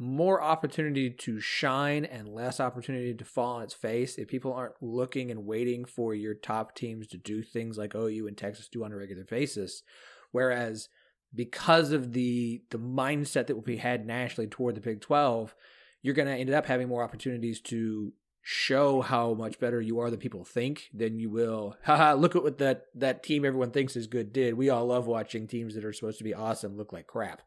more 0.00 0.40
opportunity 0.40 1.10
to 1.10 1.40
shine 1.40 2.04
and 2.04 2.28
less 2.28 2.60
opportunity 2.60 3.12
to 3.14 3.24
fall 3.24 3.56
on 3.56 3.62
its 3.62 3.74
face 3.74 4.16
if 4.16 4.28
people 4.28 4.52
aren't 4.52 4.80
looking 4.80 5.30
and 5.30 5.44
waiting 5.44 5.84
for 5.84 6.14
your 6.14 6.34
top 6.34 6.74
teams 6.76 7.08
to 7.08 7.16
do 7.16 7.42
things 7.42 7.76
like 7.76 7.96
OU 7.96 8.28
and 8.28 8.36
Texas 8.36 8.68
do 8.68 8.84
on 8.84 8.92
a 8.92 8.96
regular 8.96 9.24
basis? 9.24 9.82
Whereas 10.30 10.88
because 11.34 11.90
of 11.90 12.12
the 12.12 12.62
the 12.70 12.78
mindset 12.78 13.46
that 13.46 13.54
will 13.54 13.62
be 13.62 13.78
had 13.78 14.06
nationally 14.06 14.48
toward 14.48 14.74
the 14.74 14.80
Big 14.80 15.00
12, 15.00 15.54
you're 16.02 16.14
going 16.14 16.28
to 16.28 16.34
end 16.34 16.50
up 16.50 16.66
having 16.66 16.88
more 16.88 17.02
opportunities 17.02 17.60
to 17.62 18.12
show 18.50 19.02
how 19.02 19.34
much 19.34 19.60
better 19.60 19.78
you 19.78 20.00
are 20.00 20.08
than 20.08 20.18
people 20.18 20.42
think 20.42 20.88
then 20.94 21.18
you 21.18 21.28
will. 21.28 21.76
Haha, 21.84 22.14
look 22.14 22.34
at 22.34 22.42
what 22.42 22.56
that 22.58 22.86
that 22.94 23.22
team 23.22 23.44
everyone 23.44 23.72
thinks 23.72 23.94
is 23.94 24.06
good 24.06 24.32
did. 24.32 24.54
We 24.54 24.70
all 24.70 24.86
love 24.86 25.06
watching 25.06 25.46
teams 25.46 25.74
that 25.74 25.84
are 25.84 25.92
supposed 25.92 26.16
to 26.16 26.24
be 26.24 26.32
awesome 26.32 26.74
look 26.74 26.90
like 26.90 27.06
crap. 27.06 27.42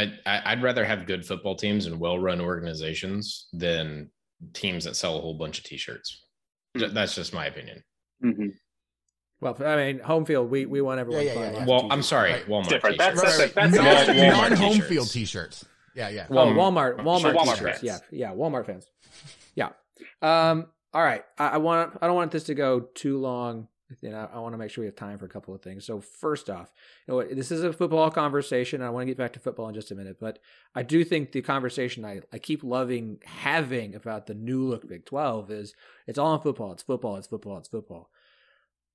I'd, 0.00 0.18
I'd 0.26 0.62
rather 0.62 0.84
have 0.84 1.06
good 1.06 1.24
football 1.24 1.54
teams 1.54 1.86
and 1.86 2.00
well-run 2.00 2.40
organizations 2.40 3.46
than 3.52 4.10
teams 4.52 4.84
that 4.84 4.96
sell 4.96 5.18
a 5.18 5.20
whole 5.20 5.34
bunch 5.34 5.58
of 5.58 5.64
t-shirts. 5.64 6.24
Mm-hmm. 6.76 6.94
That's 6.94 7.14
just 7.14 7.32
my 7.32 7.46
opinion. 7.46 7.84
Mm-hmm. 8.24 8.48
Well, 9.40 9.56
I 9.64 9.76
mean, 9.76 10.00
home 10.00 10.24
field, 10.24 10.50
we, 10.50 10.66
we 10.66 10.80
want 10.80 10.98
everyone 10.98 11.26
yeah, 11.26 11.34
yeah, 11.34 11.52
yeah, 11.52 11.64
Well, 11.66 11.86
I'm 11.90 12.02
sorry, 12.02 12.32
right. 12.32 12.46
Walmart. 12.46 12.68
Different. 12.68 12.98
T-shirts. 12.98 13.20
That's, 13.20 13.38
that's, 13.38 13.54
that's, 13.54 13.74
that's 13.76 14.08
that's 14.08 14.18
non, 14.18 14.50
Walmart 14.50 14.56
home 14.56 14.80
field 14.80 15.10
t-shirts. 15.10 15.64
Yeah, 15.94 16.08
yeah. 16.08 16.26
Oh, 16.30 16.34
Walmart, 16.34 16.96
Walmart, 17.00 17.34
Walmart 17.34 17.54
t-shirts. 17.54 17.80
fans. 17.80 17.82
Yeah, 17.82 17.98
yeah, 18.10 18.30
Walmart 18.32 18.66
fans. 18.66 18.88
Yeah. 19.54 19.70
Um. 20.22 20.66
All 20.92 21.02
right. 21.02 21.24
I, 21.38 21.48
I 21.48 21.56
want. 21.58 21.98
I 22.00 22.06
don't 22.06 22.16
want 22.16 22.32
this 22.32 22.44
to 22.44 22.54
go 22.54 22.80
too 22.80 23.18
long. 23.18 23.68
You 24.00 24.10
know, 24.10 24.28
I 24.32 24.38
want 24.38 24.52
to 24.52 24.58
make 24.58 24.70
sure 24.70 24.82
we 24.82 24.86
have 24.86 24.94
time 24.94 25.18
for 25.18 25.24
a 25.24 25.28
couple 25.28 25.52
of 25.52 25.62
things. 25.62 25.84
So 25.84 26.00
first 26.00 26.48
off, 26.48 26.72
you 27.08 27.14
know, 27.14 27.24
this 27.24 27.50
is 27.50 27.64
a 27.64 27.72
football 27.72 28.08
conversation. 28.10 28.82
I 28.82 28.90
want 28.90 29.02
to 29.02 29.06
get 29.06 29.18
back 29.18 29.32
to 29.32 29.40
football 29.40 29.68
in 29.68 29.74
just 29.74 29.90
a 29.90 29.96
minute, 29.96 30.18
but 30.20 30.38
I 30.76 30.84
do 30.84 31.02
think 31.02 31.32
the 31.32 31.42
conversation 31.42 32.04
I, 32.04 32.20
I 32.32 32.38
keep 32.38 32.62
loving 32.62 33.18
having 33.24 33.96
about 33.96 34.26
the 34.26 34.34
new 34.34 34.64
look 34.64 34.88
Big 34.88 35.06
Twelve 35.06 35.50
is 35.50 35.74
it's 36.06 36.18
all 36.18 36.34
in 36.34 36.40
football. 36.40 36.72
It's 36.72 36.84
football. 36.84 37.16
It's 37.16 37.26
football. 37.26 37.58
It's 37.58 37.68
football. 37.68 38.10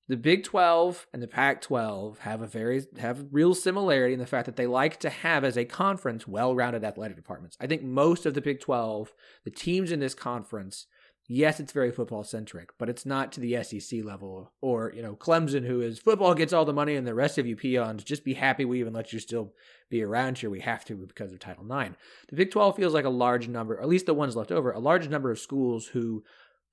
The 0.08 0.18
Big 0.18 0.44
12 0.44 1.08
and 1.14 1.24
the 1.24 1.28
Pac 1.28 1.62
12 1.62 2.20
have 2.20 2.42
a 2.42 2.48
very 2.48 2.86
have 3.00 3.26
real 3.32 3.56
similarity 3.56 4.14
in 4.14 4.20
the 4.20 4.28
fact 4.28 4.46
that 4.46 4.56
they 4.56 4.68
like 4.68 5.00
to 5.00 5.10
have 5.10 5.44
as 5.44 5.58
a 5.58 5.66
conference 5.66 6.28
well-rounded 6.28 6.84
athletic 6.84 7.16
departments. 7.16 7.58
I 7.60 7.66
think 7.66 7.82
most 7.82 8.28
of 8.28 8.36
the 8.36 8.42
Big 8.42 8.60
12, 8.60 9.14
the 9.46 9.50
teams 9.50 9.92
in 9.92 10.00
this 10.00 10.14
conference, 10.14 10.86
yes, 11.28 11.60
it's 11.60 11.72
very 11.72 11.92
football 11.92 12.24
centric, 12.24 12.70
but 12.78 12.90
it's 12.90 13.06
not 13.06 13.32
to 13.32 13.40
the 13.40 13.62
SEC 13.64 14.04
level 14.04 14.52
or, 14.62 14.92
you 14.96 15.02
know, 15.02 15.16
Clemson 15.16 15.66
who 15.66 15.82
is 15.82 16.00
football 16.00 16.34
gets 16.34 16.54
all 16.54 16.66
the 16.66 16.74
money 16.74 16.96
and 16.96 17.08
the 17.08 17.14
rest 17.14 17.38
of 17.38 17.48
you 17.48 17.56
peons 17.56 18.04
just 18.04 18.24
be 18.24 18.34
happy 18.34 18.66
we 18.66 18.80
even 18.80 18.94
let 18.94 19.12
you 19.12 19.20
still 19.20 19.54
be 19.90 20.04
around 20.04 20.38
here. 20.38 20.50
We 20.50 20.62
have 20.62 20.86
to 20.86 20.96
because 20.96 21.32
of 21.32 21.40
Title 21.40 21.66
IX. 21.66 21.96
The 22.30 22.36
Big 22.36 22.52
12 22.52 22.76
feels 22.76 22.94
like 22.94 23.06
a 23.06 23.10
large 23.10 23.48
number, 23.48 23.80
at 23.80 23.88
least 23.88 24.06
the 24.06 24.14
ones 24.14 24.36
left 24.36 24.52
over, 24.52 24.72
a 24.72 24.80
large 24.80 25.10
number 25.10 25.32
of 25.32 25.40
schools 25.40 25.88
who 25.88 26.24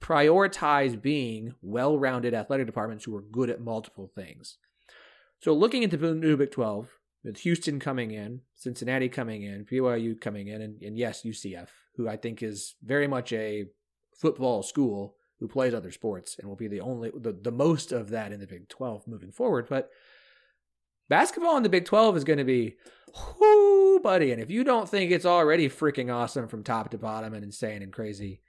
prioritize 0.02 1.00
being 1.00 1.54
well 1.62 1.98
rounded 1.98 2.34
athletic 2.34 2.66
departments 2.66 3.04
who 3.04 3.16
are 3.16 3.22
good 3.22 3.48
at 3.48 3.60
multiple 3.60 4.10
things. 4.14 4.58
So, 5.40 5.52
looking 5.54 5.82
at 5.84 5.90
the 5.90 6.14
new 6.14 6.36
Big 6.36 6.50
12, 6.50 6.88
with 7.24 7.38
Houston 7.38 7.78
coming 7.78 8.10
in, 8.10 8.40
Cincinnati 8.56 9.08
coming 9.08 9.42
in, 9.42 9.64
BYU 9.64 10.20
coming 10.20 10.48
in, 10.48 10.60
and, 10.60 10.82
and, 10.82 10.98
yes, 10.98 11.22
UCF, 11.24 11.68
who 11.96 12.08
I 12.08 12.16
think 12.16 12.42
is 12.42 12.74
very 12.82 13.06
much 13.06 13.32
a 13.32 13.66
football 14.14 14.62
school 14.62 15.16
who 15.38 15.48
plays 15.48 15.74
other 15.74 15.90
sports 15.90 16.36
and 16.38 16.48
will 16.48 16.56
be 16.56 16.68
the 16.68 16.80
only, 16.80 17.10
the, 17.14 17.32
the 17.32 17.50
most 17.50 17.90
of 17.90 18.10
that 18.10 18.32
in 18.32 18.40
the 18.40 18.46
Big 18.46 18.68
12 18.68 19.08
moving 19.08 19.32
forward. 19.32 19.66
But 19.68 19.90
basketball 21.08 21.56
in 21.56 21.62
the 21.62 21.68
Big 21.68 21.84
12 21.84 22.16
is 22.18 22.24
going 22.24 22.38
to 22.38 22.44
be, 22.44 22.76
whoo, 23.40 24.00
buddy. 24.00 24.30
And 24.30 24.40
if 24.40 24.50
you 24.50 24.62
don't 24.62 24.88
think 24.88 25.10
it's 25.10 25.26
already 25.26 25.68
freaking 25.68 26.14
awesome 26.14 26.46
from 26.46 26.62
top 26.62 26.90
to 26.90 26.98
bottom 26.98 27.34
and 27.34 27.44
insane 27.44 27.82
and 27.82 27.92
crazy, 27.92 28.40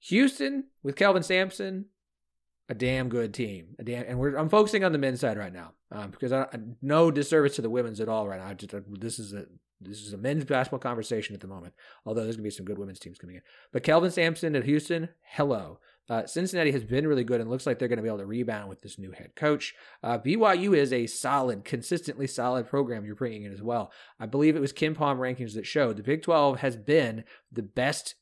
Houston 0.00 0.64
with 0.82 0.96
Kelvin 0.96 1.24
Sampson, 1.24 1.86
a 2.68 2.74
damn 2.74 3.08
good 3.08 3.32
team. 3.32 3.76
A 3.78 3.84
damn, 3.84 4.04
and 4.06 4.18
we're 4.18 4.36
I'm 4.36 4.48
focusing 4.48 4.84
on 4.84 4.92
the 4.92 4.98
men's 4.98 5.20
side 5.20 5.38
right 5.38 5.52
now 5.52 5.72
um, 5.90 6.10
because 6.10 6.32
I, 6.32 6.46
no 6.82 7.10
disservice 7.10 7.56
to 7.56 7.62
the 7.62 7.70
women's 7.70 8.00
at 8.00 8.08
all 8.08 8.28
right 8.28 8.40
now. 8.40 8.52
Just 8.54 8.74
this 9.00 9.18
is 9.18 9.32
a 9.32 9.46
this 9.80 10.00
is 10.00 10.12
a 10.12 10.18
men's 10.18 10.44
basketball 10.44 10.80
conversation 10.80 11.34
at 11.34 11.40
the 11.40 11.46
moment. 11.46 11.74
Although 12.04 12.24
there's 12.24 12.36
gonna 12.36 12.44
be 12.44 12.50
some 12.50 12.66
good 12.66 12.78
women's 12.78 12.98
teams 12.98 13.18
coming 13.18 13.36
in, 13.36 13.42
but 13.72 13.82
Kelvin 13.82 14.10
Sampson 14.10 14.56
at 14.56 14.64
Houston, 14.64 15.08
hello. 15.22 15.78
Uh, 16.10 16.26
Cincinnati 16.26 16.72
has 16.72 16.84
been 16.84 17.06
really 17.06 17.24
good 17.24 17.40
and 17.40 17.50
looks 17.50 17.66
like 17.66 17.78
they're 17.78 17.88
going 17.88 17.98
to 17.98 18.02
be 18.02 18.08
able 18.08 18.18
to 18.18 18.24
rebound 18.24 18.68
with 18.68 18.80
this 18.80 18.98
new 18.98 19.12
head 19.12 19.32
coach. 19.36 19.74
Uh, 20.02 20.18
BYU 20.18 20.74
is 20.74 20.90
a 20.90 21.06
solid, 21.06 21.66
consistently 21.66 22.26
solid 22.26 22.66
program 22.66 23.04
you're 23.04 23.14
bringing 23.14 23.42
in 23.42 23.52
as 23.52 23.60
well. 23.60 23.92
I 24.18 24.24
believe 24.24 24.56
it 24.56 24.60
was 24.60 24.72
KenPom 24.72 25.18
rankings 25.18 25.54
that 25.54 25.66
showed 25.66 25.98
the 25.98 26.02
Big 26.02 26.22
12 26.22 26.60
has 26.60 26.76
been 26.76 27.24
the 27.52 27.62
best 27.62 28.14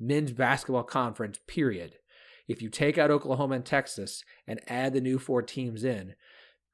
men's 0.00 0.32
basketball 0.32 0.84
conference, 0.84 1.38
period. 1.46 1.96
If 2.46 2.60
you 2.60 2.68
take 2.68 2.98
out 2.98 3.10
Oklahoma 3.10 3.56
and 3.56 3.64
Texas 3.64 4.22
and 4.46 4.60
add 4.68 4.92
the 4.92 5.00
new 5.00 5.18
four 5.18 5.42
teams 5.42 5.84
in, 5.84 6.14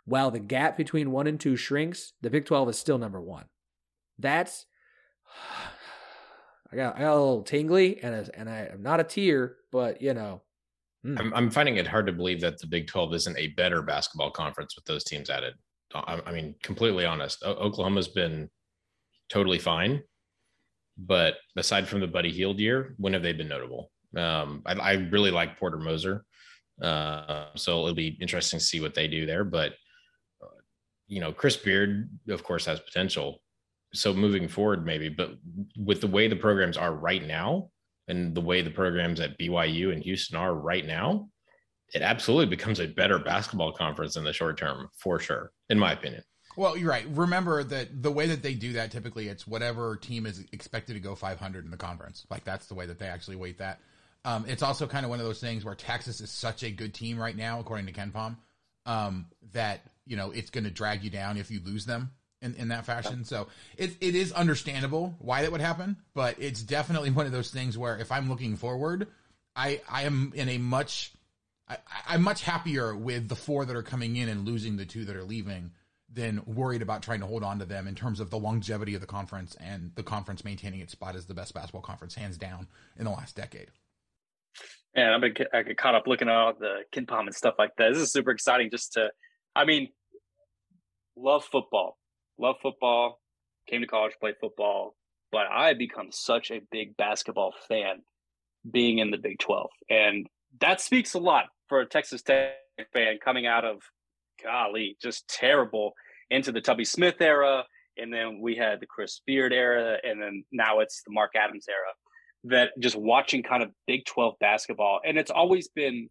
while 0.05 0.31
the 0.31 0.41
gap 0.41 0.77
between 0.77 1.13
one 1.13 1.27
and 1.27 1.39
two 1.39 1.57
shrinks, 1.57 2.13
the 2.21 2.31
Big 2.31 2.45
12 2.45 2.71
is 2.71 2.79
still 2.79 2.99
number 2.99 3.21
one. 3.21 3.45
That's. 4.19 4.67
I 6.73 6.77
got, 6.77 6.97
I 6.97 7.01
got 7.01 7.17
a 7.17 7.19
little 7.19 7.43
tingly 7.43 8.01
and, 8.01 8.15
a, 8.15 8.39
and 8.39 8.49
I, 8.49 8.69
am 8.73 8.83
not 8.83 9.01
a 9.01 9.05
tear, 9.05 9.57
but 9.73 10.01
you 10.01 10.15
know. 10.15 10.43
Mm. 11.05 11.19
I'm, 11.19 11.35
I'm 11.35 11.51
finding 11.51 11.79
it 11.79 11.87
hard 11.89 12.07
to 12.07 12.13
believe 12.13 12.41
that 12.43 12.61
the 12.61 12.69
Big 12.69 12.87
12 12.87 13.15
isn't 13.15 13.39
a 13.39 13.49
better 13.49 13.83
basketball 13.83 14.31
conference 14.31 14.77
with 14.77 14.85
those 14.85 15.03
teams 15.03 15.31
added. 15.31 15.55
I, 15.95 16.21
I 16.25 16.33
mean, 16.33 16.55
completely 16.63 17.05
honest. 17.05 17.43
O- 17.45 17.55
Oklahoma's 17.55 18.07
been 18.07 18.49
totally 19.29 19.59
fine 19.59 20.03
but 21.07 21.37
aside 21.57 21.89
from 21.89 22.01
the 22.01 22.07
Buddy 22.07 22.31
Hield 22.31 22.61
year, 22.61 22.95
when 22.99 23.13
have 23.15 23.23
they 23.23 23.33
been 23.33 23.49
notable? 23.49 23.91
Um, 24.17 24.63
I, 24.67 24.73
I, 24.75 24.93
really 24.95 25.31
like 25.31 25.59
Porter 25.59 25.79
Moser, 25.79 26.25
uh, 26.83 27.47
so 27.55 27.83
it'll 27.83 27.95
be 27.95 28.19
interesting 28.21 28.59
to 28.59 28.65
see 28.65 28.81
what 28.81 28.95
they 28.95 29.07
do 29.07 29.25
there. 29.25 29.45
But 29.45 29.73
uh, 30.43 30.59
you 31.07 31.21
know, 31.21 31.33
Chris 31.33 31.57
Beard, 31.57 32.11
of 32.29 32.43
course, 32.43 32.65
has 32.67 32.81
potential. 32.81 33.41
So 33.93 34.13
moving 34.13 34.49
forward, 34.49 34.85
maybe, 34.85 35.09
but 35.09 35.33
with 35.77 36.01
the 36.01 36.07
way 36.07 36.29
the 36.29 36.37
programs 36.37 36.77
are 36.77 36.93
right 36.93 37.25
now, 37.25 37.71
and 38.09 38.35
the 38.35 38.41
way 38.41 38.61
the 38.63 38.71
programs 38.71 39.21
at 39.21 39.39
BYU 39.39 39.93
and 39.93 40.03
Houston 40.03 40.37
are 40.37 40.55
right 40.55 40.85
now, 40.85 41.29
it 41.95 42.03
absolutely 42.03 42.47
becomes 42.47 42.81
a 42.81 42.87
better 42.87 43.19
basketball 43.19 43.73
conference 43.73 44.17
in 44.17 44.25
the 44.25 44.33
short 44.33 44.59
term, 44.59 44.89
for 44.99 45.19
sure, 45.21 45.53
in 45.69 45.79
my 45.79 45.93
opinion. 45.93 46.23
Well, 46.57 46.77
you're 46.77 46.91
right. 46.91 47.07
Remember 47.11 47.63
that 47.65 48.03
the 48.03 48.11
way 48.11 48.27
that 48.27 48.43
they 48.43 48.55
do 48.55 48.73
that 48.73 48.91
typically 48.91 49.29
it's 49.29 49.47
whatever 49.47 49.97
team 49.97 50.27
is 50.27 50.45
expected 50.53 50.95
to 50.95 51.01
go 51.01 51.15
500 51.15 51.65
in 51.65 51.71
the 51.71 51.77
conference. 51.77 52.27
Like 52.29 52.45
that's 52.45 52.67
the 52.67 52.75
way 52.75 52.87
that 52.87 52.99
they 52.99 53.07
actually 53.07 53.37
weight 53.37 53.59
that. 53.59 53.81
Um, 54.25 54.45
it's 54.47 54.63
also 54.63 54.87
kind 54.87 55.05
of 55.05 55.11
one 55.11 55.21
of 55.21 55.27
those 55.27 55.41
things 55.41 55.65
where 55.65 55.75
Texas 55.75 56.21
is 56.21 56.31
such 56.31 56.63
a 56.63 56.71
good 56.71 56.93
team 56.93 57.19
right 57.19 57.37
now, 57.37 57.61
according 57.61 57.87
to 57.87 57.93
KenPom, 57.93 58.37
um, 58.87 59.27
that 59.53 59.81
you 60.07 60.17
know 60.17 60.31
it's 60.31 60.51
going 60.51 60.65
to 60.65 60.71
drag 60.71 61.03
you 61.03 61.11
down 61.11 61.37
if 61.37 61.51
you 61.51 61.61
lose 61.65 61.87
them 61.87 62.11
in, 62.43 62.55
in 62.55 62.69
that 62.69 62.87
fashion. 62.87 63.25
So 63.25 63.49
it 63.77 63.97
it 64.01 64.15
is 64.15 64.33
understandable 64.33 65.15
why 65.19 65.43
that 65.43 65.53
would 65.53 65.61
happen, 65.61 65.97
but 66.15 66.37
it's 66.39 66.63
definitely 66.63 67.11
one 67.13 67.27
of 67.27 67.33
those 67.33 67.51
things 67.51 67.79
where 67.79 67.99
if 67.99 68.13
I'm 68.13 68.29
looking 68.29 68.57
forward, 68.57 69.09
I 69.57 69.81
I 69.89 70.03
am 70.03 70.33
in 70.35 70.49
a 70.49 70.59
much 70.59 71.13
I, 71.69 71.79
I'm 72.09 72.23
much 72.23 72.43
happier 72.43 72.95
with 72.95 73.29
the 73.29 73.37
four 73.37 73.65
that 73.65 73.77
are 73.77 73.83
coming 73.83 74.17
in 74.17 74.29
and 74.29 74.47
losing 74.47 74.77
the 74.77 74.87
two 74.87 75.05
that 75.07 75.17
are 75.17 75.25
leaving 75.25 75.73
than 76.13 76.43
worried 76.45 76.83
about 76.83 77.03
trying 77.03 77.21
to 77.21 77.27
hold 77.27 77.45
on 77.45 77.61
to 77.61 77.65
them 77.65 77.87
in 77.87 77.95
terms 77.95 78.19
of 78.19 78.31
the 78.31 78.39
longevity 78.39 78.95
of 78.95 79.01
the 79.01 79.07
conference 79.07 79.57
and 79.61 79.93
the 79.95 80.03
conference 80.03 80.45
maintaining 80.45 80.81
its 80.81 80.93
spot 80.93 81.15
as 81.15 81.27
the 81.27 81.35
best 81.35 81.55
basketball 81.55 81.83
conference, 81.83 82.17
hands 82.17 82.37
down, 82.37 82.67
in 82.99 83.05
the 83.05 83.11
last 83.11 83.37
decade. 83.37 83.69
And 84.95 85.15
I've 85.15 85.21
been 85.21 85.35
I 85.53 85.63
get 85.63 85.77
caught 85.77 85.95
up 85.95 86.07
looking 86.07 86.29
at 86.29 86.35
all 86.35 86.53
the 86.59 86.81
KenPom 86.93 87.27
and 87.27 87.35
stuff 87.35 87.55
like 87.59 87.71
that. 87.79 87.93
This 87.93 88.03
is 88.03 88.13
super 88.13 88.31
exciting. 88.31 88.71
Just 88.71 88.95
to, 88.95 89.11
I 89.55 89.65
mean, 89.65 89.89
love 91.17 91.45
football, 91.45 91.99
love 92.39 92.57
football. 92.61 93.21
Came 93.69 93.83
to 93.83 93.87
college, 93.87 94.15
played 94.19 94.35
football, 94.41 94.97
but 95.31 95.47
I 95.47 95.75
become 95.75 96.09
such 96.11 96.51
a 96.51 96.63
big 96.73 96.97
basketball 96.97 97.55
fan, 97.69 98.03
being 98.69 98.99
in 98.99 99.11
the 99.11 99.19
Big 99.19 99.39
Twelve, 99.39 99.71
and 99.89 100.27
that 100.61 100.81
speaks 100.81 101.15
a 101.15 101.21
lot 101.21 101.45
for 101.69 101.81
a 101.81 101.87
Texas 101.87 102.23
Tech 102.23 102.55
fan 102.93 103.19
coming 103.23 103.47
out 103.47 103.65
of 103.65 103.83
golly, 104.43 104.97
just 105.01 105.29
terrible 105.29 105.93
into 106.31 106.53
the 106.53 106.61
Tubby 106.61 106.85
Smith 106.85 107.21
era. 107.21 107.65
And 107.97 108.13
then 108.13 108.41
we 108.41 108.57
had 108.57 108.81
the 108.81 108.87
Chris 108.87 109.21
Beard 109.27 109.53
era. 109.53 109.99
And 110.03 110.21
then 110.21 110.45
now 110.51 110.81
it's 110.81 111.03
the 111.03 111.13
Mark 111.13 111.33
Adams 111.37 111.67
era. 111.69 111.93
That 112.45 112.71
just 112.79 112.97
watching 112.97 113.43
kind 113.43 113.63
of 113.63 113.71
Big 113.87 114.05
12 114.07 114.35
basketball. 114.41 115.01
And 115.05 115.19
it's 115.19 115.31
always 115.31 115.69
been 115.69 116.09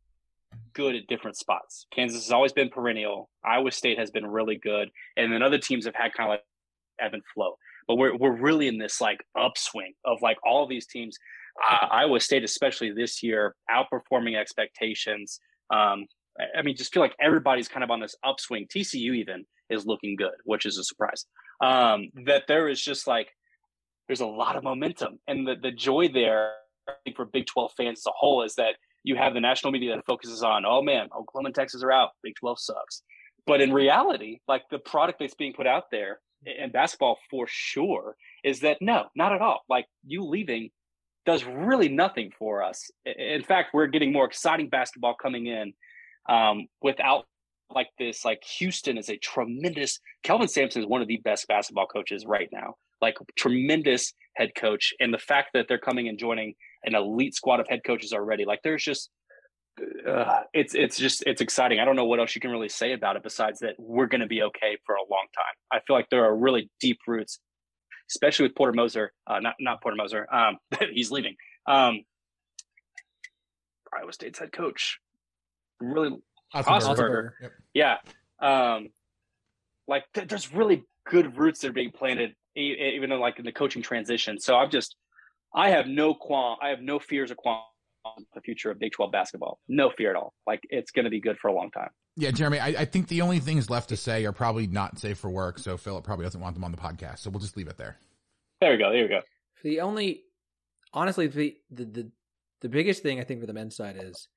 good 0.74 0.96
at 0.96 1.08
different 1.08 1.38
spots. 1.38 1.88
Kansas 1.92 2.26
has 2.26 2.32
always 2.32 2.54
been 2.54 2.70
perennial. 2.70 3.30
Iowa 3.44 3.72
State 3.72 3.98
has 4.00 4.12
been 4.12 4.26
really 4.26 4.58
good. 4.58 4.90
And 5.18 5.32
then 5.32 5.42
other 5.42 5.58
teams 5.58 5.86
have 5.86 5.96
had 5.96 6.14
kind 6.14 6.30
of 6.30 6.34
like 6.34 6.44
ebb 7.00 7.14
and 7.14 7.24
flow. 7.34 7.58
But 7.88 7.96
we're, 7.96 8.16
we're 8.16 8.36
really 8.36 8.68
in 8.68 8.78
this 8.78 9.02
like 9.02 9.24
upswing 9.36 9.94
of 10.06 10.22
like 10.22 10.38
all 10.44 10.64
of 10.64 10.70
these 10.70 10.86
teams. 10.86 11.18
Uh, 11.68 11.88
Iowa 11.88 12.20
State, 12.20 12.44
especially 12.44 12.92
this 12.92 13.24
year, 13.24 13.56
outperforming 13.70 14.38
expectations. 14.38 15.40
Um, 15.72 16.06
I 16.58 16.62
mean, 16.62 16.76
just 16.76 16.94
feel 16.94 17.02
like 17.02 17.16
everybody's 17.20 17.68
kind 17.68 17.84
of 17.84 17.92
on 17.92 18.00
this 18.00 18.16
upswing. 18.24 18.68
TCU 18.68 19.16
even 19.16 19.46
is 19.70 19.86
looking 19.86 20.16
good, 20.16 20.36
which 20.46 20.66
is 20.66 20.78
a 20.78 20.84
surprise. 20.84 21.26
Um, 21.62 22.10
that 22.26 22.44
there 22.48 22.70
is 22.70 22.82
just 22.82 23.08
like 23.08 23.30
there's 24.10 24.22
a 24.22 24.26
lot 24.26 24.58
of 24.58 24.64
momentum, 24.64 25.20
and 25.28 25.48
the 25.48 25.56
the 25.56 25.72
joy 25.72 26.10
there 26.10 26.54
I 26.90 26.94
think 27.04 27.16
for 27.16 27.26
Big 27.26 27.46
12 27.46 27.72
fans 27.78 28.00
as 28.00 28.08
a 28.08 28.12
whole 28.16 28.44
is 28.44 28.56
that 28.56 28.76
you 29.04 29.16
have 29.16 29.34
the 29.34 29.40
national 29.40 29.72
media 29.72 29.96
that 29.96 30.06
focuses 30.06 30.44
on, 30.44 30.66
oh 30.66 30.82
man, 30.82 31.08
Oklahoma 31.16 31.48
and 31.48 31.56
Texas 31.56 31.84
are 31.84 31.92
out, 31.92 32.10
Big 32.24 32.34
12 32.40 32.60
sucks. 32.60 33.04
But 33.46 33.62
in 33.62 33.72
reality, 33.72 34.40
like 34.48 34.64
the 34.70 34.80
product 34.80 35.20
that's 35.20 35.36
being 35.36 35.54
put 35.54 35.68
out 35.68 35.86
there 35.92 36.20
in 36.46 36.72
basketball 36.72 37.18
for 37.30 37.46
sure 37.48 38.16
is 38.44 38.62
that 38.62 38.78
no, 38.82 39.06
not 39.16 39.34
at 39.34 39.42
all. 39.42 39.62
Like 39.70 39.86
you 40.06 40.24
leaving 40.24 40.72
does 41.26 41.44
really 41.44 41.90
nothing 41.90 42.32
for 42.38 42.64
us. 42.64 42.90
In 43.06 43.44
fact, 43.44 43.70
we're 43.74 43.88
getting 43.88 44.12
more 44.12 44.26
exciting 44.26 44.70
basketball 44.70 45.16
coming 45.16 45.48
in 45.48 45.74
um, 46.28 46.68
without 46.82 47.26
like 47.74 47.90
this. 47.98 48.26
Like 48.26 48.44
Houston 48.58 48.98
is 48.98 49.10
a 49.10 49.18
tremendous. 49.18 50.00
Kelvin 50.24 50.48
Sampson 50.48 50.82
is 50.82 50.88
one 50.88 51.02
of 51.02 51.08
the 51.08 51.18
best 51.18 51.48
basketball 51.48 51.88
coaches 51.88 52.26
right 52.26 52.50
now. 52.52 52.76
Like 53.02 53.18
tremendous 53.38 54.14
head 54.36 54.52
coach, 54.56 54.94
and 55.00 55.14
the 55.14 55.20
fact 55.20 55.50
that 55.54 55.68
they're 55.68 55.80
coming 55.80 56.08
and 56.08 56.18
joining 56.18 56.56
an 56.84 56.96
elite 56.96 57.36
squad 57.36 57.60
of 57.60 57.68
head 57.68 57.82
coaches 57.86 58.14
already, 58.14 58.46
like 58.46 58.62
there's 58.64 58.84
just 58.84 59.10
uh, 60.08 60.42
it's 60.54 60.76
it's 60.76 60.98
just 60.98 61.24
it's 61.26 61.42
exciting. 61.42 61.80
I 61.80 61.86
don't 61.86 61.96
know 61.96 62.06
what 62.06 62.20
else 62.20 62.36
you 62.36 62.42
can 62.42 62.52
really 62.52 62.70
say 62.70 62.94
about 62.94 63.16
it 63.16 63.24
besides 63.24 63.60
that 63.60 63.76
we're 63.78 64.08
going 64.08 64.22
to 64.22 64.28
be 64.28 64.42
okay 64.44 64.78
for 64.86 64.96
a 64.96 65.02
long 65.10 65.28
time. 65.36 65.54
I 65.72 65.80
feel 65.86 65.96
like 65.96 66.10
there 66.10 66.26
are 66.26 66.36
really 66.36 66.70
deep 66.80 67.00
roots, 67.08 67.40
especially 68.10 68.48
with 68.48 68.56
Porter 68.56 68.74
Moser. 68.74 69.14
Uh, 69.28 69.40
not 69.40 69.56
not 69.60 69.82
Porter 69.82 69.98
Moser. 69.98 70.28
Um, 70.34 70.58
he's 70.92 71.12
leaving. 71.12 71.36
Um, 71.68 72.02
Iowa 73.94 74.14
State's 74.14 74.40
head 74.40 74.52
coach, 74.52 75.00
really 75.80 76.12
Otzelberger. 76.54 77.32
Yep. 77.42 77.52
Yeah. 77.74 77.98
Um, 78.42 78.90
like 79.88 80.06
th- 80.14 80.28
there's 80.28 80.54
really 80.54 80.84
good 81.08 81.38
roots 81.38 81.62
that 81.62 81.70
are 81.70 81.74
being 81.74 81.92
planted, 81.92 82.36
even 82.60 83.10
though 83.10 83.20
like 83.20 83.40
in 83.40 83.46
the 83.46 83.52
coaching 83.52 83.82
transition. 83.82 84.40
So 84.40 84.56
I'm 84.56 84.70
just, 84.70 84.96
I 85.54 85.70
have 85.70 85.88
no 85.88 86.14
qualm. 86.14 86.58
I 86.62 86.70
have 86.70 86.82
no 86.82 87.00
fears 87.00 87.32
or 87.32 87.36
qualms 87.36 87.64
the 88.34 88.42
future 88.42 88.72
of 88.72 88.80
Big 88.80 88.92
12 88.92 89.12
basketball. 89.12 89.60
No 89.68 89.90
fear 89.90 90.10
at 90.10 90.16
all. 90.16 90.34
Like 90.48 90.62
it's 90.70 90.92
going 90.92 91.06
to 91.06 91.10
be 91.10 91.20
good 91.20 91.38
for 91.38 91.50
a 91.50 91.54
long 91.54 91.72
time. 91.72 91.90
Yeah, 92.16 92.32
Jeramey, 92.32 92.60
I, 92.60 92.82
I, 92.82 92.86
think 92.86 93.08
the 93.08 93.22
only 93.22 93.40
things 93.40 93.70
left 93.70 93.90
to 93.90 93.98
say 93.98 94.26
are 94.26 94.34
probably 94.34 94.68
not 94.68 95.00
safe 95.00 95.18
for 95.18 95.30
work. 95.30 95.58
So 95.58 95.78
Phillip 95.78 96.04
probably 96.04 96.26
doesn't 96.26 96.42
want 96.42 96.54
them 96.54 96.64
on 96.64 96.72
the 96.72 96.78
podcast. 96.78 97.20
So 97.20 97.30
we'll 97.30 97.40
just 97.40 97.56
leave 97.56 97.68
it 97.68 97.78
there. 97.78 97.98
There 98.60 98.72
we 98.72 98.78
go. 98.78 98.92
There 98.92 99.04
we 99.04 99.08
go. 99.08 99.22
The 99.64 99.82
only, 99.82 100.24
honestly, 100.94 101.28
the, 101.28 101.56
the, 101.72 101.86
the, 101.86 102.12
the 102.62 102.70
biggest 102.70 103.04
thing 103.04 103.20
I 103.20 103.24
think 103.24 103.40
for 103.40 103.48
the 103.48 103.54
men's 103.54 103.76
side 103.76 103.98
is 104.02 104.28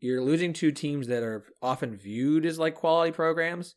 you're 0.00 0.22
losing 0.22 0.52
two 0.52 0.72
teams 0.72 1.06
that 1.08 1.22
are 1.22 1.44
often 1.62 1.96
viewed 1.96 2.44
as 2.44 2.58
like 2.58 2.74
quality 2.74 3.12
programs. 3.12 3.74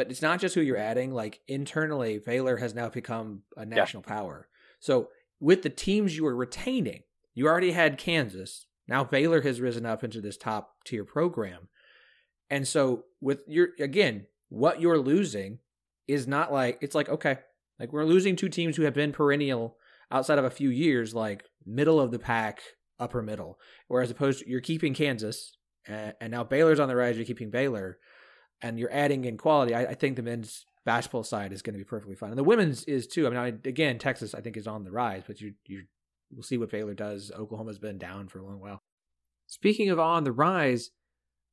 But 0.00 0.10
it's 0.10 0.22
not 0.22 0.40
just 0.40 0.54
who 0.54 0.62
you're 0.62 0.78
adding. 0.78 1.12
Like 1.12 1.40
internally, 1.46 2.16
Baylor 2.16 2.56
has 2.56 2.74
now 2.74 2.88
become 2.88 3.42
a 3.54 3.66
national 3.66 4.02
yeah. 4.06 4.14
power. 4.14 4.48
So 4.78 5.10
with 5.40 5.60
the 5.60 5.68
teams 5.68 6.16
you 6.16 6.24
are 6.24 6.34
retaining, 6.34 7.02
you 7.34 7.46
already 7.46 7.72
had 7.72 7.98
Kansas. 7.98 8.64
Now 8.88 9.04
Baylor 9.04 9.42
has 9.42 9.60
risen 9.60 9.84
up 9.84 10.02
into 10.02 10.22
this 10.22 10.38
top 10.38 10.76
tier 10.86 11.04
program. 11.04 11.68
And 12.48 12.66
so 12.66 13.04
with 13.20 13.40
your 13.46 13.68
again, 13.78 14.26
what 14.48 14.80
you're 14.80 14.98
losing 14.98 15.58
is 16.08 16.26
not 16.26 16.50
like 16.50 16.78
it's 16.80 16.94
like 16.94 17.10
okay, 17.10 17.40
like 17.78 17.92
we're 17.92 18.06
losing 18.06 18.36
two 18.36 18.48
teams 18.48 18.78
who 18.78 18.84
have 18.84 18.94
been 18.94 19.12
perennial 19.12 19.76
outside 20.10 20.38
of 20.38 20.46
a 20.46 20.50
few 20.50 20.70
years 20.70 21.14
like 21.14 21.44
middle 21.66 22.00
of 22.00 22.10
the 22.10 22.18
pack, 22.18 22.62
upper 22.98 23.20
middle. 23.20 23.58
Whereas 23.88 24.10
opposed 24.10 24.38
to, 24.38 24.48
you're 24.48 24.62
keeping 24.62 24.94
Kansas 24.94 25.58
and, 25.86 26.14
and, 26.22 26.30
now 26.30 26.42
Baylor's 26.42 26.80
on 26.80 26.88
the 26.88 26.96
rise, 26.96 27.18
you're 27.18 27.26
keeping 27.26 27.50
Baylor 27.50 27.98
and 28.62 28.78
you're 28.78 28.92
adding 28.92 29.24
in 29.24 29.36
quality. 29.36 29.74
I, 29.74 29.82
I 29.86 29.94
think 29.94 30.16
the 30.16 30.22
men's 30.22 30.64
basketball 30.84 31.24
side 31.24 31.52
is 31.52 31.62
going 31.62 31.74
to 31.74 31.78
be 31.78 31.84
perfectly 31.84 32.16
fine. 32.16 32.30
And 32.30 32.38
the 32.38 32.44
women's 32.44 32.84
is 32.84 33.06
too. 33.06 33.26
I 33.26 33.30
mean, 33.30 33.38
I, 33.38 33.48
again, 33.68 33.98
Texas 33.98 34.34
I 34.34 34.40
think 34.40 34.56
is 34.56 34.66
on 34.66 34.84
the 34.84 34.90
rise, 34.90 35.22
but 35.26 35.40
you 35.40 35.54
you 35.66 35.84
we'll 36.32 36.42
see 36.42 36.58
what 36.58 36.70
Baylor 36.70 36.94
does. 36.94 37.30
Oklahoma's 37.36 37.78
been 37.78 37.98
down 37.98 38.28
for 38.28 38.38
a 38.38 38.44
long 38.44 38.60
while. 38.60 38.82
Speaking 39.46 39.90
of 39.90 39.98
on 39.98 40.24
the 40.24 40.32
rise, 40.32 40.90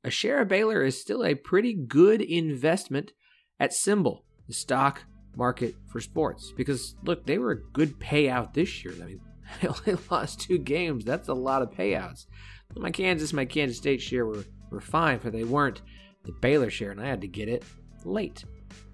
a 0.04 0.12
share 0.12 0.42
of 0.42 0.48
Baylor 0.48 0.84
is 0.84 1.00
still 1.00 1.26
a 1.26 1.36
pretty 1.36 1.74
good 1.74 2.22
investment 2.22 3.12
at 3.60 3.72
SimBull, 3.72 4.22
the 4.48 4.54
stock 4.54 5.04
market 5.36 5.76
for 5.88 6.00
sports. 6.00 6.54
Because 6.56 6.96
look, 7.04 7.26
they 7.26 7.38
were 7.38 7.52
a 7.52 7.72
good 7.74 8.00
payout 8.00 8.54
this 8.54 8.84
year. 8.84 8.94
I 9.02 9.06
mean, 9.06 9.22
they 9.62 9.68
only 9.68 10.02
lost 10.12 10.42
two 10.42 10.58
games. 10.58 11.06
That's 11.06 11.28
a 11.28 11.34
lot 11.34 11.62
of 11.62 11.72
payouts. 11.72 12.26
My 12.76 12.92
Kansas, 12.92 13.34
my 13.34 13.46
Kansas 13.46 13.78
State 13.78 14.02
share 14.02 14.26
were, 14.26 14.44
were 14.70 14.82
fine, 14.82 15.20
but 15.24 15.32
they 15.32 15.44
weren't 15.44 15.82
the 16.28 16.34
Baylor 16.34 16.70
share, 16.70 16.92
and 16.92 17.02
I 17.02 17.08
had 17.08 17.22
to 17.22 17.28
get 17.28 17.50
it 17.50 17.64
late. 18.06 18.44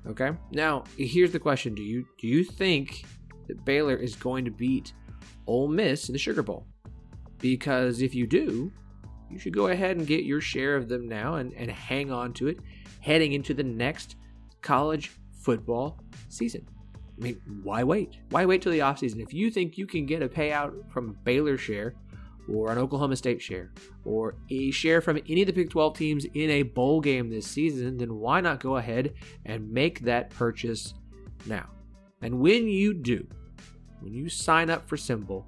Okay. 0.08 0.32
Now 0.52 0.86
here's 0.98 1.32
the 1.32 1.40
question: 1.40 1.76
Do 1.76 1.84
you 1.84 2.06
do 2.18 2.28
you 2.28 2.44
think 2.44 3.04
that 3.48 3.66
Baylor 3.66 3.96
is 3.96 4.16
going 4.16 4.46
to 4.46 4.52
beat 4.52 4.94
Ole 5.48 5.68
Miss 5.68 6.10
in 6.10 6.14
the 6.14 6.20
Sugar 6.20 6.44
Bowl. 6.44 6.66
Because 7.40 8.02
if 8.02 8.16
you 8.16 8.26
do, 8.26 8.72
you 9.30 9.38
should 9.38 9.54
go 9.54 9.68
ahead 9.68 9.98
and 9.98 10.08
get 10.08 10.24
your 10.24 10.42
share 10.42 10.76
of 10.76 10.88
them 10.88 11.08
now 11.08 11.36
and, 11.36 11.54
and 11.54 11.70
hang 11.70 12.12
on 12.12 12.34
to 12.34 12.48
it 12.48 12.60
heading 13.02 13.34
into 13.34 13.54
the 13.54 13.64
next 13.64 14.16
college 14.62 15.12
football 15.42 16.00
season. 16.30 16.66
I 17.18 17.24
mean, 17.24 17.42
why 17.64 17.84
wait? 17.84 18.18
Why 18.30 18.46
wait 18.46 18.62
till 18.62 18.72
the 18.72 18.80
offseason? 18.80 19.22
If 19.22 19.34
you 19.34 19.52
think 19.52 19.78
you 19.78 19.86
can 19.86 20.06
get 20.06 20.24
a 20.24 20.30
payout 20.30 20.92
from 20.92 21.18
Baylor 21.24 21.58
share 21.58 21.96
or 22.52 22.72
an 22.72 22.78
Oklahoma 22.78 23.16
State 23.16 23.42
share 23.42 23.72
or 24.06 24.36
a 24.50 24.72
share 24.72 25.02
from 25.02 25.18
any 25.30 25.42
of 25.42 25.48
the 25.48 25.54
Big 25.54 25.70
12 25.70 25.98
teams 25.98 26.26
in 26.34 26.50
a 26.50 26.64
bowl 26.64 27.02
game 27.02 27.30
this 27.30 27.48
season, 27.48 27.98
then 27.98 28.16
why 28.16 28.42
not 28.42 28.60
go 28.60 28.78
ahead 28.78 29.14
and 29.46 29.72
make 29.72 30.02
that 30.02 30.30
purchase 30.30 30.94
now? 31.46 31.70
And 32.22 32.40
when 32.40 32.68
you 32.68 32.94
do, 32.94 33.28
when 34.00 34.14
you 34.14 34.30
sign 34.30 34.70
up 34.70 34.88
for 34.88 34.98
SimBull, 34.98 35.46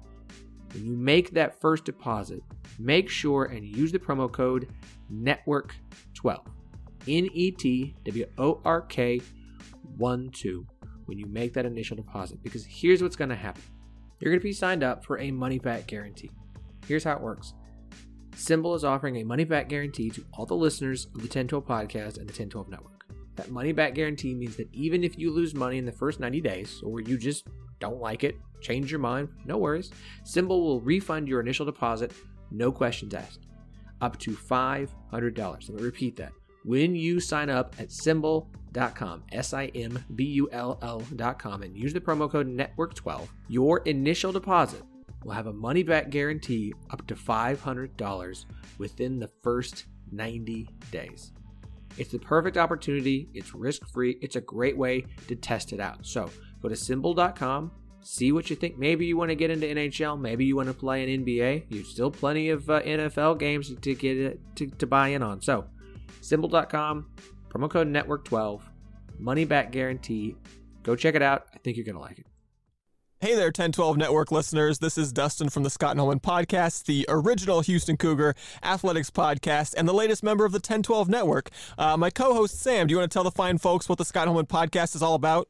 when 0.72 0.84
you 0.84 0.96
make 0.96 1.30
that 1.32 1.60
first 1.60 1.84
deposit, 1.84 2.42
make 2.78 3.08
sure 3.08 3.44
and 3.44 3.64
use 3.64 3.92
the 3.92 3.98
promo 3.98 4.30
code 4.30 4.68
NETWORK12. 5.12 6.46
N 7.08 7.28
E 7.32 7.50
T 7.52 7.94
W 8.04 8.26
O 8.38 8.60
R 8.64 8.82
K 8.82 9.20
1 9.96 10.30
2 10.30 10.66
when 11.06 11.18
you 11.18 11.26
make 11.26 11.52
that 11.54 11.64
initial 11.64 11.96
deposit. 11.96 12.42
Because 12.42 12.64
here's 12.64 13.02
what's 13.02 13.16
going 13.16 13.30
to 13.30 13.36
happen 13.36 13.62
you're 14.18 14.32
going 14.32 14.40
to 14.40 14.44
be 14.44 14.52
signed 14.52 14.82
up 14.82 15.04
for 15.04 15.18
a 15.18 15.30
money 15.30 15.58
back 15.58 15.86
guarantee. 15.86 16.30
Here's 16.86 17.04
how 17.04 17.12
it 17.12 17.20
works 17.20 17.54
SimBull 18.36 18.76
is 18.76 18.84
offering 18.84 19.16
a 19.16 19.24
money 19.24 19.44
back 19.44 19.68
guarantee 19.68 20.10
to 20.10 20.24
all 20.34 20.46
the 20.46 20.54
listeners 20.54 21.06
of 21.06 21.14
the 21.14 21.20
1012 21.20 21.64
podcast 21.64 22.18
and 22.18 22.28
the 22.28 22.32
1012 22.32 22.68
network. 22.68 23.04
That 23.36 23.50
money 23.50 23.72
back 23.72 23.94
guarantee 23.94 24.34
means 24.34 24.56
that 24.56 24.72
even 24.72 25.04
if 25.04 25.18
you 25.18 25.30
lose 25.30 25.54
money 25.54 25.78
in 25.78 25.84
the 25.84 25.92
first 25.92 26.20
90 26.20 26.40
days, 26.40 26.82
or 26.84 27.00
you 27.00 27.18
just 27.18 27.46
don't 27.80 28.00
like 28.00 28.24
it, 28.24 28.36
change 28.60 28.90
your 28.90 29.00
mind, 29.00 29.28
no 29.44 29.56
worries. 29.56 29.90
SimBull 30.24 30.48
will 30.48 30.80
refund 30.80 31.28
your 31.28 31.40
initial 31.40 31.66
deposit, 31.66 32.12
no 32.50 32.70
questions 32.70 33.14
asked, 33.14 33.46
up 34.00 34.18
to 34.18 34.32
$500. 34.32 34.88
Let 35.10 35.70
me 35.70 35.82
repeat 35.82 36.16
that. 36.16 36.32
When 36.64 36.94
you 36.94 37.20
sign 37.20 37.48
up 37.48 37.76
at 37.78 37.88
simbull.com, 37.88 39.24
S 39.32 39.54
I 39.54 39.66
M 39.66 40.04
B 40.14 40.24
U 40.24 40.50
L 40.50 40.78
L.com, 40.82 41.62
and 41.62 41.76
use 41.76 41.92
the 41.92 42.00
promo 42.00 42.30
code 42.30 42.48
NETWORK12, 42.48 43.28
your 43.48 43.78
initial 43.80 44.32
deposit 44.32 44.82
will 45.26 45.34
have 45.34 45.48
a 45.48 45.52
money 45.52 45.82
back 45.82 46.08
guarantee 46.08 46.72
up 46.90 47.06
to 47.08 47.14
$500 47.14 48.44
within 48.78 49.18
the 49.18 49.28
first 49.42 49.86
90 50.12 50.68
days. 50.92 51.32
It's 51.98 52.12
the 52.12 52.18
perfect 52.18 52.56
opportunity, 52.56 53.28
it's 53.34 53.54
risk 53.54 53.88
free, 53.88 54.18
it's 54.20 54.36
a 54.36 54.40
great 54.40 54.76
way 54.76 55.04
to 55.26 55.34
test 55.34 55.72
it 55.72 55.80
out. 55.80 56.06
So 56.06 56.30
go 56.62 56.68
to 56.68 56.74
simbull.com, 56.74 57.72
see 58.02 58.30
what 58.30 58.50
you 58.50 58.56
think. 58.56 58.78
Maybe 58.78 59.06
you 59.06 59.16
want 59.16 59.30
to 59.30 59.34
get 59.34 59.50
into 59.50 59.66
NHL, 59.66 60.20
maybe 60.20 60.44
you 60.44 60.54
want 60.54 60.68
to 60.68 60.74
play 60.74 61.02
in 61.02 61.24
NBA. 61.24 61.64
There's 61.70 61.88
still 61.88 62.10
plenty 62.10 62.50
of 62.50 62.70
uh, 62.70 62.82
NFL 62.82 63.38
games 63.38 63.74
to 63.74 63.94
get 63.94 64.16
it, 64.16 64.40
to, 64.56 64.66
to 64.66 64.86
buy 64.86 65.08
in 65.08 65.22
on. 65.22 65.40
So 65.40 65.64
simbull.com, 66.20 67.10
promo 67.48 67.68
code 67.68 67.88
network12, 67.88 68.60
money 69.18 69.44
back 69.44 69.72
guarantee. 69.72 70.36
Go 70.84 70.94
check 70.94 71.16
it 71.16 71.22
out. 71.22 71.46
I 71.52 71.58
think 71.58 71.76
you're 71.76 71.86
going 71.86 71.96
to 71.96 72.02
like 72.02 72.20
it. 72.20 72.26
Hey 73.18 73.34
there, 73.34 73.46
1012 73.46 73.96
Network 73.96 74.30
listeners. 74.30 74.80
This 74.80 74.98
is 74.98 75.10
Dustin 75.10 75.48
from 75.48 75.62
the 75.62 75.70
Scott 75.70 75.96
Nolan 75.96 76.20
Podcast, 76.20 76.84
the 76.84 77.06
original 77.08 77.62
Houston 77.62 77.96
Cougar 77.96 78.34
athletics 78.62 79.08
podcast, 79.08 79.72
and 79.74 79.88
the 79.88 79.94
latest 79.94 80.22
member 80.22 80.44
of 80.44 80.52
the 80.52 80.58
1012 80.58 81.08
Network. 81.08 81.48
Uh, 81.78 81.96
my 81.96 82.10
co 82.10 82.34
host, 82.34 82.60
Sam, 82.60 82.86
do 82.86 82.92
you 82.92 82.98
want 82.98 83.10
to 83.10 83.16
tell 83.16 83.24
the 83.24 83.30
fine 83.30 83.56
folks 83.56 83.88
what 83.88 83.96
the 83.96 84.04
Scott 84.04 84.26
Nolan 84.26 84.44
Podcast 84.44 84.94
is 84.94 85.00
all 85.00 85.14
about? 85.14 85.48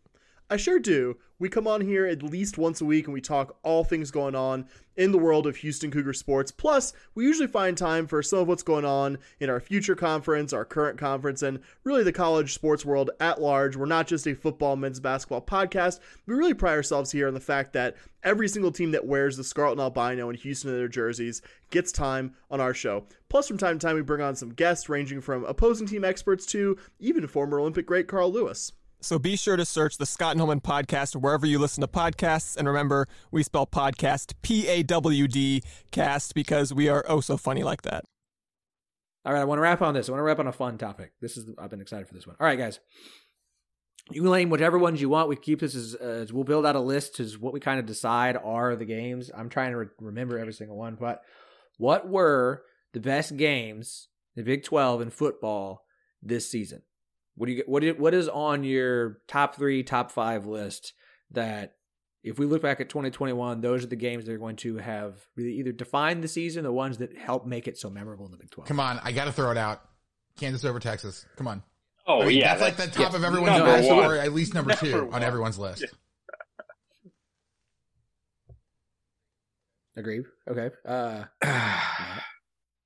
I 0.48 0.58
sure 0.58 0.78
do. 0.78 1.16
We 1.38 1.50
come 1.50 1.66
on 1.66 1.82
here 1.82 2.06
at 2.06 2.22
least 2.22 2.56
once 2.56 2.80
a 2.80 2.86
week 2.86 3.04
and 3.04 3.12
we 3.12 3.20
talk 3.20 3.58
all 3.62 3.84
things 3.84 4.10
going 4.10 4.34
on 4.34 4.66
in 4.96 5.12
the 5.12 5.18
world 5.18 5.46
of 5.46 5.56
Houston 5.56 5.90
Cougar 5.90 6.14
sports. 6.14 6.50
Plus, 6.50 6.94
we 7.14 7.24
usually 7.24 7.46
find 7.46 7.76
time 7.76 8.06
for 8.06 8.22
some 8.22 8.38
of 8.38 8.48
what's 8.48 8.62
going 8.62 8.86
on 8.86 9.18
in 9.38 9.50
our 9.50 9.60
future 9.60 9.94
conference, 9.94 10.54
our 10.54 10.64
current 10.64 10.96
conference, 10.98 11.42
and 11.42 11.60
really 11.84 12.02
the 12.02 12.10
college 12.10 12.54
sports 12.54 12.86
world 12.86 13.10
at 13.20 13.38
large. 13.38 13.76
We're 13.76 13.84
not 13.84 14.06
just 14.06 14.26
a 14.26 14.34
football, 14.34 14.76
men's 14.76 14.98
basketball 14.98 15.42
podcast. 15.42 16.00
We 16.24 16.34
really 16.34 16.54
pride 16.54 16.72
ourselves 16.72 17.12
here 17.12 17.28
on 17.28 17.34
the 17.34 17.40
fact 17.40 17.74
that 17.74 17.96
every 18.24 18.48
single 18.48 18.72
team 18.72 18.92
that 18.92 19.04
wears 19.04 19.36
the 19.36 19.44
Scarlet 19.44 19.72
and 19.72 19.80
Albino 19.82 20.30
in 20.30 20.36
Houston 20.36 20.70
in 20.70 20.76
their 20.78 20.88
jerseys 20.88 21.42
gets 21.70 21.92
time 21.92 22.34
on 22.50 22.62
our 22.62 22.72
show. 22.72 23.04
Plus, 23.28 23.46
from 23.46 23.58
time 23.58 23.78
to 23.78 23.86
time, 23.86 23.96
we 23.96 24.00
bring 24.00 24.22
on 24.22 24.36
some 24.36 24.54
guests 24.54 24.88
ranging 24.88 25.20
from 25.20 25.44
opposing 25.44 25.86
team 25.86 26.02
experts 26.02 26.46
to 26.46 26.78
even 26.98 27.26
former 27.26 27.60
Olympic 27.60 27.84
great 27.84 28.08
Carl 28.08 28.32
Lewis. 28.32 28.72
So 29.00 29.18
be 29.18 29.36
sure 29.36 29.56
to 29.56 29.64
search 29.64 29.98
the 29.98 30.06
Scott 30.06 30.32
and 30.32 30.40
Holman 30.40 30.60
podcast 30.60 31.14
wherever 31.14 31.46
you 31.46 31.58
listen 31.58 31.80
to 31.82 31.88
podcasts. 31.88 32.56
And 32.56 32.66
remember, 32.66 33.06
we 33.30 33.42
spell 33.42 33.66
podcast 33.66 34.32
P 34.42 34.66
A 34.68 34.82
W 34.82 35.28
D 35.28 35.62
cast 35.90 36.34
because 36.34 36.72
we 36.72 36.88
are 36.88 37.04
oh 37.08 37.20
so 37.20 37.36
funny 37.36 37.62
like 37.62 37.82
that. 37.82 38.04
All 39.24 39.32
right, 39.32 39.40
I 39.40 39.44
want 39.44 39.58
to 39.58 39.62
wrap 39.62 39.82
on 39.82 39.94
this. 39.94 40.08
I 40.08 40.12
want 40.12 40.20
to 40.20 40.24
wrap 40.24 40.38
on 40.38 40.46
a 40.46 40.52
fun 40.52 40.78
topic. 40.78 41.12
This 41.20 41.36
is 41.36 41.50
I've 41.58 41.70
been 41.70 41.80
excited 41.80 42.08
for 42.08 42.14
this 42.14 42.26
one. 42.26 42.36
All 42.40 42.46
right, 42.46 42.58
guys. 42.58 42.80
You 44.12 44.22
can 44.22 44.30
name 44.30 44.50
whichever 44.50 44.78
ones 44.78 45.00
you 45.00 45.08
want. 45.08 45.28
We 45.28 45.34
keep 45.34 45.58
this 45.58 45.74
as, 45.74 45.94
as 45.94 46.32
we'll 46.32 46.44
build 46.44 46.64
out 46.64 46.76
a 46.76 46.80
list 46.80 47.18
as 47.18 47.36
what 47.38 47.52
we 47.52 47.58
kind 47.58 47.80
of 47.80 47.86
decide 47.86 48.36
are 48.36 48.76
the 48.76 48.84
games. 48.84 49.32
I'm 49.36 49.48
trying 49.48 49.72
to 49.72 49.78
re- 49.78 49.86
remember 49.98 50.38
every 50.38 50.52
single 50.52 50.76
one, 50.76 50.96
but 50.98 51.22
what 51.76 52.08
were 52.08 52.62
the 52.92 53.00
best 53.00 53.36
games 53.36 54.08
the 54.36 54.42
Big 54.44 54.62
12 54.62 55.00
in 55.00 55.10
football 55.10 55.82
this 56.22 56.48
season? 56.48 56.82
What 57.36 57.46
do 57.46 57.52
you 57.52 57.62
what 57.66 57.84
what 57.98 58.14
is 58.14 58.28
on 58.28 58.64
your 58.64 59.18
top 59.28 59.56
3, 59.56 59.82
top 59.82 60.10
5 60.10 60.46
list 60.46 60.94
that 61.32 61.74
if 62.22 62.38
we 62.38 62.46
look 62.46 62.62
back 62.62 62.80
at 62.80 62.88
2021, 62.88 63.60
those 63.60 63.84
are 63.84 63.88
the 63.88 63.94
games 63.94 64.24
that 64.24 64.32
are 64.32 64.38
going 64.38 64.56
to 64.56 64.78
have 64.78 65.14
really 65.36 65.52
either 65.54 65.70
defined 65.70 66.24
the 66.24 66.28
season, 66.28 66.64
the 66.64 66.72
ones 66.72 66.98
that 66.98 67.16
help 67.16 67.46
make 67.46 67.68
it 67.68 67.78
so 67.78 67.88
memorable 67.88 68.24
in 68.26 68.32
the 68.32 68.38
Big 68.38 68.50
12. 68.50 68.66
Come 68.66 68.80
on, 68.80 68.98
I 69.04 69.12
got 69.12 69.26
to 69.26 69.32
throw 69.32 69.50
it 69.50 69.56
out. 69.56 69.82
Kansas 70.38 70.64
over 70.64 70.80
Texas. 70.80 71.24
Come 71.36 71.46
on. 71.46 71.62
Oh 72.06 72.22
I 72.22 72.26
mean, 72.26 72.38
yeah, 72.38 72.54
that's 72.54 72.60
like 72.62 72.76
the 72.76 72.86
top 72.86 73.12
yeah, 73.12 73.18
of 73.18 73.24
everyone's 73.24 73.62
list, 73.62 73.90
one. 73.90 74.04
or 74.04 74.16
at 74.16 74.32
least 74.32 74.54
number, 74.54 74.70
Number 74.70 74.86
two 74.86 75.10
on 75.12 75.22
everyone's 75.22 75.58
list. 75.58 75.84
Agreed. 79.96 80.24
Okay. 80.48 80.70
Uh 80.86 81.24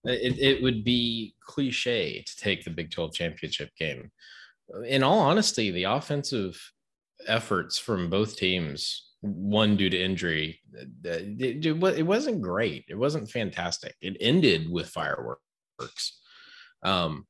it, 0.04 0.38
it 0.38 0.62
would 0.62 0.84
be 0.84 1.34
cliche 1.44 2.22
to 2.22 2.36
take 2.36 2.64
the 2.64 2.70
Big 2.70 2.90
12 2.90 3.12
championship 3.12 3.70
game. 3.76 4.10
In 4.86 5.02
all 5.02 5.20
honesty, 5.20 5.70
the 5.70 5.84
offensive 5.84 6.60
efforts 7.26 7.78
from 7.78 8.10
both 8.10 8.36
teams, 8.36 9.10
one 9.20 9.76
due 9.76 9.90
to 9.90 10.00
injury, 10.00 10.60
it 11.04 12.06
wasn't 12.06 12.42
great. 12.42 12.84
It 12.88 12.96
wasn't 12.96 13.30
fantastic. 13.30 13.94
It 14.00 14.16
ended 14.20 14.70
with 14.70 14.88
fireworks. 14.88 16.20
Um, 16.82 17.26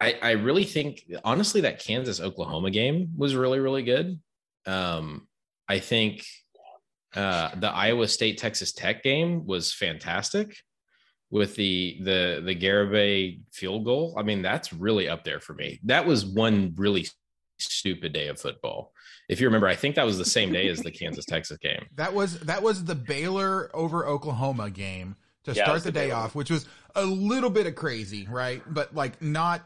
I, 0.00 0.18
I 0.20 0.30
really 0.32 0.64
think, 0.64 1.04
honestly, 1.24 1.62
that 1.62 1.78
Kansas 1.78 2.20
Oklahoma 2.20 2.70
game 2.70 3.12
was 3.16 3.36
really, 3.36 3.60
really 3.60 3.82
good. 3.82 4.20
Um, 4.66 5.28
I 5.68 5.78
think 5.78 6.24
uh, 7.14 7.54
the 7.56 7.70
Iowa 7.70 8.08
State 8.08 8.38
Texas 8.38 8.72
Tech 8.72 9.02
game 9.02 9.46
was 9.46 9.72
fantastic 9.72 10.56
with 11.32 11.56
the 11.56 11.96
the 12.00 12.42
the 12.44 12.54
Garibay 12.54 13.40
field 13.50 13.84
goal. 13.84 14.14
I 14.16 14.22
mean, 14.22 14.42
that's 14.42 14.72
really 14.72 15.08
up 15.08 15.24
there 15.24 15.40
for 15.40 15.54
me. 15.54 15.80
That 15.84 16.06
was 16.06 16.24
one 16.24 16.74
really 16.76 17.06
stupid 17.58 18.12
day 18.12 18.28
of 18.28 18.38
football. 18.38 18.92
If 19.28 19.40
you 19.40 19.46
remember, 19.46 19.66
I 19.66 19.74
think 19.74 19.96
that 19.96 20.04
was 20.04 20.18
the 20.18 20.24
same 20.24 20.52
day 20.52 20.68
as 20.68 20.80
the 20.80 20.90
Kansas 20.90 21.24
Texas 21.28 21.58
game. 21.58 21.86
That 21.96 22.12
was 22.14 22.38
that 22.40 22.62
was 22.62 22.84
the 22.84 22.94
Baylor 22.94 23.70
over 23.74 24.06
Oklahoma 24.06 24.70
game 24.70 25.16
to 25.44 25.52
Yeah, 25.52 25.64
start 25.64 25.78
the 25.82 25.84
the 25.90 25.92
day 25.92 26.08
Baylor. 26.08 26.20
off, 26.20 26.34
which 26.34 26.50
was 26.50 26.66
a 26.94 27.04
little 27.04 27.50
bit 27.50 27.66
of 27.66 27.74
crazy, 27.74 28.28
right? 28.30 28.62
But 28.68 28.94
like 28.94 29.20
not 29.22 29.62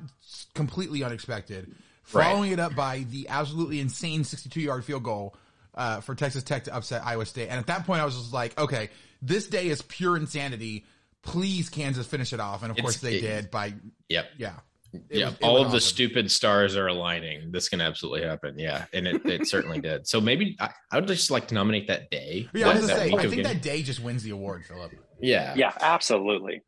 completely 0.55 1.03
unexpected. 1.03 1.75
Right. 2.13 2.25
Following 2.25 2.53
it 2.53 2.61
up 2.61 2.77
by 2.77 3.01
the 3.11 3.27
absolutely 3.29 3.81
insane 3.81 4.23
62 4.23 4.61
yard 4.61 4.85
field 4.85 5.03
goal 5.03 5.35
uh, 5.75 6.01
for 6.01 6.15
Texas 6.15 6.45
Tech 6.45 6.63
to 6.65 6.75
upset 6.77 7.05
Iowa 7.05 7.27
State. 7.27 7.49
And 7.49 7.59
at 7.59 7.67
that 7.67 7.85
point, 7.85 8.01
I 8.01 8.05
was 8.05 8.15
just 8.17 8.33
like, 8.33 8.57
okay, 8.57 8.91
this 9.21 9.49
day 9.49 9.67
is 9.67 9.83
pure 9.83 10.17
insanity. 10.17 10.85
Please, 11.27 11.69
Kansas, 11.69 12.07
finish 12.07 12.33
it 12.33 12.41
off. 12.41 12.63
And 12.63 12.71
of 12.71 12.79
It's- 12.79 12.83
course, 12.83 12.97
they 13.01 13.17
it- 13.17 13.21
did 13.21 13.51
by 13.51 13.75
Yep. 14.09 14.27
yeah. 14.39 14.55
It 14.93 15.03
yeah, 15.19 15.27
was- 15.27 15.39
all 15.43 15.55
was 15.55 15.65
of 15.67 15.71
the 15.73 15.77
awesome. 15.77 15.89
stupid 15.89 16.31
stars 16.31 16.75
are 16.77 16.87
aligning. 16.87 17.51
This 17.53 17.69
can 17.69 17.81
absolutely 17.83 18.23
happen. 18.27 18.59
Yeah, 18.59 18.87
and 18.95 19.07
it, 19.07 19.27
it 19.27 19.47
certainly 19.47 19.79
did. 19.81 20.07
So 20.09 20.21
maybe 20.23 20.57
I, 20.59 20.71
I 20.91 20.97
would 21.01 21.07
just 21.09 21.31
like 21.31 21.49
to 21.49 21.55
nominate 21.55 21.89
that 21.89 22.09
day. 22.11 22.49
Yeah, 22.55 22.69
I 22.69 22.73
that- 22.73 22.81
was 22.81 22.89
gonna 22.91 23.01
that 23.01 23.09
say, 23.11 23.15
I 23.17 23.21
think 23.23 23.35
game. 23.35 23.43
that 23.43 23.61
day 23.63 23.83
just 23.83 24.01
wins 24.01 24.23
the 24.23 24.31
award, 24.31 24.65
Phillip. 24.65 24.93
Yeah, 25.21 25.55
Yeah, 25.57 25.73
absolutely. 25.81 26.63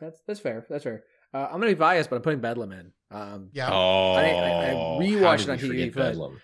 that's 0.00 0.20
that's 0.26 0.40
fair. 0.40 0.64
That's 0.70 0.84
fair. 0.84 1.04
Uh, 1.34 1.44
I'm 1.46 1.54
gonna 1.60 1.66
be 1.66 1.74
biased, 1.74 2.08
but 2.08 2.16
I'm 2.16 2.22
putting 2.22 2.40
Bedlam 2.40 2.72
in. 2.72 2.92
Um 3.10 3.50
Yeah. 3.52 3.68
Oh, 3.70 4.12
I- 4.12 4.22
I- 4.22 4.26
I 4.26 4.68
how 4.70 4.98
rewatched 5.02 5.38
did 5.38 5.48
it 5.48 5.50
on 5.50 5.58
TV, 5.58 5.90
but- 5.94 6.00
Bedlam? 6.12 6.40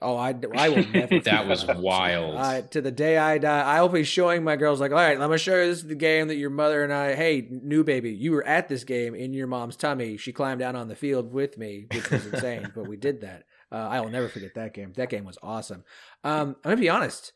Oh, 0.00 0.16
I, 0.16 0.34
I 0.54 0.68
will 0.68 0.86
never. 0.86 1.20
That 1.24 1.46
was 1.46 1.66
wild. 1.66 2.36
Uh, 2.36 2.62
to 2.62 2.80
the 2.80 2.90
day 2.90 3.18
I 3.18 3.38
die, 3.38 3.60
I'll 3.76 3.88
be 3.88 4.04
showing 4.04 4.44
my 4.44 4.56
girls 4.56 4.80
like, 4.80 4.92
all 4.92 4.96
right, 4.96 5.12
I'm 5.12 5.18
gonna 5.18 5.38
show 5.38 5.56
you 5.60 5.66
this 5.66 5.78
is 5.78 5.86
the 5.86 5.94
game 5.94 6.28
that 6.28 6.36
your 6.36 6.50
mother 6.50 6.84
and 6.84 6.92
I. 6.92 7.14
Hey, 7.14 7.46
new 7.50 7.84
baby, 7.84 8.12
you 8.12 8.32
were 8.32 8.46
at 8.46 8.68
this 8.68 8.84
game 8.84 9.14
in 9.14 9.32
your 9.32 9.46
mom's 9.46 9.76
tummy. 9.76 10.16
She 10.16 10.32
climbed 10.32 10.60
down 10.60 10.76
on 10.76 10.88
the 10.88 10.96
field 10.96 11.32
with 11.32 11.58
me, 11.58 11.86
which 11.92 12.10
was 12.10 12.26
insane, 12.26 12.70
but 12.74 12.86
we 12.88 12.96
did 12.96 13.22
that. 13.22 13.44
Uh, 13.70 13.76
I 13.76 14.00
will 14.00 14.10
never 14.10 14.28
forget 14.28 14.54
that 14.54 14.72
game. 14.74 14.92
That 14.96 15.10
game 15.10 15.24
was 15.24 15.38
awesome. 15.42 15.84
Um, 16.24 16.56
I'm 16.64 16.70
gonna 16.70 16.76
be 16.76 16.88
honest. 16.88 17.32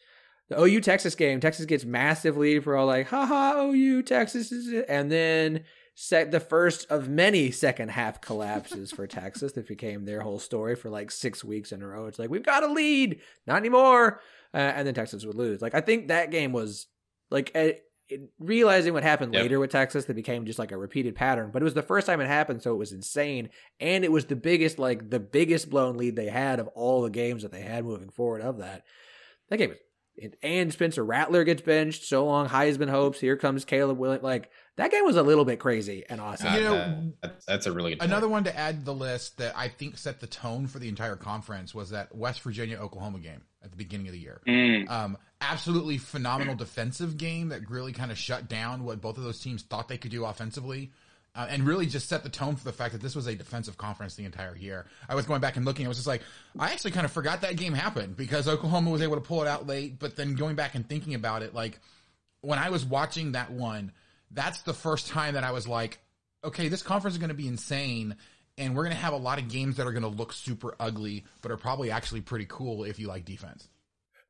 The 0.48 0.60
OU 0.60 0.80
Texas 0.82 1.14
game, 1.14 1.40
Texas 1.40 1.64
gets 1.66 1.84
massive 1.84 2.36
lead 2.36 2.64
for 2.64 2.76
all 2.76 2.86
like, 2.86 3.08
haha, 3.08 3.62
OU 3.62 4.02
Texas 4.02 4.52
is 4.52 4.68
it? 4.68 4.84
and 4.88 5.10
then 5.10 5.64
set 5.94 6.30
the 6.30 6.40
first 6.40 6.90
of 6.90 7.08
many 7.08 7.50
second 7.50 7.90
half 7.90 8.20
collapses 8.20 8.90
for 8.92 9.06
Texas 9.06 9.52
that 9.52 9.68
became 9.68 10.04
their 10.04 10.20
whole 10.22 10.38
story 10.38 10.74
for 10.74 10.88
like 10.90 11.10
six 11.10 11.44
weeks 11.44 11.70
in 11.72 11.82
a 11.82 11.86
row. 11.86 12.06
It's 12.06 12.18
like 12.18 12.30
we've 12.30 12.42
got 12.44 12.64
a 12.64 12.72
lead, 12.72 13.20
not 13.46 13.58
anymore, 13.58 14.20
uh, 14.54 14.56
and 14.56 14.86
then 14.86 14.94
Texas 14.94 15.24
would 15.26 15.36
lose. 15.36 15.60
Like 15.60 15.74
I 15.74 15.80
think 15.80 16.08
that 16.08 16.30
game 16.30 16.52
was 16.52 16.86
like 17.30 17.54
realizing 18.38 18.92
what 18.92 19.02
happened 19.02 19.32
Yep. 19.34 19.42
later 19.42 19.60
with 19.60 19.70
Texas, 19.70 20.04
that 20.06 20.14
became 20.14 20.44
just 20.44 20.58
like 20.58 20.72
a 20.72 20.76
repeated 20.76 21.14
pattern. 21.14 21.50
But 21.52 21.62
it 21.62 21.64
was 21.64 21.74
the 21.74 21.82
first 21.82 22.06
time 22.06 22.20
it 22.20 22.26
happened, 22.26 22.62
so 22.62 22.72
it 22.72 22.78
was 22.78 22.92
insane, 22.92 23.50
and 23.80 24.04
it 24.04 24.12
was 24.12 24.26
the 24.26 24.36
biggest 24.36 24.78
like 24.78 25.10
the 25.10 25.20
biggest 25.20 25.70
blown 25.70 25.96
lead 25.96 26.16
they 26.16 26.28
had 26.28 26.58
of 26.60 26.68
all 26.68 27.02
the 27.02 27.10
games 27.10 27.42
that 27.42 27.52
they 27.52 27.62
had 27.62 27.84
moving 27.84 28.10
forward 28.10 28.42
of 28.42 28.58
that. 28.58 28.84
That 29.48 29.58
game 29.58 29.70
was. 29.70 29.78
And 30.42 30.70
Spencer 30.70 31.02
Rattler 31.02 31.42
gets 31.42 31.62
benched. 31.62 32.04
So 32.04 32.26
long, 32.26 32.46
Heisman 32.46 32.90
hopes. 32.90 33.18
Here 33.18 33.34
comes 33.38 33.64
Caleb 33.64 33.96
Williams. 33.96 34.22
Like 34.22 34.50
that 34.76 34.90
game 34.90 35.04
was 35.04 35.16
a 35.16 35.22
little 35.22 35.44
bit 35.44 35.58
crazy 35.58 36.04
and 36.08 36.20
awesome. 36.20 36.54
You 36.54 36.60
know, 36.62 36.74
Uh, 36.74 36.94
that's, 37.22 37.44
that's 37.46 37.66
a 37.66 37.72
really 37.72 37.90
good 37.94 38.02
Another 38.02 38.22
point. 38.26 38.32
one 38.32 38.44
to 38.44 38.56
add 38.58 38.80
to 38.80 38.84
the 38.84 38.94
list 38.94 39.38
that 39.38 39.56
I 39.56 39.68
think 39.68 39.98
set 39.98 40.20
the 40.20 40.26
tone 40.26 40.66
for 40.66 40.78
the 40.78 40.88
entire 40.88 41.16
conference 41.16 41.74
was 41.74 41.90
that 41.90 42.14
West 42.14 42.40
Virginia 42.42 42.78
Oklahoma 42.78 43.18
game 43.18 43.42
at 43.62 43.70
the 43.70 43.76
beginning 43.76 44.06
of 44.08 44.12
the 44.12 44.18
year. 44.18 44.40
Mm. 44.46 44.88
Um, 44.90 45.18
absolutely 45.40 45.98
phenomenal 45.98 46.54
defensive 46.54 47.16
game 47.18 47.50
that 47.50 47.68
really 47.70 47.92
kind 47.92 48.10
of 48.10 48.18
shut 48.18 48.48
down 48.48 48.84
what 48.84 49.00
both 49.00 49.18
of 49.18 49.24
those 49.24 49.40
teams 49.40 49.62
thought 49.62 49.88
they 49.88 49.98
could 49.98 50.10
do 50.10 50.24
offensively. 50.24 50.90
Uh, 51.34 51.46
and 51.48 51.66
really 51.66 51.86
just 51.86 52.10
set 52.10 52.22
the 52.22 52.28
tone 52.28 52.56
for 52.56 52.64
the 52.64 52.74
fact 52.74 52.92
that 52.92 53.00
this 53.00 53.16
was 53.16 53.26
a 53.26 53.34
defensive 53.34 53.78
conference 53.78 54.16
the 54.16 54.24
entire 54.26 54.54
year. 54.54 54.84
I 55.08 55.14
was 55.14 55.24
going 55.24 55.40
back 55.40 55.56
and 55.56 55.64
looking. 55.64 55.86
I 55.86 55.88
was 55.88 55.96
just 55.96 56.06
like, 56.06 56.20
I 56.58 56.72
actually 56.72 56.90
kind 56.90 57.06
of 57.06 57.12
forgot 57.12 57.40
that 57.40 57.56
game 57.56 57.72
happened 57.72 58.18
because 58.18 58.46
Oklahoma 58.46 58.90
was 58.90 59.00
able 59.00 59.14
to 59.14 59.22
pull 59.22 59.40
it 59.40 59.48
out 59.48 59.66
late. 59.66 59.98
But 59.98 60.14
then 60.14 60.34
going 60.34 60.56
back 60.56 60.74
and 60.74 60.86
thinking 60.86 61.14
about 61.14 61.40
it, 61.40 61.54
like 61.54 61.80
when 62.42 62.58
I 62.58 62.68
was 62.68 62.84
watching 62.84 63.32
that 63.32 63.50
one, 63.50 63.92
that's 64.32 64.62
the 64.62 64.74
first 64.74 65.08
time 65.08 65.34
that 65.34 65.44
I 65.44 65.52
was 65.52 65.68
like, 65.68 66.00
okay, 66.44 66.68
this 66.68 66.82
conference 66.82 67.14
is 67.14 67.18
going 67.18 67.28
to 67.28 67.34
be 67.34 67.48
insane. 67.48 68.16
And 68.58 68.76
we're 68.76 68.84
going 68.84 68.96
to 68.96 69.02
have 69.02 69.14
a 69.14 69.18
lot 69.18 69.38
of 69.38 69.48
games 69.48 69.76
that 69.76 69.86
are 69.86 69.92
going 69.92 70.02
to 70.02 70.08
look 70.08 70.32
super 70.32 70.74
ugly, 70.78 71.24
but 71.40 71.50
are 71.50 71.56
probably 71.56 71.90
actually 71.90 72.20
pretty 72.20 72.46
cool 72.48 72.84
if 72.84 72.98
you 72.98 73.08
like 73.08 73.24
defense. 73.24 73.68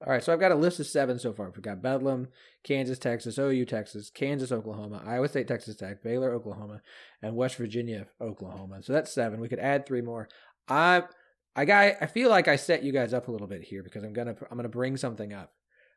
All 0.05 0.12
right, 0.12 0.23
so 0.23 0.33
I've 0.33 0.41
got 0.41 0.51
a 0.51 0.57
list 0.57 0.81
of 0.81 0.87
seven 0.87 1.19
so 1.20 1.33
far. 1.33 1.51
We've 1.51 1.62
got 1.62 1.81
Bedlam, 1.81 2.29
Kansas, 2.65 2.99
Texas, 2.99 3.39
OU, 3.39 3.65
Texas, 3.66 4.11
Kansas, 4.11 4.51
Oklahoma, 4.51 5.01
Iowa 5.07 5.29
State, 5.29 5.47
Texas 5.47 5.77
Tech, 5.77 6.03
Baylor, 6.03 6.35
Oklahoma, 6.35 6.83
and 7.20 7.37
West 7.37 7.55
Virginia, 7.55 8.07
Oklahoma. 8.20 8.83
So 8.83 8.93
that's 8.93 9.12
seven. 9.12 9.39
We 9.39 9.49
could 9.49 9.61
add 9.61 9.87
three 9.87 10.01
more. 10.01 10.29
I, 10.66 11.05
I 11.55 11.65
got. 11.66 11.95
I 12.01 12.07
feel 12.07 12.31
like 12.31 12.49
I 12.49 12.57
set 12.57 12.83
you 12.83 12.93
guys 12.93 13.15
up 13.15 13.29
a 13.29 13.31
little 13.31 13.47
bit 13.47 13.62
here 13.62 13.85
because 13.85 14.03
I'm 14.03 14.12
gonna. 14.12 14.35
I'm 14.51 14.57
gonna 14.57 14.69
bring 14.69 14.97
something 14.97 15.33
up. 15.33 15.53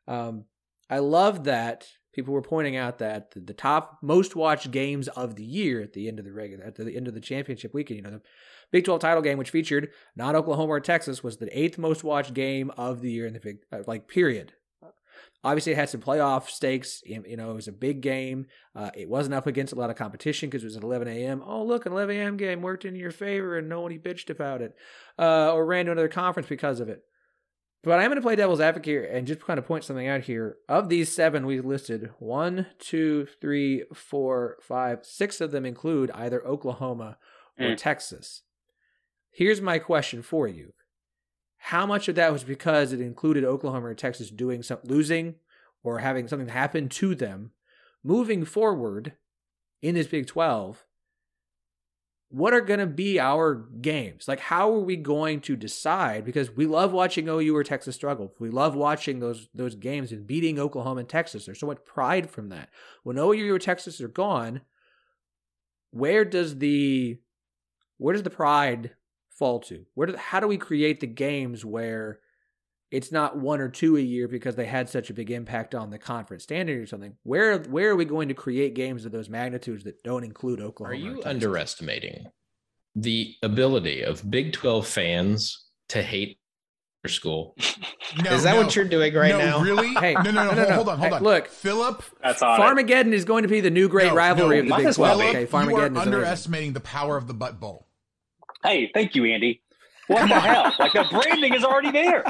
Um, 0.06 0.44
I 0.88 1.00
love 1.00 1.44
that 1.44 1.88
people 2.16 2.34
were 2.34 2.42
pointing 2.42 2.76
out 2.76 2.98
that 2.98 3.30
the, 3.30 3.40
the 3.40 3.54
top 3.54 3.98
most 4.02 4.34
watched 4.34 4.70
games 4.72 5.06
of 5.08 5.36
the 5.36 5.44
year 5.44 5.82
at 5.82 5.92
the 5.92 6.08
end 6.08 6.18
of 6.18 6.24
the 6.24 6.32
regular 6.32 6.64
at 6.64 6.74
the 6.74 6.96
end 6.96 7.06
of 7.06 7.14
the 7.14 7.20
championship 7.20 7.72
weekend. 7.72 7.98
You 7.98 8.02
know, 8.02 8.10
the 8.10 8.22
Big 8.72 8.84
12 8.84 9.00
title 9.00 9.22
game, 9.22 9.38
which 9.38 9.50
featured 9.50 9.90
not 10.16 10.34
Oklahoma 10.34 10.72
or 10.72 10.80
Texas, 10.80 11.22
was 11.22 11.36
the 11.36 11.56
eighth 11.56 11.78
most 11.78 12.02
watched 12.02 12.34
game 12.34 12.72
of 12.76 13.00
the 13.00 13.12
year 13.12 13.26
in 13.26 13.34
the 13.34 13.40
big, 13.40 13.58
uh, 13.72 13.82
like, 13.86 14.08
period. 14.08 14.54
Obviously, 15.44 15.72
it 15.72 15.76
had 15.76 15.88
some 15.88 16.00
playoff 16.00 16.48
stakes. 16.48 17.02
You 17.04 17.36
know, 17.36 17.50
it 17.50 17.54
was 17.54 17.68
a 17.68 17.72
big 17.72 18.00
game. 18.00 18.46
Uh, 18.74 18.90
it 18.94 19.08
wasn't 19.08 19.34
up 19.34 19.46
against 19.46 19.72
a 19.72 19.76
lot 19.76 19.90
of 19.90 19.96
competition 19.96 20.48
because 20.48 20.64
it 20.64 20.66
was 20.66 20.76
at 20.76 20.82
11 20.82 21.06
a.m. 21.06 21.42
Oh, 21.46 21.62
look, 21.62 21.86
an 21.86 21.92
11 21.92 22.16
a.m. 22.16 22.36
game 22.36 22.62
worked 22.62 22.84
in 22.84 22.96
your 22.96 23.12
favor 23.12 23.56
and 23.56 23.68
nobody 23.68 23.98
bitched 23.98 24.30
about 24.30 24.60
it 24.62 24.74
uh, 25.18 25.52
or 25.52 25.64
ran 25.64 25.86
to 25.86 25.92
another 25.92 26.08
conference 26.08 26.48
because 26.48 26.80
of 26.80 26.88
it. 26.88 27.04
But 27.86 28.00
I'm 28.00 28.06
going 28.06 28.16
to 28.16 28.20
play 28.20 28.34
devil's 28.34 28.60
advocate 28.60 28.90
here 28.90 29.04
and 29.04 29.28
just 29.28 29.46
kind 29.46 29.60
of 29.60 29.64
point 29.64 29.84
something 29.84 30.08
out 30.08 30.22
here. 30.22 30.56
Of 30.68 30.88
these 30.88 31.12
seven 31.12 31.46
we 31.46 31.60
listed, 31.60 32.10
one, 32.18 32.66
two, 32.80 33.28
three, 33.40 33.84
four, 33.94 34.56
five, 34.60 35.04
six 35.04 35.40
of 35.40 35.52
them 35.52 35.64
include 35.64 36.10
either 36.10 36.44
Oklahoma 36.44 37.16
or 37.56 37.66
Mm. 37.66 37.76
Texas. 37.76 38.42
Here's 39.30 39.60
my 39.60 39.78
question 39.78 40.22
for 40.22 40.48
you: 40.48 40.72
How 41.58 41.86
much 41.86 42.08
of 42.08 42.16
that 42.16 42.32
was 42.32 42.42
because 42.42 42.92
it 42.92 43.00
included 43.00 43.44
Oklahoma 43.44 43.86
or 43.86 43.94
Texas 43.94 44.30
doing 44.30 44.64
some 44.64 44.80
losing 44.82 45.36
or 45.84 46.00
having 46.00 46.26
something 46.26 46.48
happen 46.48 46.88
to 46.88 47.14
them? 47.14 47.52
Moving 48.02 48.44
forward 48.44 49.12
in 49.80 49.94
this 49.94 50.08
Big 50.08 50.26
Twelve, 50.26 50.84
what 52.28 52.52
are 52.52 52.60
going 52.60 52.80
to 52.80 52.86
be 52.86 53.20
our 53.20 53.54
games? 53.54 54.26
Like, 54.26 54.40
how 54.40 54.72
are 54.72 54.80
we 54.80 54.96
going 54.96 55.40
to 55.42 55.56
decide? 55.56 56.24
Because 56.24 56.50
we 56.50 56.66
love 56.66 56.92
watching 56.92 57.28
OU 57.28 57.54
or 57.54 57.62
Texas 57.62 57.94
struggle. 57.94 58.34
We 58.38 58.50
love 58.50 58.74
watching 58.74 59.20
those 59.20 59.48
those 59.54 59.74
games 59.74 60.12
and 60.12 60.26
beating 60.26 60.58
Oklahoma 60.58 61.00
and 61.00 61.08
Texas. 61.08 61.46
There's 61.46 61.60
so 61.60 61.66
much 61.66 61.84
pride 61.84 62.28
from 62.28 62.48
that. 62.48 62.68
When 63.04 63.18
OU 63.18 63.54
or 63.54 63.58
Texas 63.58 64.00
are 64.00 64.08
gone, 64.08 64.62
where 65.92 66.24
does 66.24 66.58
the 66.58 67.18
where 67.98 68.12
does 68.12 68.24
the 68.24 68.30
pride 68.30 68.90
fall 69.30 69.60
to? 69.60 69.86
Where 69.94 70.08
do, 70.08 70.16
how 70.16 70.40
do 70.40 70.48
we 70.48 70.58
create 70.58 71.00
the 71.00 71.06
games 71.06 71.64
where 71.64 72.20
it's 72.96 73.12
not 73.12 73.36
one 73.36 73.60
or 73.60 73.68
two 73.68 73.96
a 73.96 74.00
year 74.00 74.26
because 74.28 74.56
they 74.56 74.66
had 74.66 74.88
such 74.88 75.10
a 75.10 75.14
big 75.14 75.30
impact 75.30 75.74
on 75.74 75.90
the 75.90 75.98
conference 75.98 76.42
standing 76.44 76.76
or 76.78 76.86
something? 76.86 77.14
Where 77.24 77.58
where 77.58 77.90
are 77.90 77.96
we 77.96 78.04
going 78.04 78.28
to 78.28 78.34
create 78.34 78.74
games 78.74 79.04
of 79.04 79.12
those 79.12 79.28
magnitudes 79.28 79.84
that 79.84 80.02
don't 80.02 80.24
include 80.24 80.60
Are 80.60 80.64
Oklahoma? 80.64 80.96
or 80.96 81.00
you 81.16 81.22
underestimating 81.24 82.26
the 82.94 83.34
ability 83.42 84.02
of 84.02 84.28
Big 84.30 84.52
12 84.52 84.86
fans 84.86 85.66
to 85.90 86.02
hate 86.02 86.38
their 87.02 87.10
school? 87.10 87.54
No, 88.22 88.32
Is 88.34 88.44
that 88.44 88.54
no. 88.54 88.62
what 88.62 88.74
you're 88.76 88.84
doing 88.84 89.12
right 89.14 89.30
no, 89.30 89.38
now? 89.38 89.60
Really? 89.60 89.88
Hey, 89.94 90.14
no, 90.14 90.30
no, 90.30 90.30
no, 90.30 90.52
no, 90.52 90.54
no, 90.54 90.54
hold, 90.54 90.68
no. 90.68 90.74
hold 90.76 90.88
on, 90.90 90.98
hold 90.98 91.10
Hey, 91.10 91.16
on. 91.16 91.22
look. 91.24 91.48
Phillip. 91.48 92.04
That's 92.22 92.40
on. 92.40 92.58
Farmageddon 92.60 93.12
is 93.12 93.24
going 93.24 93.42
to 93.42 93.48
be 93.48 93.60
the 93.60 93.68
new 93.68 93.88
great 93.88 94.06
No, 94.10 94.14
rivalry 94.14 94.56
no, 94.58 94.62
of 94.62 94.68
the 94.68 94.76
Big 94.76 94.86
as 94.86 94.96
well 94.96 95.16
12. 95.16 95.20
be. 95.32 95.38
Okay, 95.38 95.40
you 95.40 95.46
are 95.46 95.48
Farmageddon 95.50 95.80
is 95.82 95.86
amazing. 95.90 96.14
underestimating 96.14 96.72
the 96.72 96.80
power 96.80 97.16
of 97.16 97.26
the 97.26 97.34
butt 97.34 97.58
bowl. 97.58 97.88
Hey, 98.62 98.90
thank 98.94 99.16
you, 99.16 99.24
Andy. 99.24 99.60
What 100.06 100.28
the 100.28 100.34
hell? 100.40 100.72
Like 100.78 100.92
the 100.92 101.04
branding 101.10 101.52
is 101.54 101.64
already 101.64 101.90
there. 101.90 102.22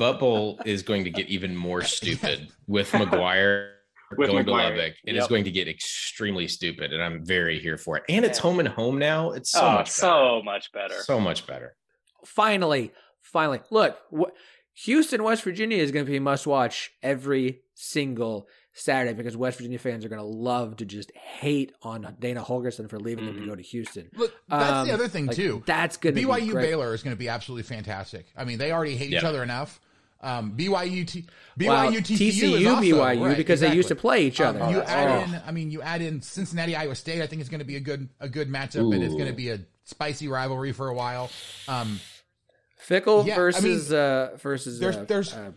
Butt 0.00 0.18
Bowl 0.18 0.58
is 0.64 0.82
going 0.82 1.04
to 1.04 1.10
get 1.10 1.28
even 1.28 1.54
more 1.54 1.82
stupid 1.82 2.48
with 2.66 2.90
McGuire 2.90 3.74
With 4.16 4.28
going 4.30 4.44
McGuire. 4.44 4.46
to 4.46 4.50
Lubbock. 4.70 4.94
It 5.04 5.14
is 5.14 5.20
Yep. 5.20 5.28
going 5.28 5.44
to 5.44 5.50
get 5.52 5.68
extremely 5.68 6.48
stupid, 6.48 6.92
and 6.92 7.00
I'm 7.00 7.24
very 7.24 7.60
here 7.60 7.76
for 7.76 7.96
it. 7.98 8.02
And 8.08 8.24
it's 8.24 8.38
home 8.38 8.58
and 8.58 8.66
home 8.68 8.98
now. 8.98 9.30
It's 9.32 9.52
so 9.52 9.60
oh, 9.60 9.72
much 9.72 9.84
better. 9.86 9.92
so 9.92 10.42
much 10.42 10.72
better. 10.72 10.94
so 11.02 11.20
much 11.20 11.46
better. 11.46 11.76
Finally, 12.24 12.92
finally, 13.22 13.60
look, 13.70 13.98
wh- 14.12 14.30
Houston, 14.84 15.22
West 15.22 15.42
Virginia 15.44 15.76
is 15.76 15.92
going 15.92 16.04
to 16.04 16.10
be 16.10 16.18
must 16.18 16.46
watch 16.46 16.90
every 17.02 17.60
single 17.74 18.48
Saturday 18.72 19.12
because 19.14 19.36
West 19.36 19.58
Virginia 19.58 19.78
fans 19.78 20.04
are 20.04 20.08
going 20.08 20.20
to 20.20 20.26
love 20.26 20.76
to 20.78 20.84
just 20.84 21.12
hate 21.14 21.72
on 21.82 22.16
Dana 22.18 22.42
Holgorsen 22.42 22.88
for 22.88 22.98
leaving 22.98 23.26
them 23.26 23.34
to 23.36 23.40
Mhm. 23.42 23.46
go 23.46 23.54
to 23.54 23.62
Houston. 23.62 24.08
Look, 24.16 24.32
that's 24.48 24.72
Um, 24.72 24.88
the 24.88 24.94
other 24.94 25.08
thing 25.08 25.26
Like, 25.26 25.36
too. 25.36 25.62
That's 25.66 25.96
going 25.98 26.14
to 26.14 26.20
be 26.20 26.26
BYU 26.26 26.52
great. 26.52 26.62
Baylor 26.70 26.94
is 26.94 27.02
going 27.02 27.14
to 27.14 27.18
be 27.18 27.28
absolutely 27.28 27.62
fantastic. 27.64 28.26
I 28.36 28.44
mean, 28.44 28.58
they 28.58 28.72
already 28.72 28.96
hate 28.96 29.12
each 29.12 29.22
other 29.24 29.42
enough. 29.42 29.80
Um, 30.22 30.52
BYU 30.56 31.06
T, 31.06 31.24
BYU 31.58 31.66
Well, 31.68 31.90
TCU, 31.92 32.16
TCU 32.30 32.74
also, 32.76 32.82
BYU 32.82 33.26
right, 33.28 33.36
because 33.36 33.60
they 33.60 33.74
used 33.74 33.88
to 33.88 33.94
play 33.96 34.26
each 34.26 34.40
Um, 34.40 34.56
other. 34.60 34.70
you 34.70 34.78
Oh. 34.80 34.84
add 34.86 35.28
in, 35.28 35.40
I 35.46 35.50
mean, 35.50 35.70
you 35.70 35.80
add 35.80 36.02
in 36.02 36.20
Cincinnati 36.20 36.76
Iowa 36.76 36.94
State. 36.94 37.22
I 37.22 37.26
think 37.26 37.40
it's 37.40 37.48
going 37.48 37.60
to 37.60 37.64
be 37.64 37.76
a 37.76 37.80
good 37.80 38.08
a 38.20 38.28
good 38.28 38.50
matchup, 38.50 38.92
and 38.94 39.02
it's 39.02 39.14
going 39.14 39.28
to 39.28 39.32
be 39.32 39.48
a 39.48 39.60
spicy 39.84 40.28
rivalry 40.28 40.72
for 40.72 40.88
a 40.88 40.94
while. 40.94 41.30
Um, 41.68 42.00
Fickell 42.86 43.26
Yeah, 43.26 43.34
I 43.34 43.36
versus 43.36 43.92
uh, 43.92 44.36
versus 44.42 44.78
there's- 44.78 44.96
uh, 44.96 45.04
there's- 45.06 45.32
uh, 45.34 45.52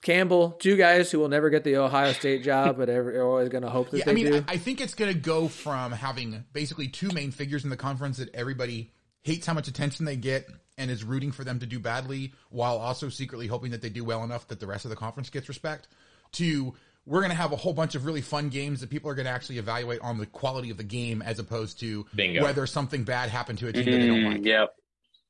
Campbell, 0.00 0.52
two 0.52 0.76
guys 0.76 1.10
who 1.10 1.18
will 1.18 1.28
never 1.28 1.50
get 1.50 1.64
the 1.64 1.76
Ohio 1.76 2.12
State 2.12 2.44
job, 2.44 2.76
but 2.78 2.88
are 2.88 3.20
always 3.24 3.48
going 3.48 3.64
to 3.64 3.70
hope 3.70 3.90
that 3.90 3.98
yeah, 3.98 4.04
they 4.04 4.10
I 4.12 4.14
mean, 4.14 4.26
do. 4.32 4.44
I 4.46 4.56
think 4.56 4.80
it's 4.80 4.94
going 4.94 5.12
to 5.12 5.18
go 5.18 5.48
from 5.48 5.90
having 5.90 6.44
basically 6.52 6.86
two 6.86 7.10
main 7.10 7.32
figures 7.32 7.64
in 7.64 7.70
the 7.70 7.76
conference 7.76 8.18
that 8.18 8.32
everybody 8.32 8.92
hates 9.22 9.46
how 9.46 9.54
much 9.54 9.68
attention 9.68 10.04
they 10.04 10.16
get 10.16 10.46
and 10.76 10.90
is 10.90 11.02
rooting 11.04 11.32
for 11.32 11.44
them 11.44 11.58
to 11.58 11.66
do 11.66 11.78
badly, 11.80 12.32
while 12.50 12.78
also 12.78 13.08
secretly 13.08 13.46
hoping 13.46 13.72
that 13.72 13.82
they 13.82 13.88
do 13.88 14.04
well 14.04 14.22
enough 14.24 14.46
that 14.48 14.60
the 14.60 14.66
rest 14.66 14.84
of 14.84 14.90
the 14.90 14.96
conference 14.96 15.28
gets 15.30 15.48
respect. 15.48 15.88
To 16.32 16.74
we're 17.06 17.20
going 17.20 17.30
to 17.30 17.36
have 17.36 17.52
a 17.52 17.56
whole 17.56 17.72
bunch 17.72 17.94
of 17.94 18.04
really 18.04 18.20
fun 18.20 18.50
games 18.50 18.80
that 18.80 18.90
people 18.90 19.10
are 19.10 19.14
going 19.14 19.24
to 19.24 19.32
actually 19.32 19.56
evaluate 19.58 20.00
on 20.02 20.18
the 20.18 20.26
quality 20.26 20.70
of 20.70 20.76
the 20.76 20.84
game 20.84 21.22
as 21.22 21.38
opposed 21.38 21.80
to 21.80 22.04
Bingo. 22.14 22.42
whether 22.42 22.66
something 22.66 23.02
bad 23.04 23.30
happened 23.30 23.58
to 23.60 23.68
a 23.68 23.72
team 23.72 23.86
that 23.86 23.90
they 23.92 24.06
don't 24.06 24.20
Mm, 24.20 24.32
like. 24.34 24.44
Yep. 24.44 24.74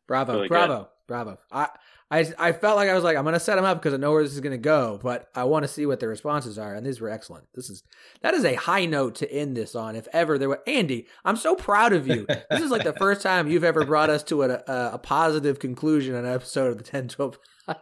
Bravo, 0.08 0.32
Really 0.34 0.48
bravo, 0.48 0.88
bravo. 1.06 1.38
I, 1.52 1.68
I, 2.10 2.26
I 2.38 2.52
felt 2.52 2.76
like 2.76 2.88
I 2.88 2.94
was 2.94 3.04
like, 3.04 3.18
I'm 3.18 3.24
going 3.24 3.34
to 3.34 3.40
set 3.40 3.56
them 3.56 3.66
up 3.66 3.78
because 3.78 3.92
I 3.92 3.98
know 3.98 4.12
where 4.12 4.22
this 4.22 4.32
is 4.32 4.40
going 4.40 4.52
to 4.52 4.58
go, 4.58 4.98
but 5.02 5.28
I 5.34 5.44
want 5.44 5.64
to 5.64 5.68
see 5.68 5.84
what 5.84 6.00
their 6.00 6.08
responses 6.08 6.58
are, 6.58 6.74
and 6.74 6.86
these 6.86 7.00
were 7.00 7.10
excellent. 7.10 7.46
This 7.54 7.68
is 7.68 7.82
that 8.22 8.32
is 8.32 8.46
a 8.46 8.54
high 8.54 8.86
note 8.86 9.16
to 9.16 9.30
end 9.30 9.56
this 9.56 9.74
on. 9.74 9.94
If 9.94 10.08
ever 10.14 10.38
there 10.38 10.48
were, 10.48 10.62
Andy, 10.66 11.06
I'm 11.24 11.36
so 11.36 11.54
proud 11.54 11.92
of 11.92 12.08
you. 12.08 12.26
this 12.50 12.62
is 12.62 12.70
like 12.70 12.84
the 12.84 12.94
first 12.94 13.20
time 13.20 13.50
you've 13.50 13.64
ever 13.64 13.84
brought 13.84 14.08
us 14.08 14.22
to 14.24 14.42
a, 14.42 14.48
a, 14.48 14.90
a 14.94 14.98
positive 14.98 15.58
conclusion 15.58 16.14
on 16.14 16.24
an 16.24 16.32
episode 16.32 16.68
of 16.68 16.78
the 16.78 16.82
1012. 16.82 17.38
I'm 17.68 17.76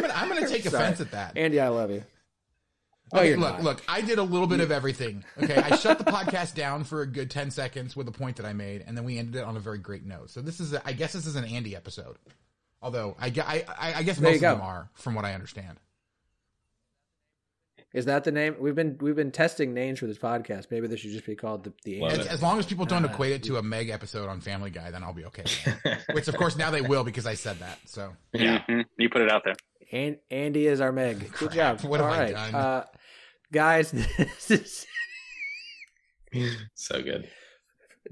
going 0.00 0.02
to 0.02 0.18
I'm 0.18 0.28
going 0.28 0.42
to 0.42 0.48
take 0.48 0.66
offense 0.66 1.00
at 1.00 1.12
that. 1.12 1.36
Andy, 1.36 1.58
I 1.58 1.68
love 1.68 1.90
you. 1.90 2.04
No, 3.14 3.20
Okay, 3.20 3.34
oh, 3.34 3.38
look, 3.38 3.54
not. 3.54 3.62
look, 3.62 3.82
I 3.88 4.02
did 4.02 4.18
a 4.18 4.22
little 4.22 4.46
bit 4.46 4.60
of 4.60 4.70
everything. 4.70 5.24
Okay, 5.42 5.56
I 5.56 5.76
shut 5.76 5.96
the 5.96 6.04
podcast 6.04 6.54
down 6.54 6.84
for 6.84 7.00
a 7.00 7.06
good 7.06 7.30
10 7.30 7.50
seconds 7.50 7.96
with 7.96 8.06
a 8.08 8.12
point 8.12 8.36
that 8.36 8.44
I 8.44 8.52
made, 8.52 8.84
and 8.86 8.94
then 8.94 9.04
we 9.04 9.16
ended 9.16 9.36
it 9.36 9.44
on 9.44 9.56
a 9.56 9.60
very 9.60 9.78
great 9.78 10.04
note. 10.04 10.28
So 10.28 10.42
this 10.42 10.60
is, 10.60 10.74
a, 10.74 10.86
I 10.86 10.92
guess 10.92 11.14
this 11.14 11.26
is 11.26 11.34
an 11.34 11.46
Andy 11.46 11.74
episode. 11.74 12.18
Although, 12.80 13.16
I, 13.18 13.26
I, 13.26 13.64
I, 13.78 13.94
I 13.98 14.02
guess 14.04 14.18
There 14.18 14.30
most 14.30 14.36
of 14.36 14.40
go. 14.42 14.52
them 14.52 14.60
are, 14.62 14.90
from 14.94 15.14
what 15.14 15.24
I 15.24 15.34
understand. 15.34 15.78
Is 17.94 18.04
that 18.04 18.24
the 18.24 18.30
name? 18.32 18.56
We've 18.60 18.74
been 18.74 18.98
we've 19.00 19.16
been 19.16 19.32
testing 19.32 19.72
names 19.72 19.98
for 19.98 20.06
this 20.06 20.18
podcast. 20.18 20.66
Maybe 20.70 20.86
this 20.88 21.00
should 21.00 21.10
just 21.10 21.24
be 21.24 21.34
called 21.34 21.64
the 21.64 21.72
the 21.84 22.04
As, 22.04 22.26
as 22.26 22.42
long 22.42 22.58
as 22.58 22.66
people 22.66 22.84
don't 22.84 23.04
Uh, 23.04 23.08
equate 23.08 23.32
it 23.32 23.42
to 23.44 23.56
a 23.56 23.62
Meg 23.62 23.88
episode 23.88 24.28
on 24.28 24.42
Family 24.42 24.68
Guy, 24.70 24.90
then 24.90 25.02
I'll 25.02 25.14
be 25.14 25.24
okay. 25.24 25.44
Which, 26.12 26.28
of 26.28 26.36
course, 26.36 26.54
now 26.56 26.70
they 26.70 26.82
will 26.82 27.02
because 27.02 27.24
I 27.24 27.32
said 27.34 27.58
that. 27.60 27.78
So, 27.86 28.12
Yeah. 28.34 28.62
Mhm. 28.68 28.84
You 28.98 29.08
put 29.08 29.22
it 29.22 29.32
out 29.32 29.42
there. 29.44 29.54
And 29.90 30.18
Andy 30.30 30.66
is 30.66 30.82
our 30.82 30.92
Meg. 30.92 31.18
Good 31.38 31.50
Crap, 31.50 31.78
job. 31.80 31.90
what 31.90 32.00
have 32.00 32.08
All 32.10 32.14
I 32.14 32.30
done? 32.30 32.54
Uh, 32.54 32.84
guys, 33.50 33.90
this 34.18 34.50
is 36.30 36.56
so 36.74 37.02
good. 37.02 37.26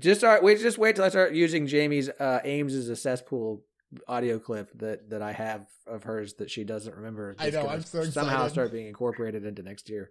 just 0.00 0.20
start. 0.22 0.42
Wait, 0.42 0.58
just 0.58 0.78
wait 0.78 0.96
till 0.96 1.04
I 1.04 1.10
start 1.10 1.34
using 1.34 1.66
Jamie's 1.66 2.08
uh, 2.08 2.40
Ames 2.44 2.74
as 2.74 2.88
a 2.88 2.96
cesspool 2.96 3.62
audio 4.08 4.38
clip 4.38 4.70
that 4.78 5.10
that 5.10 5.22
I 5.22 5.32
have 5.32 5.66
of 5.86 6.04
hers 6.04 6.34
that 6.34 6.50
she 6.50 6.64
doesn't 6.64 6.94
remember. 6.94 7.36
I 7.38 7.50
know, 7.50 7.68
I'm 7.68 7.82
so 7.82 8.02
somehow 8.04 8.34
excited. 8.34 8.50
start 8.50 8.72
being 8.72 8.86
incorporated 8.86 9.44
into 9.44 9.62
next 9.62 9.88
year. 9.88 10.10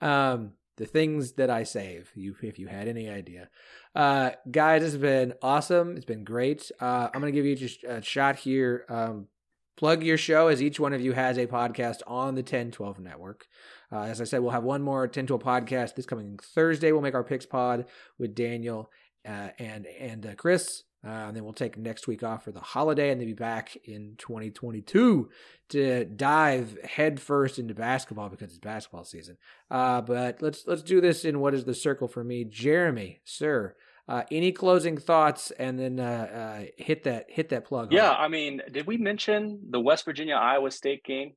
Um, 0.00 0.52
the 0.76 0.86
things 0.86 1.32
that 1.32 1.50
I 1.50 1.64
save, 1.64 2.10
you 2.14 2.34
if 2.42 2.58
you 2.58 2.66
had 2.66 2.88
any 2.88 3.08
idea, 3.08 3.50
uh, 3.94 4.30
guys, 4.50 4.82
it's 4.82 4.96
been 4.96 5.34
awesome. 5.42 5.96
It's 5.96 6.06
been 6.06 6.24
great. 6.24 6.70
Uh, 6.80 7.08
I'm 7.12 7.20
gonna 7.20 7.32
give 7.32 7.44
you 7.44 7.56
just 7.56 7.84
a 7.84 8.00
shot 8.02 8.36
here. 8.36 8.84
Um, 8.88 9.26
plug 9.76 10.02
your 10.02 10.18
show 10.18 10.48
as 10.48 10.62
each 10.62 10.78
one 10.78 10.92
of 10.92 11.00
you 11.00 11.12
has 11.12 11.38
a 11.38 11.46
podcast 11.46 12.00
on 12.06 12.34
the 12.34 12.42
1012 12.42 12.98
network. 13.00 13.46
Uh, 13.90 14.02
as 14.02 14.20
I 14.20 14.24
said, 14.24 14.40
we'll 14.40 14.50
have 14.52 14.62
one 14.62 14.82
more 14.82 15.00
1012 15.00 15.42
podcast 15.42 15.94
this 15.94 16.06
coming 16.06 16.38
Thursday. 16.38 16.92
We'll 16.92 17.00
make 17.00 17.14
our 17.14 17.24
picks 17.24 17.46
pod 17.46 17.86
with 18.18 18.34
Daniel 18.34 18.90
uh, 19.26 19.48
and 19.58 19.86
and 19.86 20.24
uh, 20.26 20.34
Chris. 20.34 20.84
Uh, 21.02 21.28
and 21.28 21.36
then 21.36 21.44
we'll 21.44 21.54
take 21.54 21.78
next 21.78 22.06
week 22.06 22.22
off 22.22 22.44
for 22.44 22.52
the 22.52 22.60
holiday 22.60 23.10
and 23.10 23.20
then 23.20 23.26
be 23.26 23.32
back 23.32 23.74
in 23.84 24.14
2022 24.18 25.30
to 25.70 26.04
dive 26.04 26.76
headfirst 26.84 27.58
into 27.58 27.74
basketball 27.74 28.28
because 28.28 28.50
it's 28.50 28.58
basketball 28.58 29.04
season. 29.04 29.38
Uh, 29.70 30.02
but 30.02 30.42
let's 30.42 30.66
let's 30.66 30.82
do 30.82 31.00
this 31.00 31.24
in 31.24 31.40
what 31.40 31.54
is 31.54 31.64
the 31.64 31.74
circle 31.74 32.06
for 32.06 32.22
me, 32.22 32.44
Jeramey, 32.44 33.20
sir. 33.24 33.74
Uh, 34.08 34.24
any 34.30 34.50
closing 34.50 34.98
thoughts, 34.98 35.52
and 35.52 35.78
then 35.78 36.00
uh, 36.00 36.02
uh, 36.62 36.64
hit 36.76 37.04
that 37.04 37.26
hit 37.28 37.48
that 37.50 37.64
plug. 37.64 37.92
Yeah, 37.92 38.08
hard. 38.08 38.24
I 38.24 38.28
mean, 38.28 38.60
did 38.70 38.86
we 38.86 38.96
mention 38.96 39.60
the 39.70 39.80
West 39.80 40.04
Virginia 40.04 40.34
Iowa 40.34 40.70
State 40.70 41.04
game 41.04 41.32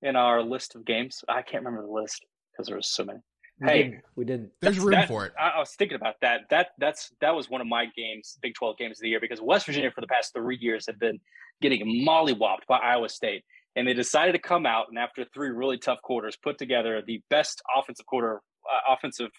in 0.00 0.16
our 0.16 0.42
list 0.42 0.74
of 0.74 0.86
games? 0.86 1.22
I 1.28 1.42
can't 1.42 1.64
remember 1.64 1.86
the 1.86 1.92
list 1.92 2.24
because 2.50 2.66
there 2.66 2.76
was 2.76 2.90
so 2.90 3.04
many. 3.04 3.20
We 3.62 3.68
hey. 3.68 3.82
didn't, 3.82 4.00
we 4.16 4.24
didn't. 4.24 4.50
there's 4.60 4.78
room 4.78 4.92
That- 4.92 5.08
for 5.08 5.26
it. 5.26 5.32
I, 5.38 5.50
I 5.50 5.58
was 5.58 5.70
thinking 5.70 5.96
about 5.96 6.16
that. 6.22 6.42
That 6.50 6.68
that's 6.78 7.12
that 7.20 7.34
was 7.34 7.48
one 7.48 7.60
of 7.60 7.66
my 7.66 7.86
games, 7.96 8.38
Big 8.42 8.54
Twelve 8.54 8.76
games 8.76 8.98
of 8.98 9.02
the 9.02 9.08
year, 9.08 9.20
because 9.20 9.40
West 9.40 9.66
Virginia 9.66 9.90
for 9.90 10.00
the 10.00 10.06
past 10.06 10.34
three 10.34 10.58
years 10.60 10.86
have 10.86 10.98
been 10.98 11.20
getting 11.60 12.04
mollywopped 12.06 12.66
by 12.68 12.78
Iowa 12.78 13.08
State, 13.08 13.44
and 13.76 13.86
they 13.86 13.94
decided 13.94 14.32
to 14.32 14.38
come 14.38 14.66
out 14.66 14.86
and 14.88 14.98
after 14.98 15.24
three 15.32 15.50
really 15.50 15.78
tough 15.78 16.02
quarters, 16.02 16.36
put 16.36 16.58
together 16.58 17.02
the 17.06 17.22
best 17.30 17.62
offensive 17.76 18.06
quarter, 18.06 18.40
uh, 18.66 18.92
offensive 18.92 19.30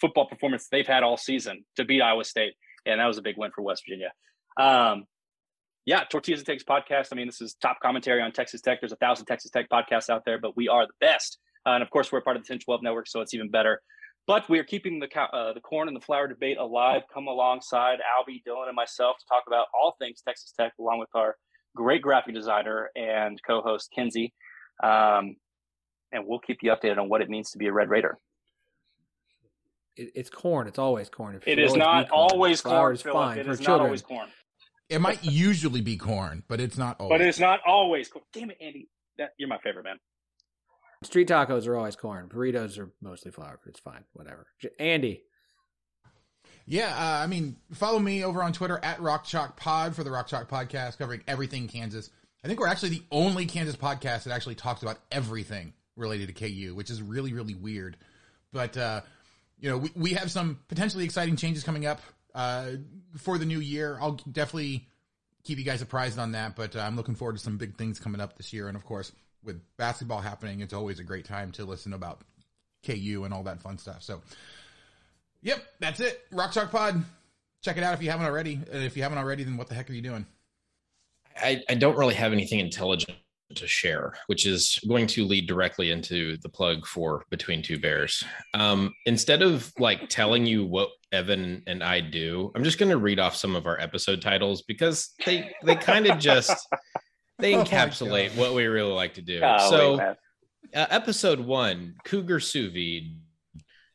football 0.00 0.26
performance 0.26 0.68
they've 0.70 0.86
had 0.86 1.02
all 1.02 1.16
season 1.16 1.64
to 1.76 1.84
beat 1.84 2.00
Iowa 2.00 2.24
State, 2.24 2.54
and 2.86 3.00
that 3.00 3.06
was 3.06 3.18
a 3.18 3.22
big 3.22 3.36
win 3.36 3.50
for 3.54 3.62
West 3.62 3.82
Virginia. 3.86 4.12
Um, 4.56 5.06
yeah, 5.84 6.04
Tortillas 6.04 6.40
and 6.40 6.46
Takes 6.46 6.62
podcast. 6.62 7.08
I 7.10 7.16
mean, 7.16 7.26
this 7.26 7.40
is 7.40 7.54
top 7.54 7.80
commentary 7.80 8.22
on 8.22 8.30
Texas 8.30 8.60
Tech. 8.60 8.80
There's 8.80 8.92
a 8.92 8.96
thousand 8.96 9.26
Texas 9.26 9.50
Tech 9.50 9.68
podcasts 9.68 10.08
out 10.08 10.24
there, 10.24 10.38
but 10.38 10.56
we 10.56 10.68
are 10.68 10.86
the 10.86 10.92
best. 11.00 11.38
Uh, 11.66 11.70
and 11.70 11.82
of 11.82 11.90
course, 11.90 12.10
we're 12.10 12.20
part 12.20 12.36
of 12.36 12.42
the 12.42 12.52
1012 12.52 12.82
network, 12.82 13.08
so 13.08 13.20
it's 13.20 13.34
even 13.34 13.50
better. 13.50 13.80
But 14.26 14.48
we 14.48 14.58
are 14.58 14.64
keeping 14.64 15.00
the 15.00 15.08
uh, 15.20 15.52
the 15.52 15.60
corn 15.60 15.88
and 15.88 15.96
the 15.96 16.00
flour 16.00 16.28
debate 16.28 16.56
alive. 16.56 17.02
Come 17.12 17.26
alongside 17.26 17.98
Albie, 17.98 18.42
Dylan, 18.46 18.68
and 18.68 18.76
myself 18.76 19.16
to 19.18 19.24
talk 19.28 19.44
about 19.46 19.66
all 19.74 19.96
things 19.98 20.22
Texas 20.26 20.52
Tech, 20.58 20.72
along 20.78 21.00
with 21.00 21.08
our 21.14 21.36
great 21.74 22.02
graphic 22.02 22.34
designer 22.34 22.90
and 22.94 23.40
co-host 23.44 23.90
Kenzie, 23.94 24.32
um, 24.82 25.36
and 26.12 26.24
we'll 26.26 26.38
keep 26.38 26.58
you 26.62 26.70
updated 26.70 26.98
on 26.98 27.08
what 27.08 27.20
it 27.20 27.28
means 27.28 27.50
to 27.50 27.58
be 27.58 27.66
a 27.66 27.72
Red 27.72 27.88
Raider. 27.88 28.18
It, 29.96 30.12
it's 30.14 30.30
corn. 30.30 30.68
It's 30.68 30.78
always 30.78 31.08
corn. 31.08 31.34
It, 31.34 31.42
it 31.46 31.58
is 31.58 31.74
not 31.74 32.08
always 32.10 32.60
corn. 32.60 32.96
Phillip. 32.96 33.16
Fine 33.16 33.38
it 33.38 33.48
is 33.48 33.58
children. 33.58 33.78
not 33.78 33.84
always 33.86 34.02
corn. 34.02 34.28
It 34.88 35.00
might 35.00 35.24
usually 35.24 35.80
be 35.80 35.96
corn, 35.96 36.44
but 36.48 36.60
it's 36.60 36.78
not 36.78 37.00
always. 37.00 37.18
But 37.18 37.26
it's 37.26 37.38
not 37.38 37.60
always 37.66 38.08
corn. 38.08 38.24
Damn 38.32 38.50
it, 38.50 38.58
Andy. 38.60 38.88
That, 39.18 39.30
you're 39.38 39.48
my 39.48 39.58
favorite 39.58 39.84
man. 39.84 39.98
Street 41.04 41.28
tacos 41.28 41.66
are 41.66 41.76
always 41.76 41.96
corn. 41.96 42.28
Burritos 42.28 42.78
are 42.78 42.90
mostly 43.00 43.30
flour. 43.30 43.58
It's 43.66 43.80
fine. 43.80 44.04
Whatever. 44.12 44.46
Andy. 44.78 45.22
Yeah, 46.66 46.88
uh, 46.88 47.22
I 47.22 47.26
mean, 47.26 47.56
follow 47.72 47.98
me 47.98 48.24
over 48.24 48.42
on 48.42 48.52
Twitter 48.52 48.78
at 48.82 49.00
Rock 49.00 49.24
Chalk 49.24 49.56
Pod 49.56 49.96
for 49.96 50.04
the 50.04 50.10
Rock 50.10 50.28
Chalk 50.28 50.48
Podcast, 50.48 50.98
covering 50.98 51.22
everything 51.26 51.66
Kansas. 51.66 52.10
I 52.44 52.48
think 52.48 52.60
we're 52.60 52.68
actually 52.68 52.90
the 52.90 53.02
only 53.10 53.46
Kansas 53.46 53.76
podcast 53.76 54.24
that 54.24 54.32
actually 54.32 54.54
talks 54.54 54.82
about 54.82 54.98
everything 55.10 55.72
related 55.96 56.28
to 56.28 56.32
KU, 56.34 56.74
which 56.74 56.90
is 56.90 57.02
really, 57.02 57.32
really 57.32 57.54
weird. 57.54 57.96
But 58.52 58.76
uh, 58.76 59.00
you 59.58 59.70
know, 59.70 59.78
we, 59.78 59.90
we 59.94 60.10
have 60.14 60.30
some 60.30 60.60
potentially 60.68 61.04
exciting 61.04 61.36
changes 61.36 61.64
coming 61.64 61.86
up 61.86 62.00
uh, 62.34 62.72
for 63.16 63.38
the 63.38 63.44
new 63.44 63.60
year. 63.60 63.98
I'll 64.00 64.20
definitely 64.30 64.88
keep 65.44 65.58
you 65.58 65.64
guys 65.64 65.82
apprised 65.82 66.18
on 66.18 66.32
that, 66.32 66.56
but 66.56 66.76
uh, 66.76 66.80
I'm 66.80 66.96
looking 66.96 67.14
forward 67.14 67.36
to 67.36 67.42
some 67.42 67.58
big 67.58 67.76
things 67.76 67.98
coming 67.98 68.20
up 68.20 68.36
this 68.36 68.52
year. 68.52 68.68
And 68.68 68.76
of 68.76 68.84
course, 68.84 69.12
with 69.44 69.60
basketball 69.76 70.20
happening, 70.20 70.60
it's 70.60 70.72
always 70.72 70.98
a 70.98 71.04
great 71.04 71.24
time 71.24 71.52
to 71.52 71.64
listen 71.64 71.92
about 71.92 72.20
KU 72.84 73.22
and 73.24 73.32
all 73.32 73.42
that 73.44 73.60
fun 73.60 73.78
stuff. 73.78 74.02
So, 74.02 74.20
yep, 75.42 75.64
that's 75.80 76.00
it. 76.00 76.22
Rock 76.30 76.52
Chalk 76.52 76.70
Pod. 76.70 77.04
Check 77.62 77.76
it 77.76 77.84
out 77.84 77.94
if 77.94 78.02
you 78.02 78.10
haven't 78.10 78.26
already. 78.26 78.54
And 78.72 78.82
if 78.82 78.96
you 78.96 79.02
haven't 79.02 79.18
already, 79.18 79.44
then 79.44 79.56
what 79.56 79.68
the 79.68 79.74
heck 79.74 79.88
are 79.88 79.92
you 79.92 80.02
doing? 80.02 80.26
I, 81.36 81.62
I 81.68 81.74
don't 81.74 81.96
really 81.96 82.14
have 82.14 82.32
anything 82.32 82.58
intelligent 82.58 83.16
to 83.54 83.66
share, 83.66 84.14
which 84.26 84.46
is 84.46 84.78
going 84.88 85.06
to 85.06 85.24
lead 85.24 85.46
directly 85.46 85.90
into 85.90 86.36
the 86.38 86.48
plug 86.48 86.86
for 86.86 87.24
Between 87.30 87.62
Two 87.62 87.78
Bears. 87.78 88.24
Um, 88.54 88.94
instead 89.06 89.42
of 89.42 89.72
like 89.78 90.08
telling 90.08 90.46
you 90.46 90.64
what 90.64 90.88
Evan 91.12 91.62
and 91.66 91.82
I 91.82 92.00
do, 92.00 92.50
I'm 92.54 92.64
just 92.64 92.78
going 92.78 92.90
to 92.90 92.96
read 92.96 93.20
off 93.20 93.36
some 93.36 93.54
of 93.54 93.66
our 93.66 93.78
episode 93.80 94.22
titles 94.22 94.62
because 94.62 95.12
they 95.24 95.54
they 95.64 95.76
kind 95.76 96.06
of 96.06 96.18
just 96.18 96.66
they 97.38 97.54
oh 97.56 97.64
encapsulate 97.64 98.32
oh 98.36 98.40
what 98.40 98.54
we 98.54 98.66
really 98.66 98.92
like 98.92 99.14
to 99.14 99.22
do. 99.22 99.40
Oh, 99.42 99.70
so, 99.70 100.00
uh, 100.00 100.14
episode 100.90 101.40
one, 101.40 101.94
Cougar 102.04 102.40
sous 102.40 102.72
vide. 102.72 103.18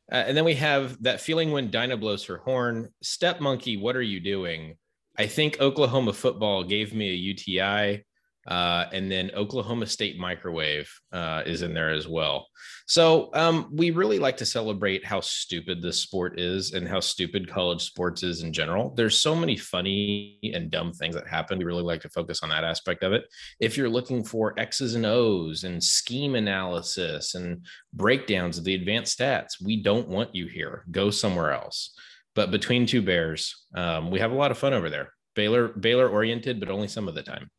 Uh, 0.09 0.23
and 0.27 0.37
then 0.37 0.45
we 0.45 0.55
have 0.55 1.01
that 1.03 1.19
feeling 1.19 1.51
when 1.51 1.69
Dinah 1.69 1.97
blows 1.97 2.25
her 2.25 2.37
horn. 2.37 2.89
Step 3.01 3.41
monkey, 3.41 3.75
what 3.75 3.95
are 3.95 4.01
you 4.01 4.19
doing? 4.19 4.75
I 5.17 5.27
think 5.27 5.59
Oklahoma 5.59 6.13
football 6.13 6.63
gave 6.63 6.93
me 6.93 7.09
a 7.09 7.13
UTI. 7.13 8.05
Uh, 8.47 8.85
and 8.93 9.11
then 9.11 9.29
Oklahoma 9.35 9.85
State 9.85 10.17
Microwave 10.17 10.89
uh, 11.11 11.43
is 11.45 11.61
in 11.61 11.73
there 11.73 11.89
as 11.89 12.07
well. 12.07 12.47
So 12.87 13.29
um, 13.33 13.69
we 13.73 13.91
really 13.91 14.19
like 14.19 14.37
to 14.37 14.45
celebrate 14.45 15.05
how 15.05 15.19
stupid 15.19 15.81
this 15.81 15.99
sport 15.99 16.39
is 16.39 16.71
and 16.71 16.87
how 16.87 17.01
stupid 17.01 17.49
college 17.49 17.83
sports 17.83 18.23
is 18.23 18.43
in 18.43 18.53
general. 18.53 18.93
There's 18.95 19.19
so 19.19 19.35
many 19.35 19.57
funny 19.57 20.39
and 20.53 20.71
dumb 20.71 20.93
things 20.93 21.15
that 21.15 21.27
happen. 21.27 21.57
We 21.59 21.65
really 21.65 21.83
like 21.83 22.01
to 22.01 22.09
focus 22.09 22.41
on 22.41 22.49
that 22.49 22.63
aspect 22.63 23.03
of 23.03 23.11
it. 23.11 23.25
If 23.59 23.75
you're 23.75 23.89
looking 23.89 24.23
for 24.23 24.57
X's 24.57 24.95
and 24.95 25.05
O's 25.05 25.65
and 25.65 25.83
scheme 25.83 26.35
analysis 26.35 27.35
and 27.35 27.65
breakdowns 27.93 28.57
of 28.57 28.63
the 28.63 28.75
advanced 28.75 29.19
stats, 29.19 29.61
we 29.61 29.83
don't 29.83 30.07
want 30.07 30.33
you 30.33 30.47
here. 30.47 30.85
Go 30.89 31.09
somewhere 31.09 31.51
else. 31.51 31.93
But 32.33 32.51
between 32.51 32.85
two 32.85 33.01
bears, 33.01 33.65
um, 33.75 34.09
we 34.09 34.19
have 34.19 34.31
a 34.31 34.35
lot 34.35 34.51
of 34.51 34.57
fun 34.57 34.73
over 34.73 34.89
there. 34.89 35.11
Baylor 35.35 35.67
Baylor 35.67 36.07
oriented, 36.07 36.59
but 36.59 36.69
only 36.69 36.87
some 36.87 37.07
of 37.07 37.15
the 37.15 37.23
time. 37.23 37.49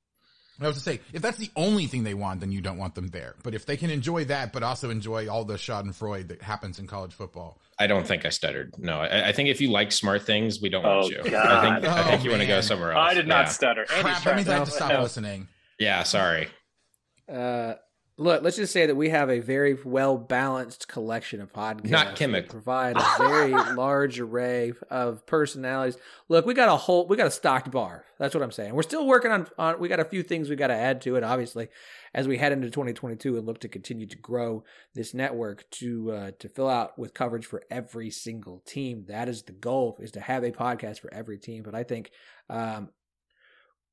I 0.61 0.67
was 0.67 0.77
to 0.77 0.83
say, 0.83 1.01
if 1.13 1.23
that's 1.23 1.39
the 1.39 1.51
only 1.55 1.87
thing 1.87 2.03
they 2.03 2.15
want, 2.15 2.41
then 2.41 2.51
you 2.51 2.61
don't 2.61 2.79
want 2.79 2.95
them 2.95 3.09
there. 3.09 3.37
But 3.43 3.55
if 3.55 3.65
they 3.65 3.77
can 3.77 3.91
enjoy 3.91 4.25
that, 4.25 4.53
but 4.53 4.63
also 4.63 4.91
enjoy 4.91 5.29
all 5.29 5.45
the 5.45 5.55
Schadenfreude 5.55 6.29
that 6.29 6.43
happens 6.43 6.79
in 6.79 6.87
college 6.87 7.13
football, 7.13 7.61
I 7.79 7.87
don't 7.87 8.07
think 8.07 8.27
I 8.27 8.31
stuttered. 8.31 8.75
No, 8.77 9.01
I, 9.01 9.29
I 9.29 9.33
think 9.33 9.49
if 9.49 9.61
you 9.61 9.71
like 9.71 9.93
smart 9.93 10.23
things, 10.23 10.61
we 10.61 10.69
don't 10.69 10.85
oh, 10.85 11.01
want 11.01 11.11
you. 11.11 11.23
God. 11.31 11.35
I 11.47 11.81
think, 11.81 11.87
oh, 11.87 11.97
I 11.97 12.03
think 12.03 12.25
you 12.25 12.31
want 12.31 12.43
to 12.43 12.49
go 12.49 12.61
somewhere 12.61 12.93
else. 12.93 13.11
I 13.11 13.15
did 13.15 13.29
not 13.29 13.47
yeah. 13.47 13.51
stutter. 13.51 13.85
Crap, 13.87 14.25
that 14.25 14.37
means 14.37 14.49
I 14.49 14.55
have 14.55 14.65
to 14.65 14.71
stop 14.73 14.93
no. 14.93 15.03
listening. 15.03 15.47
Yeah, 15.79 16.03
sorry. 16.03 16.49
Uh, 17.29 17.75
look, 18.19 18.43
let's 18.43 18.57
just 18.57 18.73
say 18.73 18.85
that 18.85 18.97
we 18.97 19.11
have 19.11 19.31
a 19.31 19.39
very 19.39 19.79
well 19.85 20.19
balanced 20.19 20.89
collection 20.89 21.41
of 21.41 21.53
podcasts. 21.53 21.89
Not 21.91 22.17
Kimmick. 22.17 22.49
Provide 22.49 22.97
a 22.97 23.05
very 23.17 23.53
large 23.75 24.19
array 24.21 24.73
of 24.91 25.25
personalities. 25.25 25.97
Look, 26.29 26.45
we 26.45 26.53
got 26.53 26.69
a 26.69 26.77
whole, 26.77 27.07
we 27.07 27.17
got 27.17 27.29
a 27.29 27.31
stocked 27.31 27.71
bar. 27.71 28.05
That's 28.19 28.35
what 28.35 28.43
I'm 28.43 28.51
saying. 28.51 28.75
We're 28.75 28.83
still 28.83 29.07
working 29.07 29.31
on, 29.31 29.47
on 29.57 29.79
we 29.79 29.89
got 29.89 30.01
a 30.01 30.05
few 30.05 30.23
things 30.23 30.51
we 30.51 30.57
got 30.57 30.67
to 30.67 30.75
add 30.75 31.01
to 31.03 31.15
it, 31.17 31.23
obviously, 31.23 31.69
as 32.13 32.27
we 32.27 32.37
head 32.37 32.53
into 32.53 32.69
2022 32.69 33.39
and 33.39 33.47
look 33.47 33.61
to 33.61 33.69
continue 33.69 34.07
to 34.07 34.19
grow 34.19 34.65
this 34.95 35.15
network 35.15 35.71
to 35.71 36.11
uh, 36.11 36.31
to 36.41 36.49
fill 36.49 36.69
out 36.69 36.99
with 36.99 37.15
coverage 37.15 37.47
for 37.47 37.63
every 37.71 38.11
single 38.11 38.61
team. 38.67 39.05
That 39.09 39.29
is 39.29 39.45
the 39.45 39.53
goal, 39.53 39.97
is 40.01 40.11
to 40.13 40.21
have 40.21 40.43
a 40.43 40.51
podcast 40.51 40.99
for 40.99 41.15
every 41.15 41.39
team. 41.39 41.63
But 41.63 41.77
I 41.77 41.85
think 41.85 42.11
um, 42.51 42.91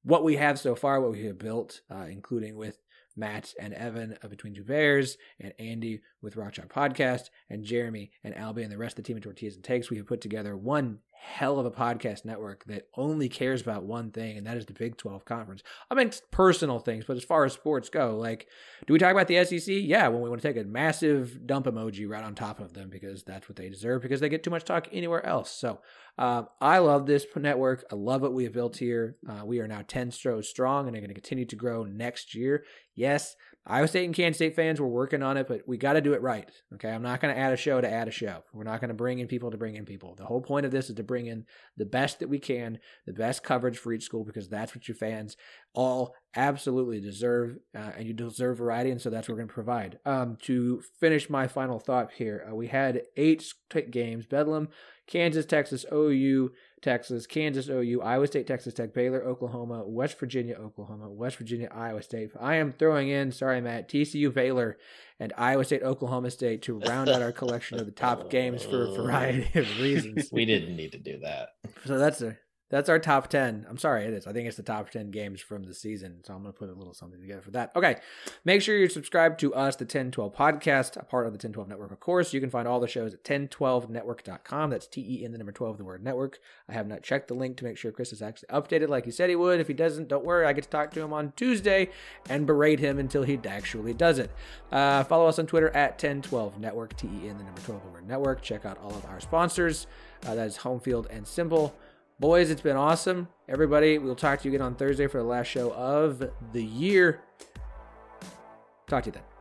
what 0.04 0.24
we 0.24 0.38
have 0.38 0.60
so 0.60 0.76
far, 0.76 1.00
what 1.00 1.12
we 1.12 1.26
have 1.26 1.38
built, 1.38 1.82
uh, 1.92 2.06
including 2.10 2.56
with 2.56 2.80
Matt 3.16 3.54
and 3.60 3.74
Evan 3.74 4.18
of 4.22 4.30
Between 4.30 4.54
Two 4.54 4.64
Bears, 4.64 5.18
and 5.40 5.54
Andy 5.60 6.02
with 6.22 6.36
Rock 6.36 6.54
Chalk 6.54 6.74
Podcast, 6.74 7.30
and 7.50 7.66
Jeramey 7.66 8.10
and 8.24 8.34
Albie 8.36 8.64
and 8.64 8.72
the 8.72 8.78
rest 8.78 8.98
of 8.98 9.04
the 9.04 9.08
team 9.08 9.18
at 9.18 9.24
Tortillas 9.24 9.56
and 9.56 9.64
Takes. 9.64 9.90
We 9.90 9.98
have 9.98 10.08
put 10.08 10.22
together 10.22 10.56
one 10.56 11.00
hell 11.20 11.60
of 11.60 11.66
a 11.66 11.72
podcast 11.72 12.26
network 12.26 12.64
that 12.66 12.88
only 12.96 13.28
cares 13.28 13.62
about 13.62 13.84
one 13.84 14.12
thing, 14.12 14.38
and 14.38 14.46
that 14.48 14.58
is 14.58 14.66
the 14.66 14.74
Big 14.74 14.98
12 14.98 15.26
Conference. 15.26 15.64
I 15.90 15.96
mean, 15.96 16.12
personal 16.32 16.80
things, 16.80 17.06
but 17.06 17.18
as 17.18 17.24
far 17.24 17.46
as 17.46 17.54
sports 17.54 17.90
go, 17.90 18.18
like, 18.18 18.48
do 18.86 18.94
we 18.94 19.00
talk 19.00 19.12
about 19.12 19.28
the 19.28 19.44
SEC? 19.44 19.68
Yeah, 19.68 20.08
when 20.08 20.22
we 20.22 20.30
want 20.30 20.42
to 20.42 20.48
take 20.48 20.64
a 20.64 20.68
massive 20.68 21.46
dump 21.46 21.66
emoji 21.66 22.08
right 22.08 22.24
on 22.24 22.36
top 22.36 22.60
of 22.60 22.74
them 22.74 22.90
because 22.90 23.24
that's 23.24 23.50
what 23.50 23.56
they 23.56 23.70
deserve 23.70 24.02
because 24.02 24.20
they 24.20 24.30
get 24.30 24.44
too 24.44 24.50
much 24.50 24.64
talk 24.64 24.88
anywhere 24.92 25.26
else. 25.26 25.52
So, 25.52 25.80
um, 26.18 26.48
I 26.62 26.78
love 26.78 27.06
this 27.06 27.26
network. 27.36 27.84
I 27.92 27.96
love 27.96 28.22
what 28.22 28.34
we 28.34 28.46
have 28.46 28.54
built 28.54 28.78
here. 28.78 29.18
Uh, 29.28 29.46
we 29.46 29.60
are 29.60 29.68
now 29.68 29.84
10 29.86 30.12
shows 30.12 30.48
strong 30.48 30.88
and 30.88 30.96
are 30.96 31.00
going 31.00 31.10
to 31.10 31.14
continue 31.14 31.46
to 31.46 31.56
grow 31.56 31.84
next 31.84 32.34
year. 32.34 32.64
Yes, 32.96 33.36
Iowa 33.68 33.88
State 33.88 34.06
and 34.06 34.14
Kansas 34.14 34.38
State 34.38 34.56
fans, 34.56 34.80
we're 34.80 34.88
working 34.88 35.24
on 35.24 35.38
it, 35.38 35.48
but 35.48 35.62
we 35.68 35.78
got 35.78 35.94
to 35.94 36.02
do 36.02 36.14
it 36.14 36.22
right. 36.22 36.50
Okay. 36.76 36.90
I'm 36.90 37.02
not 37.02 37.20
going 37.20 37.34
to 37.34 37.40
add 37.40 37.52
a 37.52 37.58
show 37.58 37.82
to 37.82 37.92
add 37.92 38.08
a 38.08 38.12
show. 38.12 38.44
We're 38.54 38.64
not 38.64 38.80
going 38.80 38.90
to 38.90 38.96
bring 38.96 39.20
in 39.20 39.28
people 39.28 39.50
to 39.50 39.58
bring 39.58 39.76
in 39.76 39.86
people. 39.86 40.14
The 40.16 40.26
whole 40.26 40.42
point 40.42 40.68
of 40.68 40.72
this 40.72 40.90
is 40.90 40.96
to 40.96 41.04
bring 41.04 41.26
in 41.26 41.46
the 41.76 41.86
best 41.86 42.20
that 42.20 42.30
we 42.30 42.38
can, 42.38 42.80
the 43.08 43.14
best 43.14 43.44
coverage 43.44 43.80
for 43.80 43.92
each 43.92 44.04
school, 44.04 44.24
because 44.24 44.48
that's 44.48 44.76
what 44.76 44.88
your 44.88 44.96
fans 44.96 45.36
all 45.74 46.14
absolutely 46.36 47.02
deserve. 47.02 47.58
Uh, 47.76 47.92
and 47.98 48.06
you 48.06 48.14
deserve 48.14 48.58
variety. 48.58 48.92
And 48.92 49.02
so 49.02 49.10
that's 49.10 49.28
what 49.28 49.34
we're 49.34 49.40
going 49.40 49.50
to 49.50 49.54
provide. 49.54 50.00
Um, 50.06 50.38
to 50.44 50.84
finish 51.00 51.30
my 51.30 51.48
final 51.48 51.80
thought 51.80 52.12
here, 52.14 52.48
uh, 52.50 52.56
we 52.56 52.68
had 52.68 53.02
eight 53.18 53.44
games 53.90 54.28
Bedlam, 54.28 54.70
Kansas, 55.08 55.46
Texas, 55.46 55.86
OU, 55.92 56.52
Texas, 56.82 57.26
Kansas, 57.26 57.68
OU, 57.70 58.02
Iowa 58.02 58.28
State, 58.28 58.48
Texas 58.48 58.74
Tech, 58.74 58.94
Baylor, 58.94 59.24
Oklahoma, 59.24 59.84
West 59.88 60.20
Virginia, 60.20 60.56
Oklahoma, 60.56 61.10
West 61.10 61.38
Virginia, 61.38 61.70
Iowa 61.74 62.02
State. 62.02 62.32
I 62.40 62.56
am 62.56 62.72
throwing 62.72 63.10
in, 63.10 63.32
sorry, 63.32 63.62
Matt, 63.62 63.90
TCU, 63.90 64.34
Baylor, 64.34 64.78
and 65.20 65.34
Iowa 65.38 65.66
State, 65.66 65.84
Oklahoma 65.84 66.30
State 66.32 66.62
to 66.64 66.80
round 66.80 67.10
out 67.10 67.22
our 67.22 67.32
collection 67.32 67.80
of 67.80 67.86
the 67.86 67.92
top 67.92 68.30
games 68.30 68.64
for 68.64 68.84
a 68.84 68.92
variety 68.92 69.60
of 69.60 69.80
reasons. 69.80 70.30
We 70.32 70.46
didn't 70.46 70.76
need 70.76 70.92
to 70.92 71.00
do 71.00 71.20
that. 71.20 71.50
So 71.86 71.98
that's 71.98 72.22
a 72.22 72.38
that's 72.70 72.90
our 72.90 72.98
top 72.98 73.28
10. 73.28 73.68
I'm 73.70 73.78
sorry, 73.78 74.06
it 74.06 74.14
is. 74.14 74.26
I 74.26 74.34
think 74.34 74.48
it's 74.48 74.58
the 74.58 74.64
top 74.64 74.90
10 74.90 75.12
games 75.12 75.40
from 75.40 75.64
the 75.64 75.74
season. 75.74 76.22
So 76.24 76.34
I'm 76.34 76.42
going 76.42 76.52
to 76.52 76.58
put 76.58 76.70
a 76.70 76.74
little 76.74 76.96
something 76.96 77.22
together 77.22 77.42
for 77.42 77.52
that. 77.52 77.72
Okay. 77.76 77.98
Make 78.44 78.62
sure 78.62 78.76
you're 78.76 78.90
subscribed 78.90 79.40
to 79.42 79.54
us, 79.54 79.76
the 79.76 79.84
1012 79.84 80.34
podcast, 80.34 80.98
a 80.98 81.04
part 81.04 81.28
of 81.28 81.34
the 81.34 81.38
1012 81.38 81.68
network, 81.70 81.92
of 81.92 82.00
course. 82.00 82.34
You 82.34 82.42
can 82.42 82.50
find 82.50 82.68
all 82.68 82.80
the 82.80 82.88
shows 82.88 83.14
at 83.14 83.24
1012network.com. 83.24 84.70
That's 84.72 84.88
T 84.88 85.02
E 85.02 85.24
in 85.24 85.32
the 85.32 85.38
number 85.38 85.52
12, 85.52 85.78
the 85.78 85.84
word 85.84 86.04
network. 86.04 86.40
I 86.68 86.74
have 86.74 86.88
not 86.88 87.04
checked 87.04 87.28
the 87.28 87.36
link 87.36 87.58
to 87.58 87.64
make 87.64 87.78
sure 87.78 87.92
Chris 87.92 88.12
is 88.12 88.22
actually 88.22 88.48
updated 88.48 88.90
like 88.90 89.06
he 89.06 89.12
said 89.12 89.30
he 89.30 89.36
would. 89.36 89.60
If 89.60 89.68
he 89.68 89.74
doesn't, 89.74 90.08
don't 90.08 90.26
worry. 90.26 90.46
I 90.46 90.54
get 90.54 90.64
to 90.64 90.70
talk 90.70 90.92
to 90.92 91.02
him 91.02 91.14
on 91.14 91.34
Tuesday 91.36 91.90
and 92.30 92.48
berate 92.48 92.80
him 92.80 92.98
until 92.98 93.24
he 93.24 93.40
actually 93.46 93.94
does 93.94 94.18
it. 94.18 94.32
Uh, 94.72 95.04
follow 95.04 95.28
us 95.28 95.38
on 95.38 95.46
Twitter 95.46 95.70
at 95.70 96.00
1012network, 96.00 96.96
T 96.98 97.08
E 97.08 97.28
in 97.28 97.38
the 97.38 97.44
number 97.44 97.62
12, 97.62 97.84
the 97.84 97.90
word 97.90 98.08
network. 98.08 98.42
Check 98.42 98.66
out 98.66 98.80
all 98.80 98.96
of 98.96 99.06
our 99.06 99.20
sponsors. 99.20 99.86
Uh, 100.26 100.34
that 100.34 100.48
is 100.48 100.58
Home 100.58 100.80
Field 100.80 101.08
and 101.12 101.26
SimBull. 101.26 101.72
Boys, 102.18 102.50
it's 102.50 102.62
been 102.62 102.78
awesome. 102.78 103.28
Everybody, 103.50 103.98
we'll 103.98 104.16
talk 104.16 104.40
to 104.40 104.48
you 104.48 104.56
again 104.56 104.66
on 104.66 104.76
Thursday 104.76 105.06
for 105.06 105.18
the 105.18 105.26
last 105.26 105.48
show 105.48 105.74
of 105.74 106.24
the 106.54 106.64
year. 106.64 107.20
Talk 108.88 109.04
to 109.04 109.10
you 109.10 109.12
then. 109.12 109.35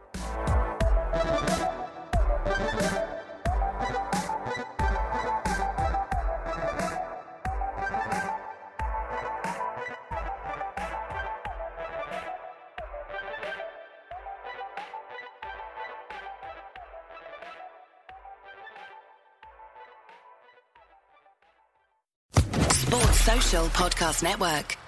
Podcast 23.74 24.22
Network. 24.22 24.83